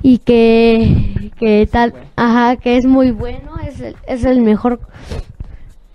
y 0.02 0.20
que, 0.20 1.32
que 1.38 1.68
tal, 1.72 1.94
ajá, 2.16 2.56
que 2.58 2.78
es 2.78 2.86
muy 2.86 3.12
bueno, 3.12 3.52
es 3.68 3.80
el, 3.82 3.96
es 4.08 4.26
el 4.26 4.42
mejor, 4.42 4.80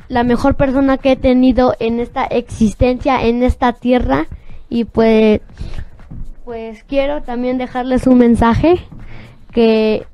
la 0.09 0.25
mejor 0.25 0.55
persona 0.57 0.99
que 0.99 1.13
he 1.13 1.17
tenido 1.17 1.75
en 1.81 2.01
esta 2.01 2.25
existencia, 2.25 3.23
en 3.25 3.43
esta 3.43 3.73
tierra. 3.73 4.27
Y 4.69 4.85
pues, 4.85 5.41
pues 6.45 6.85
quiero 6.85 7.23
también 7.23 7.59
dejarles 7.59 8.07
un 8.07 8.19
mensaje 8.19 8.79
que 9.53 10.07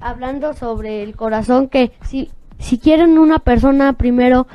hablando 0.00 0.52
sobre 0.52 1.02
el 1.02 1.14
corazón 1.16 1.68
que 1.68 1.92
si 2.02 2.30
si 2.58 2.78
quieren 2.78 3.18
una 3.18 3.38
persona 3.38 3.92
primero 3.94 4.46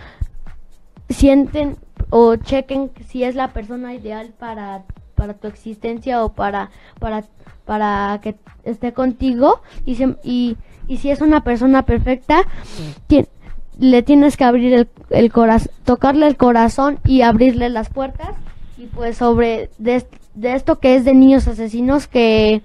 sienten 1.10 1.78
o 2.10 2.36
chequen 2.36 2.92
si 3.08 3.24
es 3.24 3.36
la 3.36 3.50
persona 3.54 3.94
ideal 3.94 4.34
para 4.40 4.84
para 5.16 5.34
tu 5.34 5.48
existencia 5.48 6.24
o 6.24 6.30
para 6.34 6.70
para 7.00 7.24
para 7.66 8.20
que 8.22 8.36
esté 8.64 8.94
contigo. 8.94 9.62
Y 9.86 9.96
se- 9.96 10.16
y, 10.24 10.58
y 10.88 10.98
si 10.98 11.10
es 11.12 11.22
una 11.22 11.44
persona 11.44 11.84
perfecta 11.84 12.44
ti- 13.08 13.26
le 13.80 14.04
tienes 14.04 14.38
que 14.38 14.44
abrir 14.46 14.74
el, 14.74 14.88
el 15.10 15.32
corazón 15.32 15.72
tocarle 15.86 16.28
el 16.28 16.38
corazón 16.38 17.00
y 17.06 17.22
abrirle 17.22 17.70
las 17.70 17.90
puertas. 17.90 18.36
Y 18.78 18.86
pues 18.86 19.18
sobre 19.18 19.70
de, 19.80 20.06
de 20.36 20.54
esto 20.54 20.80
que 20.80 20.96
es 20.96 21.04
de 21.04 21.14
niños 21.16 21.48
asesinos 21.48 22.08
que 22.08 22.62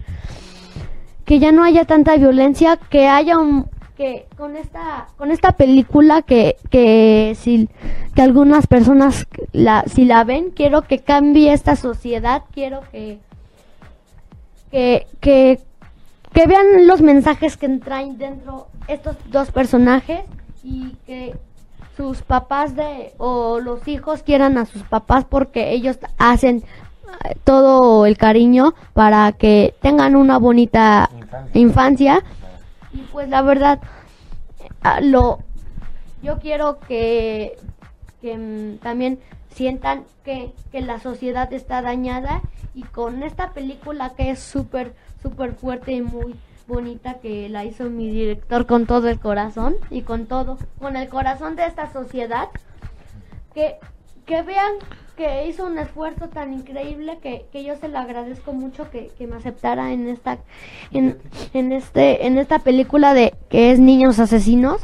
que 1.25 1.39
ya 1.39 1.53
no 1.53 1.65
haya 1.65 1.85
tanta 1.85 2.17
violencia, 2.17 2.77
que 2.77 3.09
haya 3.09 3.39
un 3.39 3.67
que 3.97 4.27
con 4.37 4.57
esta 4.57 5.09
con 5.17 5.31
esta 5.31 5.53
película 5.53 6.23
que 6.23 6.57
que 6.71 7.37
si 7.39 7.69
que 8.15 8.23
algunas 8.23 8.67
personas 8.67 9.27
la 9.53 9.85
si 9.87 10.05
la 10.05 10.25
ven, 10.25 10.51
quiero 10.51 10.83
que 10.83 10.99
cambie 11.01 11.53
esta 11.53 11.77
sociedad, 11.77 12.43
quiero 12.53 12.83
que 12.91 13.19
que 14.71 15.07
que 15.21 15.61
que 16.33 16.47
vean 16.47 16.87
los 16.87 17.03
mensajes 17.03 17.57
que 17.57 17.69
traen 17.79 18.19
dentro 18.19 18.69
estos 18.89 19.17
dos 19.31 19.51
personajes 19.51 20.21
y 20.65 20.97
que 21.07 21.35
sus 21.97 22.23
papás 22.23 22.75
de 22.75 23.13
o 23.19 23.61
los 23.61 23.87
hijos 23.87 24.23
quieran 24.23 24.57
a 24.57 24.65
sus 24.65 24.83
papás 24.83 25.27
porque 25.29 25.73
ellos 25.73 25.99
hacen 26.19 26.65
eh, 27.25 27.35
todo 27.45 28.07
el 28.07 28.17
cariño 28.17 28.75
para 28.95 29.33
que 29.33 29.75
tengan 29.83 30.17
una 30.17 30.39
bonita 30.39 31.11
Infancia. 31.53 31.61
infancia 31.61 32.25
y 32.93 33.03
pues 33.13 33.29
la 33.29 33.43
verdad 33.43 33.81
lo 35.01 35.41
yo 36.23 36.39
quiero 36.39 36.79
que 36.81 37.59
que 38.21 38.37
mm, 38.37 38.79
también 38.79 39.19
sientan 39.51 40.05
que, 40.25 40.53
que 40.71 40.81
la 40.81 41.01
sociedad 41.01 41.53
está 41.53 41.83
dañada 41.83 42.41
y 42.75 42.83
con 42.83 43.23
esta 43.23 43.51
película 43.51 44.13
que 44.17 44.31
es 44.31 44.39
súper 44.39 44.95
súper 45.23 45.53
fuerte 45.53 45.93
y 45.93 46.03
muy 46.03 46.35
bonita 46.67 47.15
que 47.15 47.49
la 47.49 47.65
hizo 47.65 47.85
mi 47.91 48.11
director 48.11 48.67
con 48.67 48.87
todo 48.87 49.09
el 49.09 49.19
corazón 49.19 49.75
y 49.91 50.03
con 50.03 50.27
todo 50.27 50.59
con 50.79 50.97
el 50.97 51.09
corazón 51.09 51.57
de 51.57 51.67
esta 51.67 51.93
sociedad 51.93 52.49
que 53.55 53.77
que 54.27 54.43
vean 54.43 54.73
que 55.17 55.47
hizo 55.47 55.67
un 55.67 55.79
esfuerzo 55.79 56.29
tan 56.29 56.53
increíble 56.53 57.19
que, 57.23 57.47
que 57.53 57.65
yo 57.65 57.77
se 57.77 57.89
lo 57.89 57.99
agradezco 57.99 58.53
mucho 58.53 58.91
que, 58.91 59.11
que 59.19 59.27
me 59.27 59.37
aceptara 59.37 59.93
en 59.93 60.09
esta 60.09 60.39
en, 60.91 61.19
en 61.53 61.73
este 61.73 62.27
en 62.27 62.39
esta 62.39 62.61
película 62.61 63.15
de 63.15 63.35
que 63.51 63.73
es 63.73 63.79
niños 63.79 64.19
asesinos. 64.19 64.81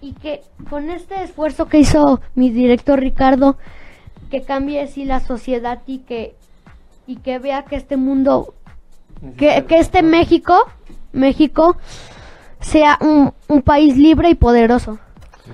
Y 0.00 0.12
que 0.12 0.42
con 0.70 0.90
este 0.90 1.22
esfuerzo 1.22 1.66
que 1.66 1.78
hizo 1.78 2.20
mi 2.34 2.50
director 2.50 3.00
Ricardo 3.00 3.56
que 4.30 4.42
cambie 4.42 4.80
así 4.80 5.04
la 5.04 5.20
sociedad 5.20 5.82
y 5.86 5.98
que 6.00 6.34
y 7.06 7.16
que 7.16 7.38
vea 7.38 7.64
que 7.64 7.76
este 7.76 7.96
mundo 7.96 8.54
que, 9.36 9.64
que 9.66 9.78
este 9.78 10.02
México 10.02 10.54
México 11.12 11.76
sea 12.60 12.98
un, 13.00 13.32
un 13.48 13.62
país 13.62 13.96
libre 13.96 14.30
y 14.30 14.34
poderoso 14.34 14.98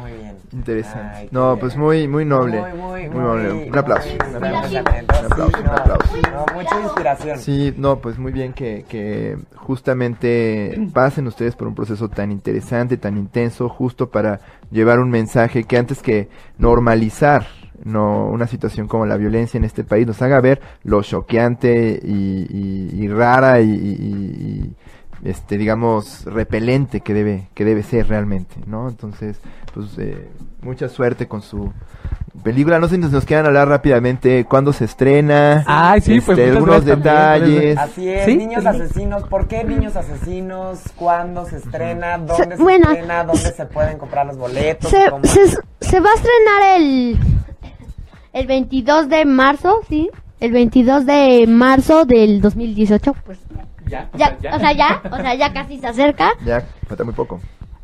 Muy 0.00 0.10
bien. 0.12 0.36
Interesante. 0.52 1.16
Ay, 1.16 1.28
no, 1.30 1.56
pues 1.58 1.76
muy, 1.76 2.08
muy 2.08 2.24
noble. 2.24 2.60
Muy, 2.60 2.72
muy, 2.72 3.08
Muy 3.10 3.20
noble. 3.20 3.52
muy- 3.52 3.68
Un 3.68 3.78
aplauso. 3.78 4.08
muy 4.08 4.16
Un 4.30 4.36
aplauso. 4.36 4.70
Un 4.70 4.76
aplauso, 4.78 5.50
Sí, 5.56 5.60
un 5.60 5.66
aplauso. 5.68 6.16
no, 6.32 6.46
no, 6.46 6.54
mucha 6.54 6.80
inspiración. 6.80 7.38
Sí, 7.38 7.74
no, 7.76 7.98
pues 7.98 8.18
muy 8.18 8.32
bien 8.32 8.52
que, 8.54 8.84
que 8.88 9.36
justamente 9.54 10.88
pasen 10.92 11.26
ustedes 11.26 11.54
por 11.56 11.68
un 11.68 11.74
proceso 11.74 12.08
tan 12.08 12.32
interesante, 12.32 12.96
tan 12.96 13.16
intenso, 13.18 13.68
justo 13.68 14.10
para 14.10 14.40
llevar 14.70 14.98
un 14.98 15.10
mensaje 15.10 15.64
que 15.64 15.76
antes 15.76 16.00
que 16.02 16.28
normalizar 16.58 17.46
no 17.84 18.28
una 18.28 18.46
situación 18.46 18.86
como 18.86 19.06
la 19.06 19.16
violencia 19.16 19.58
en 19.58 19.64
este 19.64 19.82
país 19.82 20.06
nos 20.06 20.22
haga 20.22 20.40
ver 20.40 20.60
lo 20.84 21.02
choqueante 21.02 21.98
y, 22.02 22.46
y- 22.48 22.90
y 23.04 23.08
rara 23.08 23.60
y, 23.60 23.70
y- 23.70 23.72
y, 23.74 24.74
este 25.24 25.56
digamos 25.56 26.24
repelente 26.24 27.00
que 27.00 27.14
debe 27.14 27.48
que 27.54 27.64
debe 27.64 27.82
ser 27.82 28.08
realmente 28.08 28.56
no 28.66 28.88
entonces 28.88 29.38
pues 29.72 29.96
eh, 29.98 30.28
mucha 30.62 30.88
suerte 30.88 31.28
con 31.28 31.42
su 31.42 31.72
película 32.42 32.78
no 32.78 32.88
sé 32.88 32.96
si 32.96 33.00
nos 33.00 33.24
quieran 33.24 33.46
hablar 33.46 33.68
rápidamente 33.68 34.44
cuándo 34.44 34.72
se 34.72 34.84
estrena 34.86 35.64
Ay, 35.66 36.00
sí, 36.00 36.20
pues, 36.20 36.38
este, 36.38 36.50
muchas 36.50 36.56
algunos 36.56 36.84
también, 36.84 37.02
detalles 37.02 37.78
Así 37.78 38.08
es, 38.08 38.24
¿Sí? 38.24 38.36
niños 38.36 38.66
asesinos. 38.66 39.22
¿Por 39.28 39.46
qué 39.46 39.64
niños 39.64 39.96
asesinos? 39.96 40.80
¿Cuándo 40.96 41.46
se 41.46 41.56
estrena? 41.56 42.18
¿Dónde 42.18 42.56
se 42.56 42.62
bueno. 42.62 42.90
estrena? 42.90 43.24
¿Dónde 43.24 43.52
se 43.52 43.66
pueden 43.66 43.98
comprar 43.98 44.26
los 44.26 44.36
boletos? 44.36 44.90
se, 44.90 45.10
¿Cómo? 45.10 45.24
se, 45.24 45.46
se 45.46 46.00
va 46.00 46.10
a 46.10 46.14
estrenar 46.14 46.80
el 46.80 47.18
el 48.32 48.46
22 48.46 49.08
de 49.08 49.24
marzo 49.24 49.80
sí 49.88 50.10
el 50.40 50.52
22 50.52 51.06
de 51.06 51.46
marzo 51.46 52.04
del 52.04 52.40
2018 52.40 53.14
pues 53.24 53.38
Ya, 53.92 54.08
o 54.12 54.18
ya, 54.18 54.36
sea, 54.40 54.56
o 54.56 54.58
sea 54.58 54.72
ya 54.72 55.02
o 55.10 55.16
sea 55.16 55.34
ya 55.34 55.52
casi 55.52 55.78
se 55.78 55.86
acerca 55.86 56.30
ya 56.44 56.62
falta 56.88 57.04
muy 57.04 57.14
poco 57.14 57.40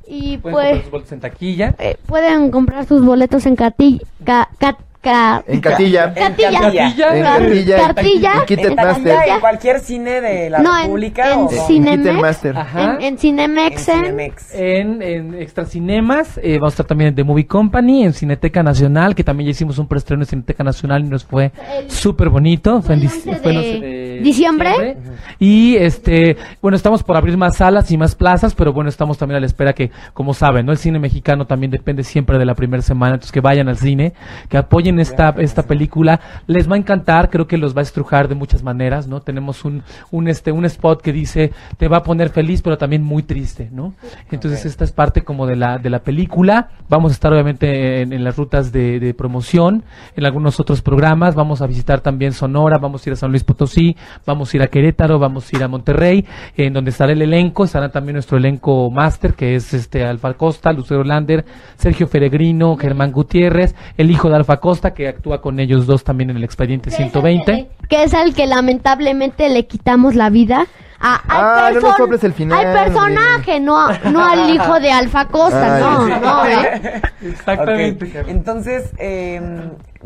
y 0.06 0.38
Pueden 0.38 0.40
comprar 0.40 0.72
pues 0.72 0.82
sus 0.82 0.90
boletos 0.90 1.12
en 1.12 1.20
taquilla. 1.20 1.74
eh, 1.78 1.96
pueden 2.06 2.50
comprar 2.50 2.86
sus 2.86 3.04
boletos 3.04 3.44
en 3.46 3.56
Catilla 3.56 4.00
ca, 4.24 4.48
ca- 4.58 4.78
ca- 5.02 5.44
en 5.46 5.60
Catilla 5.60 6.04
En. 6.06 6.14
Cartilla. 6.14 6.48
en 6.48 6.54
Car- 6.54 7.94
Cartilla 7.94 8.32
en 8.40 8.46
Kit 8.46 8.58
En 8.58 8.74
Master 8.74 9.04
Taquilla, 9.04 9.34
en 9.34 9.40
cualquier 9.40 9.80
cine 9.80 10.20
de 10.22 10.48
la 10.50 10.58
No, 10.60 10.74
en- 10.76 10.82
República. 10.84 11.32
en 11.34 11.38
o 11.40 11.48
Cinemex. 11.50 12.20
Master 12.20 12.56
Ajá. 12.56 12.94
en, 12.96 13.02
en 13.02 13.18
Cinemex 13.18 13.88
en- 13.88 13.94
Cinemex. 14.02 14.54
En, 14.54 15.02
en 15.02 15.34
Extra 15.34 15.66
Cinemas, 15.66 16.40
eh, 16.42 16.54
vamos 16.58 16.72
a 16.72 16.74
estar 16.74 16.86
también 16.86 17.08
en 17.08 17.14
The 17.14 17.24
Movie 17.24 17.46
Company, 17.46 18.04
en 18.04 18.12
Cineteca 18.14 18.62
Nacional, 18.62 19.14
que 19.14 19.22
también 19.24 19.46
ya 19.48 19.50
hicimos 19.52 19.78
un 19.78 19.86
preestreno 19.88 20.22
en 20.22 20.26
Cineteca 20.26 20.64
Nacional 20.64 21.04
y 21.04 21.08
nos 21.08 21.24
fue 21.24 21.52
súper 21.86 22.28
bonito. 22.30 22.80
Fue 22.82 22.94
en, 22.94 23.02
el 23.02 23.08
dic- 23.08 23.12
11 23.28 23.36
fue 23.42 23.52
en 23.52 23.60
de 23.60 23.68
once 23.74 23.78
de 24.18 24.24
diciembre. 24.24 24.96
Y 25.38 25.76
este, 25.76 26.36
bueno, 26.60 26.76
estamos 26.76 27.02
por 27.02 27.16
abrir 27.16 27.36
más 27.36 27.56
salas 27.56 27.90
y 27.90 27.96
más 27.96 28.14
plazas, 28.14 28.54
pero 28.54 28.72
bueno, 28.72 28.88
estamos 28.88 29.18
también 29.18 29.36
a 29.36 29.40
la 29.40 29.46
espera 29.46 29.72
que, 29.72 29.90
como 30.14 30.34
saben, 30.34 30.66
¿no? 30.66 30.72
El 30.72 30.78
cine 30.78 30.98
mexicano 30.98 31.46
también 31.46 31.70
depende 31.70 32.02
siempre 32.02 32.38
de 32.38 32.44
la 32.44 32.54
primera 32.54 32.82
semana, 32.82 33.14
entonces 33.14 33.32
que 33.32 33.40
vayan 33.40 33.68
al 33.68 33.76
cine, 33.76 34.12
que 34.48 34.56
apoyen 34.58 34.98
esta, 35.00 35.34
esta 35.38 35.62
película. 35.62 36.20
Les 36.46 36.68
va 36.70 36.74
a 36.74 36.78
encantar, 36.78 37.30
creo 37.30 37.46
que 37.46 37.56
los 37.58 37.76
va 37.76 37.80
a 37.80 37.82
estrujar 37.82 38.28
de 38.28 38.34
muchas 38.34 38.62
maneras, 38.62 39.08
¿no? 39.08 39.20
Tenemos 39.20 39.64
un, 39.64 39.82
un 40.10 40.28
este, 40.28 40.52
un 40.52 40.64
spot 40.64 41.02
que 41.02 41.12
dice, 41.12 41.52
te 41.76 41.88
va 41.88 41.98
a 41.98 42.02
poner 42.02 42.30
feliz, 42.30 42.62
pero 42.62 42.76
también 42.76 43.02
muy 43.02 43.22
triste, 43.22 43.68
¿no? 43.72 43.94
Entonces 44.30 44.60
Ok. 44.60 44.66
esta 44.66 44.84
es 44.84 44.92
parte 44.92 45.22
como 45.22 45.46
de 45.46 45.56
la, 45.56 45.78
de 45.78 45.90
la 45.90 46.00
película. 46.00 46.68
Vamos 46.88 47.12
a 47.12 47.14
estar 47.14 47.32
obviamente 47.32 48.02
en, 48.02 48.12
en 48.12 48.24
las 48.24 48.36
rutas 48.36 48.72
de, 48.72 48.98
de 48.98 49.14
promoción, 49.14 49.84
en 50.16 50.24
algunos 50.24 50.58
otros 50.60 50.82
programas. 50.82 51.34
Vamos 51.34 51.62
a 51.62 51.66
visitar 51.66 52.00
también 52.00 52.32
Sonora, 52.32 52.78
vamos 52.78 53.06
a 53.06 53.10
ir 53.10 53.12
a 53.12 53.16
San 53.16 53.30
Luis 53.30 53.44
Potosí, 53.44 53.96
vamos 54.26 54.52
a 54.52 54.56
ir 54.56 54.62
a 54.62 54.66
Querétaro, 54.68 55.18
vamos 55.18 55.52
a 55.52 55.56
ir 55.56 55.62
a 55.62 55.68
Monterrey, 55.68 56.24
en 56.56 56.72
donde 56.72 56.90
estará 56.90 57.12
el 57.12 57.22
elenco, 57.22 57.64
estará 57.64 57.88
también 57.90 58.14
nuestro 58.14 58.38
elenco 58.38 58.90
máster, 58.90 59.34
que 59.34 59.54
es 59.54 59.74
este 59.74 60.04
Alfa 60.04 60.34
Costa, 60.34 60.72
Lucero 60.72 61.04
Lander, 61.04 61.44
Sergio 61.76 62.06
Feregrino, 62.08 62.76
Germán 62.76 63.12
Gutiérrez, 63.12 63.74
el 63.96 64.10
hijo 64.10 64.28
de 64.28 64.36
Alfa 64.36 64.58
Costa, 64.58 64.94
que 64.94 65.08
actúa 65.08 65.40
con 65.40 65.60
ellos 65.60 65.86
dos 65.86 66.04
también 66.04 66.30
en 66.30 66.36
el 66.36 66.44
expediente 66.44 66.90
que 66.90 66.94
es 66.94 67.00
el 67.00 67.10
120. 67.10 67.52
que- 67.80 67.86
que 67.88 68.02
es 68.04 68.14
al 68.14 68.34
que 68.34 68.46
lamentablemente 68.46 69.48
le 69.48 69.66
quitamos 69.66 70.14
la 70.14 70.30
vida 70.30 70.66
a, 71.00 71.14
al 71.14 71.20
Ah, 71.30 71.70
no 71.74 71.80
nos 71.80 71.96
soples 71.96 72.24
el 72.24 72.32
final, 72.32 72.66
al 72.66 72.84
personaje, 72.84 73.60
no, 73.60 73.88
no 74.10 74.24
al 74.24 74.50
hijo 74.54 74.80
de 74.80 74.90
Alfa 74.90 75.26
Costa, 75.26 75.76
Ay, 75.76 75.82
no, 75.82 76.06
sí. 76.06 76.12
no, 76.20 76.46
¿eh? 76.46 77.02
Exactamente. 77.22 78.04
Ok, 78.06 78.12
Carlos. 78.12 78.30
Entonces, 78.32 78.90
eh, 78.98 79.40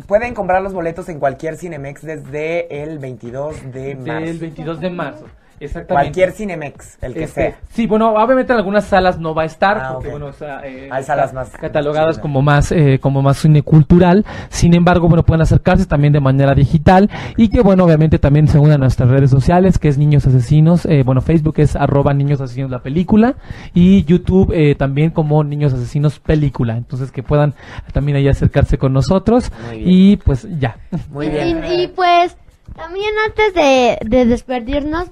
pueden 0.07 0.33
comprar 0.33 0.61
los 0.61 0.73
boletos 0.73 1.09
en 1.09 1.19
cualquier 1.19 1.57
Cinemex 1.57 2.01
desde 2.03 2.83
el 2.83 2.99
22 2.99 3.71
de 3.71 3.95
marzo. 3.95 4.25
Del 4.25 4.37
22 4.39 4.79
de 4.79 4.89
marzo. 4.89 5.25
Exactamente. 5.65 5.93
Cualquier 5.93 6.31
Cinemex, 6.31 6.97
el 7.01 7.13
que 7.13 7.23
Este, 7.23 7.41
sea. 7.49 7.59
Sí, 7.71 7.87
bueno, 7.87 8.13
obviamente 8.13 8.53
en 8.53 8.59
algunas 8.59 8.85
salas 8.85 9.19
no 9.19 9.33
va 9.33 9.43
a 9.43 9.45
estar, 9.45 9.77
Ah, 9.77 9.89
porque 9.93 10.09
bueno, 10.09 10.27
o 10.27 10.33
sea, 10.33 10.61
eh, 10.65 10.89
Hay 10.91 11.03
salas 11.03 11.33
más- 11.33 11.49
catalogadas 11.51 12.19
como 12.19 12.41
más, 12.41 12.71
eh, 12.71 12.99
como 13.01 13.21
más 13.21 13.37
cine 13.37 13.61
cultural. 13.61 14.25
Sin 14.49 14.73
embargo, 14.75 15.07
bueno, 15.07 15.23
pueden 15.23 15.41
acercarse 15.41 15.85
también 15.85 16.13
de 16.13 16.19
manera 16.19 16.53
digital 16.55 17.09
y 17.37 17.49
que 17.49 17.61
bueno, 17.61 17.83
obviamente 17.85 18.19
también 18.19 18.47
se 18.47 18.59
unan 18.59 18.73
a 18.75 18.77
nuestras 18.79 19.09
redes 19.09 19.29
sociales, 19.29 19.77
que 19.79 19.87
es 19.87 19.97
Niños 19.97 20.25
Asesinos. 20.27 20.85
eh, 20.85 21.03
bueno, 21.05 21.21
Facebook 21.21 21.55
es 21.57 21.75
arroba 21.75 22.13
Niños 22.13 22.41
Asesinos 22.41 22.69
la 22.71 22.79
película 22.79 23.35
y 23.73 24.03
YouTube 24.05 24.51
eh, 24.53 24.75
también 24.75 25.11
como 25.11 25.43
Niños 25.43 25.73
Asesinos 25.73 26.19
película. 26.19 26.75
Entonces 26.77 27.11
que 27.11 27.23
puedan 27.23 27.53
también 27.91 28.17
ahí 28.17 28.27
acercarse 28.27 28.77
con 28.77 28.93
nosotros 28.93 29.51
Muy 29.67 29.77
bien. 29.77 29.89
y 29.89 30.17
pues 30.17 30.47
ya. 30.59 30.77
Muy 31.11 31.29
bien. 31.29 31.63
Y, 31.65 31.83
y, 31.83 31.87
pues 31.87 32.35
también 32.75 33.11
antes 33.27 33.53
de, 33.53 33.97
de 34.05 34.25
despedirnos, 34.25 35.05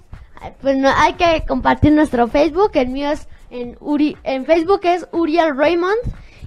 pues 0.61 0.77
no, 0.77 0.89
hay 0.95 1.13
que 1.13 1.43
compartir 1.47 1.91
nuestro 1.93 2.27
Facebook, 2.27 2.71
el 2.73 2.89
mío 2.89 3.11
es 3.11 3.27
en 3.49 3.75
Uri, 3.79 4.15
en 4.23 4.45
Facebook 4.45 4.81
es 4.83 5.07
Uriel 5.11 5.55
Raymond 5.57 5.97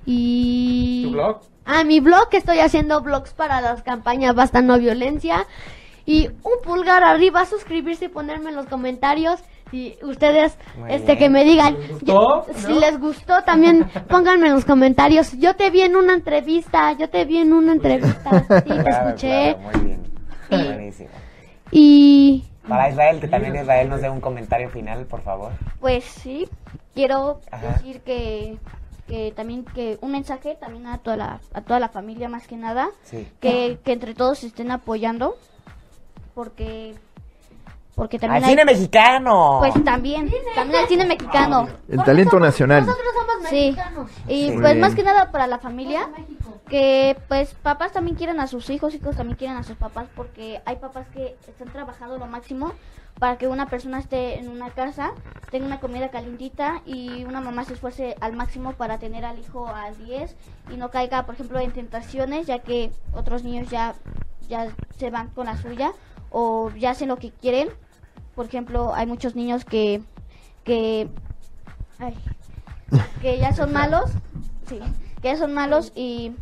y 0.07 1.05
¿Tu 1.07 1.13
blog? 1.13 1.41
Ah, 1.67 1.85
mi 1.85 2.01
blog, 2.01 2.29
que 2.29 2.37
estoy 2.37 2.59
haciendo 2.59 3.01
blogs 3.01 3.33
para 3.33 3.61
las 3.61 3.83
campañas 3.83 4.35
Basta 4.35 4.61
No 4.61 4.79
Violencia. 4.79 5.47
Y 6.07 6.27
un 6.29 6.61
pulgar 6.63 7.03
arriba, 7.03 7.47
suscribirse 7.47 8.07
y 8.07 8.09
ponerme 8.09 8.51
en 8.51 8.57
los 8.57 8.67
comentarios. 8.67 9.41
Si 9.71 9.97
ustedes, 10.03 10.59
Muy 10.79 10.93
este, 10.93 11.07
bien. 11.15 11.19
que 11.19 11.31
me 11.31 11.45
digan, 11.45 11.77
¿Les 11.81 12.01
yo- 12.03 12.45
si 12.55 12.75
les 12.75 13.01
gustó, 13.01 13.43
también 13.45 13.89
pónganme 14.11 14.49
en 14.49 14.53
los 14.53 14.67
comentarios. 14.67 15.33
Yo 15.39 15.57
te 15.57 15.71
vi 15.71 15.81
en 15.81 15.97
una 15.97 16.13
entrevista, 16.13 16.93
yo 16.93 17.09
te 17.09 17.25
vi 17.25 17.39
en 17.39 17.55
una 17.55 17.73
entrevista. 17.73 18.41
Sí, 18.41 18.47
te 18.49 18.83
Claro, 18.83 19.09
escuché. 19.09 19.57
claro, 19.57 19.79
muy 19.79 19.85
bien. 19.87 20.03
Y- 20.51 20.65
Buenísimo. 20.67 21.09
Y 21.71 22.45
Para 22.69 22.89
Israel, 22.91 23.21
que 23.21 23.29
también 23.29 23.55
Israel 23.57 23.89
nos 23.89 24.01
dé 24.01 24.09
un 24.11 24.21
comentario 24.21 24.71
final, 24.71 25.05
por 25.07 25.21
favor. 25.23 25.53
Pues 25.81 26.05
sí, 26.05 26.49
quiero 26.95 27.41
Ajá. 27.51 27.73
decir 27.75 28.01
que, 28.01 28.57
que 29.07 29.33
también 29.37 29.65
que 29.65 29.99
un 30.01 30.12
mensaje 30.12 30.57
también 30.59 30.87
a 30.87 30.99
toda 30.99 31.17
la, 31.17 31.41
a 31.53 31.61
toda 31.61 31.79
la 31.79 31.89
familia 31.91 32.29
más 32.29 32.47
que 32.47 32.57
nada, 32.57 32.89
Sí. 33.03 33.29
que, 33.41 33.79
que 33.85 33.93
entre 33.93 34.15
todos 34.15 34.39
se 34.39 34.47
estén 34.47 34.71
apoyando, 34.71 35.37
porque 36.35 36.95
porque 37.95 38.17
¡Al 38.17 38.23
también 38.23 38.45
hay, 38.45 38.51
cine 38.51 38.65
mexicano! 38.65 39.59
pues 39.61 39.85
también, 39.85 40.29
también 40.57 40.83
al 40.83 40.89
cine 40.89 41.05
mexicano. 41.07 41.69
el 41.89 42.03
talento 42.03 42.41
nacional 42.41 42.85
nosotros 42.85 43.07
somos 43.15 43.49
Sí. 43.49 43.55
mexicanos. 43.67 44.11
Y 44.27 44.51
Muy 44.51 44.62
pues 44.62 44.77
más 44.79 44.95
que 44.97 45.03
nada 45.05 45.31
para 45.31 45.47
la 45.47 45.59
familia. 45.59 46.09
Que 46.69 47.17
pues 47.29 47.55
papás 47.55 47.93
también 47.93 48.17
quieren 48.17 48.41
a 48.41 48.47
sus 48.47 48.71
hijos, 48.71 48.95
hijos 48.95 49.17
también 49.17 49.37
quieren 49.37 49.57
a 49.57 49.62
sus 49.62 49.77
papás, 49.77 50.09
porque 50.15 50.62
hay 50.65 50.77
papás 50.77 51.07
que 51.09 51.37
están 51.47 51.69
trabajando 51.69 52.19
lo 52.19 52.27
máximo 52.27 52.73
para 53.19 53.39
que 53.39 53.47
una 53.47 53.67
persona 53.67 53.99
esté 53.99 54.39
en 54.39 54.49
una 54.49 54.71
casa, 54.71 55.12
tenga 55.51 55.66
una 55.66 55.78
comida 55.78 56.11
calientita 56.11 56.82
y 56.85 57.24
una 57.24 57.41
mamá 57.41 57.65
se 57.65 57.74
esfuerce 57.74 58.16
al 58.20 58.32
máximo 58.32 58.73
para 58.73 58.99
tener 58.99 59.24
al 59.24 59.39
hijo 59.39 59.69
al 59.69 59.97
10 60.05 60.35
y 60.73 60.77
no 60.77 60.91
caiga, 60.91 61.24
por 61.27 61.35
ejemplo, 61.35 61.61
en 61.61 61.73
tentaciones, 61.73 62.47
ya 62.47 62.59
que 62.61 62.91
otros 63.12 63.45
niños 63.45 63.70
ya, 63.70 63.95
ya 64.49 64.69
se 64.97 65.11
van 65.11 65.28
con 65.28 65.47
la 65.47 65.57
suya 65.57 65.93
o 66.31 66.70
ya 66.70 66.91
hacen 66.91 67.09
lo 67.09 67.19
que 67.19 67.31
quieren. 67.31 67.69
Por 68.35 68.47
ejemplo, 68.47 68.93
hay 68.95 69.07
muchos 69.07 69.36
niños 69.36 69.65
que, 69.65 70.03
que, 70.65 71.09
ay, 72.01 72.16
que 73.20 73.39
ya 73.39 73.55
son 73.55 73.73
malos, 73.73 74.11
sí, 74.66 74.81
que 75.23 75.28
ya 75.28 75.36
son 75.36 75.55
malos 75.55 75.93
y, 75.95 76.32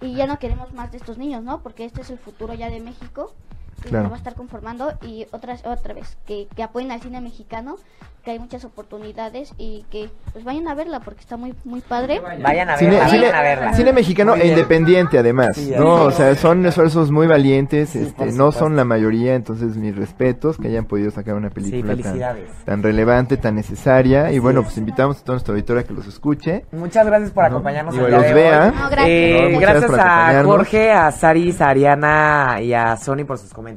y 0.00 0.14
ya 0.14 0.26
no 0.26 0.38
queremos 0.38 0.72
más 0.72 0.90
de 0.92 0.98
estos 0.98 1.18
niños, 1.18 1.42
¿no? 1.42 1.62
Porque 1.62 1.84
este 1.84 2.02
es 2.02 2.10
el 2.10 2.18
futuro 2.18 2.54
ya 2.54 2.70
de 2.70 2.80
México 2.80 3.32
Claro. 3.82 4.08
va 4.10 4.14
a 4.16 4.18
estar 4.18 4.34
conformando 4.34 4.92
y 5.02 5.26
otra, 5.30 5.56
otra 5.64 5.94
vez, 5.94 6.16
que, 6.26 6.48
que 6.56 6.62
apoyen 6.62 6.90
al 6.90 7.00
cine 7.00 7.20
mexicano, 7.20 7.76
que 8.24 8.32
hay 8.32 8.38
muchas 8.40 8.64
oportunidades 8.64 9.54
y 9.58 9.84
que 9.90 10.10
pues 10.32 10.44
vayan 10.44 10.66
a 10.68 10.74
verla 10.74 11.00
porque 11.00 11.20
está 11.20 11.36
muy, 11.36 11.54
muy 11.64 11.80
padre. 11.80 12.20
Vayan 12.42 12.68
a 12.68 12.76
Cine, 12.76 12.90
verla, 12.90 13.08
cine- 13.08 13.20
vayan 13.30 13.34
a 13.36 13.40
verla. 13.42 13.72
cine 13.74 13.92
mexicano 13.92 14.34
e 14.34 14.48
independiente 14.48 15.18
además, 15.18 15.50
Sí, 15.54 15.72
¿no? 15.78 16.02
O 16.04 16.10
sea, 16.10 16.34
son 16.34 16.66
esfuerzos 16.66 17.10
muy 17.10 17.26
valientes, 17.26 17.94
este, 17.96 18.12
por 18.26 18.32
no 18.34 18.52
son 18.52 18.76
la 18.76 18.84
mayoría, 18.84 19.34
entonces 19.34 19.76
mis 19.76 19.96
respetos 19.96 20.58
que 20.58 20.68
hayan 20.68 20.84
podido 20.84 21.10
sacar 21.10 21.34
una 21.36 21.48
película 21.50 21.94
tan, 21.94 22.02
felicidades. 22.02 22.50
tan 22.64 22.82
relevante, 22.82 23.36
tan 23.36 23.54
necesaria 23.54 24.32
y 24.32 24.38
bueno, 24.40 24.60
es. 24.60 24.66
pues 24.66 24.78
invitamos 24.78 25.18
a 25.18 25.20
toda 25.22 25.34
nuestra 25.34 25.52
auditoría 25.54 25.84
que 25.84 25.92
los 25.94 26.06
escuche. 26.06 26.66
Muchas 26.72 27.06
gracias 27.06 27.30
por 27.30 27.44
¿no? 27.44 27.48
acompañarnos 27.50 27.94
el 27.94 28.00
día 28.06 28.08
los 28.10 28.22
de 28.26 28.34
vea. 28.34 28.64
hoy. 28.64 28.78
No, 28.80 28.90
gracias. 28.90 29.08
Eh, 29.08 29.48
No, 29.52 29.60
gracias 29.60 29.90
a. 29.98 30.42
Jorge, 30.44 30.90
a 30.90 31.12
Saris, 31.12 31.60
a 31.60 31.68
Ariana 31.70 32.58
y 32.60 32.74
a 32.74 32.96
Sony 32.96 33.24
por 33.26 33.38
sus 33.38 33.52
comentarios. 33.54 33.67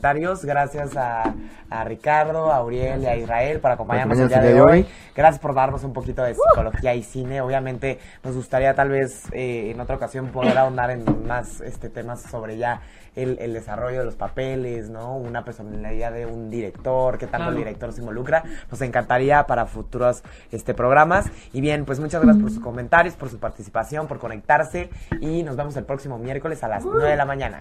Gracias 0.44 0.96
a, 0.96 1.34
a 1.70 1.84
Ricardo, 1.84 2.52
a 2.52 2.58
Auriel 2.58 3.02
y 3.04 3.06
a 3.06 3.16
Israel 3.16 3.60
por 3.60 3.72
acompañarnos 3.72 4.18
el 4.20 4.30
día 4.30 4.40
de 4.40 4.62
hoy. 4.62 4.86
Gracias 5.16 5.40
por 5.40 5.54
darnos 5.54 5.84
un 5.84 5.94
poquito 5.94 6.24
de 6.24 6.36
psicología 6.36 6.96
y 6.96 7.04
cine. 7.04 7.42
Obviamente 7.42 8.00
nos 8.24 8.36
gustaría 8.36 8.74
tal 8.74 8.90
vez 8.90 9.26
eh, 9.32 9.72
en 9.72 9.80
otra 9.80 9.96
ocasión 9.96 10.28
poder 10.28 10.58
ahondar 10.58 10.92
en 10.92 11.28
más 11.28 11.62
este 11.62 11.90
temas 11.90 12.22
sobre 12.22 12.58
ya 12.58 12.82
el, 13.16 13.38
el 13.40 13.54
desarrollo 13.54 14.00
de 14.00 14.06
los 14.06 14.16
papeles, 14.16 14.90
¿no? 14.90 15.16
Una 15.16 15.44
personalidad 15.44 16.12
de 16.12 16.26
un 16.26 16.50
director, 16.50 17.18
qué 17.18 17.28
tanto 17.28 17.50
el 17.50 17.58
director 17.58 17.92
se 17.94 18.02
involucra. 18.02 18.44
Nos 18.70 18.82
encantaría 18.82 19.46
para 19.46 19.66
futuros 19.66 20.24
este 20.52 20.74
programas. 20.74 21.26
Y 21.54 21.62
bien, 21.62 21.86
pues 21.86 22.00
muchas 22.00 22.22
gracias 22.22 22.42
por 22.42 22.52
sus 22.52 22.64
comentarios, 22.64 23.16
por 23.16 23.30
su 23.30 23.40
participación, 23.40 24.08
por 24.08 24.20
conectarse 24.20 24.90
y 25.20 25.44
nos 25.44 25.56
vemos 25.56 25.76
el 25.78 25.84
próximo 25.84 26.18
miércoles 26.18 26.64
a 26.64 26.68
las 26.68 26.84
9 26.84 27.10
de 27.10 27.16
la 27.16 27.26
mañana. 27.26 27.60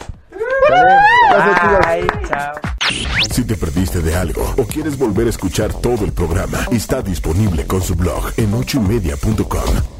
Bye, 1.87 2.07
chao. 2.29 2.55
Si 3.31 3.45
te 3.45 3.57
perdiste 3.57 4.01
de 4.01 4.17
algo 4.17 4.43
o 4.57 4.65
quieres 4.65 4.99
volver 4.99 5.27
a 5.27 5.31
escuchar 5.31 5.73
todo 5.73 6.05
el 6.05 6.13
programa, 6.13 6.59
está 6.73 7.03
disponible 7.03 7.67
con 7.67 7.83
su 7.83 7.95
blog 7.95 8.33
en 8.37 8.53
ochoymedia.com. 8.55 10.00